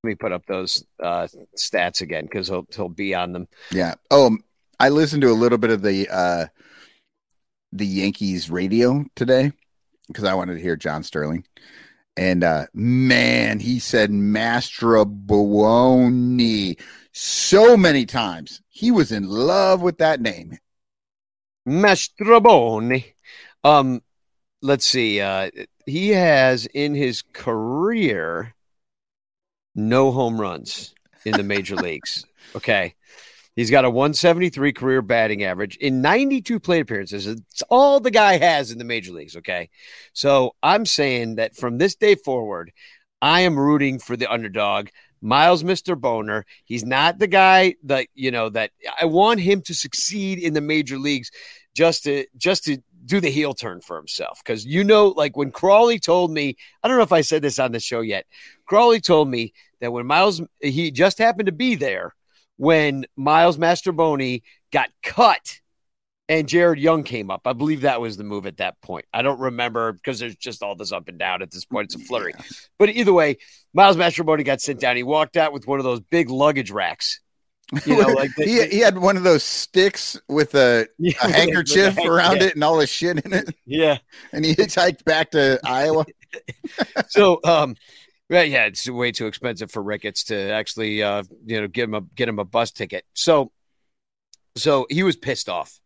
Let 0.04 0.08
me 0.08 0.16
put 0.16 0.32
up 0.32 0.46
those 0.46 0.86
uh, 1.02 1.28
stats 1.58 2.02
again 2.02 2.26
because 2.26 2.48
he'll 2.48 2.68
he'll 2.74 2.90
be 2.90 3.16
on 3.16 3.34
them. 3.34 3.48
Yeah. 3.72 3.96
Oh, 4.12 4.38
I 4.80 4.90
listened 4.90 5.24
to 5.24 5.32
a 5.32 5.34
little 5.34 5.58
bit 5.58 5.72
of 5.72 5.82
the 5.82 6.08
uh 6.10 6.46
the 7.72 7.88
Yankees 7.88 8.50
radio 8.50 9.06
today 9.16 9.52
because 10.08 10.24
I 10.24 10.36
wanted 10.36 10.56
to 10.56 10.62
hear 10.62 10.76
John 10.76 11.04
Sterling. 11.04 11.46
And 12.16 12.44
uh 12.44 12.68
man, 12.74 13.60
he 13.60 13.80
said 13.80 14.12
Mastrobuoni 14.12 16.80
so 17.12 17.76
many 17.76 18.06
times. 18.06 18.62
He 18.70 18.92
was 18.92 19.12
in 19.12 19.28
love 19.28 19.82
with 19.82 19.98
that 19.98 20.22
name. 20.22 20.60
Mastrobuoni. 21.68 23.06
Um, 23.64 24.04
let's 24.66 24.86
see. 24.86 25.22
Uh, 25.22 25.52
he 25.86 26.10
has 26.10 26.66
in 26.66 26.96
his 26.96 27.22
career 27.34 28.56
no 29.76 30.12
home 30.12 30.42
runs 30.42 30.94
in 31.26 31.34
the 31.34 31.44
major 31.44 31.76
leagues. 31.76 32.26
Okay. 32.56 32.94
He's 33.56 33.72
got 33.72 33.86
a 33.86 33.90
173 33.90 34.72
career 34.72 35.02
batting 35.02 35.44
average 35.44 35.78
in 35.78 36.02
92 36.02 36.60
plate 36.60 36.82
appearances. 36.82 37.26
It's 37.26 37.64
all 37.70 38.00
the 38.00 38.12
guy 38.12 38.38
has 38.38 38.70
in 38.70 38.78
the 38.78 38.86
major 38.86 39.12
leagues. 39.12 39.36
Okay. 39.36 39.72
So 40.14 40.56
I'm 40.62 40.86
saying 40.86 41.36
that 41.36 41.56
from 41.56 41.80
this 41.80 41.96
day 41.96 42.16
forward, 42.16 42.72
I 43.22 43.42
am 43.42 43.58
rooting 43.58 43.98
for 43.98 44.16
the 44.16 44.32
underdog. 44.32 44.90
Miles 45.22 45.64
Mr. 45.64 46.00
Boner. 46.00 46.46
He's 46.66 46.86
not 46.86 47.18
the 47.18 47.28
guy 47.28 47.76
that, 47.86 48.08
you 48.14 48.30
know, 48.30 48.50
that 48.50 48.70
I 49.02 49.06
want 49.06 49.40
him 49.40 49.62
to 49.64 49.74
succeed 49.74 50.38
in 50.38 50.54
the 50.54 50.62
major 50.62 51.00
leagues 51.00 51.32
just 51.74 52.04
to 52.04 52.26
just 52.38 52.66
to 52.66 52.78
do 53.06 53.20
the 53.20 53.30
heel 53.30 53.54
turn 53.54 53.82
for 53.82 53.98
himself. 53.98 54.42
Cause 54.44 54.66
you 54.66 54.84
know, 54.84 55.10
like 55.10 55.38
when 55.38 55.52
Crawley 55.52 56.00
told 56.00 56.32
me, 56.32 56.56
I 56.84 56.88
don't 56.88 56.98
know 56.98 57.04
if 57.04 57.12
I 57.12 57.22
said 57.22 57.42
this 57.42 57.60
on 57.60 57.72
the 57.72 57.80
show 57.80 58.02
yet. 58.02 58.26
Crawley 58.66 59.00
told 59.00 59.30
me 59.30 59.54
that 59.82 59.92
when 59.92 60.06
Miles 60.06 60.42
he 60.62 60.92
just 60.92 61.18
happened 61.18 61.48
to 61.48 61.52
be 61.52 61.76
there 61.76 62.14
when 62.58 63.06
Miles 63.16 63.58
Mastrobuoni 63.58 64.42
got 64.72 64.90
cut 65.04 65.60
and 66.28 66.48
Jared 66.48 66.80
Young 66.80 67.04
came 67.04 67.30
up. 67.30 67.42
I 67.46 67.54
believe 67.54 67.82
that 67.82 68.02
was 68.02 68.18
the 68.18 68.24
move 68.24 68.46
at 68.46 68.58
that 68.58 68.82
point. 68.82 69.06
I 69.14 69.22
don't 69.22 69.40
remember 69.40 69.94
because 69.94 70.20
there's 70.20 70.36
just 70.36 70.64
all 70.64 70.76
this 70.76 70.92
up 70.92 71.08
and 71.08 71.20
down 71.20 71.42
at 71.42 71.52
this 71.52 71.66
point. 71.66 71.94
It's 71.94 72.02
a 72.02 72.06
flurry. 72.06 72.34
But 72.80 72.90
either 72.90 73.14
way, 73.14 73.38
Miles 73.74 73.98
Mastrobuoni 73.98 74.44
got 74.44 74.62
sent 74.62 74.80
down. 74.80 74.96
He 74.96 75.04
walked 75.04 75.38
out 75.38 75.54
with 75.54 75.68
one 75.68 75.80
of 75.80 75.86
those 75.86 76.00
big 76.00 76.30
luggage 76.30 76.72
racks. 76.72 77.20
You 77.86 78.02
know, 78.02 78.08
like 78.14 78.32
the- 78.36 78.46
he, 78.46 78.66
he 78.68 78.80
had 78.80 78.98
one 78.98 79.18
of 79.18 79.24
those 79.24 79.44
sticks 79.44 80.20
with 80.30 80.54
a, 80.56 80.88
Yeah, 81.00 81.14
a 81.24 81.32
handkerchief 81.32 81.98
a 81.98 82.02
around 82.02 82.26
handkerchief. 82.42 82.50
it 82.52 82.56
and 82.56 82.64
all 82.64 82.78
the 82.78 82.88
shit 82.88 83.26
in 83.26 83.34
it. 83.34 83.56
yeah. 83.66 83.98
And 84.32 84.46
he 84.46 84.54
hitchhiked 84.56 85.04
back 85.06 85.32
to 85.32 85.60
Iowa. 85.64 86.06
so 87.08 87.40
um 87.44 87.76
right, 88.30 88.50
yeah, 88.50 88.66
it's 88.66 88.90
way 88.90 89.12
too 89.12 89.28
expensive 89.28 89.72
for 89.72 89.82
Ricketts 89.82 90.26
to 90.26 90.52
actually 90.52 91.02
uh 91.04 91.24
you 91.46 91.62
know 91.62 91.68
get 91.68 91.86
him 91.86 91.94
a 91.96 92.02
get 92.02 92.30
him 92.30 92.40
a 92.40 92.46
bus 92.46 92.72
ticket. 92.72 93.06
So 93.14 93.52
so 94.56 94.86
he 94.90 95.04
was 95.04 95.16
pissed 95.16 95.50
off. 95.50 95.80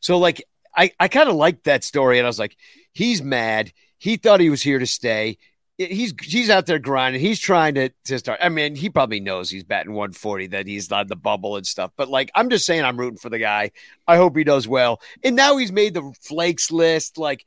So 0.00 0.18
like 0.18 0.42
I 0.76 0.92
I 1.00 1.08
kind 1.08 1.28
of 1.28 1.34
liked 1.34 1.64
that 1.64 1.84
story 1.84 2.18
and 2.18 2.26
I 2.26 2.28
was 2.28 2.38
like 2.38 2.56
he's 2.92 3.22
mad. 3.22 3.72
He 3.98 4.16
thought 4.16 4.38
he 4.40 4.50
was 4.50 4.62
here 4.62 4.78
to 4.78 4.86
stay. 4.86 5.38
He's 5.78 6.12
he's 6.20 6.50
out 6.50 6.66
there 6.66 6.80
grinding. 6.80 7.20
He's 7.20 7.38
trying 7.38 7.74
to 7.76 7.90
to 8.06 8.18
start. 8.18 8.40
I 8.42 8.48
mean, 8.48 8.74
he 8.74 8.90
probably 8.90 9.20
knows 9.20 9.48
he's 9.48 9.62
batting 9.62 9.92
140 9.92 10.48
that 10.48 10.66
he's 10.66 10.90
on 10.90 11.06
the 11.06 11.14
bubble 11.14 11.56
and 11.56 11.64
stuff. 11.64 11.92
But 11.96 12.08
like 12.08 12.30
I'm 12.34 12.50
just 12.50 12.66
saying 12.66 12.84
I'm 12.84 12.98
rooting 12.98 13.18
for 13.18 13.30
the 13.30 13.38
guy. 13.38 13.70
I 14.06 14.16
hope 14.16 14.36
he 14.36 14.42
does 14.42 14.66
well. 14.66 15.00
And 15.22 15.36
now 15.36 15.56
he's 15.56 15.70
made 15.70 15.94
the 15.94 16.12
flakes 16.20 16.72
list 16.72 17.16
like 17.16 17.44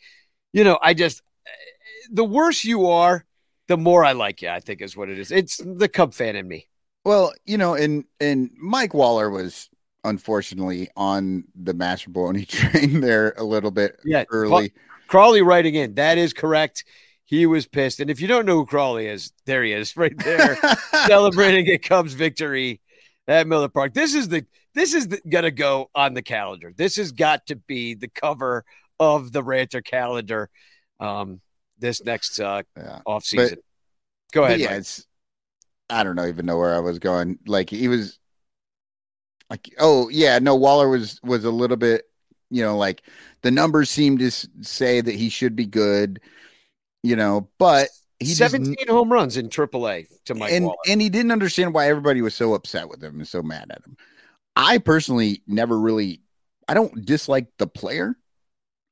you 0.53 0.63
know, 0.63 0.79
I 0.81 0.93
just 0.93 1.21
eh, 1.47 1.51
the 2.11 2.25
worse 2.25 2.63
you 2.65 2.87
are, 2.87 3.25
the 3.67 3.77
more 3.77 4.05
I 4.05 4.13
like 4.13 4.41
you. 4.41 4.49
I 4.49 4.61
think 4.61 4.81
is 4.81 4.95
what 4.97 5.09
it 5.09 5.19
is. 5.19 5.31
It's 5.31 5.57
the 5.57 5.89
Cub 5.89 6.13
fan 6.13 6.35
in 6.37 6.47
me. 6.47 6.67
Well, 7.03 7.33
you 7.45 7.57
know, 7.57 7.73
and 7.73 8.05
and 8.19 8.51
Mike 8.57 8.93
Waller 8.93 9.29
was 9.29 9.69
unfortunately 10.03 10.89
on 10.95 11.45
the 11.55 11.73
Mastrobuoni 11.73 12.47
train 12.47 13.01
there 13.01 13.33
a 13.37 13.43
little 13.43 13.71
bit 13.71 13.99
Yeah, 14.03 14.25
early. 14.29 14.73
Crawley 15.07 15.41
writing 15.41 15.75
in 15.75 15.95
that 15.95 16.17
is 16.17 16.33
correct. 16.33 16.85
He 17.31 17.45
was 17.45 17.65
pissed, 17.65 18.01
and 18.01 18.09
if 18.09 18.19
you 18.19 18.27
don't 18.27 18.45
know 18.45 18.57
who 18.57 18.65
Crawley 18.65 19.07
is, 19.07 19.31
there 19.45 19.63
he 19.63 19.71
is, 19.71 19.95
right 19.97 20.17
there, 20.17 20.57
celebrating 21.07 21.65
a 21.69 21.77
Cubs 21.77 22.13
victory 22.13 22.81
at 23.25 23.47
Miller 23.47 23.69
Park. 23.69 23.93
This 23.93 24.13
is 24.13 24.27
the 24.27 24.45
this 24.75 24.93
is 24.93 25.07
the, 25.07 25.21
gonna 25.29 25.49
go 25.49 25.89
on 25.95 26.13
the 26.13 26.21
calendar. 26.21 26.73
This 26.75 26.97
has 26.97 27.13
got 27.13 27.47
to 27.47 27.55
be 27.55 27.93
the 27.93 28.09
cover 28.09 28.65
of 28.99 29.31
the 29.31 29.43
Ranter 29.43 29.81
calendar. 29.81 30.49
Um, 30.99 31.39
this 31.79 32.03
next 32.03 32.37
uh, 32.39 32.63
Yeah. 32.75 32.99
off 33.05 33.23
season. 33.23 33.59
Go 34.33 34.43
ahead. 34.43 34.59
yeah, 34.59 34.67
Mike. 34.71 34.79
it's 34.79 35.07
I 35.89 36.03
don't 36.03 36.17
know 36.17 36.27
even 36.27 36.45
know 36.45 36.57
where 36.57 36.75
I 36.75 36.79
was 36.79 36.99
going. 36.99 37.39
Like 37.47 37.69
he 37.69 37.87
was 37.87 38.19
like 39.49 39.73
oh 39.79 40.09
yeah, 40.09 40.37
no 40.39 40.55
Waller 40.55 40.89
was 40.89 41.17
was 41.23 41.45
a 41.45 41.49
little 41.51 41.77
bit, 41.77 42.09
you 42.49 42.61
know, 42.61 42.77
like 42.77 43.03
the 43.41 43.51
numbers 43.51 43.89
seem 43.89 44.17
to 44.17 44.29
say 44.61 44.99
that 44.99 45.15
he 45.15 45.29
should 45.29 45.55
be 45.55 45.65
good, 45.65 46.19
you 47.03 47.15
know, 47.15 47.49
but 47.57 47.89
he 48.19 48.27
just- 48.27 48.39
17 48.39 48.87
home 48.87 49.11
runs 49.11 49.37
in 49.37 49.49
AAA 49.49 50.07
to 50.25 50.35
Mike 50.35 50.51
and 50.51 50.65
Waller. 50.65 50.77
and 50.87 51.01
he 51.01 51.09
didn't 51.09 51.31
understand 51.31 51.73
why 51.73 51.87
everybody 51.89 52.21
was 52.21 52.35
so 52.35 52.53
upset 52.53 52.89
with 52.89 53.03
him 53.03 53.15
and 53.19 53.27
so 53.27 53.41
mad 53.41 53.67
at 53.71 53.83
him. 53.85 53.97
I 54.55 54.77
personally 54.77 55.41
never 55.47 55.79
really 55.79 56.21
I 56.67 56.73
don't 56.73 57.05
dislike 57.05 57.47
the 57.57 57.67
player. 57.67 58.15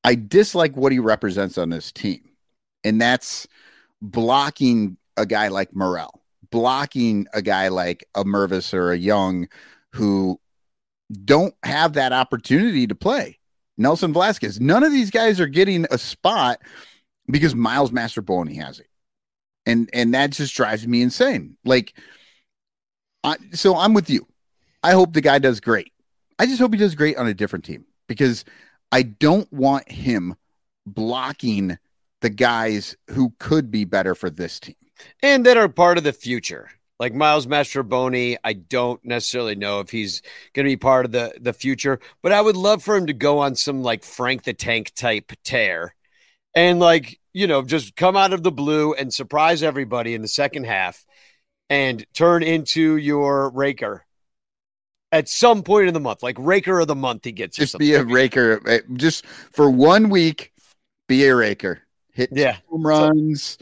I 0.03 0.15
dislike 0.15 0.75
what 0.75 0.91
he 0.91 0.99
represents 0.99 1.57
on 1.57 1.69
this 1.69 1.91
team. 1.91 2.21
And 2.83 2.99
that's 2.99 3.47
blocking 4.01 4.97
a 5.15 5.25
guy 5.25 5.49
like 5.49 5.73
Morel, 5.75 6.21
blocking 6.51 7.27
a 7.33 7.41
guy 7.41 7.67
like 7.67 8.05
a 8.15 8.23
Mervis 8.23 8.73
or 8.73 8.91
a 8.91 8.97
Young 8.97 9.47
who 9.93 10.39
don't 11.25 11.53
have 11.63 11.93
that 11.93 12.11
opportunity 12.13 12.87
to 12.87 12.95
play. 12.95 13.39
Nelson 13.77 14.11
Velazquez. 14.13 14.59
None 14.59 14.83
of 14.83 14.91
these 14.91 15.11
guys 15.11 15.39
are 15.39 15.47
getting 15.47 15.85
a 15.91 15.97
spot 15.97 16.59
because 17.29 17.55
Miles 17.55 17.91
Mastrobuoni 17.91 18.55
has 18.55 18.79
it 18.79 18.87
and 19.65 19.89
and 19.93 20.13
that 20.13 20.31
just 20.31 20.55
drives 20.55 20.87
me 20.87 21.01
insane. 21.01 21.57
Like, 21.63 21.93
I, 23.23 23.37
so 23.51 23.75
I'm 23.75 23.93
with 23.93 24.09
you. 24.09 24.27
I 24.83 24.91
hope 24.91 25.13
the 25.13 25.21
guy 25.21 25.39
does 25.39 25.59
great. 25.59 25.91
I 26.39 26.45
just 26.45 26.59
hope 26.59 26.73
he 26.73 26.79
does 26.79 26.95
great 26.95 27.17
on 27.17 27.27
a 27.27 27.33
different 27.33 27.65
team 27.65 27.85
because 28.07 28.45
I 28.91 29.03
don't 29.03 29.51
want 29.51 29.91
him 29.91 30.35
blocking 30.85 31.77
the 32.21 32.29
guys 32.29 32.95
who 33.11 33.33
could 33.39 33.69
be 33.71 33.85
better 33.85 34.15
for 34.15 34.29
this 34.29 34.59
team. 34.59 34.75
and 35.21 35.45
that 35.45 35.57
are 35.57 35.69
part 35.69 35.97
of 35.97 36.03
the 36.03 36.13
future. 36.13 36.69
Like 36.99 37.13
Miles 37.13 37.47
Mastrobuoni, 37.47 38.37
I 38.43 38.53
don't 38.53 39.03
necessarily 39.05 39.55
know 39.55 39.79
if 39.79 39.89
he's 39.89 40.21
going 40.53 40.65
to 40.65 40.71
be 40.71 40.77
part 40.77 41.05
of 41.05 41.11
the 41.11 41.33
the 41.39 41.53
future, 41.53 41.99
but 42.21 42.31
I 42.33 42.41
would 42.41 42.57
love 42.57 42.83
for 42.83 42.95
him 42.97 43.07
to 43.07 43.13
go 43.13 43.39
on 43.39 43.55
some 43.55 43.81
like 43.83 44.03
Frank 44.03 44.43
the 44.43 44.53
Tank 44.53 44.93
type 44.95 45.31
tear, 45.43 45.95
and 46.59 46.79
like 46.79 47.19
you 47.31 47.47
know 47.47 47.61
just 47.63 47.95
come 47.95 48.17
out 48.17 48.33
of 48.33 48.43
the 48.43 48.51
blue 48.51 48.93
and 48.93 49.13
surprise 49.13 49.63
everybody 49.63 50.13
in 50.13 50.21
the 50.21 50.27
second 50.27 50.65
half, 50.65 51.05
and 51.69 52.05
turn 52.13 52.43
into 52.43 52.97
your 52.97 53.49
raker 53.51 54.05
at 55.11 55.29
some 55.29 55.63
point 55.63 55.87
in 55.87 55.93
the 55.93 55.99
month, 55.99 56.21
like 56.21 56.35
raker 56.37 56.79
of 56.81 56.87
the 56.87 56.95
month. 56.95 57.23
He 57.23 57.31
gets 57.31 57.57
or 57.57 57.61
Just 57.61 57.77
be 57.77 57.93
a 57.93 58.03
raker. 58.03 58.61
eh, 58.67 58.81
Just 58.93 59.25
for 59.25 59.71
one 59.71 60.09
week, 60.09 60.51
be 61.07 61.25
a 61.25 61.35
raker. 61.35 61.81
Hit 62.13 62.29
Yeah. 62.33 62.57
home 62.69 62.85
runs. 62.85 63.57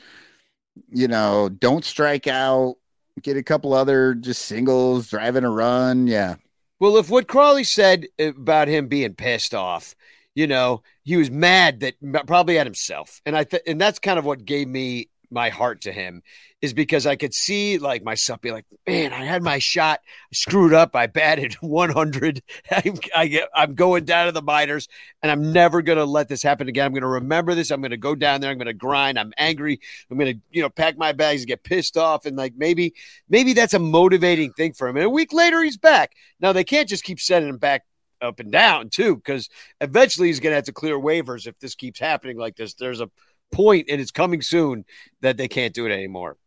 You 0.89 1.07
know, 1.07 1.49
don't 1.49 1.85
strike 1.85 2.27
out. 2.27 2.75
Get 3.21 3.37
a 3.37 3.43
couple 3.43 3.73
other 3.73 4.13
just 4.13 4.43
singles, 4.43 5.09
driving 5.09 5.43
a 5.43 5.49
run. 5.49 6.07
Yeah. 6.07 6.35
Well, 6.79 6.97
if 6.97 7.09
what 7.09 7.27
Crawley 7.27 7.63
said 7.63 8.07
about 8.19 8.67
him 8.67 8.87
being 8.87 9.15
pissed 9.15 9.55
off, 9.55 9.95
you 10.35 10.45
know, 10.47 10.83
he 11.07 11.15
was 11.15 11.31
mad 11.31 11.79
that 11.79 11.95
probably 12.27 12.59
at 12.59 12.67
himself, 12.67 13.21
and 13.25 13.35
I 13.35 13.45
th- 13.45 13.63
and 13.65 13.79
that's 13.79 13.97
kind 13.97 14.19
of 14.19 14.25
what 14.25 14.43
gave 14.43 14.67
me 14.67 15.07
my 15.31 15.49
heart 15.49 15.81
to 15.81 15.91
him 15.91 16.21
is 16.61 16.73
because 16.73 17.05
I 17.05 17.15
could 17.15 17.33
see 17.33 17.77
like 17.77 18.03
myself 18.03 18.41
be 18.41 18.51
like, 18.51 18.65
man, 18.85 19.13
I 19.13 19.23
had 19.23 19.41
my 19.41 19.59
shot, 19.59 20.01
screwed 20.33 20.73
up, 20.73 20.97
I 20.97 21.07
batted 21.07 21.53
100, 21.61 22.41
I, 22.71 22.93
I 23.15 23.27
get, 23.27 23.47
I'm 23.55 23.73
going 23.73 24.03
down 24.03 24.25
to 24.25 24.33
the 24.33 24.41
minors, 24.41 24.89
and 25.23 25.31
I'm 25.31 25.53
never 25.53 25.81
gonna 25.81 26.03
let 26.03 26.27
this 26.27 26.43
happen 26.43 26.67
again. 26.67 26.87
I'm 26.87 26.93
gonna 26.93 27.07
remember 27.07 27.55
this. 27.55 27.71
I'm 27.71 27.81
gonna 27.81 27.95
go 27.95 28.13
down 28.13 28.41
there. 28.41 28.51
I'm 28.51 28.57
gonna 28.57 28.73
grind. 28.73 29.17
I'm 29.17 29.31
angry. 29.37 29.79
I'm 30.11 30.17
gonna 30.17 30.33
you 30.51 30.61
know 30.61 30.69
pack 30.69 30.97
my 30.97 31.13
bags 31.13 31.41
and 31.43 31.47
get 31.47 31.63
pissed 31.63 31.95
off, 31.95 32.25
and 32.25 32.35
like 32.35 32.53
maybe 32.57 32.95
maybe 33.29 33.53
that's 33.53 33.73
a 33.73 33.79
motivating 33.79 34.51
thing 34.51 34.73
for 34.73 34.89
him. 34.89 34.97
And 34.97 35.05
a 35.05 35.09
week 35.09 35.31
later, 35.31 35.63
he's 35.63 35.77
back. 35.77 36.15
Now 36.41 36.51
they 36.51 36.65
can't 36.65 36.89
just 36.89 37.05
keep 37.05 37.21
sending 37.21 37.49
him 37.49 37.57
back 37.57 37.85
up 38.21 38.39
and 38.39 38.51
down 38.51 38.89
too, 38.89 39.15
because 39.15 39.49
eventually 39.81 40.27
he's 40.27 40.39
going 40.39 40.51
to 40.51 40.55
have 40.55 40.65
to 40.65 40.73
clear 40.73 40.97
waivers 40.97 41.47
if 41.47 41.57
this 41.59 41.75
keeps 41.75 41.99
happening 41.99 42.37
like 42.37 42.55
this. 42.55 42.73
There's 42.73 43.01
a 43.01 43.09
point, 43.51 43.87
and 43.89 44.01
it's 44.01 44.11
coming 44.11 44.41
soon 44.41 44.85
that 45.21 45.37
they 45.37 45.47
can't 45.47 45.73
do 45.73 45.85
it 45.85 45.91
anymore. 45.91 46.37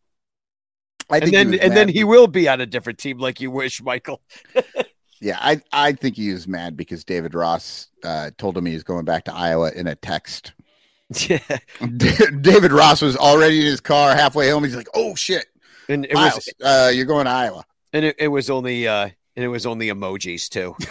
I 1.10 1.16
And 1.18 1.24
he 1.24 1.30
then 1.30 1.54
and 1.54 1.76
then 1.76 1.88
he 1.88 2.04
will 2.04 2.28
be 2.28 2.48
on 2.48 2.60
a 2.60 2.66
different 2.66 2.98
team, 2.98 3.18
like 3.18 3.40
you 3.40 3.50
wish, 3.50 3.82
Michael. 3.82 4.20
Yeah, 5.22 5.36
I 5.38 5.60
I 5.70 5.92
think 5.92 6.16
he 6.16 6.32
was 6.32 6.48
mad 6.48 6.78
because 6.78 7.04
David 7.04 7.34
Ross 7.34 7.88
uh, 8.02 8.30
told 8.38 8.56
him 8.56 8.64
he 8.64 8.72
was 8.72 8.82
going 8.82 9.04
back 9.04 9.24
to 9.24 9.34
Iowa 9.34 9.70
in 9.70 9.86
a 9.86 9.94
text. 9.94 10.54
Yeah, 11.28 11.40
David 12.40 12.72
Ross 12.72 13.02
was 13.02 13.18
already 13.18 13.60
in 13.60 13.66
his 13.66 13.82
car 13.82 14.14
halfway 14.14 14.48
home. 14.48 14.64
He's 14.64 14.74
like, 14.74 14.88
"Oh 14.94 15.14
shit, 15.14 15.44
and 15.90 16.06
it 16.06 16.14
Miles, 16.14 16.36
was 16.36 16.54
uh, 16.64 16.90
you're 16.90 17.04
going 17.04 17.26
to 17.26 17.32
Iowa." 17.32 17.66
and 17.92 18.04
it, 18.04 18.16
it 18.18 18.28
was 18.28 18.50
only 18.50 18.86
uh 18.86 19.10
and 19.40 19.46
it 19.46 19.48
was 19.48 19.64
only 19.64 19.88
emojis 19.88 20.50
too. 20.50 20.76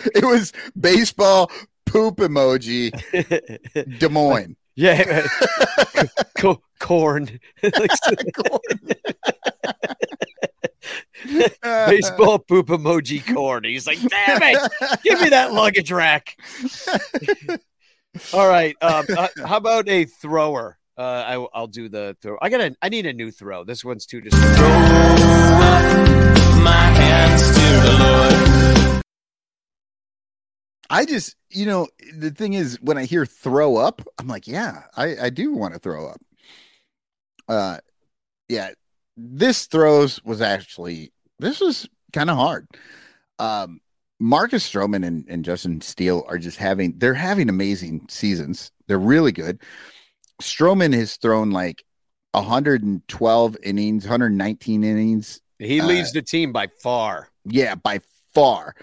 It 0.14 0.24
was 0.24 0.52
baseball 0.80 1.50
poop 1.84 2.16
emoji, 2.16 2.90
Des 3.98 4.08
Moines. 4.08 4.56
yeah, 4.74 5.26
Co- 6.38 6.62
corn. 6.80 7.38
Like, 7.62 7.90
baseball 11.62 12.38
poop 12.38 12.68
emoji 12.68 13.22
corn. 13.34 13.64
He's 13.64 13.86
like, 13.86 14.00
damn 14.00 14.42
it, 14.42 14.70
give 15.04 15.20
me 15.20 15.28
that 15.28 15.52
luggage 15.52 15.92
rack. 15.92 16.36
All 18.32 18.48
right. 18.48 18.74
Um, 18.80 19.04
uh, 19.16 19.28
how 19.46 19.58
about 19.58 19.86
a 19.88 20.06
thrower? 20.06 20.78
Uh, 20.96 21.02
I, 21.02 21.46
I'll 21.58 21.66
do 21.66 21.88
the 21.88 22.16
throw. 22.20 22.36
I 22.42 22.48
got 22.48 22.60
a. 22.60 22.74
I 22.82 22.88
need 22.88 23.06
a 23.06 23.12
new 23.12 23.30
throw. 23.30 23.64
This 23.64 23.84
one's 23.84 24.06
too 24.06 24.20
just. 24.22 24.36
I 30.92 31.04
just, 31.06 31.36
you 31.50 31.66
know, 31.66 31.86
the 32.14 32.30
thing 32.30 32.54
is, 32.54 32.78
when 32.82 32.98
I 32.98 33.04
hear 33.04 33.24
throw 33.24 33.76
up, 33.76 34.02
I'm 34.18 34.26
like, 34.26 34.48
yeah, 34.48 34.82
I, 34.96 35.16
I 35.22 35.30
do 35.30 35.54
want 35.54 35.72
to 35.72 35.80
throw 35.80 36.08
up. 36.08 36.20
Uh, 37.48 37.78
yeah, 38.48 38.70
this 39.16 39.66
throws 39.66 40.22
was 40.24 40.40
actually 40.40 41.12
this 41.38 41.60
was 41.60 41.88
kind 42.12 42.28
of 42.28 42.36
hard. 42.36 42.66
Um, 43.38 43.80
Marcus 44.18 44.68
Stroman 44.68 45.06
and, 45.06 45.24
and 45.28 45.44
Justin 45.44 45.80
Steele 45.80 46.24
are 46.28 46.38
just 46.38 46.58
having 46.58 46.98
they're 46.98 47.14
having 47.14 47.48
amazing 47.48 48.06
seasons. 48.08 48.70
They're 48.86 48.98
really 48.98 49.32
good. 49.32 49.62
Stroman 50.42 50.92
has 50.94 51.16
thrown 51.16 51.50
like 51.50 51.84
112 52.32 53.56
innings, 53.62 54.04
119 54.04 54.84
innings. 54.84 55.40
He 55.60 55.80
Uh, 55.80 55.86
leads 55.86 56.12
the 56.12 56.22
team 56.22 56.52
by 56.52 56.68
far. 56.82 57.28
Yeah, 57.44 57.74
by 57.74 58.00
far. 58.34 58.74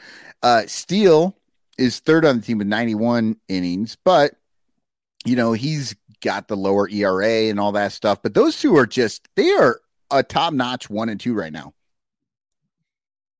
Uh 0.43 0.63
Steele 0.67 1.35
is 1.77 1.99
third 1.99 2.23
on 2.25 2.37
the 2.37 2.41
team 2.45 2.59
with 2.59 2.67
91 2.67 3.35
innings, 3.49 3.97
but 4.05 4.33
you 5.25 5.35
know, 5.35 5.53
he's 5.53 5.95
got 6.21 6.47
the 6.47 6.55
lower 6.57 6.87
ERA 6.89 7.49
and 7.49 7.59
all 7.59 7.71
that 7.73 7.91
stuff. 7.91 8.21
But 8.21 8.33
those 8.33 8.59
two 8.59 8.77
are 8.77 8.85
just 8.85 9.27
they 9.35 9.49
are 9.51 9.81
a 10.11 10.23
top 10.23 10.53
notch 10.53 10.89
one 10.89 11.09
and 11.09 11.19
two 11.19 11.33
right 11.33 11.51
now. 11.51 11.73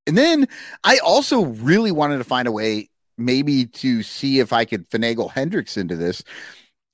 And 0.05 0.18
then 0.18 0.47
I 0.84 0.97
also 0.99 1.45
really 1.45 1.91
wanted 1.91 2.18
to 2.18 2.23
find 2.23 2.47
a 2.47 2.51
way 2.51 2.89
maybe 3.18 3.65
to 3.65 4.03
see 4.03 4.39
if 4.39 4.53
I 4.53 4.64
could 4.65 4.89
finagle 4.89 5.31
Hendricks 5.31 5.76
into 5.77 5.95
this 5.95 6.23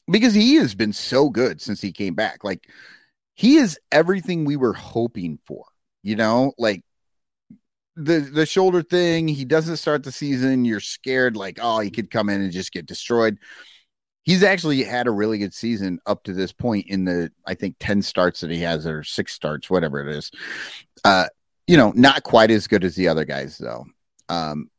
because 0.09 0.33
he 0.33 0.55
has 0.55 0.73
been 0.73 0.93
so 0.93 1.29
good 1.29 1.61
since 1.61 1.81
he 1.81 1.91
came 1.91 2.15
back. 2.15 2.43
Like 2.43 2.67
he 3.35 3.57
is 3.57 3.79
everything 3.91 4.45
we 4.45 4.55
were 4.55 4.73
hoping 4.73 5.37
for, 5.45 5.65
you 6.03 6.15
know, 6.15 6.53
like 6.57 6.83
the 7.95 8.19
the 8.19 8.45
shoulder 8.45 8.81
thing, 8.83 9.27
he 9.27 9.45
doesn't 9.45 9.77
start 9.77 10.03
the 10.03 10.11
season, 10.11 10.65
you're 10.65 10.79
scared 10.79 11.35
like, 11.35 11.59
oh, 11.61 11.79
he 11.79 11.89
could 11.89 12.11
come 12.11 12.29
in 12.29 12.41
and 12.41 12.51
just 12.51 12.71
get 12.71 12.85
destroyed. 12.85 13.37
He's 14.23 14.43
actually 14.43 14.83
had 14.83 15.07
a 15.07 15.11
really 15.11 15.37
good 15.37 15.53
season 15.53 15.99
up 16.05 16.23
to 16.23 16.33
this 16.33 16.53
point 16.53 16.87
in 16.87 17.05
the 17.05 17.31
I 17.45 17.55
think 17.55 17.75
10 17.79 18.01
starts 18.01 18.41
that 18.41 18.51
he 18.51 18.59
has 18.61 18.87
or 18.87 19.03
6 19.03 19.33
starts, 19.33 19.69
whatever 19.69 20.01
it 20.01 20.15
is. 20.15 20.31
Uh 21.03 21.27
you 21.67 21.77
know, 21.77 21.93
not 21.95 22.23
quite 22.23 22.51
as 22.51 22.67
good 22.67 22.83
as 22.83 22.95
the 22.95 23.07
other 23.07 23.25
guys 23.25 23.57
though. 23.57 23.85
Um 24.29 24.69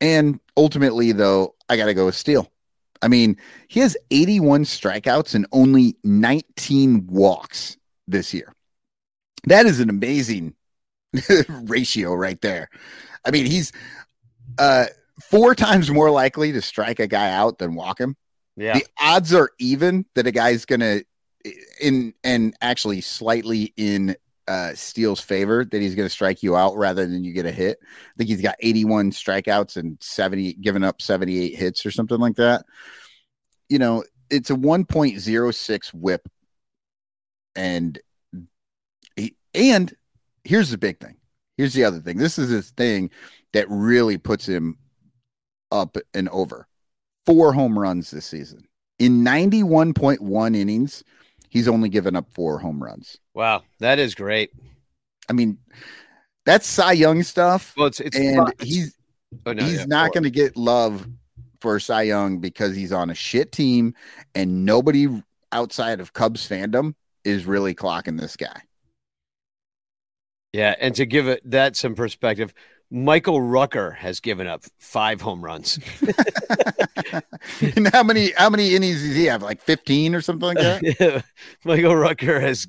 and 0.00 0.40
ultimately 0.56 1.12
though, 1.12 1.54
I 1.68 1.76
got 1.76 1.86
to 1.86 1.94
go 1.94 2.06
with 2.06 2.14
Steele. 2.14 2.50
I 3.02 3.08
mean, 3.08 3.36
he 3.68 3.80
has 3.80 3.96
81 4.10 4.64
strikeouts 4.64 5.34
and 5.34 5.46
only 5.52 5.96
19 6.04 7.06
walks 7.08 7.76
this 8.06 8.32
year. 8.34 8.52
That 9.46 9.66
is 9.66 9.80
an 9.80 9.90
amazing 9.90 10.54
ratio 11.48 12.14
right 12.14 12.40
there. 12.40 12.68
I 13.24 13.30
mean, 13.30 13.46
he's 13.46 13.72
uh 14.58 14.86
four 15.22 15.54
times 15.54 15.90
more 15.90 16.10
likely 16.10 16.52
to 16.52 16.62
strike 16.62 17.00
a 17.00 17.06
guy 17.06 17.32
out 17.32 17.58
than 17.58 17.74
walk 17.74 18.00
him. 18.00 18.16
Yeah. 18.56 18.74
The 18.74 18.86
odds 19.00 19.34
are 19.34 19.50
even 19.58 20.06
that 20.14 20.26
a 20.26 20.32
guy's 20.32 20.64
gonna 20.64 21.02
in 21.80 22.14
and 22.24 22.54
actually 22.60 23.00
slightly 23.00 23.72
in 23.76 24.16
uh 24.46 24.74
Steele's 24.74 25.20
favor 25.20 25.64
that 25.64 25.80
he's 25.80 25.94
gonna 25.94 26.08
strike 26.08 26.42
you 26.42 26.56
out 26.56 26.76
rather 26.76 27.06
than 27.06 27.24
you 27.24 27.32
get 27.32 27.46
a 27.46 27.52
hit. 27.52 27.78
I 27.82 28.12
think 28.16 28.30
he's 28.30 28.42
got 28.42 28.56
81 28.60 29.12
strikeouts 29.12 29.76
and 29.76 29.98
70 30.00 30.54
giving 30.54 30.84
up 30.84 31.00
78 31.00 31.54
hits 31.54 31.86
or 31.86 31.90
something 31.90 32.18
like 32.18 32.36
that. 32.36 32.64
You 33.68 33.78
know, 33.78 34.04
it's 34.30 34.50
a 34.50 34.54
1.06 34.54 35.94
whip 35.94 36.28
and 37.54 37.98
and 39.58 39.94
here's 40.44 40.70
the 40.70 40.78
big 40.78 41.00
thing. 41.00 41.16
Here's 41.56 41.74
the 41.74 41.84
other 41.84 41.98
thing. 41.98 42.16
This 42.16 42.38
is 42.38 42.48
this 42.50 42.70
thing 42.70 43.10
that 43.52 43.66
really 43.68 44.16
puts 44.16 44.46
him 44.46 44.78
up 45.72 45.96
and 46.14 46.28
over. 46.28 46.66
Four 47.26 47.52
home 47.52 47.78
runs 47.78 48.10
this 48.10 48.24
season. 48.24 48.66
In 48.98 49.24
91.1 49.24 50.56
innings, 50.56 51.04
he's 51.50 51.68
only 51.68 51.88
given 51.88 52.16
up 52.16 52.30
four 52.32 52.58
home 52.58 52.82
runs. 52.82 53.18
Wow, 53.34 53.64
that 53.80 53.98
is 53.98 54.14
great. 54.14 54.52
I 55.28 55.32
mean, 55.32 55.58
that's 56.46 56.66
Cy 56.66 56.92
Young 56.92 57.22
stuff. 57.22 57.74
Well, 57.76 57.88
it's 57.88 58.00
it's 58.00 58.16
and 58.16 58.48
it's- 58.48 58.66
he's 58.66 58.96
oh, 59.44 59.52
no, 59.52 59.64
he's 59.64 59.80
yeah, 59.80 59.84
not 59.86 60.12
going 60.12 60.24
to 60.24 60.30
get 60.30 60.56
love 60.56 61.06
for 61.60 61.78
Cy 61.80 62.02
Young 62.02 62.38
because 62.38 62.74
he's 62.74 62.92
on 62.92 63.10
a 63.10 63.14
shit 63.14 63.52
team 63.52 63.94
and 64.34 64.64
nobody 64.64 65.08
outside 65.52 66.00
of 66.00 66.12
Cubs 66.12 66.48
fandom 66.48 66.94
is 67.24 67.46
really 67.46 67.74
clocking 67.74 68.18
this 68.18 68.36
guy. 68.36 68.62
Yeah, 70.52 70.74
and 70.80 70.94
to 70.94 71.06
give 71.06 71.28
it 71.28 71.42
that 71.50 71.76
some 71.76 71.94
perspective, 71.94 72.54
Michael 72.90 73.40
Rucker 73.40 73.90
has 73.92 74.20
given 74.20 74.46
up 74.46 74.64
five 74.78 75.20
home 75.20 75.42
runs. 75.44 75.78
and 77.76 77.88
how 77.88 78.02
many 78.02 78.32
how 78.32 78.48
many 78.50 78.74
innings 78.74 79.02
does 79.02 79.14
he 79.14 79.26
have? 79.26 79.42
Like 79.42 79.60
15 79.62 80.14
or 80.14 80.20
something 80.20 80.46
like 80.54 80.56
that? 80.58 81.24
Michael 81.64 81.96
Rucker 81.96 82.40
has 82.40 82.66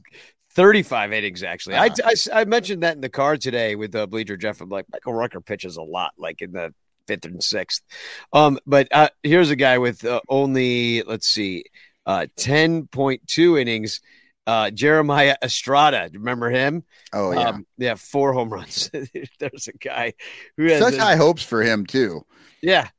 35 0.51 1.13
innings, 1.13 1.43
actually. 1.43 1.75
I, 1.75 1.87
Uh-huh. 1.87 2.11
I, 2.33 2.41
I 2.41 2.45
mentioned 2.45 2.83
that 2.83 2.95
in 2.95 3.01
the 3.01 3.09
car 3.09 3.37
today 3.37 3.75
with 3.75 3.95
uh, 3.95 4.07
Bleacher 4.07 4.35
Jeff. 4.35 4.59
I'm 4.61 4.69
like, 4.69 4.85
Michael 4.91 5.13
Rucker 5.13 5.41
pitches 5.41 5.77
a 5.77 5.81
lot, 5.83 6.13
like 6.17 6.41
in 6.41 6.51
the 6.51 6.73
fifth 7.07 7.25
and 7.25 7.41
sixth. 7.41 7.81
Um, 8.33 8.59
but 8.65 8.87
uh, 8.91 9.09
here's 9.23 9.51
a 9.51 9.55
guy 9.55 9.77
with 9.77 10.03
uh, 10.03 10.19
only, 10.27 11.01
let's 11.03 11.27
see, 11.27 11.63
uh, 12.05 12.27
10.2 12.37 13.59
innings. 13.59 14.01
Uh, 14.49 14.71
Jeremiah 14.71 15.35
Estrada, 15.43 16.09
remember 16.11 16.49
him? 16.49 16.83
Oh 17.13 17.31
yeah. 17.31 17.49
Um, 17.49 17.67
yeah, 17.77 17.93
four 17.93 18.33
home 18.33 18.49
runs. 18.49 18.89
There's 19.39 19.67
a 19.67 19.77
guy 19.77 20.13
who 20.57 20.65
has 20.65 20.79
Such 20.81 20.95
a- 20.95 21.01
high 21.01 21.17
hopes 21.17 21.43
for 21.43 21.61
him 21.61 21.85
too. 21.85 22.25
yeah. 22.59 22.89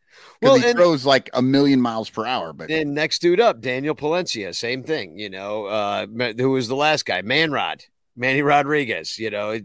Well, 0.41 0.55
he 0.55 0.65
and, 0.65 0.77
throws 0.77 1.05
like 1.05 1.29
a 1.35 1.43
million 1.43 1.81
miles 1.81 2.09
per 2.09 2.25
hour, 2.25 2.53
but 2.53 2.71
and 2.71 2.95
next 2.95 3.19
dude 3.19 3.41
up, 3.41 3.61
Daniel 3.61 3.97
Palencia, 3.97 4.55
same 4.55 4.85
thing. 4.85 5.19
You 5.19 5.29
know, 5.29 5.67
uh, 5.67 6.07
who 6.39 6.51
was 6.51 6.69
the 6.69 6.77
last 6.77 7.05
guy? 7.05 7.21
Manrod, 7.21 7.85
Manny 8.17 8.43
Rodriguez. 8.43 9.19
You 9.19 9.31
know, 9.31 9.59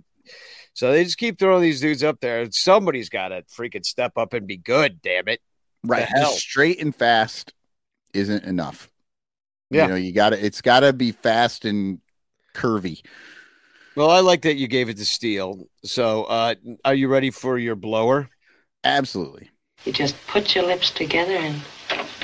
so 0.73 0.91
they 0.91 1.03
just 1.03 1.19
keep 1.19 1.37
throwing 1.37 1.61
these 1.61 1.81
dudes 1.81 2.03
up 2.03 2.19
there. 2.19 2.47
Somebody's 2.51 3.09
got 3.09 3.27
to 3.27 3.43
freaking 3.43 3.85
step 3.85 4.13
up 4.17 4.33
and 4.33 4.47
be 4.47 4.57
good. 4.57 5.03
Damn 5.03 5.27
it! 5.27 5.39
right, 5.83 6.09
straight 6.29 6.81
and 6.81 6.95
fast 6.95 7.53
isn't 8.15 8.43
enough. 8.43 8.89
Yeah. 9.69 9.83
You 9.83 9.89
know, 9.89 9.95
you 9.95 10.11
gotta 10.11 10.43
it's 10.43 10.61
gotta 10.61 10.93
be 10.93 11.11
fast 11.11 11.65
and 11.65 11.99
curvy. 12.53 13.01
Well, 13.95 14.09
I 14.09 14.19
like 14.19 14.41
that 14.43 14.55
you 14.55 14.67
gave 14.67 14.89
it 14.89 14.97
to 14.97 15.05
Steele. 15.05 15.67
So, 15.83 16.25
uh, 16.25 16.55
are 16.83 16.93
you 16.93 17.07
ready 17.07 17.31
for 17.31 17.57
your 17.57 17.75
blower? 17.75 18.29
Absolutely. 18.83 19.49
You 19.85 19.93
just 19.93 20.15
put 20.27 20.53
your 20.53 20.65
lips 20.65 20.91
together 20.91 21.33
and 21.33 21.61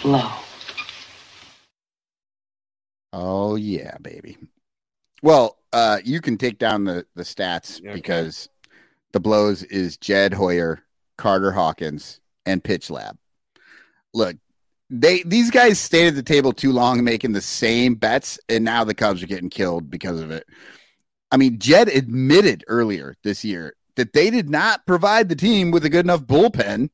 blow. 0.02 0.30
Oh 3.14 3.56
yeah, 3.56 3.98
baby. 4.02 4.38
Well, 5.22 5.58
uh, 5.74 6.00
you 6.04 6.22
can 6.22 6.38
take 6.38 6.60
down 6.60 6.84
the 6.86 7.06
the 7.16 7.24
stats 7.24 7.80
Okay. 7.80 7.94
because 7.94 8.50
the 9.12 9.20
blows 9.20 9.64
is 9.64 9.98
Jed 9.98 10.34
Hoyer, 10.34 10.84
Carter 11.18 11.52
Hawkins, 11.52 12.20
and 12.46 12.64
Pitch 12.64 12.90
Lab. 12.90 13.18
Look, 14.14 14.38
they 14.92 15.24
these 15.24 15.50
guys 15.50 15.80
stayed 15.80 16.08
at 16.08 16.16
the 16.16 16.22
table 16.22 16.52
too 16.52 16.74
long 16.74 17.04
making 17.04 17.32
the 17.32 17.42
same 17.42 17.96
bets, 17.96 18.38
and 18.50 18.64
now 18.66 18.84
the 18.84 18.94
Cubs 18.94 19.24
are 19.24 19.28
getting 19.28 19.50
killed 19.50 19.90
because 19.90 20.20
of 20.20 20.30
it. 20.32 20.46
I 21.32 21.38
mean, 21.38 21.60
Jed 21.60 21.88
admitted 21.88 22.66
earlier 22.68 23.16
this 23.24 23.46
year 23.46 23.74
that 23.96 24.12
they 24.12 24.30
did 24.30 24.50
not 24.50 24.86
provide 24.86 25.30
the 25.30 25.36
team 25.36 25.72
with 25.72 25.86
a 25.86 25.90
good 25.90 26.06
enough 26.06 26.24
bullpen 26.24 26.90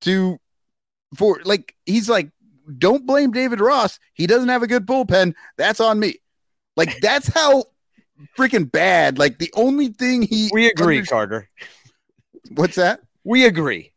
to 0.00 0.38
for 1.14 1.40
like 1.44 1.74
he's 1.84 2.08
like 2.08 2.30
don't 2.78 3.06
blame 3.06 3.30
David 3.30 3.60
Ross. 3.60 3.98
He 4.14 4.26
doesn't 4.26 4.48
have 4.48 4.62
a 4.62 4.66
good 4.66 4.86
bullpen. 4.86 5.34
That's 5.58 5.80
on 5.80 6.00
me. 6.00 6.16
Like 6.76 6.98
that's 7.02 7.28
how 7.28 7.64
freaking 8.38 8.72
bad. 8.72 9.18
Like 9.18 9.38
the 9.38 9.52
only 9.54 9.88
thing 9.88 10.22
he 10.22 10.48
We 10.50 10.68
agree, 10.68 10.98
under- 10.98 11.08
Carter. 11.08 11.50
What's 12.54 12.76
that? 12.76 13.00
We 13.22 13.44
agree. 13.44 13.92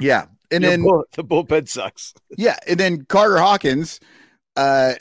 Yeah. 0.00 0.26
And 0.56 0.62
Your 0.64 0.70
then 0.72 0.82
bull- 0.82 1.04
the 1.12 1.24
bullpen 1.24 1.68
sucks. 1.68 2.14
yeah, 2.36 2.56
and 2.66 2.80
then 2.80 3.04
Carter 3.04 3.38
Hawkins, 3.38 4.00
uh 4.56 4.94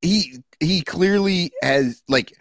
he 0.00 0.42
he 0.60 0.82
clearly 0.82 1.52
has 1.62 2.02
like 2.08 2.32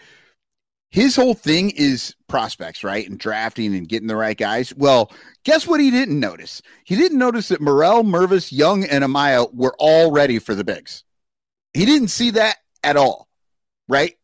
his 0.91 1.15
whole 1.15 1.33
thing 1.33 1.71
is 1.71 2.15
prospects, 2.29 2.81
right? 2.83 3.09
And 3.09 3.19
drafting 3.19 3.75
and 3.75 3.87
getting 3.87 4.07
the 4.07 4.15
right 4.15 4.37
guys. 4.37 4.73
Well, 4.75 5.11
guess 5.43 5.67
what 5.67 5.81
he 5.81 5.91
didn't 5.91 6.19
notice? 6.19 6.61
He 6.85 6.95
didn't 6.95 7.17
notice 7.17 7.49
that 7.49 7.59
Morel, 7.59 8.03
Mervis, 8.03 8.51
Young, 8.51 8.85
and 8.85 9.03
Amaya 9.03 9.53
were 9.53 9.75
all 9.77 10.11
ready 10.11 10.39
for 10.39 10.55
the 10.55 10.63
bigs. 10.63 11.03
He 11.73 11.85
didn't 11.85 12.07
see 12.07 12.31
that 12.31 12.57
at 12.81 12.95
all, 12.95 13.27
right? 13.89 14.15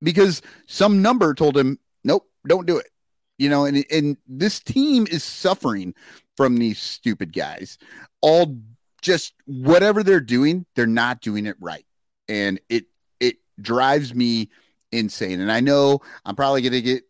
Because 0.00 0.40
some 0.66 1.02
number 1.02 1.34
told 1.34 1.56
him, 1.56 1.80
nope, 2.04 2.28
don't 2.46 2.66
do 2.66 2.78
it. 2.78 2.90
You 3.38 3.48
know, 3.48 3.64
and 3.64 3.84
and 3.90 4.16
this 4.28 4.60
team 4.60 5.06
is 5.10 5.24
suffering 5.24 5.94
from 6.36 6.56
these 6.56 6.78
stupid 6.78 7.32
guys. 7.32 7.78
All 8.20 8.58
just 9.02 9.34
whatever 9.46 10.02
they're 10.02 10.20
doing, 10.20 10.66
they're 10.74 10.86
not 10.86 11.20
doing 11.20 11.46
it 11.46 11.56
right. 11.60 11.86
And 12.28 12.60
it 12.68 12.86
it 13.20 13.36
drives 13.60 14.14
me 14.14 14.50
insane. 14.92 15.40
And 15.40 15.50
I 15.50 15.60
know 15.60 16.00
I'm 16.24 16.36
probably 16.36 16.62
gonna 16.62 16.80
get, 16.80 17.04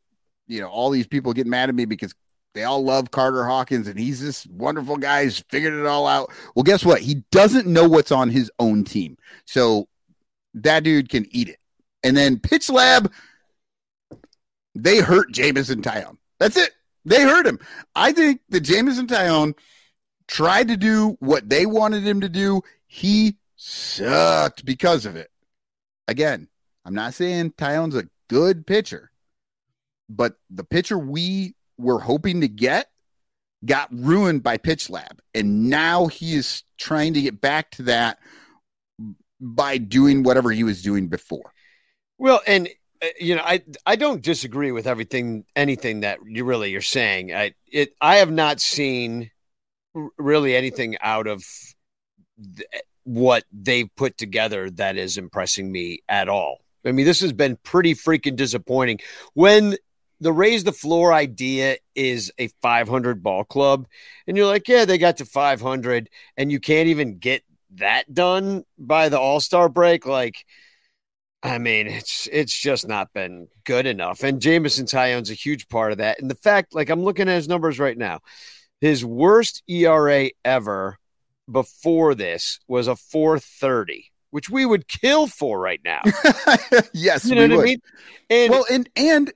you 0.47 0.61
know, 0.61 0.69
all 0.69 0.91
these 0.91 1.07
people 1.07 1.33
get 1.33 1.47
mad 1.47 1.69
at 1.69 1.75
me 1.75 1.85
because 1.85 2.15
they 2.55 2.65
all 2.65 2.83
love 2.83 3.11
Carter 3.11 3.45
Hawkins 3.45 3.87
and 3.87 3.99
he's 3.99 4.21
this 4.21 4.47
wonderful 4.47 4.97
guy 4.97 5.25
who's 5.25 5.41
figured 5.51 5.75
it 5.75 5.87
all 5.87 6.07
out. 6.07 6.31
Well, 6.55 6.63
guess 6.63 6.85
what? 6.85 7.03
He 7.03 7.17
doesn't 7.31 7.67
know 7.67 7.87
what's 7.89 8.13
on 8.13 8.31
his 8.31 8.51
own 8.59 8.85
team. 8.85 9.19
So 9.45 9.89
that 10.55 10.83
dude 10.83 11.11
can 11.11 11.27
eat 11.31 11.51
it. 11.51 11.59
And 12.03 12.17
then 12.17 12.39
Pitch 12.39 12.71
Lab, 12.71 13.13
they 14.75 15.01
hurt 15.01 15.33
Jameson 15.33 15.83
Taillon. 15.83 16.17
That's 16.39 16.57
it. 16.57 16.71
They 17.07 17.23
hurt 17.23 17.47
him. 17.47 17.61
I 17.95 18.13
think 18.13 18.41
that 18.49 18.61
Jameson 18.61 19.07
Taillon 19.07 19.55
tried 20.27 20.69
to 20.69 20.77
do 20.77 21.17
what 21.21 21.49
they 21.49 21.65
wanted 21.65 22.07
him 22.07 22.21
to 22.21 22.29
do. 22.29 22.63
He 22.87 23.37
sucked 23.55 24.65
because 24.65 25.07
of 25.07 25.15
it. 25.15 25.31
Again, 26.09 26.49
I'm 26.85 26.95
not 26.95 27.15
saying 27.15 27.53
Taillon's 27.53 27.95
a 27.95 28.09
good 28.29 28.67
pitcher, 28.67 29.13
but 30.09 30.35
the 30.51 30.65
pitcher 30.65 30.99
we 30.99 31.55
were 31.79 32.01
hoping 32.01 32.41
to 32.41 32.49
get 32.49 32.91
got 33.65 33.89
ruined 33.93 34.43
by 34.43 34.57
Pitch 34.57 34.91
Lab. 34.91 35.21
And 35.33 35.71
now 35.71 36.07
he 36.07 36.35
is 36.35 36.65
trying 36.77 37.15
to 37.15 37.23
get 37.23 37.41
back 37.41 37.71
to 37.73 37.85
that 37.85 38.19
by 39.41 39.79
doing 39.79 40.25
whatever 40.25 40.51
he 40.51 40.65
was 40.65 40.83
doing 40.83 41.09
before. 41.09 41.53
Well, 42.19 42.41
and 42.47 42.69
Uh, 43.03 43.07
you 43.21 43.35
know, 43.35 43.43
I 43.45 43.63
I 43.85 43.97
don't 43.97 44.23
disagree 44.23 44.73
with 44.73 44.87
everything 44.87 45.45
anything 45.55 46.01
that 46.01 46.19
you 46.27 46.45
really 46.45 46.71
you're 46.71 46.81
saying. 46.81 47.35
I 47.35 47.55
it 47.71 47.95
I 48.01 48.17
have 48.17 48.31
not 48.31 48.61
seen 48.61 49.31
really 50.19 50.55
anything 50.55 50.97
out 51.01 51.27
of 51.27 51.45
th- 52.57 52.69
what 53.05 53.45
they've 53.53 53.89
put 53.97 54.19
together 54.19 54.71
that 54.71 54.97
is 54.97 55.17
impressing 55.17 55.71
me 55.71 56.01
at 56.09 56.29
all. 56.29 56.59
I 56.85 56.93
mean, 56.93 57.07
this 57.07 57.21
has 57.21 57.33
been 57.33 57.57
pretty 57.63 57.95
freaking 57.95 58.37
disappointing. 58.37 59.01
When 59.35 59.77
the 60.21 60.33
raise 60.33 60.65
the 60.65 60.73
floor 60.73 61.13
idea 61.13 61.77
is 61.95 62.33
a 62.39 62.49
500 62.63 63.23
ball 63.23 63.45
club, 63.45 63.87
and 64.27 64.37
you're 64.37 64.47
like, 64.47 64.69
yeah, 64.69 64.85
they 64.85 64.99
got 64.99 65.19
to 65.19 65.25
500, 65.25 66.09
and 66.37 66.51
you 66.51 66.61
can't 66.61 66.89
even 66.89 67.19
get 67.19 67.43
that 67.77 68.13
done 68.13 68.65
by 68.79 69.09
the 69.09 69.19
All 69.19 69.41
Star 69.41 69.69
break, 69.69 70.07
like. 70.07 70.45
I 71.43 71.59
mean, 71.59 71.87
it's 71.87 72.29
it's 72.33 72.59
just 72.59 72.89
not 72.89 73.13
been 73.13 73.49
good 73.65 73.87
enough. 73.87 74.23
And 74.23 74.41
Jameson 74.41 74.87
Taillon's 74.87 75.31
a 75.31 75.35
huge 75.35 75.69
part 75.69 75.93
of 75.93 75.99
that. 75.99 76.21
And 76.21 76.31
the 76.31 76.35
fact, 76.35 76.75
like 76.75 76.91
I'm 76.91 77.03
looking 77.03 77.29
at 77.29 77.37
his 77.37 77.49
numbers 77.49 77.79
right 77.79 77.97
now, 77.97 78.21
his 78.81 79.05
worst 79.05 79.63
ERA 79.69 80.31
ever 80.45 80.99
before 81.51 82.15
this 82.15 82.59
was 82.67 82.89
a 82.89 82.97
430, 82.97 84.11
which 84.31 84.51
we 84.51 84.67
would 84.67 84.89
kill 84.89 85.27
for 85.29 85.61
right 85.61 85.81
now. 85.85 86.03
yes, 86.93 87.31
You 87.31 87.35
know 87.35 87.43
we 87.43 87.49
what 87.49 87.53
I 87.53 87.57
would. 87.57 87.65
mean? 87.65 87.79
And 88.31 88.51
well, 88.51 88.65
and 88.71 88.89
and 88.97 89.33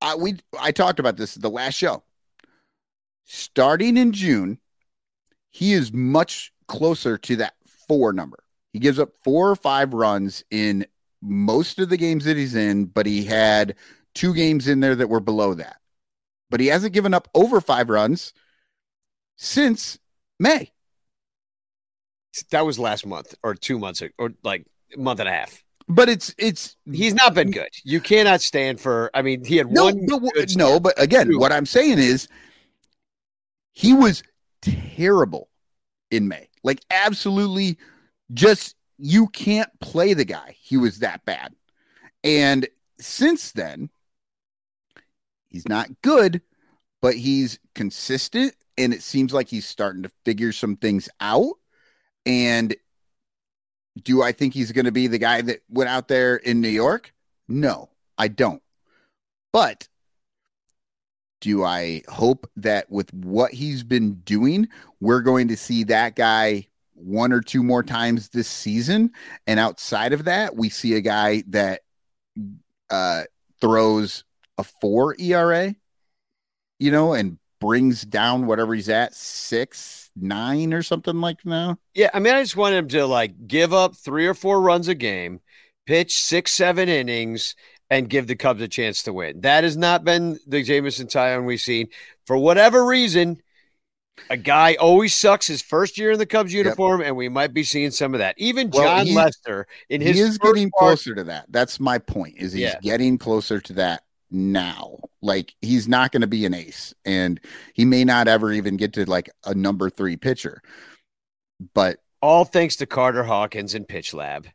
I 0.00 0.16
we 0.16 0.36
I 0.58 0.72
talked 0.72 0.98
about 1.00 1.16
this 1.16 1.34
the 1.34 1.50
last 1.50 1.74
show. 1.74 2.02
Starting 3.24 3.96
in 3.96 4.12
June, 4.12 4.58
he 5.50 5.72
is 5.72 5.92
much 5.92 6.52
closer 6.68 7.18
to 7.18 7.36
that 7.36 7.54
four 7.88 8.12
number. 8.12 8.41
He 8.72 8.78
gives 8.78 8.98
up 8.98 9.10
four 9.22 9.50
or 9.50 9.56
five 9.56 9.92
runs 9.92 10.44
in 10.50 10.86
most 11.20 11.78
of 11.78 11.88
the 11.88 11.96
games 11.96 12.24
that 12.24 12.36
he's 12.36 12.54
in, 12.54 12.86
but 12.86 13.06
he 13.06 13.24
had 13.24 13.76
two 14.14 14.34
games 14.34 14.66
in 14.68 14.80
there 14.80 14.96
that 14.96 15.08
were 15.08 15.20
below 15.20 15.54
that. 15.54 15.76
But 16.50 16.60
he 16.60 16.66
hasn't 16.66 16.92
given 16.92 17.14
up 17.14 17.28
over 17.34 17.60
five 17.60 17.88
runs 17.88 18.32
since 19.36 19.98
May. 20.38 20.70
that 22.50 22.66
was 22.66 22.78
last 22.78 23.06
month 23.06 23.34
or 23.42 23.54
two 23.54 23.78
months 23.78 24.00
ago, 24.02 24.12
or 24.18 24.30
like 24.42 24.66
a 24.94 24.98
month 24.98 25.20
and 25.20 25.28
a 25.28 25.32
half. 25.32 25.62
But 25.88 26.08
it's 26.08 26.34
it's 26.38 26.76
He's 26.90 27.14
not 27.14 27.34
been 27.34 27.50
good. 27.50 27.68
You 27.84 28.00
cannot 28.00 28.40
stand 28.40 28.80
for. 28.80 29.10
I 29.14 29.22
mean, 29.22 29.44
he 29.44 29.56
had 29.56 29.70
no, 29.70 29.86
one. 29.86 30.06
no, 30.06 30.20
no, 30.56 30.80
but 30.80 31.00
again, 31.00 31.28
Two. 31.28 31.38
what 31.38 31.52
I'm 31.52 31.66
saying 31.66 31.98
is 31.98 32.28
he 33.72 33.92
was 33.92 34.22
terrible 34.62 35.48
in 36.10 36.28
May. 36.28 36.48
Like 36.62 36.80
absolutely 36.90 37.78
just 38.32 38.76
you 38.98 39.26
can't 39.28 39.70
play 39.80 40.14
the 40.14 40.24
guy. 40.24 40.56
He 40.60 40.76
was 40.76 41.00
that 41.00 41.24
bad. 41.24 41.54
And 42.24 42.68
since 42.98 43.52
then, 43.52 43.90
he's 45.48 45.68
not 45.68 45.88
good, 46.02 46.40
but 47.00 47.14
he's 47.14 47.58
consistent 47.74 48.54
and 48.78 48.94
it 48.94 49.02
seems 49.02 49.32
like 49.32 49.48
he's 49.48 49.66
starting 49.66 50.02
to 50.02 50.10
figure 50.24 50.52
some 50.52 50.76
things 50.76 51.08
out. 51.20 51.54
And 52.24 52.74
do 54.02 54.22
I 54.22 54.32
think 54.32 54.54
he's 54.54 54.72
going 54.72 54.86
to 54.86 54.92
be 54.92 55.06
the 55.06 55.18
guy 55.18 55.42
that 55.42 55.62
went 55.68 55.90
out 55.90 56.08
there 56.08 56.36
in 56.36 56.60
New 56.60 56.68
York? 56.68 57.12
No, 57.48 57.90
I 58.16 58.28
don't. 58.28 58.62
But 59.52 59.88
do 61.40 61.64
I 61.64 62.02
hope 62.08 62.50
that 62.56 62.90
with 62.90 63.12
what 63.12 63.52
he's 63.52 63.82
been 63.82 64.14
doing, 64.20 64.68
we're 65.00 65.20
going 65.20 65.48
to 65.48 65.56
see 65.56 65.84
that 65.84 66.14
guy 66.16 66.68
one 67.02 67.32
or 67.32 67.40
two 67.40 67.62
more 67.62 67.82
times 67.82 68.28
this 68.30 68.48
season? 68.48 69.10
And 69.46 69.58
outside 69.58 70.12
of 70.12 70.24
that, 70.24 70.56
we 70.56 70.68
see 70.68 70.94
a 70.94 71.00
guy 71.00 71.42
that 71.48 71.82
uh, 72.90 73.24
throws 73.60 74.24
a 74.58 74.64
four 74.64 75.16
ERA, 75.18 75.74
you 76.78 76.90
know, 76.90 77.14
and 77.14 77.38
brings 77.60 78.02
down 78.02 78.46
whatever 78.46 78.74
he's 78.74 78.88
at 78.88 79.14
six, 79.14 80.10
nine, 80.16 80.74
or 80.74 80.82
something 80.82 81.20
like 81.20 81.44
now. 81.44 81.78
Yeah, 81.94 82.10
I 82.12 82.18
mean, 82.18 82.34
I 82.34 82.42
just 82.42 82.56
want 82.56 82.74
him 82.74 82.88
to 82.88 83.06
like 83.06 83.46
give 83.46 83.72
up 83.72 83.96
three 83.96 84.26
or 84.26 84.34
four 84.34 84.60
runs 84.60 84.88
a 84.88 84.94
game, 84.94 85.40
pitch 85.86 86.20
six, 86.20 86.52
seven 86.52 86.88
innings, 86.88 87.54
and 87.88 88.08
give 88.08 88.26
the 88.26 88.34
Cubs 88.34 88.62
a 88.62 88.68
chance 88.68 89.02
to 89.04 89.12
win. 89.12 89.42
That 89.42 89.64
has 89.64 89.76
not 89.76 90.04
been 90.04 90.38
the 90.46 90.62
Jameson 90.62 91.06
Taillon 91.06 91.46
we've 91.46 91.60
seen. 91.60 91.88
For 92.26 92.36
whatever 92.36 92.84
reason, 92.84 93.40
a 94.30 94.36
guy 94.36 94.74
always 94.74 95.14
sucks 95.14 95.46
his 95.46 95.62
first 95.62 95.98
year 95.98 96.12
in 96.12 96.18
the 96.18 96.26
Cubs 96.26 96.52
uniform, 96.52 97.00
yep. 97.00 97.08
and 97.08 97.16
we 97.16 97.28
might 97.28 97.54
be 97.54 97.64
seeing 97.64 97.90
some 97.90 98.14
of 98.14 98.18
that. 98.18 98.34
Even 98.38 98.70
well, 98.70 99.04
Jon 99.04 99.14
Lester 99.14 99.66
in 99.88 100.00
his 100.00 100.16
he 100.16 100.22
is 100.22 100.38
getting 100.38 100.70
part, 100.70 100.90
closer 100.90 101.14
to 101.14 101.24
that. 101.24 101.46
That's 101.48 101.80
my 101.80 101.98
point. 101.98 102.36
Is 102.38 102.52
he's 102.52 102.62
yeah. 102.62 102.78
getting 102.82 103.18
closer 103.18 103.60
to 103.60 103.72
that 103.74 104.02
now. 104.30 104.98
Like 105.20 105.54
he's 105.60 105.88
not 105.88 106.12
going 106.12 106.20
to 106.22 106.26
be 106.26 106.44
an 106.46 106.54
ace, 106.54 106.94
and 107.04 107.40
he 107.74 107.84
may 107.84 108.04
not 108.04 108.28
ever 108.28 108.52
even 108.52 108.76
get 108.76 108.92
to 108.94 109.08
like 109.08 109.30
a 109.44 109.54
number 109.54 109.90
three 109.90 110.16
pitcher. 110.16 110.62
But 111.74 111.98
all 112.20 112.44
thanks 112.44 112.76
to 112.76 112.86
Carter 112.86 113.24
Hawkins 113.24 113.74
and 113.74 113.86
Pitch 113.86 114.14
Lab. 114.14 114.46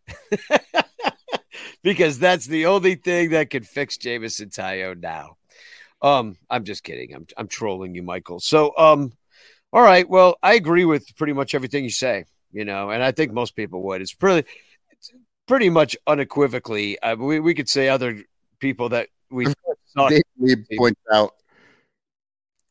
because 1.84 2.20
that's 2.20 2.46
the 2.46 2.66
only 2.66 2.96
thing 2.96 3.32
that 3.32 3.50
can 3.50 3.64
fix 3.64 3.98
Jameson 3.98 4.50
Taillon 4.50 5.02
now. 5.02 5.38
Um, 6.02 6.38
I'm 6.50 6.64
just 6.64 6.84
kidding. 6.84 7.14
I'm 7.14 7.26
I'm 7.38 7.48
trolling 7.48 7.96
you, 7.96 8.04
Michael. 8.04 8.40
So 8.40 8.74
um 8.78 9.14
all 9.78 9.84
right. 9.84 10.10
Well, 10.10 10.38
I 10.42 10.56
agree 10.56 10.86
with 10.86 11.16
pretty 11.18 11.34
much 11.34 11.54
everything 11.54 11.84
you 11.84 11.92
say, 11.92 12.26
you 12.52 12.66
know, 12.66 12.90
and 12.90 13.04
I 13.04 13.12
think 13.12 13.32
most 13.32 13.56
people 13.56 13.84
would. 13.84 14.02
It's 14.02 14.12
pretty, 14.12 14.50
it's 14.90 15.12
pretty 15.48 15.70
much 15.70 15.96
unequivocally. 16.08 16.98
Uh, 17.00 17.16
we, 17.16 17.40
we 17.40 17.54
could 17.54 17.70
say 17.70 17.88
other 17.88 18.24
people 18.58 18.90
that 18.90 19.10
we 19.30 19.46
points 20.80 21.00
out 21.14 21.34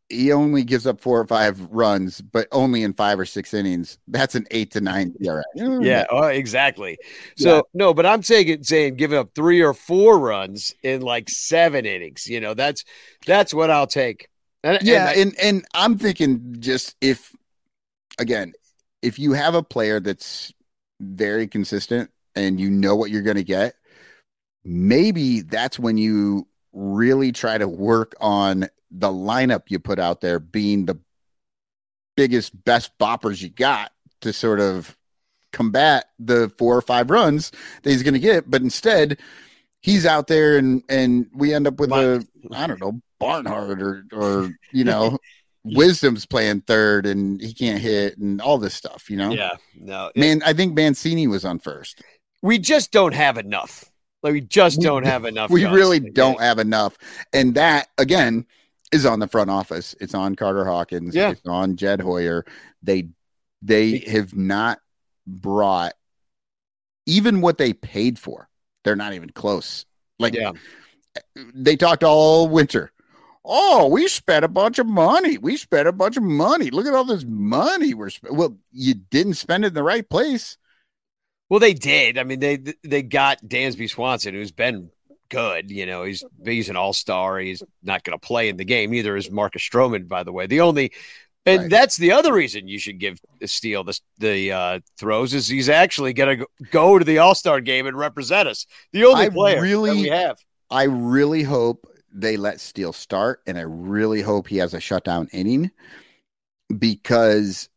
he 0.08 0.32
only 0.32 0.64
gives 0.64 0.84
up 0.84 1.00
four 1.00 1.20
or 1.20 1.26
five 1.28 1.60
runs, 1.70 2.20
but 2.20 2.48
only 2.50 2.82
in 2.82 2.92
five 2.92 3.20
or 3.20 3.24
six 3.24 3.54
innings. 3.54 3.98
That's 4.08 4.34
an 4.34 4.48
eight 4.50 4.72
to 4.72 4.80
nine 4.80 5.14
ERA. 5.20 5.44
Yeah, 5.54 6.06
oh, 6.10 6.24
exactly. 6.24 6.98
So 7.36 7.56
yeah. 7.56 7.62
no, 7.72 7.94
but 7.94 8.04
I'm 8.04 8.24
saying 8.24 8.64
saying 8.64 8.96
giving 8.96 9.16
up 9.18 9.30
three 9.36 9.62
or 9.62 9.74
four 9.74 10.18
runs 10.18 10.74
in 10.82 11.02
like 11.02 11.28
seven 11.28 11.86
innings. 11.86 12.26
You 12.26 12.40
know, 12.40 12.54
that's 12.54 12.84
that's 13.26 13.54
what 13.54 13.70
I'll 13.70 13.86
take. 13.86 14.28
And, 14.66 14.82
yeah, 14.82 15.10
and, 15.10 15.18
and 15.18 15.40
and 15.40 15.66
I'm 15.74 15.96
thinking 15.96 16.56
just 16.58 16.96
if 17.00 17.34
again, 18.18 18.52
if 19.00 19.18
you 19.18 19.32
have 19.32 19.54
a 19.54 19.62
player 19.62 20.00
that's 20.00 20.52
very 21.00 21.46
consistent 21.46 22.10
and 22.34 22.58
you 22.58 22.68
know 22.68 22.96
what 22.96 23.10
you're 23.10 23.22
going 23.22 23.36
to 23.36 23.44
get, 23.44 23.76
maybe 24.64 25.42
that's 25.42 25.78
when 25.78 25.98
you 25.98 26.48
really 26.72 27.30
try 27.30 27.56
to 27.56 27.68
work 27.68 28.14
on 28.20 28.68
the 28.90 29.08
lineup 29.08 29.62
you 29.68 29.78
put 29.78 30.00
out 30.00 30.20
there 30.20 30.40
being 30.40 30.86
the 30.86 30.98
biggest 32.16 32.64
best 32.64 32.96
boppers 32.98 33.40
you 33.40 33.48
got 33.48 33.92
to 34.20 34.32
sort 34.32 34.58
of 34.58 34.96
combat 35.52 36.06
the 36.18 36.52
four 36.58 36.76
or 36.76 36.82
five 36.82 37.08
runs 37.10 37.52
that 37.82 37.90
he's 37.90 38.02
going 38.02 38.14
to 38.14 38.20
get. 38.20 38.50
But 38.50 38.62
instead 38.62 39.18
he's 39.86 40.04
out 40.04 40.26
there 40.26 40.58
and 40.58 40.82
and 40.88 41.30
we 41.32 41.54
end 41.54 41.66
up 41.66 41.78
with 41.78 41.92
a 41.92 42.26
I 42.52 42.66
don't 42.66 42.80
know 42.80 43.00
Barnhart 43.18 43.80
or 43.80 44.04
or 44.12 44.50
you 44.72 44.84
know 44.92 45.18
Wisdom's 45.64 46.26
playing 46.26 46.62
third 46.62 47.06
and 47.06 47.40
he 47.40 47.54
can't 47.54 47.80
hit 47.80 48.18
and 48.18 48.40
all 48.40 48.58
this 48.58 48.74
stuff, 48.74 49.08
you 49.08 49.16
know. 49.16 49.30
Yeah, 49.30 49.52
no, 49.74 50.10
man. 50.14 50.42
I 50.44 50.52
think 50.52 50.74
Mancini 50.74 51.26
was 51.26 51.44
on 51.44 51.58
first. 51.60 52.02
We 52.42 52.58
just 52.58 52.92
don't 52.92 53.14
have 53.14 53.38
enough. 53.38 53.84
Like 54.22 54.32
we 54.32 54.40
just 54.40 54.80
don't 54.80 55.06
have 55.06 55.24
enough. 55.24 55.50
We 55.50 55.64
really 55.64 56.00
don't 56.00 56.40
have 56.40 56.58
enough, 56.58 56.98
and 57.32 57.54
that 57.54 57.88
again 57.96 58.44
is 58.92 59.06
on 59.06 59.20
the 59.20 59.28
front 59.28 59.50
office. 59.50 59.94
It's 60.00 60.14
on 60.14 60.34
Carter 60.34 60.64
Hawkins. 60.64 61.14
Yeah. 61.14 61.30
It's 61.30 61.46
on 61.46 61.76
Jed 61.76 62.00
Hoyer. 62.00 62.44
They 62.82 63.08
they 63.62 63.98
have 63.98 64.34
not 64.34 64.80
brought 65.26 65.94
even 67.06 67.40
what 67.40 67.58
they 67.58 67.72
paid 67.72 68.18
for. 68.18 68.48
They're 68.86 68.96
not 68.96 69.12
even 69.12 69.28
close. 69.28 69.84
Like 70.18 70.34
yeah. 70.34 70.52
they 71.54 71.76
talked 71.76 72.04
all 72.04 72.48
winter 72.48 72.92
Oh, 73.48 73.86
we 73.86 74.08
spent 74.08 74.44
a 74.44 74.48
bunch 74.48 74.80
of 74.80 74.88
money. 74.88 75.38
We 75.38 75.56
spent 75.56 75.86
a 75.86 75.92
bunch 75.92 76.16
of 76.16 76.24
money. 76.24 76.70
Look 76.70 76.86
at 76.86 76.94
all 76.94 77.04
this 77.04 77.24
money 77.24 77.94
we're 77.94 78.10
spending. 78.10 78.36
Well, 78.36 78.56
you 78.72 78.94
didn't 78.94 79.34
spend 79.34 79.64
it 79.64 79.68
in 79.68 79.74
the 79.74 79.84
right 79.84 80.08
place. 80.08 80.58
Well, 81.48 81.60
they 81.60 81.72
did. 81.72 82.18
I 82.18 82.24
mean, 82.24 82.40
they 82.40 82.58
they 82.82 83.02
got 83.02 83.44
Dansby 83.46 83.88
Swanson, 83.88 84.34
who's 84.34 84.50
been 84.50 84.90
good. 85.28 85.70
You 85.70 85.86
know, 85.86 86.02
he's 86.02 86.24
he's 86.44 86.68
an 86.68 86.76
all 86.76 86.92
star. 86.92 87.38
He's 87.38 87.62
not 87.84 88.02
going 88.02 88.18
to 88.18 88.26
play 88.26 88.48
in 88.48 88.56
the 88.56 88.64
game. 88.64 88.92
either. 88.92 89.16
is 89.16 89.30
Marcus 89.30 89.62
Stroman, 89.62 90.08
by 90.08 90.24
the 90.24 90.32
way. 90.32 90.48
The 90.48 90.62
only 90.62 90.90
and 91.46 91.62
right. 91.62 91.70
that's 91.70 91.96
the 91.96 92.12
other 92.12 92.32
reason 92.32 92.66
you 92.66 92.78
should 92.78 92.98
give 92.98 93.20
Steele 93.44 93.84
the 93.84 93.98
the 94.18 94.52
uh, 94.52 94.80
throws 94.98 95.32
is 95.32 95.46
he's 95.46 95.68
actually 95.68 96.12
going 96.12 96.40
to 96.40 96.46
go 96.70 96.98
to 96.98 97.04
the 97.04 97.18
All 97.18 97.34
Star 97.34 97.60
game 97.60 97.86
and 97.86 97.96
represent 97.96 98.48
us. 98.48 98.66
The 98.92 99.04
only 99.04 99.26
I 99.26 99.28
player 99.30 99.62
really, 99.62 99.92
we 99.92 100.08
have. 100.08 100.38
I 100.70 100.84
really 100.84 101.44
hope 101.44 101.86
they 102.12 102.36
let 102.36 102.60
Steele 102.60 102.92
start, 102.92 103.42
and 103.46 103.56
I 103.56 103.62
really 103.62 104.22
hope 104.22 104.48
he 104.48 104.56
has 104.58 104.74
a 104.74 104.80
shutdown 104.80 105.28
inning 105.32 105.70
because 106.76 107.68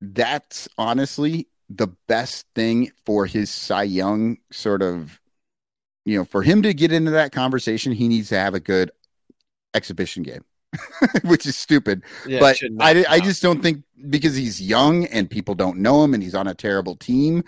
that's 0.00 0.68
honestly 0.78 1.48
the 1.68 1.88
best 2.08 2.46
thing 2.54 2.90
for 3.04 3.26
his 3.26 3.50
Cy 3.50 3.82
Young 3.84 4.38
sort 4.50 4.82
of, 4.82 5.20
you 6.04 6.16
know, 6.16 6.24
for 6.24 6.42
him 6.42 6.62
to 6.62 6.72
get 6.72 6.92
into 6.92 7.10
that 7.12 7.32
conversation, 7.32 7.92
he 7.92 8.08
needs 8.08 8.30
to 8.30 8.38
have 8.38 8.54
a 8.54 8.60
good 8.60 8.90
exhibition 9.74 10.22
game. 10.22 10.44
which 11.24 11.46
is 11.46 11.56
stupid. 11.56 12.02
Yeah, 12.26 12.40
but 12.40 12.58
I, 12.80 13.04
I 13.08 13.20
just 13.20 13.42
don't 13.42 13.62
think 13.62 13.84
because 14.08 14.36
he's 14.36 14.60
young 14.60 15.06
and 15.06 15.28
people 15.30 15.54
don't 15.54 15.78
know 15.78 16.04
him 16.04 16.14
and 16.14 16.22
he's 16.22 16.34
on 16.34 16.46
a 16.46 16.54
terrible 16.54 16.96
team, 16.96 17.44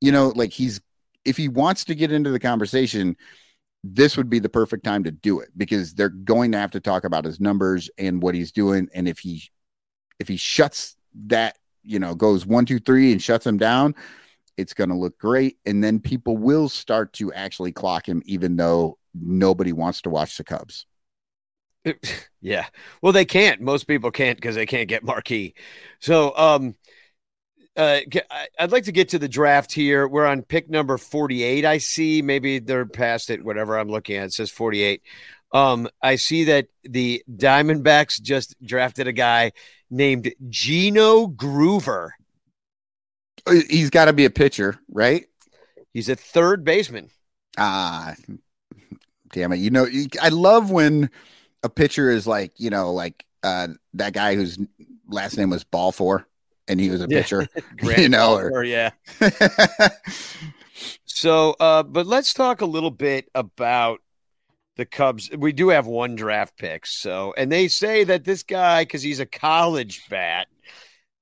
you 0.00 0.12
know, 0.12 0.28
like 0.34 0.52
he's 0.52 0.80
if 1.24 1.36
he 1.36 1.48
wants 1.48 1.84
to 1.84 1.94
get 1.94 2.12
into 2.12 2.30
the 2.30 2.40
conversation, 2.40 3.16
this 3.84 4.16
would 4.16 4.30
be 4.30 4.38
the 4.38 4.48
perfect 4.48 4.84
time 4.84 5.04
to 5.04 5.10
do 5.10 5.40
it 5.40 5.50
because 5.56 5.94
they're 5.94 6.08
going 6.08 6.52
to 6.52 6.58
have 6.58 6.70
to 6.72 6.80
talk 6.80 7.04
about 7.04 7.24
his 7.24 7.40
numbers 7.40 7.90
and 7.98 8.22
what 8.22 8.34
he's 8.34 8.52
doing. 8.52 8.88
And 8.94 9.08
if 9.08 9.18
he 9.18 9.50
if 10.18 10.28
he 10.28 10.36
shuts 10.36 10.96
that, 11.26 11.58
you 11.82 11.98
know, 11.98 12.14
goes 12.14 12.46
one, 12.46 12.66
two, 12.66 12.78
three 12.78 13.12
and 13.12 13.22
shuts 13.22 13.46
him 13.46 13.56
down, 13.56 13.94
it's 14.56 14.74
going 14.74 14.90
to 14.90 14.96
look 14.96 15.18
great. 15.18 15.56
And 15.64 15.82
then 15.82 15.98
people 15.98 16.36
will 16.36 16.68
start 16.68 17.12
to 17.14 17.32
actually 17.32 17.72
clock 17.72 18.06
him, 18.06 18.22
even 18.26 18.56
though 18.56 18.98
nobody 19.14 19.72
wants 19.72 20.02
to 20.02 20.10
watch 20.10 20.36
the 20.36 20.44
Cubs. 20.44 20.86
Yeah. 22.42 22.66
Well, 23.02 23.12
they 23.12 23.26
can't. 23.26 23.60
Most 23.60 23.84
people 23.84 24.10
can't 24.10 24.38
because 24.38 24.54
they 24.54 24.64
can't 24.64 24.88
get 24.88 25.04
marquee. 25.04 25.52
So, 26.00 26.34
um, 26.36 26.74
uh, 27.76 28.00
I'd 28.58 28.72
like 28.72 28.84
to 28.84 28.92
get 28.92 29.10
to 29.10 29.18
the 29.18 29.28
draft 29.28 29.72
here. 29.72 30.08
We're 30.08 30.26
on 30.26 30.42
pick 30.42 30.70
number 30.70 30.96
48. 30.96 31.64
I 31.64 31.78
see 31.78 32.22
maybe 32.22 32.58
they're 32.58 32.86
past 32.86 33.28
it, 33.30 33.44
whatever 33.44 33.78
I'm 33.78 33.88
looking 33.88 34.16
at. 34.16 34.26
It 34.26 34.32
says 34.32 34.50
48. 34.50 35.02
Um, 35.52 35.88
I 36.02 36.16
see 36.16 36.44
that 36.44 36.68
the 36.84 37.22
Diamondbacks 37.30 38.20
just 38.22 38.54
drafted 38.64 39.06
a 39.06 39.12
guy 39.12 39.52
named 39.90 40.32
Gino 40.48 41.26
Groover. 41.26 42.10
Uh, 43.46 43.56
he's 43.68 43.90
got 43.90 44.06
to 44.06 44.12
be 44.12 44.24
a 44.24 44.30
pitcher, 44.30 44.78
right? 44.90 45.26
He's 45.92 46.08
a 46.08 46.16
third 46.16 46.64
baseman. 46.64 47.10
Ah, 47.58 48.14
damn 49.32 49.52
it. 49.52 49.56
You 49.58 49.70
know, 49.70 49.86
I 50.22 50.28
love 50.28 50.70
when 50.70 51.10
a 51.62 51.68
pitcher 51.68 52.10
is 52.10 52.26
like, 52.26 52.52
you 52.56 52.70
know, 52.70 52.92
like 52.92 53.24
uh, 53.42 53.68
that 53.94 54.12
guy 54.12 54.34
whose 54.34 54.58
last 55.08 55.36
name 55.36 55.50
was 55.50 55.64
Ball 55.64 55.92
for 55.92 56.26
and 56.68 56.78
he 56.80 56.90
was 56.90 57.00
a 57.00 57.08
pitcher, 57.08 57.48
you 57.98 58.08
know, 58.08 58.36
or, 58.36 58.62
yeah. 58.64 58.90
so, 61.04 61.56
uh, 61.60 61.82
but 61.82 62.06
let's 62.06 62.32
talk 62.32 62.60
a 62.60 62.66
little 62.66 62.90
bit 62.90 63.28
about 63.34 64.00
the 64.76 64.86
Cubs. 64.86 65.30
We 65.36 65.52
do 65.52 65.68
have 65.70 65.86
one 65.86 66.14
draft 66.14 66.56
pick, 66.56 66.86
so 66.86 67.34
and 67.36 67.50
they 67.50 67.68
say 67.68 68.04
that 68.04 68.24
this 68.24 68.42
guy, 68.42 68.82
because 68.82 69.02
he's 69.02 69.20
a 69.20 69.26
college 69.26 70.02
bat, 70.08 70.46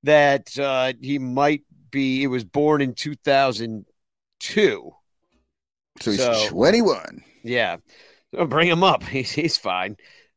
that 0.04 0.56
uh, 0.58 0.92
he 1.00 1.18
might 1.18 1.62
be. 1.90 2.18
He 2.18 2.26
was 2.26 2.44
born 2.44 2.82
in 2.82 2.94
2002. 2.94 4.92
So 6.00 6.10
he's 6.10 6.20
So- 6.20 6.48
21. 6.48 7.24
Yeah, 7.42 7.78
so 8.34 8.44
bring 8.46 8.68
him 8.68 8.84
up. 8.84 9.02
He's 9.04 9.30
he's 9.30 9.56
fine. 9.56 9.96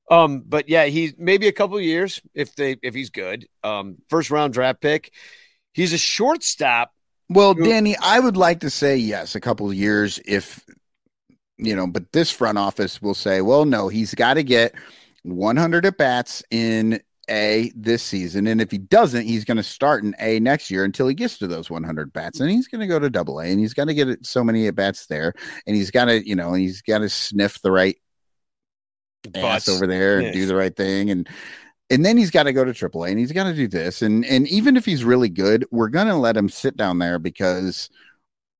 Um, 0.09 0.43
but 0.45 0.67
yeah, 0.67 0.85
he's 0.85 1.13
maybe 1.17 1.47
a 1.47 1.53
couple 1.53 1.77
of 1.77 1.83
years 1.83 2.21
if 2.33 2.55
they 2.55 2.77
if 2.81 2.93
he's 2.93 3.09
good. 3.09 3.47
Um, 3.63 3.97
first 4.09 4.29
round 4.29 4.53
draft 4.53 4.81
pick. 4.81 5.13
He's 5.73 5.93
a 5.93 5.97
shortstop. 5.97 6.93
Well, 7.29 7.53
Danny, 7.53 7.95
I 7.97 8.19
would 8.19 8.35
like 8.35 8.59
to 8.59 8.69
say 8.69 8.97
yes, 8.97 9.35
a 9.35 9.39
couple 9.39 9.69
of 9.69 9.73
years 9.73 10.19
if 10.25 10.65
you 11.61 11.75
know, 11.75 11.87
but 11.87 12.11
this 12.11 12.31
front 12.31 12.57
office 12.57 13.01
will 13.01 13.13
say, 13.13 13.41
well, 13.41 13.65
no, 13.65 13.87
he's 13.87 14.13
got 14.15 14.33
to 14.33 14.43
get 14.43 14.73
100 15.23 15.85
at 15.85 15.97
bats 15.97 16.43
in 16.49 16.99
A 17.29 17.71
this 17.75 18.01
season, 18.01 18.47
and 18.47 18.59
if 18.59 18.71
he 18.71 18.79
doesn't, 18.79 19.25
he's 19.25 19.45
going 19.45 19.57
to 19.57 19.63
start 19.63 20.03
in 20.03 20.15
A 20.19 20.39
next 20.39 20.71
year 20.71 20.83
until 20.83 21.07
he 21.07 21.13
gets 21.13 21.37
to 21.37 21.47
those 21.47 21.69
100 21.69 22.11
bats, 22.11 22.39
and 22.39 22.49
he's 22.49 22.67
going 22.67 22.81
to 22.81 22.87
go 22.87 22.99
to 22.99 23.09
Double 23.09 23.39
A, 23.39 23.45
and 23.45 23.59
he's 23.59 23.75
got 23.75 23.85
to 23.85 23.93
get 23.93 24.25
so 24.25 24.43
many 24.43 24.67
at 24.67 24.75
bats 24.75 25.05
there, 25.05 25.33
and 25.67 25.75
he's 25.75 25.91
got 25.91 26.05
to, 26.05 26.27
you 26.27 26.35
know, 26.35 26.53
he's 26.53 26.81
got 26.81 26.99
to 26.99 27.09
sniff 27.09 27.61
the 27.61 27.71
right 27.71 27.95
ass 29.35 29.67
over 29.69 29.87
there 29.87 30.17
and 30.17 30.27
Yeah. 30.27 30.33
do 30.33 30.45
the 30.45 30.55
right 30.55 30.75
thing 30.75 31.09
and 31.11 31.27
and 31.89 32.05
then 32.05 32.15
he's 32.17 32.31
got 32.31 32.43
to 32.43 32.53
go 32.53 32.63
to 32.63 32.71
AAA 32.73 33.09
and 33.09 33.19
he's 33.19 33.33
got 33.33 33.43
to 33.45 33.53
do 33.53 33.67
this 33.67 34.01
and 34.01 34.25
and 34.25 34.47
even 34.47 34.77
if 34.77 34.85
he's 34.85 35.03
really 35.03 35.29
good, 35.29 35.65
we're 35.71 35.89
gonna 35.89 36.17
let 36.17 36.37
him 36.37 36.47
sit 36.49 36.77
down 36.77 36.99
there 36.99 37.19
because 37.19 37.89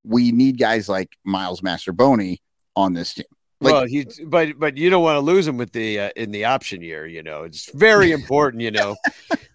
we 0.04 0.32
need 0.32 0.58
guys 0.58 0.90
like 0.90 1.16
Miles 1.24 1.62
Mastrobuoni 1.62 2.40
on 2.76 2.94
this 2.94 3.14
team. 3.14 3.26
Like- 3.64 3.74
well, 3.74 3.86
he 3.86 4.08
but 4.26 4.58
but 4.58 4.76
you 4.76 4.90
don't 4.90 5.04
want 5.04 5.18
to 5.18 5.22
lose 5.22 5.48
him 5.48 5.56
with 5.58 5.72
the 5.72 6.00
uh, 6.00 6.10
in 6.16 6.32
the 6.32 6.46
option 6.46 6.82
year. 6.82 7.06
You 7.06 7.22
know, 7.22 7.44
it's 7.44 7.72
very 7.72 8.12
important. 8.20 8.64
You 8.64 8.72
know, 8.72 8.96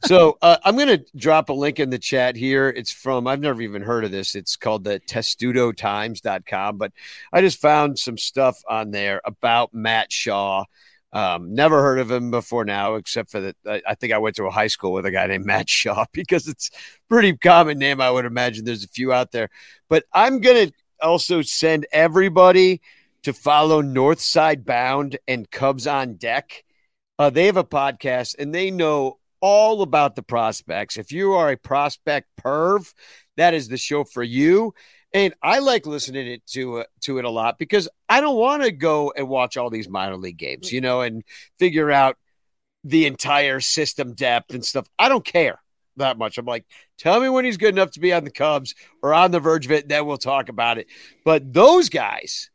so 0.04 0.38
uh, 0.42 0.58
I'm 0.64 0.76
going 0.76 0.96
to 0.96 1.04
drop 1.16 1.48
a 1.48 1.52
link 1.52 1.80
in 1.80 1.90
the 1.90 1.98
chat 1.98 2.36
here. 2.36 2.68
It's 2.68 2.92
from 2.92 3.26
I've 3.26 3.40
never 3.40 3.60
even 3.62 3.82
heard 3.82 4.04
of 4.04 4.12
this. 4.12 4.36
It's 4.36 4.54
called 4.54 4.84
the 4.84 5.00
testudotimes.com, 5.00 6.78
but 6.78 6.92
I 7.32 7.40
just 7.40 7.60
found 7.60 7.98
some 7.98 8.16
stuff 8.18 8.62
on 8.68 8.90
there 8.92 9.20
about 9.24 9.74
Matt 9.74 10.12
Shaw. 10.12 10.64
Um, 11.12 11.54
never 11.54 11.80
heard 11.80 11.98
of 11.98 12.10
him 12.10 12.30
before 12.30 12.64
now, 12.64 12.96
except 12.96 13.30
for 13.30 13.40
that. 13.40 13.56
I, 13.66 13.82
I 13.88 13.94
think 13.94 14.12
I 14.12 14.18
went 14.18 14.36
to 14.36 14.44
a 14.44 14.50
high 14.50 14.66
school 14.66 14.92
with 14.92 15.06
a 15.06 15.10
guy 15.10 15.26
named 15.26 15.46
Matt 15.46 15.68
Shaw 15.70 16.04
because 16.12 16.46
it's 16.46 16.70
pretty 17.08 17.36
common 17.36 17.78
name. 17.78 18.00
I 18.00 18.10
would 18.10 18.24
imagine 18.24 18.64
there's 18.64 18.84
a 18.84 18.88
few 18.88 19.12
out 19.12 19.32
there, 19.32 19.48
but 19.88 20.04
I'm 20.12 20.40
going 20.40 20.68
to 20.68 20.74
also 21.00 21.42
send 21.42 21.86
everybody 21.92 22.80
to 23.22 23.32
follow 23.32 23.82
Northside 23.82 24.64
Bound 24.64 25.18
and 25.26 25.50
Cubs 25.50 25.86
on 25.86 26.14
Deck. 26.14 26.64
Uh, 27.18 27.30
they 27.30 27.46
have 27.46 27.56
a 27.56 27.64
podcast 27.64 28.36
and 28.38 28.54
they 28.54 28.70
know 28.70 29.18
all 29.40 29.82
about 29.82 30.16
the 30.16 30.22
prospects. 30.22 30.96
If 30.96 31.12
you 31.12 31.32
are 31.32 31.50
a 31.50 31.56
prospect 31.56 32.28
perv, 32.40 32.92
that 33.36 33.54
is 33.54 33.68
the 33.68 33.76
show 33.76 34.04
for 34.04 34.22
you. 34.22 34.74
And 35.12 35.34
I 35.42 35.60
like 35.60 35.86
listening 35.86 36.26
it 36.26 36.46
to 36.48 36.80
uh, 36.80 36.84
to 37.02 37.18
it 37.18 37.24
a 37.24 37.30
lot 37.30 37.58
because 37.58 37.88
I 38.08 38.20
don't 38.20 38.36
want 38.36 38.62
to 38.64 38.72
go 38.72 39.12
and 39.16 39.28
watch 39.28 39.56
all 39.56 39.70
these 39.70 39.88
minor 39.88 40.16
league 40.16 40.36
games, 40.36 40.72
you 40.72 40.80
know, 40.80 41.00
and 41.00 41.22
figure 41.58 41.90
out 41.90 42.16
the 42.84 43.06
entire 43.06 43.60
system 43.60 44.14
depth 44.14 44.52
and 44.52 44.64
stuff. 44.64 44.86
I 44.98 45.08
don't 45.08 45.24
care 45.24 45.60
that 45.96 46.18
much. 46.18 46.38
I'm 46.38 46.46
like, 46.46 46.66
tell 46.98 47.20
me 47.20 47.28
when 47.28 47.44
he's 47.44 47.56
good 47.56 47.74
enough 47.74 47.92
to 47.92 48.00
be 48.00 48.12
on 48.12 48.24
the 48.24 48.30
Cubs 48.30 48.74
or 49.02 49.14
on 49.14 49.30
the 49.30 49.40
verge 49.40 49.66
of 49.66 49.72
it, 49.72 49.84
and 49.84 49.90
then 49.90 50.06
we'll 50.06 50.18
talk 50.18 50.48
about 50.48 50.78
it. 50.78 50.86
But 51.24 51.52
those 51.52 51.88
guys, 51.88 52.50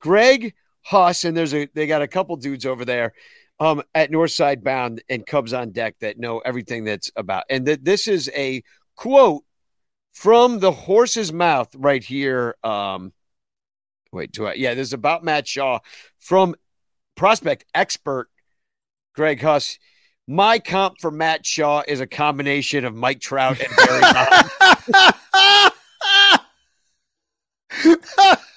Greg 0.00 0.54
Huss, 0.82 1.24
and 1.24 1.36
there's 1.36 1.54
a 1.54 1.68
they 1.74 1.86
got 1.86 2.02
a 2.02 2.08
couple 2.08 2.36
dudes 2.36 2.66
over 2.66 2.84
there 2.84 3.12
um, 3.60 3.82
at 3.94 4.10
Northside 4.10 4.62
Bound 4.62 5.02
and 5.08 5.26
Cubs 5.26 5.52
on 5.52 5.70
Deck 5.70 5.96
that 6.00 6.18
know 6.18 6.38
everything 6.40 6.84
that's 6.84 7.10
about. 7.16 7.44
And 7.48 7.66
that 7.66 7.84
this 7.84 8.08
is 8.08 8.30
a 8.34 8.62
quote 8.96 9.44
from 10.12 10.60
the 10.60 10.72
horse's 10.72 11.32
mouth 11.32 11.74
right 11.74 12.02
here. 12.02 12.56
Um, 12.62 13.12
wait, 14.12 14.32
do 14.32 14.46
I? 14.46 14.54
Yeah, 14.54 14.74
this 14.74 14.88
is 14.88 14.92
about 14.92 15.24
Matt 15.24 15.46
Shaw 15.48 15.80
from 16.18 16.54
prospect 17.16 17.64
expert 17.74 18.28
Greg 19.14 19.40
Huss. 19.40 19.78
My 20.28 20.58
comp 20.58 21.00
for 21.00 21.10
Matt 21.10 21.44
Shaw 21.44 21.82
is 21.86 22.00
a 22.00 22.06
combination 22.06 22.84
of 22.84 22.94
Mike 22.94 23.20
Trout 23.20 23.60
and 23.60 23.76
Barry 23.76 24.00
Bonds. 27.84 28.38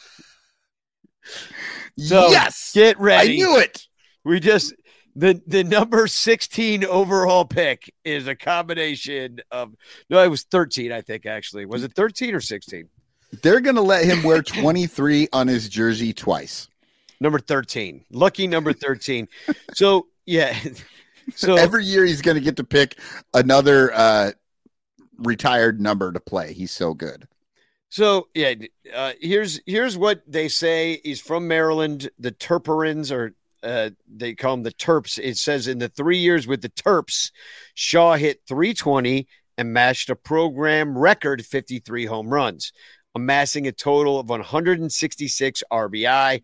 So 1.97 2.29
yes, 2.29 2.71
get 2.73 2.99
ready. 2.99 3.33
I 3.33 3.35
knew 3.35 3.57
it. 3.57 3.87
We 4.23 4.39
just 4.39 4.73
the 5.15 5.41
the 5.47 5.63
number 5.63 6.07
16 6.07 6.83
overall 6.85 7.45
pick 7.45 7.93
is 8.03 8.27
a 8.27 8.35
combination 8.35 9.39
of 9.51 9.73
no, 10.09 10.21
it 10.21 10.27
was 10.29 10.43
13, 10.43 10.91
I 10.91 11.01
think 11.01 11.25
actually. 11.25 11.65
Was 11.65 11.83
it 11.83 11.93
13 11.93 12.35
or 12.35 12.41
16? 12.41 12.89
They're 13.41 13.61
gonna 13.61 13.81
let 13.81 14.05
him 14.05 14.23
wear 14.23 14.41
23 14.41 15.29
on 15.33 15.47
his 15.47 15.69
jersey 15.69 16.13
twice. 16.13 16.67
Number 17.19 17.39
13. 17.39 18.05
Lucky 18.11 18.47
number 18.47 18.73
13. 18.73 19.27
so 19.73 20.07
yeah. 20.25 20.57
So 21.35 21.55
Every 21.55 21.83
year 21.83 22.05
he's 22.05 22.21
gonna 22.21 22.39
get 22.39 22.57
to 22.57 22.63
pick 22.63 22.99
another 23.33 23.91
uh 23.91 24.31
retired 25.17 25.81
number 25.81 26.11
to 26.11 26.19
play. 26.19 26.53
He's 26.53 26.69
so 26.69 26.93
good. 26.93 27.27
So 27.89 28.27
yeah, 28.35 28.53
uh, 28.93 29.13
here's 29.19 29.59
here's 29.65 29.97
what 29.97 30.21
they 30.27 30.49
say. 30.49 30.99
He's 31.03 31.21
from 31.21 31.47
Maryland. 31.47 32.09
The 32.19 32.31
Turperins, 32.31 33.11
or 33.11 33.33
uh, 33.65 33.89
they 34.07 34.35
call 34.35 34.55
them 34.55 34.63
the 34.63 34.71
Terps. 34.71 35.17
It 35.17 35.37
says 35.37 35.67
in 35.67 35.79
the 35.79 35.89
three 35.89 36.19
years 36.19 36.47
with 36.47 36.61
the 36.61 36.69
Terps, 36.69 37.31
Shaw 37.73 38.15
hit 38.15 38.41
320 38.47 39.27
and 39.57 39.73
matched 39.73 40.09
a 40.09 40.15
program 40.15 40.97
record 40.97 41.45
53 41.45 42.05
home 42.05 42.29
runs, 42.29 42.71
amassing 43.15 43.67
a 43.67 43.71
total 43.71 44.19
of 44.19 44.29
166 44.29 45.63
RBI. 45.71 46.41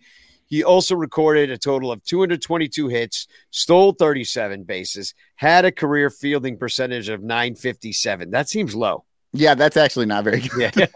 He 0.48 0.64
also 0.64 0.96
recorded 0.96 1.50
a 1.50 1.58
total 1.58 1.92
of 1.92 2.04
222 2.04 2.90
hits, 2.90 3.28
stole 3.52 3.94
37 3.94 4.64
bases, 4.64 5.14
had 5.36 5.64
a 5.64 5.72
career 5.72 6.10
fielding 6.10 6.58
percentage 6.58 7.08
of 7.08 7.24
957. 7.24 8.32
That 8.32 8.50
seems 8.50 8.76
low. 8.76 9.06
Yeah, 9.34 9.56
that's 9.56 9.78
actually 9.78 10.08
not 10.08 10.24
very 10.24 10.42
good. 10.42 10.90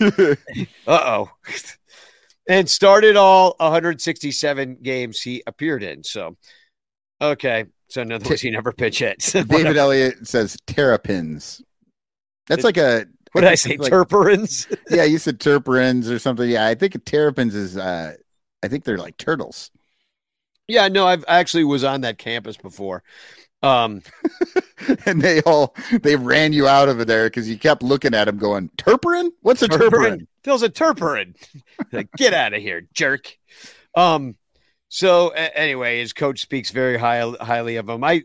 Yeah. 0.00 0.10
Uh 0.86 1.00
oh. 1.04 1.30
And 2.48 2.70
started 2.70 3.16
all 3.16 3.56
167 3.58 4.78
games 4.82 5.20
he 5.20 5.42
appeared 5.46 5.82
in. 5.82 6.04
So, 6.04 6.36
okay. 7.20 7.64
So, 7.88 8.02
in 8.02 8.12
other 8.12 8.28
words, 8.28 8.40
he 8.42 8.50
never 8.50 8.72
pitched 8.72 9.00
hit. 9.00 9.18
David 9.48 9.76
Elliott 9.76 10.26
says 10.28 10.56
terrapins. 10.66 11.62
That's 12.46 12.62
like 12.64 12.76
a 12.76 13.06
what 13.32 13.40
did 13.40 13.50
I 13.50 13.54
say? 13.56 13.76
like- 13.76 13.90
yeah, 14.90 15.04
you 15.04 15.18
said 15.18 15.40
terrapins 15.40 16.10
or 16.10 16.18
something. 16.18 16.48
Yeah, 16.48 16.66
I 16.66 16.74
think 16.74 17.04
terrapins 17.04 17.54
is 17.54 17.76
uh 17.76 18.14
I 18.62 18.68
think 18.68 18.84
they're 18.84 18.98
like 18.98 19.16
turtles. 19.16 19.70
yeah, 20.68 20.88
no, 20.88 21.06
I've 21.06 21.24
I 21.28 21.38
actually 21.38 21.64
was 21.64 21.84
on 21.84 22.02
that 22.02 22.18
campus 22.18 22.56
before. 22.56 23.02
Um, 23.62 24.02
and 25.06 25.20
they 25.20 25.40
all 25.42 25.74
they 26.02 26.16
ran 26.16 26.52
you 26.52 26.68
out 26.68 26.88
of 26.88 27.06
there 27.06 27.26
because 27.26 27.48
you 27.48 27.58
kept 27.58 27.82
looking 27.82 28.14
at 28.14 28.28
him 28.28 28.38
going, 28.38 28.70
Turperin? 28.76 29.30
What's 29.40 29.62
a 29.62 29.68
turperin? 29.68 30.26
There's 30.44 30.62
a 30.62 30.68
turperin. 30.68 31.34
like, 31.92 32.10
get 32.16 32.34
out 32.34 32.54
of 32.54 32.62
here, 32.62 32.82
jerk. 32.92 33.36
Um, 33.94 34.36
so 34.88 35.32
a- 35.32 35.58
anyway, 35.58 36.00
his 36.00 36.12
coach 36.12 36.40
speaks 36.40 36.70
very 36.70 36.96
high, 36.96 37.28
highly 37.40 37.76
of 37.76 37.88
him. 37.88 38.04
I 38.04 38.22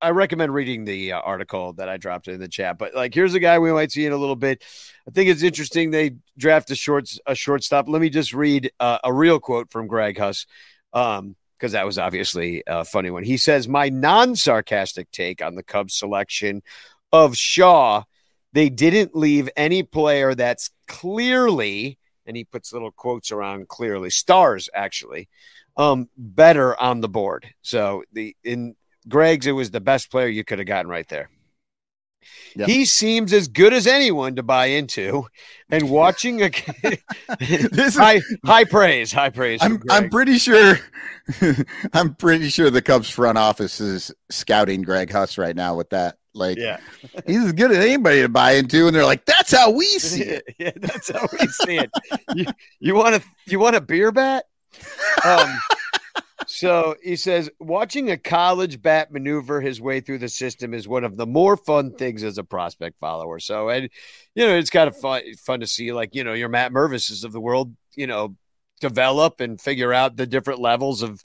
I 0.00 0.10
recommend 0.10 0.52
reading 0.52 0.84
the 0.84 1.12
uh, 1.12 1.20
article 1.20 1.72
that 1.74 1.88
I 1.88 1.96
dropped 1.96 2.28
in 2.28 2.38
the 2.38 2.48
chat. 2.48 2.76
But 2.76 2.94
like, 2.94 3.14
here's 3.14 3.32
a 3.34 3.40
guy 3.40 3.58
we 3.58 3.72
might 3.72 3.90
see 3.90 4.04
in 4.04 4.12
a 4.12 4.18
little 4.18 4.36
bit. 4.36 4.62
I 5.08 5.10
think 5.10 5.30
it's 5.30 5.42
interesting 5.42 5.90
they 5.90 6.16
draft 6.36 6.70
a 6.70 6.74
short 6.74 7.10
a 7.26 7.34
shortstop. 7.34 7.88
Let 7.88 8.02
me 8.02 8.10
just 8.10 8.34
read 8.34 8.70
uh, 8.80 8.98
a 9.04 9.12
real 9.12 9.38
quote 9.38 9.70
from 9.70 9.86
Greg 9.86 10.18
Huss. 10.18 10.46
Um, 10.92 11.36
because 11.58 11.72
that 11.72 11.86
was 11.86 11.98
obviously 11.98 12.62
a 12.66 12.84
funny 12.84 13.10
one. 13.10 13.24
He 13.24 13.36
says, 13.36 13.68
My 13.68 13.88
non 13.88 14.36
sarcastic 14.36 15.10
take 15.10 15.42
on 15.42 15.54
the 15.54 15.62
Cubs 15.62 15.96
selection 15.96 16.62
of 17.12 17.36
Shaw, 17.36 18.02
they 18.52 18.68
didn't 18.68 19.16
leave 19.16 19.48
any 19.56 19.82
player 19.82 20.34
that's 20.34 20.70
clearly, 20.86 21.98
and 22.26 22.36
he 22.36 22.44
puts 22.44 22.72
little 22.72 22.90
quotes 22.90 23.32
around 23.32 23.68
clearly, 23.68 24.10
stars 24.10 24.68
actually, 24.74 25.28
um, 25.76 26.08
better 26.16 26.80
on 26.80 27.00
the 27.00 27.08
board. 27.08 27.46
So 27.62 28.04
the 28.12 28.36
in 28.44 28.76
Greg's, 29.08 29.46
it 29.46 29.52
was 29.52 29.70
the 29.70 29.80
best 29.80 30.10
player 30.10 30.28
you 30.28 30.44
could 30.44 30.58
have 30.58 30.68
gotten 30.68 30.90
right 30.90 31.08
there. 31.08 31.28
Yeah. 32.56 32.66
He 32.66 32.84
seems 32.84 33.32
as 33.32 33.48
good 33.48 33.72
as 33.72 33.86
anyone 33.86 34.36
to 34.36 34.42
buy 34.42 34.66
into, 34.66 35.26
and 35.70 35.90
watching 35.90 36.42
a 36.42 36.50
This 37.38 37.88
is- 37.88 37.96
high 37.96 38.20
high 38.44 38.64
praise, 38.64 39.12
high 39.12 39.30
praise. 39.30 39.60
I'm 39.62 39.82
I'm 39.90 40.10
pretty 40.10 40.38
sure 40.38 40.78
I'm 41.92 42.14
pretty 42.14 42.48
sure 42.48 42.70
the 42.70 42.82
Cubs 42.82 43.10
front 43.10 43.38
office 43.38 43.80
is 43.80 44.12
scouting 44.30 44.82
Greg 44.82 45.10
Huss 45.10 45.38
right 45.38 45.56
now 45.56 45.76
with 45.76 45.90
that. 45.90 46.16
Like 46.36 46.58
yeah. 46.58 46.78
he's 47.26 47.44
as 47.44 47.52
good 47.52 47.70
as 47.70 47.78
anybody 47.78 48.22
to 48.22 48.28
buy 48.28 48.52
into, 48.52 48.86
and 48.88 48.94
they're 48.96 49.04
like, 49.04 49.24
that's 49.24 49.52
how 49.52 49.70
we 49.70 49.86
see 50.00 50.24
it. 50.24 50.44
yeah, 50.58 50.72
that's 50.74 51.10
how 51.10 51.28
we 51.32 51.46
see 51.46 51.78
it. 51.78 51.90
You, 52.34 52.46
you 52.80 52.94
want 52.96 53.14
a 53.14 53.22
you 53.46 53.60
want 53.60 53.76
a 53.76 53.80
beer 53.80 54.10
bat? 54.10 54.44
Um, 55.24 55.56
so 56.46 56.96
he 57.02 57.16
says 57.16 57.50
watching 57.60 58.10
a 58.10 58.16
college 58.16 58.82
bat 58.82 59.12
maneuver 59.12 59.60
his 59.60 59.80
way 59.80 60.00
through 60.00 60.18
the 60.18 60.28
system 60.28 60.74
is 60.74 60.88
one 60.88 61.04
of 61.04 61.16
the 61.16 61.26
more 61.26 61.56
fun 61.56 61.92
things 61.92 62.22
as 62.22 62.38
a 62.38 62.44
prospect 62.44 62.98
follower. 62.98 63.38
So 63.38 63.68
and 63.68 63.88
you 64.34 64.46
know 64.46 64.56
it's 64.56 64.70
kind 64.70 64.88
of 64.88 64.96
fun 64.96 65.22
fun 65.44 65.60
to 65.60 65.66
see 65.66 65.92
like 65.92 66.14
you 66.14 66.24
know 66.24 66.32
your 66.32 66.48
Matt 66.48 66.72
Mervises 66.72 67.24
of 67.24 67.32
the 67.32 67.40
world 67.40 67.74
you 67.94 68.06
know 68.06 68.36
develop 68.80 69.40
and 69.40 69.60
figure 69.60 69.92
out 69.92 70.16
the 70.16 70.26
different 70.26 70.60
levels 70.60 71.02
of 71.02 71.22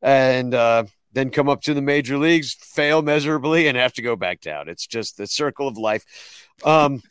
and 0.00 0.54
uh, 0.54 0.84
then 1.12 1.30
come 1.30 1.48
up 1.48 1.62
to 1.62 1.74
the 1.74 1.82
major 1.82 2.18
leagues, 2.18 2.54
fail 2.54 3.02
miserably, 3.02 3.66
and 3.66 3.76
have 3.76 3.94
to 3.94 4.02
go 4.02 4.16
back 4.16 4.40
down. 4.40 4.68
It's 4.68 4.86
just 4.86 5.16
the 5.16 5.26
circle 5.26 5.66
of 5.66 5.78
life. 5.78 6.04
Um, 6.64 7.02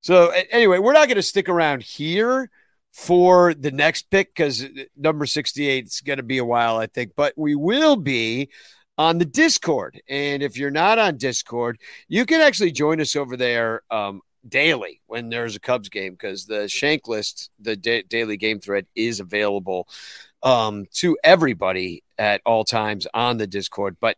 so 0.00 0.32
anyway, 0.50 0.78
we're 0.78 0.92
not 0.92 1.08
going 1.08 1.16
to 1.16 1.22
stick 1.22 1.48
around 1.48 1.82
here 1.82 2.50
for 2.96 3.52
the 3.52 3.70
next 3.70 4.08
pick 4.10 4.34
because 4.34 4.64
number 4.96 5.26
68 5.26 5.84
is 5.84 6.00
going 6.00 6.16
to 6.16 6.22
be 6.22 6.38
a 6.38 6.44
while, 6.44 6.78
I 6.78 6.86
think, 6.86 7.12
but 7.14 7.34
we 7.36 7.54
will 7.54 7.96
be 7.96 8.48
on 8.96 9.18
the 9.18 9.26
Discord. 9.26 10.00
And 10.08 10.42
if 10.42 10.56
you're 10.56 10.70
not 10.70 10.98
on 10.98 11.18
Discord, 11.18 11.78
you 12.08 12.24
can 12.24 12.40
actually 12.40 12.72
join 12.72 12.98
us 13.02 13.14
over 13.14 13.36
there 13.36 13.82
um, 13.90 14.22
daily 14.48 15.02
when 15.08 15.28
there's 15.28 15.54
a 15.54 15.60
Cubs 15.60 15.90
game 15.90 16.12
because 16.12 16.46
the 16.46 16.68
Shank 16.68 17.06
list, 17.06 17.50
the 17.60 17.76
da- 17.76 18.04
daily 18.04 18.38
game 18.38 18.60
thread, 18.60 18.86
is 18.94 19.20
available 19.20 19.86
um, 20.42 20.86
to 20.94 21.18
everybody 21.22 22.02
at 22.16 22.40
all 22.46 22.64
times 22.64 23.06
on 23.12 23.36
the 23.36 23.46
Discord. 23.46 23.98
But 24.00 24.16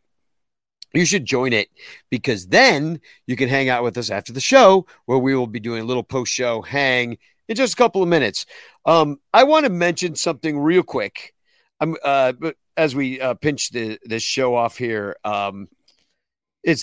you 0.95 1.05
should 1.05 1.25
join 1.25 1.53
it 1.53 1.69
because 2.11 2.47
then 2.47 3.01
you 3.27 3.35
can 3.35 3.49
hang 3.49 3.71
out 3.71 3.83
with 3.83 3.99
us 3.99 4.09
after 4.09 4.33
the 4.33 4.41
show 4.41 4.87
where 5.07 5.19
we 5.19 5.35
will 5.35 5.49
be 5.49 5.59
doing 5.59 5.83
a 5.83 5.87
little 5.87 6.05
post 6.05 6.33
show 6.33 6.63
hang 6.63 7.19
in 7.49 7.57
just 7.57 7.75
a 7.75 7.77
couple 7.77 8.03
of 8.03 8.09
minutes. 8.09 8.47
Um, 8.85 9.19
I 9.33 9.45
want 9.45 9.65
to 9.65 9.71
mention 9.71 10.15
something 10.15 10.59
real 10.59 10.83
quick. 10.83 11.35
I'm 11.81 11.97
uh, 12.05 12.33
as 12.77 12.95
we 12.95 13.21
uh, 13.21 13.35
pinch 13.35 13.71
the 13.71 13.99
this 14.05 14.23
show 14.23 14.55
off 14.55 14.77
here. 14.77 15.17
Um, 15.25 15.69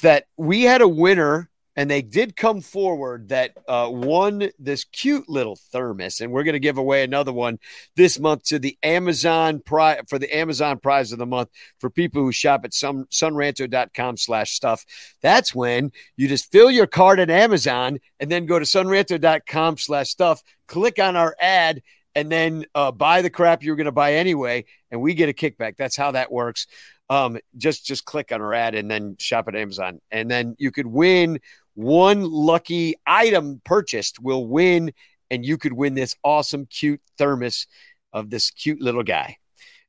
that 0.01 0.25
we 0.37 0.63
had 0.63 0.81
a 0.81 0.87
winner 0.87 1.49
and 1.75 1.89
they 1.89 2.01
did 2.01 2.35
come 2.35 2.61
forward 2.61 3.29
that 3.29 3.51
uh, 3.67 3.89
won 3.91 4.49
this 4.59 4.83
cute 4.85 5.27
little 5.27 5.55
thermos 5.55 6.21
and 6.21 6.31
we're 6.31 6.43
going 6.43 6.53
to 6.53 6.59
give 6.59 6.77
away 6.77 7.03
another 7.03 7.33
one 7.33 7.59
this 7.95 8.19
month 8.19 8.43
to 8.43 8.59
the 8.59 8.77
amazon 8.83 9.59
prize 9.59 9.99
for 10.07 10.17
the 10.17 10.35
amazon 10.35 10.79
prize 10.79 11.11
of 11.11 11.19
the 11.19 11.25
month 11.25 11.49
for 11.79 11.89
people 11.89 12.21
who 12.21 12.31
shop 12.31 12.61
at 12.63 12.73
some 12.73 13.05
sonranto.com 13.05 14.17
slash 14.17 14.51
stuff. 14.51 14.85
That's 15.21 15.53
when 15.53 15.91
you 16.17 16.27
just 16.27 16.51
fill 16.51 16.71
your 16.71 16.87
card 16.87 17.19
at 17.19 17.29
amazon 17.29 17.99
and 18.19 18.31
then 18.31 18.45
go 18.45 18.59
to 18.59 18.65
sonranto.com 18.65 19.77
slash 19.77 20.09
stuff 20.09 20.41
click 20.67 20.99
on 20.99 21.15
our 21.15 21.35
ad 21.39 21.81
and 22.15 22.31
then 22.31 22.65
uh, 22.73 22.91
buy 22.91 23.21
the 23.21 23.29
crap 23.29 23.61
you're 23.61 23.75
going 23.75 23.85
to 23.85 23.91
buy 23.91 24.13
anyway 24.13 24.65
and 24.89 25.01
we 25.01 25.13
get 25.13 25.29
a 25.29 25.33
kickback. 25.33 25.75
That's 25.77 25.97
how 25.97 26.11
that 26.11 26.31
works. 26.31 26.67
Um, 27.09 27.37
just 27.57 27.85
just 27.85 28.05
click 28.05 28.31
on 28.31 28.41
our 28.41 28.53
ad 28.53 28.73
and 28.73 28.89
then 28.89 29.15
shop 29.19 29.47
at 29.47 29.55
amazon. 29.55 29.99
And 30.09 30.31
then 30.31 30.55
you 30.57 30.71
could 30.71 30.87
win 30.87 31.39
one 31.75 32.23
lucky 32.23 32.95
item 33.05 33.61
purchased 33.63 34.19
will 34.19 34.47
win, 34.47 34.93
and 35.29 35.45
you 35.45 35.57
could 35.57 35.73
win 35.73 35.93
this 35.93 36.15
awesome, 36.23 36.65
cute 36.65 37.01
thermos 37.17 37.67
of 38.11 38.29
this 38.29 38.49
cute 38.49 38.81
little 38.81 39.03
guy. 39.03 39.37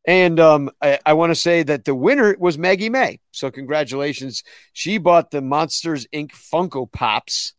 And 0.07 0.39
um, 0.39 0.71
I, 0.81 1.01
I 1.05 1.15
want 1.15 1.31
to 1.31 1.35
say 1.35 1.65
that 1.65 1.85
the 1.85 1.95
winner 1.95 2.37
was 2.39 2.57
Maggie 2.57 2.91
May. 2.91 3.19
So 3.33 3.51
congratulations. 3.51 4.45
She 4.73 4.99
bought 4.99 5.33
the 5.33 5.43
Monsters 5.43 6.07
Inc. 6.13 6.31
Funko 6.31 6.91
Pops 6.91 7.55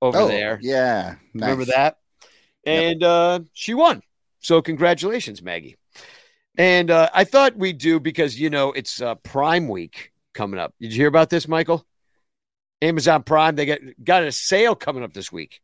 over 0.00 0.18
Oh, 0.18 0.28
there. 0.28 0.58
Yeah. 0.62 1.16
Remember 1.34 1.66
that? 1.66 1.98
And 2.64 3.02
uh, 3.02 3.40
she 3.52 3.74
won. 3.74 4.02
So 4.38 4.62
congratulations, 4.62 5.42
Maggie. 5.42 5.76
And 6.56 6.90
uh, 6.90 7.10
I 7.12 7.24
thought 7.24 7.56
we'd 7.56 7.78
do 7.78 8.00
because, 8.00 8.38
you 8.38 8.48
know, 8.48 8.72
it's 8.72 9.02
uh, 9.02 9.16
Prime 9.16 9.68
Week 9.68 10.12
coming 10.32 10.58
up. 10.58 10.74
Did 10.80 10.92
you 10.92 11.00
hear 11.00 11.08
about 11.08 11.28
this, 11.28 11.46
Michael? 11.48 11.86
Amazon 12.82 13.22
Prime, 13.22 13.56
they 13.56 13.66
got, 13.66 13.78
got 14.02 14.22
a 14.22 14.32
sale 14.32 14.74
coming 14.74 15.02
up 15.02 15.12
this 15.12 15.30
week. 15.30 15.60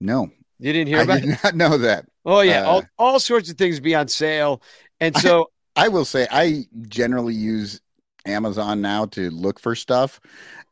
No. 0.00 0.30
You 0.58 0.72
didn't 0.72 0.88
hear 0.88 1.00
I 1.00 1.02
about 1.02 1.20
did 1.20 1.30
it? 1.30 1.38
not 1.44 1.54
know 1.56 1.78
that. 1.78 2.06
Oh, 2.24 2.40
yeah. 2.40 2.62
Uh, 2.62 2.64
all, 2.64 2.82
all 2.98 3.20
sorts 3.20 3.50
of 3.50 3.58
things 3.58 3.80
be 3.80 3.94
on 3.94 4.08
sale. 4.08 4.62
And 5.00 5.16
so, 5.16 5.50
I 5.76 5.88
will 5.88 6.04
say 6.04 6.26
I 6.30 6.64
generally 6.88 7.34
use 7.34 7.80
Amazon 8.26 8.80
now 8.80 9.06
to 9.06 9.30
look 9.30 9.58
for 9.60 9.74
stuff 9.74 10.20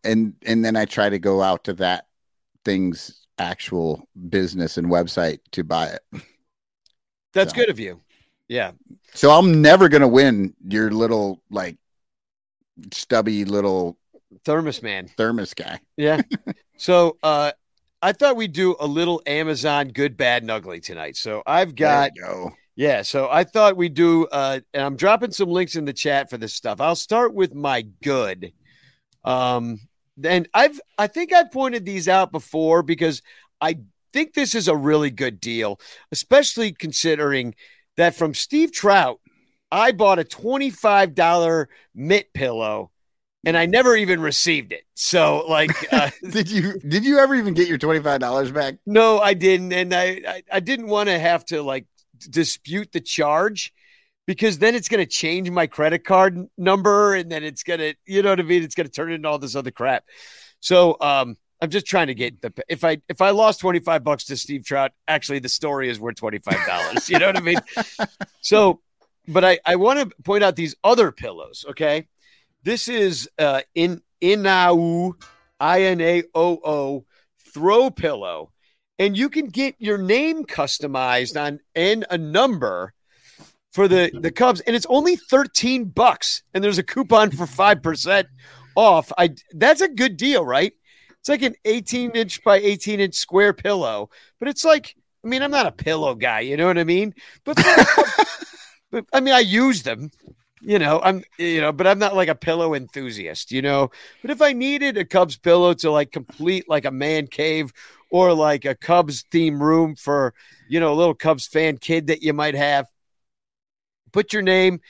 and 0.04 0.34
and 0.46 0.64
then 0.64 0.76
I 0.76 0.84
try 0.84 1.08
to 1.10 1.18
go 1.18 1.42
out 1.42 1.64
to 1.64 1.74
that 1.74 2.06
thing's 2.64 3.26
actual 3.38 4.08
business 4.28 4.76
and 4.78 4.86
website 4.88 5.40
to 5.52 5.64
buy 5.64 5.88
it. 5.88 6.22
that's 7.32 7.52
So. 7.52 7.56
good 7.56 7.68
of 7.70 7.78
you. 7.78 8.00
Yeah. 8.48 8.72
So 9.14 9.30
I'm 9.30 9.60
never 9.62 9.88
going 9.88 10.02
to 10.02 10.08
win 10.08 10.54
your 10.66 10.90
little 10.90 11.40
like 11.50 11.76
stubby 12.92 13.44
little 13.44 13.96
Thermos 14.44 14.82
Man. 14.82 15.08
thermos 15.16 15.54
guy. 15.54 15.80
Yeah. 15.96 16.22
so, 16.76 17.16
uh, 17.22 17.52
I 18.04 18.12
thought 18.12 18.34
we'd 18.34 18.52
do 18.52 18.74
a 18.80 18.86
little 18.86 19.22
Amazon 19.26 19.88
good, 19.88 20.16
bad, 20.16 20.42
and 20.42 20.50
ugly 20.50 20.80
tonight. 20.80 21.16
So 21.16 21.42
I've 21.46 21.76
got 21.76 22.10
go. 22.20 22.52
Yeah, 22.74 23.02
so 23.02 23.28
I 23.30 23.44
thought 23.44 23.76
we'd 23.76 23.94
do, 23.94 24.26
uh, 24.26 24.60
and 24.74 24.82
I'm 24.82 24.96
dropping 24.96 25.30
some 25.30 25.50
links 25.50 25.76
in 25.76 25.84
the 25.84 25.92
chat 25.92 26.30
for 26.30 26.38
this 26.38 26.54
stuff. 26.54 26.80
I'll 26.80 26.96
start 26.96 27.34
with 27.34 27.54
my 27.54 27.82
good. 28.02 28.52
Um, 29.24 29.78
and 30.24 30.48
I've, 30.54 30.80
I 30.98 31.06
think 31.06 31.32
I 31.32 31.44
pointed 31.44 31.84
these 31.84 32.08
out 32.08 32.32
before 32.32 32.82
because 32.82 33.22
I 33.60 33.78
think 34.12 34.34
this 34.34 34.54
is 34.54 34.68
a 34.68 34.76
really 34.76 35.10
good 35.10 35.38
deal, 35.38 35.78
especially 36.10 36.72
considering 36.72 37.54
that 37.98 38.14
from 38.14 38.34
Steve 38.34 38.72
Trout, 38.72 39.20
I 39.70 39.92
bought 39.92 40.18
a 40.18 40.24
$25 40.24 41.66
mitt 41.94 42.32
pillow 42.32 42.90
and 43.44 43.56
I 43.56 43.66
never 43.66 43.96
even 43.96 44.20
received 44.20 44.72
it. 44.72 44.84
So, 44.94 45.44
like, 45.48 45.70
uh, 45.92 46.10
Did 46.30 46.50
you 46.50 46.78
did 46.80 47.04
you 47.04 47.18
ever 47.18 47.34
even 47.34 47.54
get 47.54 47.68
your 47.68 47.78
twenty 47.78 48.00
five 48.00 48.20
dollars 48.20 48.50
back? 48.50 48.76
no, 48.86 49.18
I 49.20 49.34
didn't, 49.34 49.72
and 49.72 49.92
I 49.94 50.22
I, 50.26 50.42
I 50.52 50.60
didn't 50.60 50.88
want 50.88 51.08
to 51.08 51.18
have 51.18 51.44
to 51.46 51.62
like 51.62 51.86
dispute 52.30 52.92
the 52.92 53.00
charge 53.00 53.72
because 54.26 54.58
then 54.58 54.74
it's 54.76 54.88
going 54.88 55.04
to 55.04 55.10
change 55.10 55.50
my 55.50 55.66
credit 55.66 56.04
card 56.04 56.46
number, 56.56 57.14
and 57.14 57.30
then 57.30 57.42
it's 57.42 57.62
going 57.62 57.80
to 57.80 57.94
you 58.06 58.22
know 58.22 58.30
what 58.30 58.40
I 58.40 58.44
mean. 58.44 58.62
It's 58.62 58.74
going 58.74 58.86
to 58.86 58.92
turn 58.92 59.12
into 59.12 59.28
all 59.28 59.38
this 59.38 59.56
other 59.56 59.70
crap. 59.72 60.04
So 60.60 60.96
um, 61.00 61.36
I'm 61.60 61.70
just 61.70 61.86
trying 61.86 62.06
to 62.08 62.14
get 62.14 62.40
the 62.40 62.52
if 62.68 62.84
I 62.84 62.98
if 63.08 63.20
I 63.20 63.30
lost 63.30 63.60
25 63.60 64.04
bucks 64.04 64.24
to 64.26 64.36
Steve 64.36 64.64
Trout, 64.64 64.92
actually 65.08 65.40
the 65.40 65.48
story 65.48 65.88
is 65.88 65.98
worth 65.98 66.16
25 66.16 66.66
dollars. 66.66 67.08
you 67.10 67.18
know 67.18 67.26
what 67.26 67.36
I 67.36 67.40
mean? 67.40 67.58
So, 68.40 68.80
but 69.28 69.44
I 69.44 69.58
I 69.64 69.76
want 69.76 70.00
to 70.00 70.16
point 70.24 70.42
out 70.42 70.56
these 70.56 70.74
other 70.82 71.12
pillows. 71.12 71.64
Okay, 71.70 72.08
this 72.62 72.88
is 72.88 73.28
uh 73.38 73.62
in 73.74 74.02
Inao 74.22 75.14
I 75.60 75.82
N 75.82 76.00
A 76.00 76.22
O 76.34 76.60
O 76.64 77.04
throw 77.54 77.90
pillow, 77.90 78.52
and 78.98 79.16
you 79.16 79.28
can 79.28 79.46
get 79.46 79.74
your 79.78 79.98
name 79.98 80.44
customized 80.44 81.40
on 81.40 81.60
and 81.74 82.06
a 82.10 82.18
number 82.18 82.92
for 83.72 83.88
the 83.88 84.10
the 84.12 84.30
Cubs, 84.30 84.60
and 84.60 84.76
it's 84.76 84.86
only 84.88 85.16
thirteen 85.16 85.84
bucks, 85.84 86.42
and 86.54 86.62
there's 86.62 86.78
a 86.78 86.82
coupon 86.82 87.30
for 87.30 87.46
five 87.46 87.82
percent 87.82 88.28
off. 88.76 89.12
I 89.18 89.34
that's 89.52 89.80
a 89.80 89.88
good 89.88 90.16
deal, 90.16 90.44
right? 90.44 90.72
It's 91.20 91.28
like 91.28 91.42
an 91.42 91.54
18 91.64 92.10
inch 92.16 92.42
by 92.42 92.56
18 92.56 92.98
inch 92.98 93.14
square 93.14 93.52
pillow, 93.52 94.10
but 94.40 94.48
it's 94.48 94.64
like 94.64 94.96
I 95.24 95.28
mean, 95.28 95.42
I'm 95.42 95.50
not 95.50 95.66
a 95.66 95.72
pillow 95.72 96.14
guy, 96.14 96.40
you 96.40 96.56
know 96.56 96.66
what 96.66 96.78
I 96.78 96.84
mean? 96.84 97.14
But, 97.44 97.56
but 98.90 99.04
I 99.12 99.20
mean, 99.20 99.34
I 99.34 99.40
use 99.40 99.84
them, 99.84 100.10
you 100.62 100.78
know. 100.78 101.00
I'm, 101.02 101.22
you 101.38 101.60
know, 101.60 101.72
but 101.72 101.86
I'm 101.86 101.98
not 101.98 102.16
like 102.16 102.28
a 102.28 102.34
pillow 102.34 102.74
enthusiast, 102.74 103.52
you 103.52 103.62
know. 103.62 103.90
But 104.22 104.30
if 104.30 104.40
I 104.40 104.52
needed 104.52 104.96
a 104.96 105.04
Cubs 105.04 105.36
pillow 105.36 105.74
to 105.74 105.90
like 105.90 106.12
complete 106.12 106.68
like 106.68 106.84
a 106.84 106.90
man 106.90 107.26
cave 107.26 107.72
or 108.10 108.32
like 108.32 108.64
a 108.64 108.74
Cubs 108.74 109.24
theme 109.30 109.62
room 109.62 109.96
for, 109.96 110.34
you 110.68 110.80
know, 110.80 110.92
a 110.92 110.94
little 110.94 111.14
Cubs 111.14 111.46
fan 111.46 111.78
kid 111.78 112.06
that 112.06 112.22
you 112.22 112.32
might 112.32 112.54
have, 112.54 112.86
put 114.12 114.32
your 114.32 114.42
name, 114.42 114.80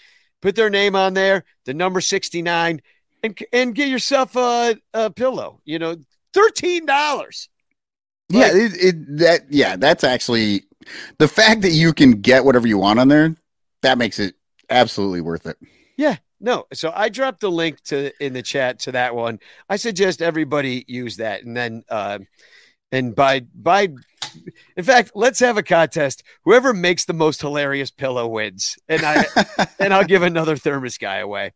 put 0.41 0.57
their 0.57 0.71
name 0.71 0.95
on 0.95 1.15
there, 1.15 1.45
the 1.65 1.75
number 1.75 2.01
69, 2.01 2.81
and 3.23 3.39
and 3.53 3.75
get 3.75 3.89
yourself 3.89 4.37
a, 4.37 4.77
a 4.93 5.11
pillow. 5.11 5.61
You 5.65 5.79
know, 5.79 5.97
thirteen 6.33 6.87
dollars. 6.87 7.49
Yeah, 8.29 8.51
it, 8.53 8.73
it 8.75 9.17
that 9.19 9.41
yeah, 9.51 9.77
that's 9.77 10.05
actually 10.05 10.65
the 11.19 11.29
fact 11.29 11.63
that 11.63 11.71
you 11.71 11.93
can 11.93 12.21
get 12.21 12.45
whatever 12.45 12.67
you 12.67 12.79
want 12.79 12.99
on 12.99 13.09
there. 13.09 13.37
That 13.83 13.99
makes 13.99 14.19
it 14.19 14.35
absolutely 14.73 15.21
worth 15.21 15.47
it. 15.47 15.57
Yeah, 15.97 16.17
no. 16.41 16.67
So 16.73 16.93
I 16.95 17.09
dropped 17.09 17.41
the 17.41 17.51
link 17.51 17.83
to 17.85 18.13
in 18.25 18.33
the 18.33 18.43
chat 18.43 18.81
to 18.81 18.93
that 18.93 19.15
one. 19.15 19.39
I 19.69 19.77
suggest 19.77 20.23
everybody 20.23 20.85
use 20.89 21.17
that, 21.19 21.45
and 21.45 21.57
then 21.57 21.83
uh, 21.89 22.19
and 22.91 23.15
by 23.15 23.41
by, 23.55 23.89
in 24.77 24.85
fact, 24.85 25.13
let's 25.15 25.41
have 25.41 25.57
a 25.57 25.63
contest. 25.63 26.23
Whoever 26.45 26.75
makes 26.75 27.05
the 27.05 27.15
most 27.15 27.41
hilarious 27.41 27.91
pillow 27.91 28.29
wins, 28.29 28.77
and 28.89 29.03
I 29.05 29.25
and 29.79 29.95
I'll 29.95 30.05
give 30.05 30.23
another 30.23 30.57
thermos 30.57 30.99
guy 30.99 31.17
away. 31.19 31.53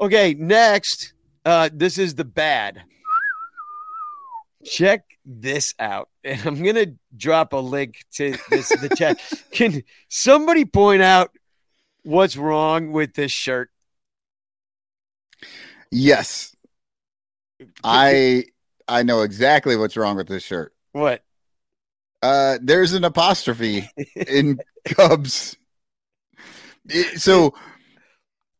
Okay, 0.00 0.34
next, 0.34 1.14
uh, 1.44 1.70
this 1.72 1.98
is 1.98 2.14
the 2.14 2.24
bad. 2.24 2.82
Check 4.64 5.04
this 5.24 5.74
out, 5.78 6.08
and 6.24 6.44
I'm 6.46 6.62
gonna 6.62 6.94
drop 7.16 7.52
a 7.52 7.58
link 7.58 8.04
to 8.14 8.36
this 8.50 8.70
in 8.70 8.80
the 8.80 8.94
chat. 8.94 9.20
Can 9.52 9.82
somebody 10.08 10.64
point 10.64 11.02
out 11.02 11.30
what's 12.02 12.36
wrong 12.36 12.92
with 12.92 13.14
this 13.14 13.32
shirt? 13.32 13.70
Yes. 15.90 16.54
I 17.84 18.44
I 18.88 19.02
know 19.02 19.22
exactly 19.22 19.76
what's 19.76 19.96
wrong 19.96 20.16
with 20.16 20.28
this 20.28 20.42
shirt. 20.42 20.74
What? 20.92 21.22
Uh 22.22 22.58
there's 22.62 22.92
an 22.92 23.04
apostrophe 23.04 23.88
in 24.16 24.58
Cubs. 24.84 25.56
So 27.16 27.54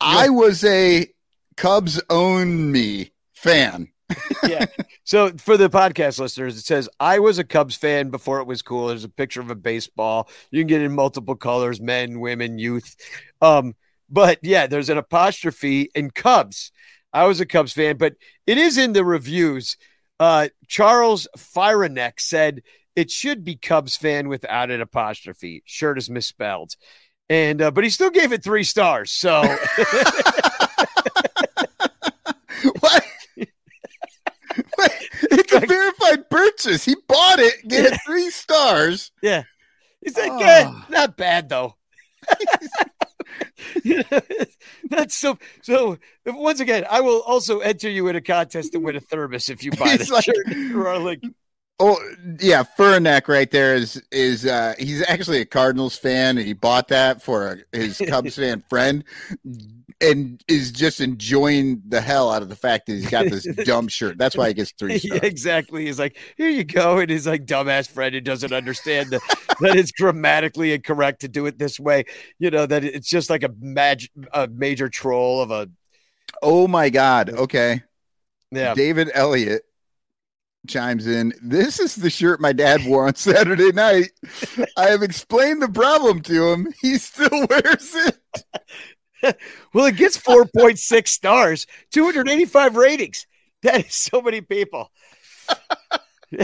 I 0.01 0.29
was 0.29 0.65
a 0.65 1.09
Cubs 1.57 2.01
own 2.11 2.73
me 2.73 3.13
fan. 3.35 3.89
Yeah. 4.47 4.67
So 5.05 5.31
for 5.31 5.57
the 5.57 5.69
podcast 5.69 6.21
listeners, 6.21 6.57
it 6.57 6.65
says 6.65 6.89
I 7.01 7.19
was 7.19 7.41
a 7.41 7.45
Cubs 7.45 7.75
fan 7.75 8.11
before 8.11 8.39
it 8.39 8.47
was 8.47 8.63
cool. 8.63 8.87
There's 8.87 9.03
a 9.03 9.09
picture 9.09 9.41
of 9.41 9.51
a 9.51 9.57
baseball. 9.57 10.29
You 10.53 10.61
can 10.61 10.69
get 10.69 10.81
it 10.81 10.85
in 10.85 10.93
multiple 10.93 11.35
colors, 11.35 11.81
men, 11.81 12.21
women, 12.21 12.57
youth. 12.57 12.95
Um, 13.41 13.75
but 14.09 14.39
yeah, 14.43 14.69
there's 14.69 14.91
an 14.91 14.99
apostrophe 14.99 15.91
in 15.97 16.13
Cubs. 16.13 16.71
I 17.13 17.27
was 17.27 17.41
a 17.41 17.47
Cubs 17.47 17.73
fan, 17.73 17.97
but 17.97 18.15
it 18.47 18.59
is 18.59 18.79
in 18.79 18.93
the 18.93 19.05
reviews. 19.05 19.77
Uh, 20.21 20.49
Charles 20.69 21.27
Fireneck 21.37 22.21
said 22.21 22.63
it 22.95 23.11
should 23.11 23.43
be 23.43 23.57
Cubs 23.57 23.97
fan 23.97 24.29
without 24.29 24.71
an 24.71 24.81
apostrophe. 24.81 25.65
Shirt 25.67 25.99
is 25.99 26.09
misspelled. 26.09 26.77
And 27.29 27.61
uh, 27.61 27.73
but 27.73 27.83
he 27.83 27.91
still 27.91 28.11
gave 28.11 28.33
it 28.33 28.45
three 28.45 28.65
stars. 28.65 29.11
So 29.11 29.43
what? 32.81 33.05
It's 35.55 35.65
a 35.65 35.67
verified 35.67 36.31
purchase. 36.31 36.85
He 36.85 36.97
bought 37.09 37.39
it, 37.39 37.67
gave 37.69 37.87
it 37.87 37.99
three 38.07 38.31
stars. 38.31 39.11
Yeah. 39.23 39.45
He's 40.01 40.17
like, 40.17 40.33
Oh. 40.33 40.41
"Eh, 40.41 40.73
not 40.91 41.17
bad 41.17 41.49
though. 41.49 41.77
That's 44.91 45.15
so 45.15 45.39
so 45.63 45.99
once 46.27 46.61
again, 46.61 46.85
I 46.91 47.01
will 47.01 47.23
also 47.23 47.61
enter 47.61 47.89
you 47.89 48.09
in 48.09 48.17
a 48.17 48.21
contest 48.21 48.73
to 48.73 48.79
win 48.79 48.97
a 48.97 49.01
thermos 49.01 49.49
if 49.49 49.65
you 49.65 49.71
buy 49.73 49.97
this 49.97 50.11
like- 50.11 50.25
shirt. 50.25 50.37
Like, 51.03 51.23
Oh 51.81 51.99
yeah, 52.39 52.63
Furneck 52.79 53.27
right 53.29 53.51
there 53.51 53.75
is 53.75 54.01
is 54.13 54.45
uh 54.47 54.75
he's 54.79 55.03
actually 55.09 55.41
a 55.41 55.45
Cardinals 55.47 55.97
fan 55.97 56.37
and 56.39 56.47
he 56.47 56.53
bought 56.53 56.89
that 56.89 57.23
for 57.23 57.61
his 57.73 58.01
Cubs 58.07 58.37
fan 58.37 58.63
friend 58.69 59.03
and 60.03 60.43
is 60.49 60.73
just 60.73 61.01
enjoying 61.01 61.81
the 61.89 62.01
hell 62.01 62.31
out 62.31 62.43
of 62.43 62.49
the 62.49 62.57
fact 62.57 62.87
that 62.87 62.95
he's 62.95 63.09
got 63.09 63.27
this 63.27 63.45
dumb 63.65 63.89
shirt. 63.89 64.19
That's 64.19 64.37
why 64.37 64.49
he 64.49 64.55
gets 64.55 64.73
three 64.73 64.95
yeah, 65.03 65.17
stars. 65.17 65.21
exactly. 65.23 65.87
He's 65.87 65.99
like, 65.99 66.17
here 66.37 66.51
you 66.51 66.65
go. 66.65 66.99
And 66.99 67.09
his 67.09 67.27
like 67.27 67.47
dumbass 67.47 67.89
friend 67.89 68.15
who 68.15 68.21
doesn't 68.21 68.53
understand 68.53 69.11
that, 69.11 69.21
that 69.61 69.77
it's 69.77 69.93
grammatically 69.93 70.73
incorrect 70.73 71.21
to 71.21 71.29
do 71.29 71.47
it 71.47 71.59
this 71.59 71.79
way. 71.79 72.05
You 72.39 72.51
know, 72.51 72.67
that 72.67 72.85
it's 72.85 73.09
just 73.09 73.31
like 73.31 73.45
a 73.45 73.51
mag- 73.61 74.09
a 74.33 74.49
major 74.49 74.89
troll 74.89 75.41
of 75.41 75.51
a 75.51 75.71
Oh 76.43 76.67
my 76.67 76.91
god. 76.91 77.31
Okay. 77.31 77.83
yeah. 78.51 78.75
David 78.75 79.11
Elliott 79.15 79.63
chimes 80.69 81.07
in. 81.07 81.33
This 81.43 81.79
is 81.81 81.95
the 81.97 82.11
shirt 82.11 82.41
my 82.41 82.53
dad 82.53 82.85
wore 82.87 83.07
on 83.07 83.15
Saturday 83.15 83.73
night. 83.73 84.11
I 84.77 84.91
have 84.91 85.03
explained 85.03 85.63
the 85.63 85.69
problem 85.69 86.21
to 86.23 86.49
him. 86.53 86.73
He 86.81 86.99
still 86.99 87.47
wears 87.51 87.95
it. 87.95 88.19
Well, 89.75 89.87
it 89.87 89.97
gets 89.97 90.19
4.6 90.19 91.09
stars, 91.09 91.67
285 91.93 92.77
ratings. 92.77 93.27
That 93.63 93.87
is 93.87 93.95
so 93.95 94.21
many 94.21 94.41
people. 94.41 94.91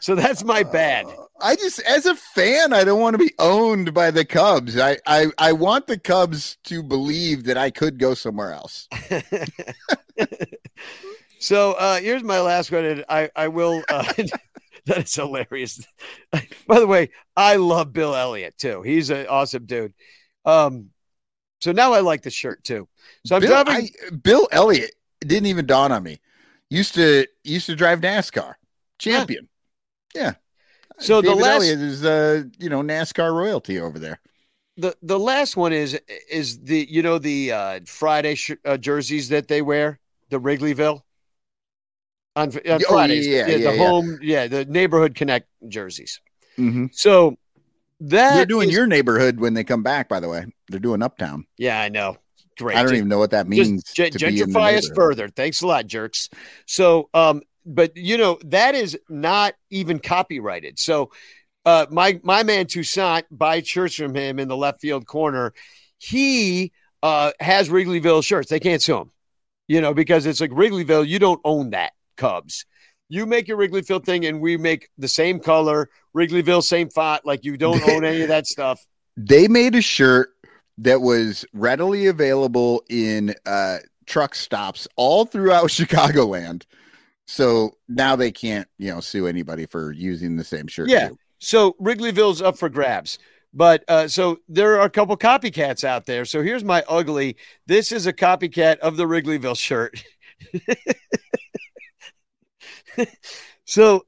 so 0.00 0.14
that's 0.14 0.44
my 0.44 0.62
bad. 0.64 1.06
I 1.40 1.54
just, 1.56 1.80
as 1.82 2.06
a 2.06 2.14
fan, 2.16 2.72
I 2.72 2.84
don't 2.84 3.00
want 3.00 3.14
to 3.14 3.18
be 3.18 3.32
owned 3.38 3.94
by 3.94 4.10
the 4.10 4.24
Cubs. 4.24 4.76
I, 4.78 4.98
I, 5.06 5.26
I 5.38 5.52
want 5.52 5.86
the 5.86 5.98
Cubs 5.98 6.58
to 6.64 6.82
believe 6.82 7.44
that 7.44 7.56
I 7.56 7.70
could 7.70 7.98
go 7.98 8.14
somewhere 8.14 8.52
else. 8.52 8.88
So 11.40 11.72
uh, 11.72 11.98
here's 12.00 12.22
my 12.22 12.38
last 12.38 12.70
one, 12.70 12.84
and 12.84 13.04
I 13.08 13.30
I 13.34 13.48
will. 13.48 13.82
Uh, 13.88 14.04
that 14.90 15.04
is 15.04 15.14
hilarious. 15.14 15.86
By 16.32 16.78
the 16.80 16.86
way, 16.86 17.10
I 17.36 17.56
love 17.56 17.92
Bill 17.92 18.14
Elliott 18.14 18.56
too. 18.58 18.82
He's 18.82 19.10
an 19.10 19.26
awesome 19.28 19.66
dude. 19.66 19.94
Um, 20.44 20.90
so 21.60 21.72
now 21.72 21.92
I 21.92 22.00
like 22.00 22.22
the 22.22 22.30
shirt 22.30 22.64
too. 22.64 22.88
So 23.26 23.36
I'm 23.36 23.42
Bill, 23.42 23.64
driving. 23.64 23.88
I- 24.06 24.10
Bill 24.16 24.48
Elliott 24.52 24.92
didn't 25.20 25.46
even 25.46 25.66
dawn 25.66 25.92
on 25.92 26.02
me. 26.02 26.20
Used 26.70 26.94
to 26.94 27.26
used 27.44 27.66
to 27.66 27.74
drive 27.76 28.00
NASCAR, 28.00 28.54
champion. 28.98 29.48
Yeah. 30.14 30.34
So 30.98 31.20
the 31.20 31.28
David 31.30 31.42
last- 31.42 31.54
Elliott 31.56 31.78
is 31.80 32.04
uh 32.04 32.42
you 32.58 32.68
know 32.68 32.82
NASCAR 32.82 33.34
royalty 33.34 33.80
over 33.80 33.98
there. 33.98 34.20
the 34.76 34.96
the 35.02 35.18
last 35.18 35.56
one 35.56 35.72
is 35.72 35.98
is 36.30 36.60
the 36.60 36.86
you 36.90 37.02
know 37.02 37.18
the 37.18 37.52
uh, 37.52 37.80
Friday 37.86 38.34
sh- 38.36 38.52
uh, 38.64 38.76
jerseys 38.76 39.28
that 39.30 39.48
they 39.48 39.62
wear, 39.62 39.98
the 40.30 40.40
Wrigleyville 40.40 41.02
on, 42.36 42.48
on 42.48 42.60
Oh, 42.66 42.78
Fridays. 42.88 43.26
yeah, 43.26 43.44
the 43.44 43.58
yeah, 43.58 43.70
yeah. 43.72 43.76
home, 43.76 44.18
yeah, 44.22 44.46
the 44.46 44.64
neighborhood 44.64 45.14
connect 45.14 45.48
jerseys. 45.68 46.20
Mm-hmm. 46.58 46.86
So 46.92 47.36
that 48.00 48.34
They're 48.34 48.46
doing 48.46 48.68
is- 48.68 48.74
your 48.74 48.86
neighborhood 48.86 49.40
when 49.40 49.54
they 49.54 49.64
come 49.64 49.82
back. 49.82 50.08
By 50.08 50.20
the 50.20 50.28
way, 50.28 50.46
they're 50.68 50.80
doing 50.80 51.02
Uptown. 51.02 51.46
yeah, 51.58 51.80
I 51.80 51.88
know. 51.88 52.16
Great. 52.58 52.76
I 52.76 52.82
don't 52.82 52.90
Ju- 52.90 52.96
even 52.96 53.08
know 53.08 53.18
what 53.18 53.30
that 53.30 53.48
means. 53.48 53.84
gen- 53.84 54.10
to 54.12 54.18
be 54.18 54.26
in 54.26 54.34
the 54.34 54.58
gentrify 54.58 54.76
us 54.76 54.90
further. 54.94 55.28
Thanks 55.28 55.62
a 55.62 55.66
lot, 55.66 55.86
jerks. 55.86 56.28
So, 56.66 57.08
um, 57.14 57.40
but 57.64 57.96
you 57.96 58.18
know 58.18 58.38
that 58.46 58.74
is 58.74 58.98
not 59.08 59.54
even 59.70 59.98
copyrighted. 59.98 60.78
So, 60.78 61.10
uh, 61.64 61.86
my 61.90 62.20
my 62.22 62.42
man 62.42 62.66
Toussaint 62.66 63.24
buy 63.30 63.62
shirts 63.62 63.94
from 63.94 64.14
him 64.14 64.38
in 64.38 64.48
the 64.48 64.56
left 64.56 64.80
field 64.82 65.06
corner. 65.06 65.54
He 65.98 66.72
uh 67.02 67.32
has 67.40 67.70
Wrigleyville 67.70 68.22
shirts. 68.22 68.50
They 68.50 68.60
can't 68.60 68.82
sue 68.82 68.98
him, 68.98 69.10
you 69.68 69.80
know, 69.80 69.94
because 69.94 70.26
it's 70.26 70.40
like 70.40 70.50
Wrigleyville. 70.50 71.06
You 71.06 71.18
don't 71.18 71.40
own 71.44 71.70
that 71.70 71.92
Cubs. 72.20 72.66
You 73.08 73.26
make 73.26 73.48
your 73.48 73.56
Wrigleyville 73.56 74.04
thing, 74.04 74.26
and 74.26 74.40
we 74.40 74.56
make 74.56 74.88
the 74.98 75.08
same 75.08 75.40
color, 75.40 75.88
Wrigleyville, 76.14 76.62
same 76.62 76.90
font. 76.90 77.24
Like 77.24 77.44
you 77.44 77.56
don't 77.56 77.82
own 77.88 78.04
any 78.04 78.22
of 78.22 78.28
that 78.28 78.46
stuff. 78.46 78.84
They 79.16 79.48
made 79.48 79.74
a 79.74 79.82
shirt 79.82 80.30
that 80.78 81.02
was 81.02 81.44
readily 81.52 82.06
available 82.06 82.82
in 82.88 83.34
uh, 83.44 83.78
truck 84.06 84.34
stops 84.34 84.88
all 84.96 85.26
throughout 85.26 85.64
Chicagoland. 85.68 86.62
So 87.26 87.72
now 87.88 88.16
they 88.16 88.30
can't, 88.30 88.66
you 88.78 88.90
know, 88.94 89.00
sue 89.00 89.26
anybody 89.26 89.66
for 89.66 89.92
using 89.92 90.36
the 90.36 90.44
same 90.44 90.68
shirt. 90.68 90.88
Yeah. 90.88 91.08
too. 91.08 91.18
So 91.38 91.76
Wrigleyville's 91.80 92.40
up 92.40 92.56
for 92.56 92.70
grabs. 92.70 93.18
But 93.52 93.84
uh, 93.88 94.08
so 94.08 94.38
there 94.48 94.78
are 94.78 94.86
a 94.86 94.90
couple 94.90 95.16
copycats 95.16 95.84
out 95.84 96.06
there. 96.06 96.24
So 96.24 96.42
here's 96.42 96.64
my 96.64 96.84
ugly. 96.88 97.36
This 97.66 97.92
is 97.92 98.06
a 98.06 98.12
copycat 98.12 98.78
of 98.78 98.96
the 98.96 99.04
Wrigleyville 99.04 99.58
shirt. 99.58 100.02
so 103.64 104.04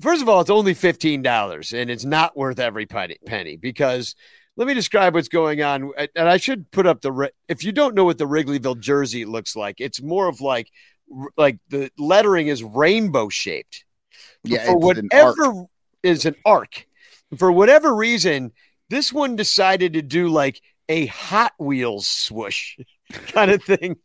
first 0.00 0.22
of 0.22 0.28
all, 0.28 0.40
it's 0.40 0.50
only 0.50 0.74
fifteen 0.74 1.22
dollars, 1.22 1.72
and 1.72 1.90
it's 1.90 2.04
not 2.04 2.36
worth 2.36 2.58
every 2.58 2.86
penny, 2.86 3.56
because 3.56 4.14
let 4.56 4.68
me 4.68 4.74
describe 4.74 5.14
what's 5.14 5.28
going 5.28 5.62
on. 5.62 5.90
And 6.14 6.28
I 6.28 6.36
should 6.36 6.70
put 6.70 6.86
up 6.86 7.00
the 7.00 7.30
if 7.48 7.64
you 7.64 7.72
don't 7.72 7.94
know 7.94 8.04
what 8.04 8.18
the 8.18 8.26
Wrigleyville 8.26 8.80
jersey 8.80 9.24
looks 9.24 9.56
like, 9.56 9.80
it's 9.80 10.02
more 10.02 10.28
of 10.28 10.40
like 10.40 10.70
like 11.36 11.58
the 11.68 11.90
lettering 11.98 12.48
is 12.48 12.62
rainbow 12.62 13.28
shaped 13.28 13.84
Yeah. 14.44 14.64
for 14.66 14.90
it's 14.90 14.98
an 15.00 15.08
whatever 15.12 15.64
is 16.02 16.24
an 16.24 16.36
arc. 16.44 16.86
For 17.38 17.50
whatever 17.50 17.94
reason, 17.94 18.52
this 18.90 19.12
one 19.12 19.36
decided 19.36 19.94
to 19.94 20.02
do 20.02 20.28
like 20.28 20.60
a 20.88 21.06
Hot 21.06 21.52
Wheels 21.58 22.06
swoosh 22.06 22.78
kind 23.12 23.50
of 23.50 23.62
thing, 23.62 23.96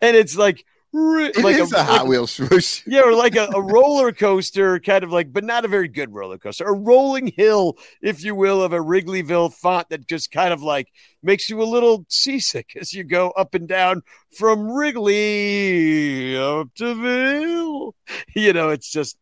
and 0.00 0.16
it's 0.16 0.36
like 0.36 0.64
It 0.90 1.36
like 1.44 1.56
is 1.56 1.72
a, 1.72 1.82
Hot 1.84 2.00
like- 2.00 2.08
Wheels 2.08 2.30
swoosh. 2.30 2.82
Yeah, 2.86 3.02
or 3.02 3.12
like 3.12 3.36
a, 3.36 3.48
a 3.54 3.60
roller 3.60 4.10
coaster, 4.12 4.80
kind 4.80 5.04
of 5.04 5.12
like, 5.12 5.32
but 5.32 5.44
not 5.44 5.64
a 5.64 5.68
very 5.68 5.88
good 5.88 6.12
roller 6.14 6.38
coaster, 6.38 6.64
a 6.64 6.72
rolling 6.72 7.26
hill, 7.36 7.76
if 8.00 8.24
you 8.24 8.34
will, 8.34 8.62
of 8.62 8.72
a 8.72 8.78
Wrigleyville 8.78 9.52
font 9.52 9.90
that 9.90 10.06
just 10.08 10.30
kind 10.30 10.52
of 10.52 10.62
like 10.62 10.88
makes 11.22 11.50
you 11.50 11.60
a 11.62 11.64
little 11.64 12.06
seasick 12.08 12.70
as 12.80 12.92
you 12.94 13.04
go 13.04 13.30
up 13.32 13.54
and 13.54 13.68
down 13.68 14.00
from 14.36 14.70
Wrigley 14.70 16.36
up 16.36 16.68
to 16.76 16.94
Ville. 16.94 17.94
You 18.34 18.52
know, 18.54 18.70
it's 18.70 18.90
just, 18.90 19.18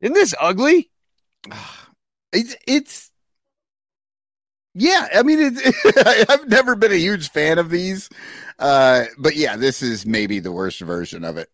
isn't 0.00 0.14
this 0.14 0.34
ugly? 0.40 0.90
Ah, 1.50 1.88
it's 2.32 2.56
it's 2.66 3.10
yeah. 4.74 5.08
I 5.14 5.22
mean, 5.22 5.38
it's, 5.40 6.28
I've 6.30 6.48
never 6.48 6.74
been 6.74 6.92
a 6.92 6.96
huge 6.96 7.30
fan 7.30 7.58
of 7.58 7.70
these, 7.70 8.08
uh, 8.58 9.04
but 9.18 9.36
yeah, 9.36 9.56
this 9.56 9.82
is 9.82 10.04
maybe 10.06 10.40
the 10.40 10.52
worst 10.52 10.80
version 10.80 11.24
of 11.24 11.36
it. 11.36 11.50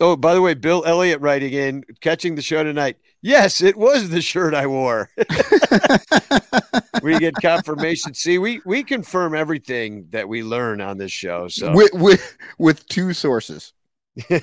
Oh, 0.00 0.16
by 0.16 0.34
the 0.34 0.42
way, 0.42 0.54
Bill 0.54 0.82
Elliott 0.84 1.20
writing 1.20 1.52
in, 1.52 1.84
catching 2.00 2.34
the 2.34 2.42
show 2.42 2.64
tonight. 2.64 2.96
Yes, 3.20 3.60
it 3.60 3.76
was 3.76 4.08
the 4.08 4.20
shirt 4.20 4.52
I 4.52 4.66
wore. 4.66 5.08
we 7.04 7.20
get 7.20 7.34
confirmation. 7.40 8.12
See, 8.12 8.38
we 8.38 8.60
we 8.66 8.82
confirm 8.82 9.36
everything 9.36 10.08
that 10.10 10.28
we 10.28 10.42
learn 10.42 10.80
on 10.80 10.98
this 10.98 11.12
show. 11.12 11.46
So 11.46 11.72
with, 11.72 11.92
with 11.94 12.36
with 12.58 12.84
two 12.88 13.12
sources. 13.12 13.72
what 14.28 14.42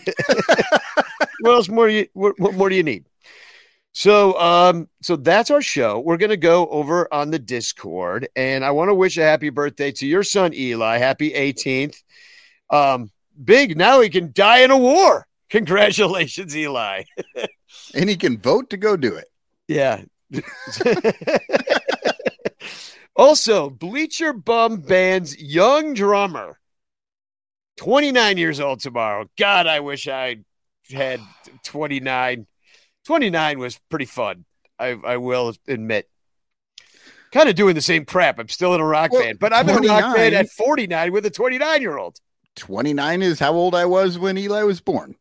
else 1.43 1.68
more 1.68 1.89
do 1.89 1.93
you 1.93 2.07
what, 2.14 2.39
what 2.39 2.53
more 2.53 2.69
do 2.69 2.76
you 2.76 2.84
need? 2.84 3.09
So, 3.91 4.39
um, 4.39 4.87
so 5.01 5.15
that's 5.15 5.51
our 5.51 5.61
show. 5.61 5.99
We're 5.99 6.17
gonna 6.17 6.37
go 6.37 6.67
over 6.67 7.11
on 7.13 7.31
the 7.31 7.39
Discord, 7.39 8.29
and 8.35 8.63
I 8.63 8.71
want 8.71 8.89
to 8.89 8.93
wish 8.93 9.17
a 9.17 9.23
happy 9.23 9.49
birthday 9.49 9.91
to 9.93 10.07
your 10.07 10.23
son 10.23 10.53
Eli. 10.53 10.97
Happy 10.97 11.31
18th. 11.31 12.01
Um, 12.69 13.11
big 13.43 13.77
now 13.77 14.01
he 14.01 14.09
can 14.09 14.31
die 14.33 14.59
in 14.59 14.71
a 14.71 14.77
war. 14.77 15.27
Congratulations, 15.49 16.55
Eli. 16.55 17.03
and 17.95 18.09
he 18.09 18.15
can 18.15 18.37
vote 18.37 18.69
to 18.69 18.77
go 18.77 18.95
do 18.95 19.15
it. 19.15 19.27
Yeah. 19.67 20.03
also, 23.15 23.69
Bleacher 23.69 24.33
Bum 24.33 24.77
Band's 24.81 25.39
young 25.41 25.95
drummer, 25.95 26.59
29 27.77 28.37
years 28.37 28.59
old 28.59 28.79
tomorrow. 28.79 29.25
God, 29.37 29.65
I 29.65 29.79
wish 29.79 30.07
I 30.07 30.37
had 30.91 31.19
29. 31.63 32.45
29 33.14 33.57
was 33.57 33.80
pretty 33.90 34.06
fun. 34.06 34.45
I, 34.77 34.90
I 35.03 35.18
will 35.18 35.56
admit. 35.68 36.07
Kind 37.31 37.49
of 37.49 37.56
doing 37.56 37.73
the 37.73 37.81
same 37.81 38.06
crap. 38.06 38.38
I'm 38.38 38.49
still 38.49 38.76
in 38.76 38.81
a 38.81 38.86
rock 38.86 39.11
Well, 39.11 39.23
band, 39.23 39.40
but 39.40 39.52
I'm 39.52 39.68
in 39.68 39.84
a 39.84 39.88
rock 39.88 40.15
band 40.15 40.36
at 40.36 40.48
49 40.49 41.11
with 41.11 41.26
a 41.26 41.31
29 41.31 41.81
year 41.81 41.98
old. 41.98 42.19
29 42.56 43.23
is 43.23 43.40
how 43.40 43.53
old 43.53 43.73
I 43.73 43.86
was 43.88 44.19
when 44.19 44.38
Eli 44.38 44.61
was 44.61 44.80
born. 44.80 45.15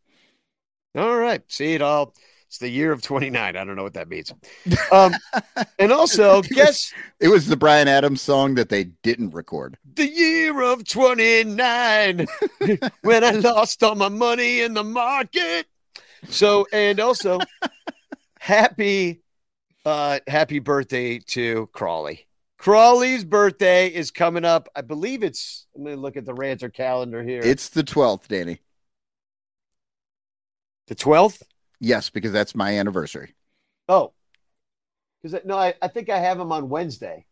All 0.99 1.17
right. 1.17 1.41
See 1.51 1.73
it 1.73 1.81
all. 1.81 2.13
It's 2.49 2.59
the 2.59 2.69
year 2.69 2.93
of 2.93 3.01
29. 3.01 3.57
I 3.57 3.65
don't 3.65 3.75
know 3.75 3.85
what 3.85 3.95
that 3.95 4.11
means. 4.11 4.35
Um, 4.93 5.15
and 5.79 5.91
also, 5.91 6.33
It 6.33 6.37
was- 6.41 6.49
guess 6.49 6.95
It 7.21 7.29
was 7.29 7.47
the 7.47 7.57
Bryan 7.57 7.89
Adams 7.89 8.21
song 8.21 8.55
that 8.57 8.69
they 8.69 8.85
didn't 9.03 9.31
record. 9.31 9.79
the 9.95 10.07
year 10.07 10.61
of 10.61 10.87
29 10.87 12.27
when 13.01 13.25
I 13.25 13.31
lost 13.31 13.83
all 13.83 13.95
my 13.95 14.11
money 14.11 14.61
in 14.61 14.75
the 14.75 14.85
market. 14.85 15.67
So, 16.29 16.67
and 16.73 17.01
also, 17.01 17.39
happy, 18.39 19.23
uh, 19.85 20.21
happy 20.27 20.59
birthday 20.59 21.19
to 21.19 21.69
Crawley. 21.73 22.27
Crawley's 22.59 23.25
birthday 23.25 23.87
is 23.87 24.11
coming 24.11 24.45
up. 24.45 24.69
I 24.75 24.81
believe 24.81 25.23
it's, 25.23 25.67
let 25.75 25.93
me 25.93 25.95
look 25.97 26.17
at 26.17 26.25
the 26.25 26.35
ranter 26.35 26.69
calendar 26.69 27.23
here. 27.23 27.41
It's 27.43 27.69
the 27.69 27.85
12th, 27.85 28.27
Danny. 28.27 28.61
the 30.89 30.97
12th. 30.97 31.43
Yes, 31.81 32.11
because 32.11 32.33
that's 32.33 32.57
my 32.57 32.79
anniversary. 32.79 33.35
Oh, 33.89 34.13
because 35.23 35.45
no, 35.45 35.57
I, 35.57 35.75
I 35.81 35.89
think 35.89 36.11
I 36.11 36.19
have 36.19 36.41
him 36.41 36.51
on 36.51 36.69
Wednesday. 36.69 37.25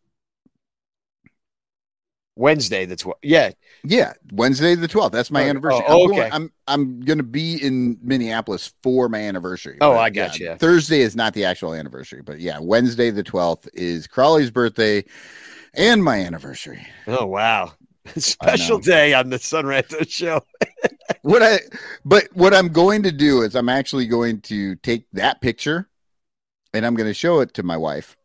Wednesday, 2.36 2.84
the 2.84 2.96
12th. 2.96 3.14
Yeah. 3.22 3.52
Yeah, 3.84 4.12
Wednesday 4.32 4.74
the 4.74 4.88
12th. 4.88 5.12
That's 5.12 5.30
my 5.30 5.42
Oh, 5.42 5.48
anniversary. 5.48 5.84
oh, 5.88 6.04
I'm, 6.04 6.10
okay. 6.10 6.16
going, 6.20 6.32
I'm 6.32 6.52
I'm 6.68 7.00
going 7.00 7.18
to 7.18 7.24
be 7.24 7.56
in 7.62 7.98
Minneapolis 8.02 8.72
for 8.82 9.08
my 9.08 9.20
anniversary. 9.20 9.78
Oh, 9.80 9.96
I 9.96 10.10
got 10.10 10.38
yeah, 10.38 10.52
you. 10.52 10.58
Thursday 10.58 11.00
is 11.00 11.16
not 11.16 11.34
the 11.34 11.44
actual 11.44 11.72
anniversary, 11.74 12.22
but 12.22 12.40
yeah, 12.40 12.58
Wednesday 12.60 13.10
the 13.10 13.24
12th 13.24 13.68
is 13.74 14.06
Crawley's 14.06 14.50
birthday 14.50 15.04
and 15.74 16.02
my 16.04 16.20
anniversary. 16.20 16.86
Oh, 17.06 17.26
wow. 17.26 17.72
Special 18.16 18.78
day 18.78 19.14
on 19.14 19.30
the 19.30 19.38
Son 19.38 19.64
Ranto 19.64 20.08
show. 20.08 20.42
What 21.22 21.42
I 21.42 21.60
but 22.04 22.28
what 22.34 22.54
I'm 22.54 22.68
going 22.68 23.02
to 23.04 23.12
do 23.12 23.42
is 23.42 23.54
I'm 23.56 23.68
actually 23.68 24.06
going 24.06 24.40
to 24.42 24.76
take 24.76 25.06
that 25.12 25.40
picture 25.40 25.88
and 26.74 26.86
I'm 26.86 26.94
going 26.94 27.08
to 27.08 27.14
show 27.14 27.40
it 27.40 27.54
to 27.54 27.62
my 27.62 27.76
wife 27.76 28.16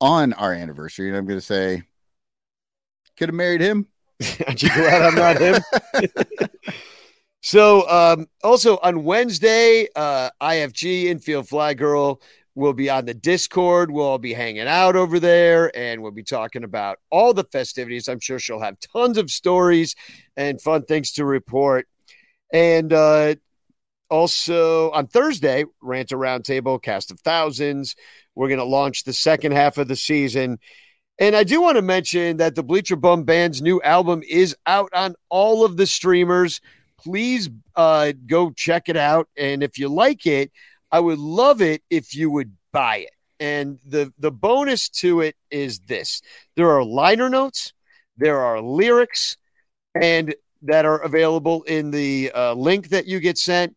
on 0.00 0.32
our 0.34 0.52
anniversary 0.52 1.08
and 1.08 1.16
I'm 1.16 1.26
going 1.26 1.38
to 1.38 1.44
say 1.44 1.82
could 3.16 3.28
have 3.28 3.34
married 3.34 3.60
him. 3.60 3.86
Aren't 4.46 4.62
you 4.62 4.68
glad 4.70 5.02
I'm 5.02 5.14
not 5.14 5.40
him? 5.40 5.62
so, 7.42 7.88
um, 7.88 8.26
also 8.42 8.78
on 8.82 9.04
Wednesday, 9.04 9.88
uh, 9.94 10.30
IFG 10.40 11.04
Infield 11.04 11.48
Fly 11.48 11.74
Girl 11.74 12.20
will 12.56 12.72
be 12.72 12.88
on 12.88 13.04
the 13.04 13.14
Discord. 13.14 13.90
We'll 13.90 14.06
all 14.06 14.18
be 14.18 14.32
hanging 14.32 14.66
out 14.66 14.96
over 14.96 15.20
there 15.20 15.76
and 15.76 16.02
we'll 16.02 16.10
be 16.10 16.22
talking 16.22 16.64
about 16.64 16.98
all 17.10 17.34
the 17.34 17.44
festivities. 17.44 18.08
I'm 18.08 18.18
sure 18.18 18.38
she'll 18.38 18.60
have 18.60 18.80
tons 18.80 19.18
of 19.18 19.30
stories 19.30 19.94
and 20.36 20.60
fun 20.60 20.84
things 20.84 21.12
to 21.12 21.26
report. 21.26 21.86
And 22.52 22.92
uh, 22.92 23.34
also 24.08 24.90
on 24.92 25.06
Thursday, 25.06 25.64
Rant 25.82 26.12
a 26.12 26.16
Roundtable, 26.16 26.82
Cast 26.82 27.10
of 27.10 27.20
Thousands. 27.20 27.94
We're 28.34 28.48
going 28.48 28.58
to 28.58 28.64
launch 28.64 29.04
the 29.04 29.12
second 29.12 29.52
half 29.52 29.76
of 29.76 29.86
the 29.86 29.96
season. 29.96 30.58
And 31.18 31.34
I 31.34 31.44
do 31.44 31.62
want 31.62 31.76
to 31.76 31.82
mention 31.82 32.36
that 32.38 32.54
the 32.54 32.62
Bleacher 32.62 32.96
Bum 32.96 33.24
Band's 33.24 33.62
new 33.62 33.80
album 33.82 34.22
is 34.28 34.54
out 34.66 34.90
on 34.92 35.14
all 35.30 35.64
of 35.64 35.76
the 35.76 35.86
streamers. 35.86 36.60
Please 36.98 37.48
uh, 37.74 38.12
go 38.26 38.50
check 38.50 38.88
it 38.88 38.96
out. 38.96 39.28
And 39.36 39.62
if 39.62 39.78
you 39.78 39.88
like 39.88 40.26
it, 40.26 40.52
I 40.92 41.00
would 41.00 41.18
love 41.18 41.62
it 41.62 41.82
if 41.88 42.14
you 42.14 42.30
would 42.30 42.52
buy 42.72 42.98
it. 42.98 43.10
And 43.38 43.78
the 43.84 44.12
the 44.18 44.30
bonus 44.30 44.88
to 45.00 45.20
it 45.20 45.36
is 45.50 45.80
this: 45.80 46.22
there 46.54 46.70
are 46.70 46.82
liner 46.82 47.28
notes, 47.28 47.74
there 48.16 48.40
are 48.40 48.62
lyrics, 48.62 49.36
and 49.94 50.34
that 50.62 50.86
are 50.86 51.02
available 51.02 51.62
in 51.64 51.90
the 51.90 52.32
uh, 52.34 52.54
link 52.54 52.88
that 52.88 53.06
you 53.06 53.20
get 53.20 53.36
sent. 53.36 53.76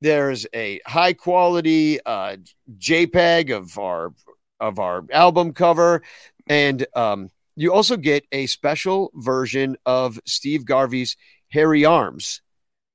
There's 0.00 0.46
a 0.52 0.80
high 0.86 1.12
quality 1.12 2.00
uh, 2.04 2.36
JPEG 2.78 3.56
of 3.56 3.78
our 3.78 4.12
of 4.58 4.78
our 4.78 5.04
album 5.12 5.52
cover, 5.52 6.02
and 6.46 6.86
um, 6.94 7.30
you 7.56 7.72
also 7.72 7.96
get 7.96 8.24
a 8.32 8.46
special 8.46 9.10
version 9.14 9.76
of 9.86 10.20
Steve 10.26 10.64
Garvey's 10.64 11.16
"Hairy 11.48 11.84
Arms," 11.84 12.42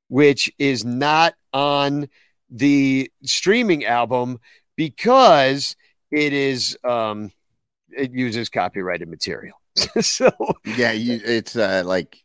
which 0.08 0.52
is 0.60 0.86
not 0.86 1.34
on 1.54 2.08
the 2.50 3.12
streaming 3.24 3.86
album 3.86 4.40
because 4.76 5.76
it 6.12 6.34
is 6.34 6.78
um, 6.84 7.32
it 7.90 8.12
uses 8.12 8.50
copyrighted 8.50 9.10
material. 9.10 9.58
so 10.02 10.32
Yeah, 10.66 10.92
you, 10.92 11.20
it's 11.24 11.56
uh, 11.56 11.84
like 11.86 12.24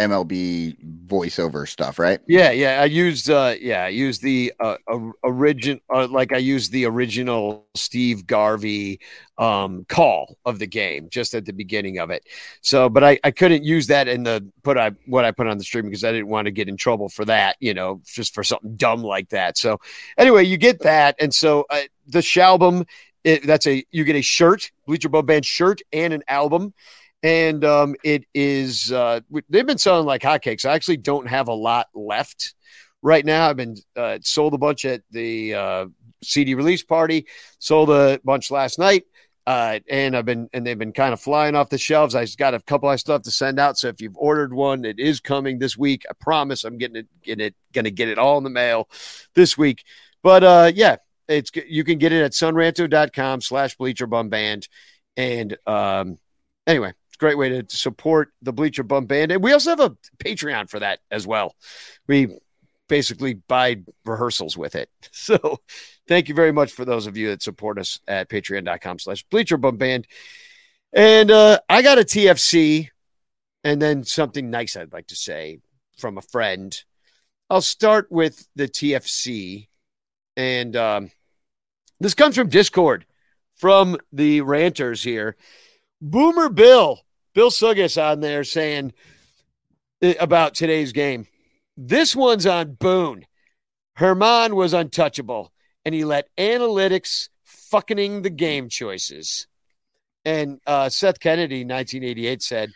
MLB 0.00 0.76
voiceover 1.06 1.68
stuff, 1.68 1.98
right? 1.98 2.20
Yeah, 2.26 2.50
yeah. 2.52 2.80
I 2.80 2.86
used 2.86 3.28
uh 3.28 3.54
yeah, 3.60 3.84
I 3.84 3.88
used 3.88 4.22
the 4.22 4.52
uh, 4.58 4.76
origin 5.22 5.80
uh, 5.92 6.08
like 6.08 6.32
I 6.32 6.38
used 6.38 6.72
the 6.72 6.86
original 6.86 7.66
Steve 7.74 8.26
Garvey 8.26 9.00
um 9.36 9.84
call 9.88 10.38
of 10.46 10.58
the 10.58 10.66
game 10.66 11.08
just 11.10 11.34
at 11.34 11.44
the 11.44 11.52
beginning 11.52 11.98
of 11.98 12.10
it. 12.10 12.26
So, 12.62 12.88
but 12.88 13.04
I 13.04 13.20
I 13.24 13.30
couldn't 13.30 13.64
use 13.64 13.88
that 13.88 14.08
in 14.08 14.22
the 14.22 14.46
put 14.62 14.78
I 14.78 14.92
what 15.04 15.26
I 15.26 15.32
put 15.32 15.46
on 15.46 15.58
the 15.58 15.64
stream 15.64 15.84
because 15.84 16.04
I 16.04 16.12
didn't 16.12 16.28
want 16.28 16.46
to 16.46 16.50
get 16.50 16.68
in 16.68 16.78
trouble 16.78 17.10
for 17.10 17.26
that, 17.26 17.56
you 17.60 17.74
know, 17.74 18.00
just 18.06 18.34
for 18.34 18.42
something 18.42 18.76
dumb 18.76 19.02
like 19.02 19.28
that. 19.30 19.58
So, 19.58 19.80
anyway, 20.16 20.44
you 20.44 20.56
get 20.56 20.80
that 20.80 21.16
and 21.20 21.34
so 21.34 21.66
uh, 21.68 21.82
the 22.06 22.20
Shalbum 22.20 22.86
it, 23.22 23.46
that's 23.46 23.66
a 23.66 23.84
you 23.90 24.04
get 24.04 24.16
a 24.16 24.22
shirt, 24.22 24.70
Bleacher 24.86 25.10
Bum 25.10 25.26
Band 25.26 25.44
shirt 25.44 25.82
and 25.92 26.14
an 26.14 26.22
album 26.26 26.72
and 27.22 27.64
um, 27.64 27.94
it 28.02 28.24
is 28.34 28.92
uh, 28.92 29.20
they've 29.48 29.66
been 29.66 29.78
selling 29.78 30.06
like 30.06 30.22
hotcakes. 30.22 30.64
I 30.64 30.74
actually 30.74 30.98
don't 30.98 31.26
have 31.28 31.48
a 31.48 31.54
lot 31.54 31.88
left 31.94 32.54
right 33.02 33.24
now. 33.24 33.48
I've 33.48 33.56
been 33.56 33.76
uh, 33.96 34.18
sold 34.22 34.54
a 34.54 34.58
bunch 34.58 34.84
at 34.84 35.02
the 35.10 35.54
uh, 35.54 35.86
CD 36.22 36.54
release 36.54 36.82
party, 36.82 37.26
sold 37.58 37.90
a 37.90 38.20
bunch 38.24 38.50
last 38.50 38.78
night, 38.78 39.04
uh, 39.46 39.80
and 39.88 40.16
I've 40.16 40.24
been 40.24 40.48
and 40.52 40.66
they've 40.66 40.78
been 40.78 40.92
kind 40.92 41.12
of 41.12 41.20
flying 41.20 41.54
off 41.54 41.68
the 41.68 41.78
shelves. 41.78 42.14
I've 42.14 42.36
got 42.36 42.54
a 42.54 42.60
couple 42.60 42.90
of 42.90 43.00
stuff 43.00 43.22
to 43.22 43.30
send 43.30 43.58
out. 43.58 43.78
So 43.78 43.88
if 43.88 44.00
you've 44.00 44.16
ordered 44.16 44.52
one, 44.54 44.84
it 44.84 44.98
is 44.98 45.20
coming 45.20 45.58
this 45.58 45.76
week. 45.76 46.04
I 46.08 46.12
promise 46.20 46.64
I'm 46.64 46.78
getting 46.78 46.96
it, 46.96 47.08
getting 47.22 47.46
it, 47.46 47.54
gonna 47.72 47.90
get 47.90 48.08
it 48.08 48.18
all 48.18 48.38
in 48.38 48.44
the 48.44 48.50
mail 48.50 48.88
this 49.34 49.58
week. 49.58 49.84
But 50.22 50.44
uh, 50.44 50.72
yeah, 50.74 50.96
it's 51.28 51.50
you 51.66 51.84
can 51.84 51.98
get 51.98 52.12
it 52.12 52.22
at 52.22 52.32
sonranto.com 52.32 53.40
slash 53.40 53.76
bleacher 53.76 54.06
bum 54.06 54.28
band. 54.28 54.68
And 55.16 55.56
um, 55.66 56.18
anyway, 56.66 56.92
great 57.20 57.38
way 57.38 57.50
to 57.50 57.64
support 57.68 58.32
the 58.42 58.52
Bleacher 58.52 58.82
Bum 58.82 59.04
Band. 59.04 59.30
And 59.30 59.44
we 59.44 59.52
also 59.52 59.70
have 59.70 59.80
a 59.80 59.96
Patreon 60.18 60.68
for 60.70 60.80
that 60.80 61.00
as 61.10 61.26
well. 61.26 61.54
We 62.08 62.38
basically 62.88 63.34
buy 63.34 63.82
rehearsals 64.04 64.56
with 64.56 64.74
it. 64.74 64.90
So 65.12 65.60
thank 66.08 66.28
you 66.28 66.34
very 66.34 66.50
much 66.50 66.72
for 66.72 66.84
those 66.84 67.06
of 67.06 67.16
you 67.16 67.28
that 67.28 67.42
support 67.42 67.78
us 67.78 68.00
at 68.08 68.28
patreon.com 68.30 68.98
slash 68.98 69.22
Bleacher 69.30 69.58
Bum 69.58 69.76
Band. 69.76 70.08
And 70.92 71.30
uh, 71.30 71.60
I 71.68 71.82
got 71.82 71.98
a 71.98 72.04
TFC 72.04 72.88
and 73.62 73.80
then 73.80 74.02
something 74.02 74.50
nice 74.50 74.76
I'd 74.76 74.92
like 74.92 75.08
to 75.08 75.14
say 75.16 75.60
from 75.98 76.18
a 76.18 76.22
friend. 76.22 76.76
I'll 77.48 77.60
start 77.60 78.10
with 78.10 78.48
the 78.56 78.66
TFC. 78.66 79.68
And 80.36 80.74
um, 80.74 81.10
this 82.00 82.14
comes 82.14 82.34
from 82.34 82.48
Discord 82.48 83.04
from 83.56 83.98
the 84.10 84.40
ranters 84.40 85.02
here. 85.02 85.36
Boomer 86.00 86.48
Bill 86.48 87.00
Bill 87.34 87.50
Suggis 87.50 87.96
on 87.96 88.20
there 88.20 88.44
saying 88.44 88.92
uh, 90.02 90.14
about 90.18 90.54
today's 90.54 90.92
game. 90.92 91.26
This 91.76 92.14
one's 92.14 92.46
on 92.46 92.72
Boone. 92.74 93.24
Herman 93.94 94.54
was 94.54 94.72
untouchable, 94.72 95.52
and 95.84 95.94
he 95.94 96.04
let 96.04 96.28
analytics 96.36 97.28
fucking 97.44 98.22
the 98.22 98.30
game 98.30 98.68
choices. 98.68 99.46
And 100.24 100.60
uh, 100.66 100.88
Seth 100.88 101.20
Kennedy, 101.20 101.64
1988, 101.64 102.42
said 102.42 102.72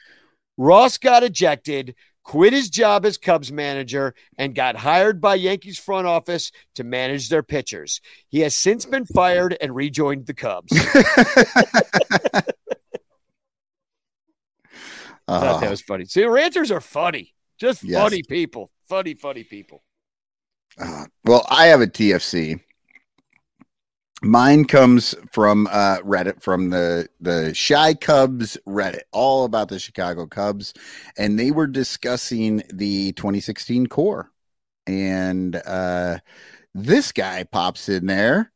Ross 0.56 0.98
got 0.98 1.22
ejected. 1.22 1.94
quit 2.22 2.52
his 2.54 2.70
job 2.70 3.04
as 3.04 3.18
Cubs 3.18 3.52
manager, 3.52 4.14
and 4.38 4.54
got 4.54 4.76
hired 4.76 5.20
by 5.20 5.34
Yankees 5.34 5.78
front 5.78 6.06
office 6.06 6.52
to 6.74 6.84
manage 6.84 7.28
their 7.28 7.42
pitchers. 7.42 8.00
He 8.28 8.40
has 8.40 8.54
since 8.54 8.86
been 8.86 9.04
fired 9.04 9.56
and 9.60 9.74
rejoined 9.74 10.26
the 10.26 10.34
Cubs. 10.34 10.72
I 15.32 15.38
thought 15.38 15.58
that 15.60 15.68
Uh, 15.68 15.70
was 15.70 15.82
funny. 15.82 16.04
See, 16.06 16.24
ranters 16.24 16.70
are 16.70 16.80
funny. 16.80 17.34
Just 17.58 17.82
Yes. 17.82 17.92
funny 17.92 18.22
people. 18.22 18.70
Funny, 18.88 19.14
funny 19.14 19.44
people. 19.44 19.84
uh, 20.78 21.04
well, 21.24 21.46
I 21.50 21.66
have 21.66 21.80
a 21.80 21.86
TFC. 21.86 22.60
Mine 24.22 24.64
comes 24.64 25.14
from 25.32 25.66
uh, 25.70 25.98
Reddit, 25.98 26.42
from 26.42 26.70
the 26.70 27.06
the 27.20 27.50
ChiCubs 27.52 28.56
Reddit, 28.66 29.02
all 29.12 29.44
about 29.44 29.68
the 29.68 29.78
Chicago 29.78 30.26
Cubs, 30.26 30.72
and 31.18 31.38
they 31.38 31.50
were 31.50 31.66
discussing 31.66 32.62
the 32.72 33.12
2016 33.12 33.86
core, 33.86 34.30
and 34.86 35.56
uh, 35.56 36.18
this 36.74 37.12
guy 37.12 37.44
pops 37.44 37.88
in 37.88 38.06
there, 38.06 38.52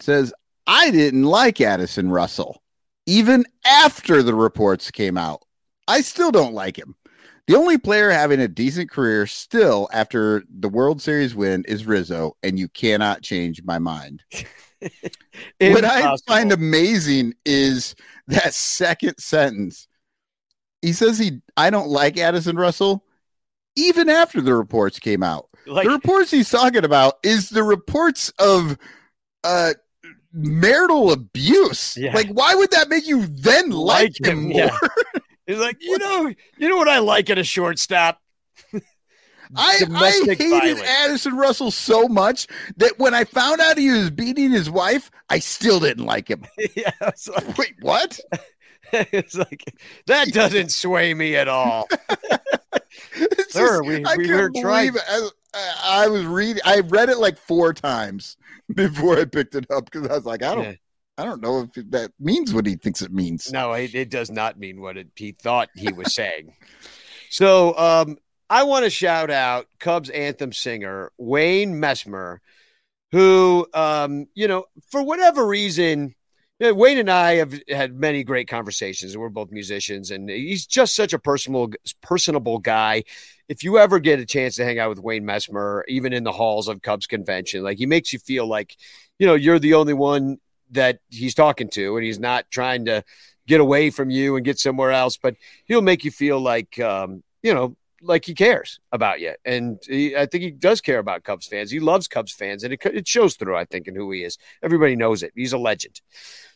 says, 0.00 0.32
"I 0.66 0.90
didn't 0.90 1.22
like 1.24 1.60
Addison 1.60 2.10
Russell, 2.10 2.62
even 3.08 3.46
after 3.64 4.22
the 4.22 4.34
reports 4.34 4.90
came 4.90 5.16
out. 5.16 5.42
I 5.88 6.02
still 6.02 6.30
don't 6.30 6.52
like 6.52 6.78
him. 6.78 6.94
The 7.46 7.56
only 7.56 7.78
player 7.78 8.10
having 8.10 8.40
a 8.40 8.48
decent 8.48 8.90
career 8.90 9.26
still 9.26 9.88
after 9.90 10.44
the 10.50 10.68
World 10.68 11.00
Series 11.00 11.34
win 11.34 11.64
is 11.66 11.86
Rizzo, 11.86 12.36
and 12.42 12.58
you 12.58 12.68
cannot 12.68 13.22
change 13.22 13.62
my 13.64 13.78
mind. 13.78 14.22
what 14.82 15.84
I 15.86 16.14
find 16.26 16.52
amazing 16.52 17.32
is 17.46 17.94
that 18.26 18.52
second 18.52 19.16
sentence. 19.18 19.88
He 20.82 20.92
says 20.92 21.18
he 21.18 21.40
I 21.56 21.70
don't 21.70 21.88
like 21.88 22.18
Addison 22.18 22.56
Russell 22.56 23.02
even 23.74 24.10
after 24.10 24.42
the 24.42 24.54
reports 24.54 24.98
came 24.98 25.22
out. 25.22 25.48
Like- 25.66 25.86
the 25.86 25.92
reports 25.92 26.30
he's 26.30 26.50
talking 26.50 26.84
about 26.84 27.14
is 27.22 27.48
the 27.48 27.62
reports 27.62 28.30
of 28.38 28.76
uh 29.44 29.72
marital 30.32 31.12
abuse. 31.12 31.96
Yeah. 31.96 32.12
Like 32.14 32.28
why 32.30 32.54
would 32.54 32.70
that 32.72 32.88
make 32.88 33.06
you 33.06 33.26
then 33.26 33.70
like, 33.70 34.14
Like 34.20 34.28
him 34.28 34.38
him, 34.38 34.48
more? 34.48 34.58
yeah. 34.60 34.78
He's 35.46 35.58
like, 35.58 35.76
you 35.80 35.98
know, 35.98 36.32
you 36.58 36.68
know 36.68 36.76
what 36.76 36.88
I 36.88 36.98
like 36.98 37.30
in 37.30 37.38
a 37.38 37.44
shortstop? 37.44 38.20
I, 39.56 39.80
I 39.94 40.10
hated 40.10 40.38
violence. 40.50 40.82
Addison 40.82 41.34
Russell 41.36 41.70
so 41.70 42.06
much 42.06 42.46
that 42.76 42.98
when 42.98 43.14
I 43.14 43.24
found 43.24 43.62
out 43.62 43.78
he 43.78 43.90
was 43.90 44.10
beating 44.10 44.50
his 44.50 44.68
wife, 44.68 45.10
I 45.30 45.38
still 45.38 45.80
didn't 45.80 46.04
like 46.04 46.28
him. 46.28 46.44
yeah, 46.76 46.90
it's 47.00 47.28
like, 47.28 47.56
Wait, 47.56 47.74
what? 47.80 48.20
it's 48.92 49.34
like 49.36 49.64
that 50.06 50.28
doesn't 50.34 50.70
sway 50.70 51.14
me 51.14 51.34
at 51.36 51.48
all. 51.48 51.88
Sir, 53.48 53.82
just- 53.82 53.84
we- 53.86 54.04
I 54.04 54.16
we 54.16 54.24
couldn't 54.26 54.54
were 54.54 54.60
trying- 54.60 54.94
it. 54.94 55.32
I, 55.54 56.08
was 56.08 56.24
reading. 56.24 56.62
I 56.64 56.80
read 56.80 57.08
it 57.08 57.18
like 57.18 57.38
four 57.38 57.72
times 57.72 58.36
before 58.74 59.18
I 59.18 59.24
picked 59.24 59.54
it 59.54 59.70
up 59.70 59.90
because 59.90 60.08
I 60.08 60.14
was 60.14 60.24
like, 60.24 60.42
I 60.42 60.54
don't, 60.54 60.64
Yeah. 60.64 60.74
I 61.16 61.24
don't 61.24 61.42
know 61.42 61.68
if 61.74 61.90
that 61.90 62.12
means 62.20 62.54
what 62.54 62.64
he 62.64 62.76
thinks 62.76 63.02
it 63.02 63.12
means. 63.12 63.50
No, 63.50 63.72
it, 63.72 63.92
it 63.94 64.08
does 64.08 64.30
not 64.30 64.56
mean 64.56 64.80
what 64.80 64.96
it, 64.96 65.08
he 65.16 65.32
thought 65.32 65.68
he 65.74 65.92
was 65.92 66.14
saying. 66.14 66.54
so 67.28 67.76
um, 67.76 68.18
I 68.48 68.62
want 68.62 68.84
to 68.84 68.90
shout 68.90 69.30
out 69.30 69.66
Cubs 69.80 70.10
anthem 70.10 70.52
singer 70.52 71.10
Wayne 71.18 71.74
Messmer, 71.74 72.38
who, 73.10 73.66
um, 73.74 74.28
you 74.34 74.46
know, 74.46 74.66
for 74.90 75.02
whatever 75.02 75.44
reason, 75.44 76.14
know, 76.66 76.74
Wayne 76.74 76.98
and 76.98 77.10
I 77.10 77.36
have 77.36 77.54
had 77.68 77.94
many 77.94 78.24
great 78.24 78.48
conversations. 78.48 79.16
We're 79.16 79.28
both 79.28 79.50
musicians, 79.50 80.10
and 80.10 80.28
he's 80.28 80.66
just 80.66 80.94
such 80.94 81.12
a 81.12 81.18
personable, 81.18 81.70
personable 82.02 82.58
guy. 82.58 83.04
If 83.48 83.62
you 83.62 83.78
ever 83.78 83.98
get 84.00 84.20
a 84.20 84.26
chance 84.26 84.56
to 84.56 84.64
hang 84.64 84.78
out 84.78 84.90
with 84.90 84.98
Wayne 84.98 85.24
Messmer, 85.24 85.82
even 85.88 86.12
in 86.12 86.24
the 86.24 86.32
halls 86.32 86.68
of 86.68 86.82
Cubs 86.82 87.06
convention, 87.06 87.62
like 87.62 87.78
he 87.78 87.86
makes 87.86 88.12
you 88.12 88.18
feel 88.18 88.46
like, 88.46 88.76
you 89.18 89.26
know, 89.26 89.34
you're 89.34 89.58
the 89.58 89.74
only 89.74 89.94
one 89.94 90.38
that 90.72 90.98
he's 91.08 91.34
talking 91.34 91.68
to, 91.70 91.96
and 91.96 92.04
he's 92.04 92.18
not 92.18 92.50
trying 92.50 92.84
to 92.86 93.04
get 93.46 93.60
away 93.60 93.90
from 93.90 94.10
you 94.10 94.36
and 94.36 94.44
get 94.44 94.58
somewhere 94.58 94.90
else, 94.90 95.16
but 95.16 95.34
he'll 95.64 95.80
make 95.80 96.04
you 96.04 96.10
feel 96.10 96.38
like, 96.38 96.78
um, 96.80 97.22
you 97.42 97.54
know, 97.54 97.76
like 98.02 98.24
he 98.24 98.34
cares 98.34 98.80
about 98.92 99.20
you. 99.20 99.34
And 99.44 99.78
he, 99.86 100.16
I 100.16 100.26
think 100.26 100.44
he 100.44 100.50
does 100.50 100.80
care 100.80 100.98
about 100.98 101.24
Cubs 101.24 101.46
fans. 101.46 101.70
He 101.70 101.80
loves 101.80 102.08
Cubs 102.08 102.32
fans, 102.32 102.64
and 102.64 102.72
it, 102.72 102.84
it 102.84 103.08
shows 103.08 103.36
through, 103.36 103.56
I 103.56 103.64
think, 103.64 103.88
in 103.88 103.94
who 103.94 104.10
he 104.10 104.24
is. 104.24 104.38
Everybody 104.62 104.96
knows 104.96 105.22
it. 105.22 105.32
He's 105.34 105.52
a 105.52 105.58
legend. 105.58 106.00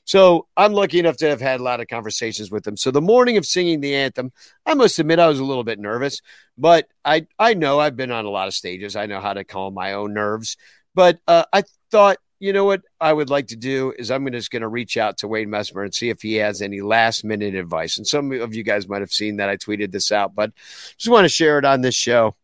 So 0.05 0.49
I'm 0.57 0.73
lucky 0.73 0.99
enough 0.99 1.17
to 1.19 1.29
have 1.29 1.41
had 1.41 1.61
a 1.61 1.63
lot 1.63 1.81
of 1.81 1.87
conversations 1.87 2.51
with 2.51 2.67
him. 2.67 2.77
So 2.77 2.91
the 2.91 3.01
morning 3.01 3.37
of 3.37 3.47
singing 3.47 3.81
the 3.81 3.95
anthem, 3.95 4.33
I 4.67 4.75
must 4.75 4.99
admit 4.99 5.21
I 5.21 5.29
was 5.29 5.39
a 5.39 5.45
little 5.45 5.65
bit 5.65 5.79
nervous, 5.79 6.21
but 6.59 6.89
I 7.05 7.27
I 7.39 7.55
know 7.55 7.79
I've 7.79 7.97
been 7.97 8.11
on 8.11 8.25
a 8.25 8.31
lot 8.31 8.49
of 8.49 8.55
stages. 8.55 8.97
I 8.97 9.07
know 9.07 9.21
how 9.21 9.33
to 9.33 9.45
calm 9.45 9.75
my 9.75 9.93
own 9.93 10.13
nerves. 10.13 10.57
But 10.95 11.21
uh, 11.27 11.45
I 11.53 11.63
thought, 11.91 12.19
you 12.43 12.53
know 12.53 12.65
what 12.65 12.83
I 13.01 13.13
would 13.13 13.31
like 13.31 13.47
to 13.49 13.57
do 13.57 13.95
is 13.97 14.11
I'm 14.11 14.29
just 14.33 14.51
going 14.51 14.63
to 14.63 14.69
reach 14.69 14.97
out 14.97 15.19
to 15.19 15.29
Wayne 15.29 15.49
Messmer 15.49 15.85
and 15.85 15.95
see 15.95 16.11
if 16.11 16.23
he 16.23 16.35
has 16.35 16.61
any 16.61 16.81
last 16.81 17.25
minute 17.25 17.55
advice. 17.55 17.99
And 17.99 18.05
some 18.05 18.33
of 18.33 18.53
you 18.53 18.65
guys 18.65 18.89
might 18.89 19.01
have 19.01 19.13
seen 19.13 19.37
that 19.37 19.49
I 19.49 19.57
tweeted 19.57 19.93
this 19.93 20.11
out, 20.11 20.35
but 20.35 20.51
just 20.99 21.09
want 21.09 21.25
to 21.25 21.29
share 21.29 21.61
it 21.61 21.65
on 21.65 21.83
this 21.83 21.95
show. 21.95 22.35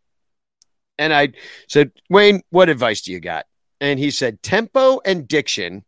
And 0.98 1.12
I 1.12 1.32
said, 1.66 1.90
Wayne, 2.08 2.42
what 2.50 2.68
advice 2.68 3.02
do 3.02 3.10
you 3.10 3.18
got? 3.18 3.46
And 3.80 3.98
he 3.98 4.12
said, 4.12 4.40
tempo 4.40 5.00
and 5.04 5.26
diction. 5.26 5.84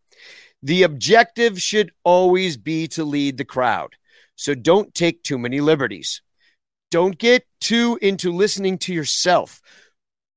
The 0.60 0.82
objective 0.82 1.62
should 1.62 1.92
always 2.02 2.56
be 2.56 2.88
to 2.88 3.04
lead 3.04 3.36
the 3.36 3.44
crowd. 3.44 3.94
So 4.34 4.56
don't 4.56 4.92
take 4.92 5.22
too 5.22 5.38
many 5.38 5.60
liberties. 5.60 6.20
Don't 6.90 7.16
get 7.16 7.46
too 7.60 7.96
into 8.02 8.32
listening 8.32 8.78
to 8.78 8.92
yourself 8.92 9.62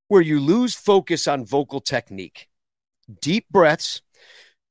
where 0.10 0.22
you 0.22 0.40
lose 0.40 0.76
focus 0.76 1.28
on 1.28 1.44
vocal 1.44 1.82
technique. 1.82 2.50
Deep 3.21 3.45
breaths, 3.49 4.01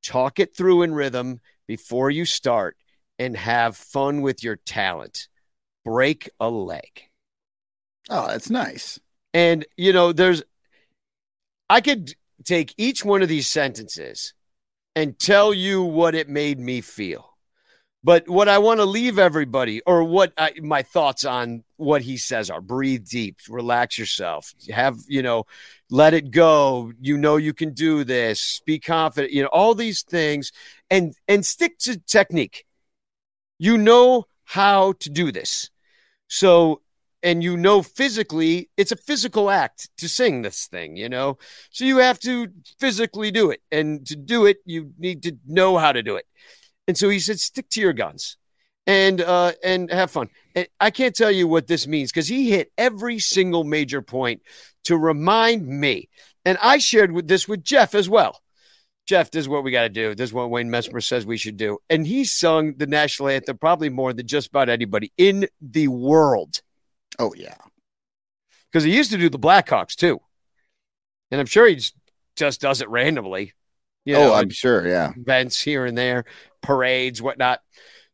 talk 0.05 0.39
it 0.39 0.57
through 0.57 0.83
in 0.83 0.95
rhythm 0.95 1.41
before 1.67 2.11
you 2.11 2.25
start, 2.25 2.77
and 3.19 3.37
have 3.37 3.77
fun 3.77 4.23
with 4.23 4.43
your 4.43 4.57
talent. 4.57 5.29
Break 5.85 6.31
a 6.41 6.49
leg. 6.49 7.03
Oh, 8.11 8.27
that's 8.27 8.51
nice. 8.51 8.99
And, 9.35 9.65
you 9.77 9.93
know, 9.93 10.13
there's, 10.13 10.43
I 11.71 11.81
could 11.81 12.15
take 12.45 12.75
each 12.77 13.05
one 13.05 13.23
of 13.23 13.29
these 13.29 13.49
sentences 13.49 14.35
and 14.95 15.19
tell 15.19 15.55
you 15.55 15.83
what 15.83 16.15
it 16.15 16.29
made 16.29 16.59
me 16.59 16.81
feel. 16.81 17.37
But 18.05 18.29
what 18.29 18.49
I 18.49 18.59
want 18.59 18.81
to 18.81 18.85
leave 18.85 19.19
everybody, 19.19 19.81
or 19.87 20.03
what 20.05 20.33
I, 20.37 20.53
my 20.61 20.83
thoughts 20.83 21.25
on 21.25 21.63
what 21.83 22.03
he 22.03 22.17
says 22.17 22.51
are 22.51 22.61
breathe 22.61 23.07
deep, 23.07 23.39
relax 23.49 23.99
yourself, 23.99 24.53
have, 24.71 24.97
you 25.09 25.23
know, 25.23 25.45
let 25.91 26.15
it 26.15 26.31
go. 26.31 26.93
You 27.01 27.17
know, 27.19 27.37
you 27.37 27.53
can 27.53 27.75
do 27.75 28.05
this, 28.05 28.61
be 28.65 28.79
confident, 28.79 29.33
you 29.33 29.43
know, 29.43 29.49
all 29.53 29.75
these 29.75 30.03
things 30.03 30.53
and, 30.91 31.15
and 31.29 31.45
stick 31.45 31.79
to 31.81 31.99
technique. 31.99 32.65
You 33.59 33.79
know 33.79 34.25
how 34.45 34.93
to 35.01 35.11
do 35.11 35.33
this. 35.33 35.71
So, 36.29 36.81
and 37.23 37.43
you 37.43 37.57
know 37.57 37.83
physically, 37.83 38.69
it's 38.77 38.93
a 38.93 38.97
physical 38.97 39.51
act 39.51 39.89
to 39.99 40.09
sing 40.09 40.43
this 40.43 40.67
thing, 40.67 40.97
you 40.97 41.09
know? 41.09 41.39
So 41.71 41.85
you 41.85 41.99
have 41.99 42.19
to 42.21 42.49
physically 42.81 43.31
do 43.31 43.51
it. 43.51 43.61
And 43.71 44.05
to 44.07 44.17
do 44.17 44.47
it, 44.47 44.59
you 44.65 44.93
need 44.99 45.23
to 45.25 45.37
know 45.47 45.79
how 45.79 45.93
to 45.93 46.03
do 46.03 46.17
it. 46.17 46.27
And 46.89 46.99
so 46.99 47.09
he 47.09 47.21
said, 47.21 47.39
stick 47.39 47.69
to 47.71 47.81
your 47.81 47.93
guns 47.93 48.39
and 48.87 49.21
uh 49.21 49.53
and 49.63 49.91
have 49.91 50.11
fun. 50.11 50.29
And 50.55 50.67
I 50.81 50.91
can't 50.91 51.15
tell 51.15 51.31
you 51.31 51.47
what 51.47 51.67
this 51.67 51.87
means 51.87 52.11
because 52.11 52.29
he 52.29 52.51
hit 52.51 52.73
every 52.77 53.19
single 53.19 53.65
major 53.65 54.03
point 54.03 54.43
to 54.85 54.97
remind 54.97 55.67
me. 55.67 56.09
And 56.45 56.59
I 56.61 56.79
shared 56.79 57.13
with 57.13 57.29
this 57.29 57.47
with 57.47 57.63
Jeff 57.63 57.95
as 57.95 58.09
well. 58.09 58.41
Jeff, 59.07 59.31
this 59.31 59.41
is 59.43 59.49
what 59.49 59.65
we 59.65 59.71
got 59.73 59.83
to 59.83 59.89
do. 59.89 60.15
This 60.15 60.31
is 60.31 60.35
what 60.35 60.51
Wayne 60.51 60.69
Messmer 60.69 61.03
says 61.03 61.27
we 61.27 61.37
should 61.37 61.57
do. 61.57 61.79
And 61.91 62.07
he 62.07 62.25
sung 62.25 62.75
the 62.77 62.87
national 62.87 63.29
anthem 63.29 63.59
probably 63.59 63.89
more 63.89 64.13
than 64.13 64.27
just 64.27 64.49
about 64.49 64.69
anybody 64.69 65.13
in 65.17 65.49
the 65.61 65.89
world 65.89 66.63
Oh 67.19 67.35
yeah. 67.37 67.57
because 68.71 68.85
he 68.85 68.97
used 68.97 69.11
to 69.11 69.19
do 69.19 69.29
the 69.29 69.39
Blackhawks 69.39 69.95
too. 69.95 70.21
And 71.31 71.41
I'm 71.41 71.47
sure 71.47 71.67
he 71.67 71.77
just, 72.37 72.61
does 72.61 72.81
it 72.81 72.89
randomly. 72.89 73.53
You 74.05 74.17
oh, 74.17 74.35
I'm 74.35 74.51
sure. 74.51 74.87
Yeah. 74.87 75.13
events 75.17 75.61
here 75.61 75.85
and 75.85 75.97
there, 75.97 76.25
parades, 76.61 77.23
whatnot. 77.23 77.61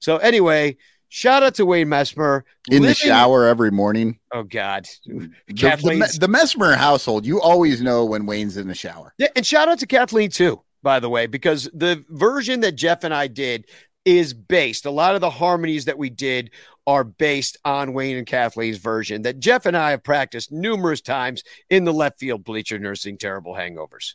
So 0.00 0.18
anyway, 0.18 0.76
shout 1.08 1.42
out 1.42 1.54
to 1.56 1.66
Wayne 1.66 1.88
Messmer 1.88 2.42
In 2.70 2.82
the 2.82 2.94
shower 2.94 3.46
every 3.46 3.70
morning. 3.70 4.18
Oh 4.32 4.42
God, 4.42 4.86
The, 5.06 5.30
the, 5.48 6.18
the 6.20 6.28
Messmer 6.28 6.76
household, 6.76 7.26
you 7.26 7.40
always 7.40 7.80
know 7.80 8.04
when 8.04 8.26
Wayne's 8.26 8.56
in 8.56 8.68
the 8.68 8.74
shower. 8.74 9.14
Yeah, 9.18 9.28
and 9.34 9.46
shout 9.46 9.68
out 9.68 9.78
to 9.80 9.86
Kathleen 9.86 10.30
too, 10.30 10.62
by 10.82 11.00
the 11.00 11.08
way, 11.08 11.26
because 11.26 11.68
the 11.72 12.04
version 12.08 12.60
that 12.60 12.72
Jeff 12.72 13.04
and 13.04 13.14
I 13.14 13.26
did 13.26 13.66
is 14.04 14.32
based. 14.32 14.86
A 14.86 14.90
lot 14.90 15.14
of 15.14 15.20
the 15.20 15.30
harmonies 15.30 15.84
that 15.86 15.98
we 15.98 16.08
did 16.08 16.50
are 16.86 17.04
based 17.04 17.58
on 17.64 17.92
Wayne 17.92 18.16
and 18.16 18.26
Kathleen's 18.26 18.78
version 18.78 19.22
that 19.22 19.38
Jeff 19.38 19.66
and 19.66 19.76
I 19.76 19.90
have 19.90 20.02
practiced 20.02 20.50
numerous 20.50 21.02
times 21.02 21.42
in 21.68 21.84
the 21.84 21.92
left 21.92 22.18
field 22.18 22.44
bleacher 22.44 22.78
nursing 22.78 23.18
terrible 23.18 23.54
hangovers. 23.54 24.14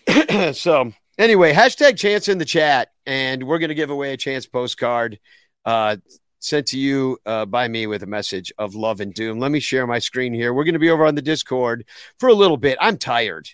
so 0.55 0.91
anyway, 1.21 1.53
hashtag 1.53 1.97
chance 1.97 2.27
in 2.27 2.37
the 2.37 2.45
chat, 2.45 2.89
and 3.05 3.43
we're 3.43 3.59
gonna 3.59 3.73
give 3.73 3.89
away 3.89 4.13
a 4.13 4.17
chance 4.17 4.45
postcard. 4.45 5.19
Uh, 5.63 5.97
sent 6.41 6.67
to 6.67 6.79
you 6.79 7.17
uh, 7.25 7.45
by 7.45 7.67
me 7.67 7.87
with 7.87 8.03
a 8.03 8.07
message 8.07 8.51
of 8.57 8.75
love 8.75 8.99
and 8.99 9.13
doom. 9.13 9.39
Let 9.39 9.51
me 9.51 9.59
share 9.59 9.85
my 9.85 9.99
screen 9.99 10.33
here. 10.33 10.53
We're 10.53 10.63
going 10.63 10.73
to 10.73 10.79
be 10.79 10.89
over 10.89 11.05
on 11.05 11.15
the 11.15 11.21
Discord 11.21 11.85
for 12.19 12.29
a 12.29 12.33
little 12.33 12.57
bit. 12.57 12.77
I'm 12.81 12.97
tired, 12.97 13.47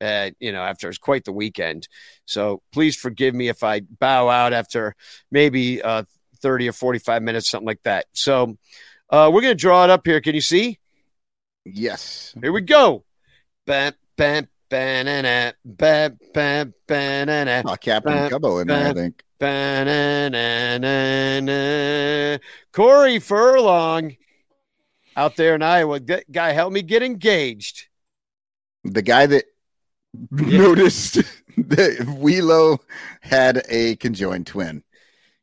uh, 0.00 0.30
you 0.38 0.52
know, 0.52 0.62
after 0.62 0.88
it's 0.88 0.98
quite 0.98 1.24
the 1.24 1.32
weekend. 1.32 1.88
So 2.26 2.62
please 2.70 2.96
forgive 2.96 3.34
me 3.34 3.48
if 3.48 3.62
I 3.62 3.80
bow 3.80 4.28
out 4.28 4.52
after 4.52 4.94
maybe 5.30 5.82
uh, 5.82 6.04
30 6.42 6.68
or 6.68 6.72
45 6.72 7.22
minutes, 7.22 7.50
something 7.50 7.66
like 7.66 7.82
that. 7.84 8.06
So 8.12 8.58
uh, 9.08 9.30
we're 9.32 9.40
going 9.40 9.56
to 9.56 9.60
draw 9.60 9.84
it 9.84 9.90
up 9.90 10.06
here. 10.06 10.20
Can 10.20 10.34
you 10.34 10.42
see? 10.42 10.78
Yes. 11.64 12.34
Here 12.40 12.52
we 12.52 12.60
go. 12.60 13.04
Bam, 13.66 13.94
bam, 14.18 14.48
Ba-na-na, 14.68 15.52
ba, 15.64 16.12
ba, 16.32 16.72
ba-na-na, 16.86 17.62
Oh, 17.66 17.76
Captain 17.76 18.30
Cubbo 18.30 18.60
in 18.62 18.68
there, 18.68 18.88
I 18.88 18.92
think. 18.92 19.22
Corey 22.72 23.18
Furlong 23.18 24.16
out 25.16 25.36
there 25.36 25.54
in 25.54 25.62
Iowa. 25.62 26.00
Guy, 26.00 26.52
help 26.52 26.72
me 26.72 26.82
get 26.82 27.02
engaged. 27.02 27.88
The 28.84 29.02
guy 29.02 29.26
that 29.26 29.44
noticed 30.30 31.14
that 31.56 31.98
Wielo 32.00 32.78
had 33.20 33.62
a 33.68 33.96
conjoined 33.96 34.46
twin. 34.46 34.82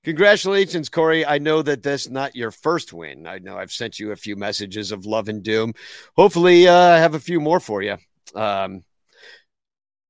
Congratulations, 0.04 0.90
Corey. 0.90 1.26
I 1.26 1.38
know 1.38 1.62
that 1.62 1.84
that's 1.84 2.10
not 2.10 2.36
your 2.36 2.50
first 2.50 2.92
win. 2.92 3.28
I 3.28 3.38
know 3.38 3.58
I've 3.58 3.72
sent 3.72 4.00
you 4.00 4.12
a 4.12 4.16
few 4.16 4.36
messages 4.36 4.92
of 4.92 5.06
love 5.06 5.30
and 5.30 5.44
doom. 5.44 5.74
Hopefully, 6.16 6.68
uh, 6.68 6.74
I 6.74 6.98
have 6.98 7.14
a 7.14 7.20
few 7.20 7.40
more 7.40 7.60
for 7.60 7.84
you. 7.84 7.98
Um, 8.34 8.84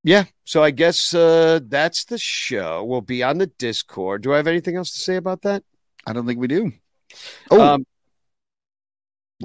yeah, 0.04 0.26
so 0.44 0.64
I 0.64 0.72
guess 0.72 1.14
uh, 1.14 1.60
that's 1.64 2.06
the 2.06 2.18
show. 2.18 2.84
We'll 2.84 3.02
be 3.02 3.24
on 3.24 3.38
the 3.38 3.48
Discord. 3.48 4.24
Do 4.24 4.34
I 4.34 4.38
have 4.38 4.48
anything 4.48 4.76
else 4.76 4.92
to 4.92 5.00
say 5.00 5.16
about 5.16 5.42
that? 5.44 5.64
I 6.06 6.14
don't 6.14 6.26
think 6.26 6.40
we 6.40 6.48
do. 6.48 6.72
Oh, 7.50 7.62
Um, 7.62 7.86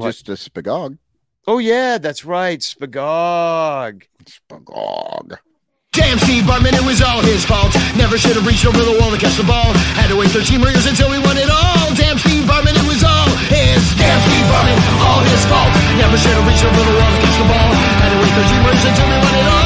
just 0.00 0.28
a 0.28 0.32
spagog. 0.32 0.98
Oh 1.46 1.58
yeah, 1.58 1.98
that's 1.98 2.24
right, 2.24 2.58
Spagog. 2.58 4.02
Spagog. 4.24 5.38
Damn 5.92 6.18
Steve 6.18 6.44
Bartman, 6.44 6.74
it 6.76 6.84
was 6.84 7.00
all 7.00 7.22
his 7.22 7.44
fault. 7.46 7.72
Never 7.96 8.18
should 8.18 8.36
have 8.36 8.44
reached 8.46 8.66
over 8.66 8.76
the 8.76 8.98
wall 9.00 9.10
to 9.10 9.16
catch 9.16 9.36
the 9.40 9.48
ball. 9.48 9.72
Had 9.96 10.08
to 10.12 10.16
wait 10.18 10.28
13 10.28 10.60
more 10.60 10.68
years 10.68 10.84
until 10.84 11.08
we 11.08 11.16
won 11.18 11.38
it 11.38 11.48
all. 11.48 11.88
Damn 11.96 12.18
Steve 12.18 12.44
Bartman, 12.44 12.76
it 12.76 12.84
was 12.84 13.00
all 13.00 13.30
his. 13.48 13.80
Damn 13.96 14.20
Steve 14.28 14.46
Bartman, 14.52 14.78
all 15.00 15.22
his 15.24 15.42
fault. 15.48 15.72
Never 15.96 16.18
should 16.20 16.36
have 16.36 16.44
reached 16.44 16.64
over 16.68 16.76
the 16.84 16.94
wall 17.00 17.10
to 17.16 17.20
catch 17.24 17.36
the 17.40 17.48
ball. 17.48 17.70
Had 18.02 18.10
to 18.12 18.18
wait 18.20 18.32
13 18.36 18.60
more 18.60 18.72
years 18.76 18.84
until 18.84 19.06
we 19.08 19.16
won 19.16 19.34
it 19.40 19.48
all. 19.48 19.65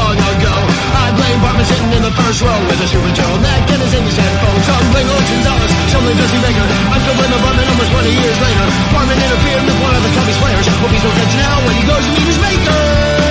Bartman 1.41 1.65
sitting 1.65 1.91
in 1.91 2.03
the 2.05 2.13
first 2.13 2.39
row 2.45 2.59
with 2.69 2.79
a 2.79 2.87
stupid 2.87 3.13
turtleneck 3.17 3.61
and 3.73 3.81
his 3.81 3.93
English 3.97 4.17
headphones. 4.17 4.65
Moises 5.01 5.45
Alou, 5.49 5.67
some 5.89 6.03
blame 6.05 6.17
Dusty 6.17 6.37
Baker. 6.37 6.65
I'm 6.93 7.01
still 7.01 7.17
blaming 7.17 7.41
Bartman 7.41 7.65
almost 7.65 7.91
20 7.91 8.13
years 8.13 8.37
later. 8.37 8.65
Bartman 8.93 9.17
interfered 9.17 9.63
with 9.65 9.79
one 9.81 9.95
of 9.97 10.03
the 10.05 10.11
Cubbies 10.13 10.37
players. 10.37 10.65
Hope 10.69 10.91
he's 10.93 11.03
no 11.03 11.11
catch 11.17 11.33
now 11.41 11.65
when 11.65 11.75
he 11.75 11.83
goes 11.89 12.03
to 12.05 12.11
meet 12.13 12.27
his 12.29 12.39
maker. 12.39 13.30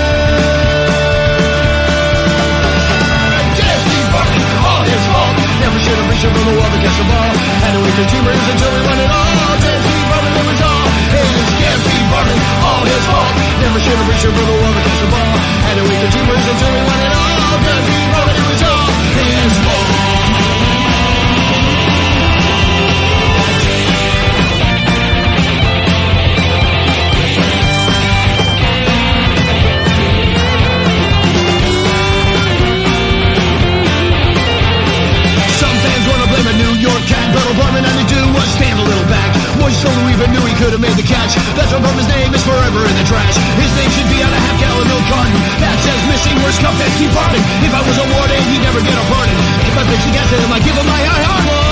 Have 5.90 6.06
reached 6.06 6.22
over 6.22 6.38
the 6.38 6.54
wall 6.54 6.70
to 6.70 6.78
catch 6.78 6.96
the 6.96 7.06
ball. 7.10 7.30
Had 7.66 7.72
to 7.74 7.80
wait 7.82 7.94
13 7.98 8.22
years 8.22 8.38
until 8.46 8.70
we 8.70 8.80
won 8.86 8.98
it 9.00 9.10
all. 9.10 9.30
Damn 9.58 9.82
Steve 9.82 10.06
Bartman, 10.06 10.34
it 10.38 10.46
was 10.46 10.60
all 10.62 10.86
his. 11.10 11.46
Damn 11.58 11.80
Steve 11.82 12.08
Bartman, 12.14 12.38
all 12.62 12.82
his 12.86 13.04
fault. 13.10 13.32
Never 13.58 13.80
should 13.82 13.98
have 13.98 14.08
reached 14.08 14.26
over 14.30 14.38
the 14.38 14.56
wall 14.60 14.70
to 14.70 14.82
catch 14.86 15.00
the 15.02 15.10
ball. 15.10 15.34
Had 15.66 15.74
to 15.78 15.84
wait 15.90 15.98
13 15.98 16.30
years 16.30 16.44
until 16.46 16.70
we 16.70 16.80
won 16.86 16.98
it 17.02 17.12
all. 17.18 17.54
Damn 17.66 17.82
Steve 17.90 18.10
Bartman, 18.14 18.36
it 18.38 18.46
was 18.46 18.62
all 18.70 18.86
his 19.18 19.54
fault. 19.66 20.69
Had 37.84 37.96
to 37.96 38.06
do 38.08 38.20
was 38.36 38.48
stand 38.56 38.76
a 38.78 38.86
little 38.86 39.08
back. 39.08 39.30
Was 39.60 39.74
so 39.76 39.90
even 40.08 40.28
knew 40.32 40.44
he 40.44 40.54
could 40.60 40.72
have 40.72 40.82
made 40.82 40.96
the 40.96 41.06
catch. 41.06 41.36
That's 41.56 41.72
why 41.72 41.80
Bartman's 41.80 42.08
name 42.08 42.32
is 42.32 42.42
forever 42.44 42.80
in 42.84 42.94
the 42.96 43.06
trash. 43.06 43.36
His 43.60 43.72
name 43.76 43.90
should 43.92 44.10
be 44.10 44.20
on 44.20 44.30
a 44.32 44.40
half 44.40 44.56
gallon 44.60 44.86
milk 44.88 45.04
carton. 45.08 45.36
That 45.60 45.76
says 45.84 46.00
missing 46.08 46.36
worst 46.44 46.60
cup 46.60 46.74
that's 46.80 46.94
Steve 46.96 47.12
Bartman. 47.12 47.42
If 47.64 47.72
I 47.72 47.82
was 47.84 47.96
a 48.00 48.06
warden, 48.12 48.40
he'd 48.50 48.62
never 48.64 48.80
get 48.80 48.96
a 48.96 49.04
pardon. 49.08 49.36
If 49.68 49.74
I 49.76 49.82
pitched 49.88 50.08
against 50.08 50.32
him, 50.32 50.52
I'd 50.52 50.64
give 50.64 50.76
him 50.76 50.88
my 50.88 51.02
high 51.04 51.24
one. 51.28 51.70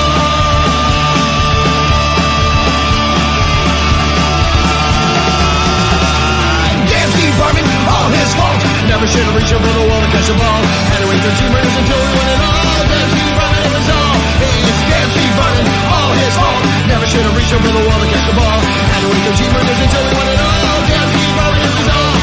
Steve 7.19 7.35
Bartman, 7.35 7.67
all 7.91 8.09
his 8.15 8.31
fault. 8.39 8.61
Never 8.87 9.07
should 9.11 9.27
have 9.27 9.35
reached 9.35 9.53
over 9.53 9.67
the 9.67 9.85
wall 9.91 10.01
to 10.01 10.11
catch 10.15 10.29
the 10.31 10.39
ball. 10.39 10.61
Wait 11.09 11.19
13 11.19 11.51
minutes 11.51 11.77
until 11.83 11.99
we 11.99 12.11
won 12.15 12.29
it 12.31 12.41
all. 12.47 12.63
Damn 12.87 13.09
Steve 13.11 13.35
Bartman, 13.35 13.65
it 13.65 13.73
was 13.75 13.89
all 13.91 14.08
Vegas 14.39 14.79
can't 14.87 15.13
be 15.15 15.25
running 15.35 15.69
all 15.91 16.13
his 16.15 16.35
fault. 16.39 16.63
Never 16.87 17.07
should 17.07 17.25
have 17.27 17.37
reached 17.37 17.55
over 17.55 17.71
the 17.71 17.85
wall 17.85 17.99
to 18.01 18.09
catch 18.09 18.27
the 18.31 18.37
ball. 18.39 18.59
Had 18.63 19.01
to 19.03 19.09
wait 19.11 19.23
till 19.27 19.37
G-Murders 19.39 19.81
until 19.83 20.03
he 20.07 20.13
won 20.15 20.29
it 20.31 20.41
all. 20.41 20.79
Can't 20.87 21.11
be 21.13 21.25
running 21.39 21.73
his 21.79 21.89
all. 21.89 22.18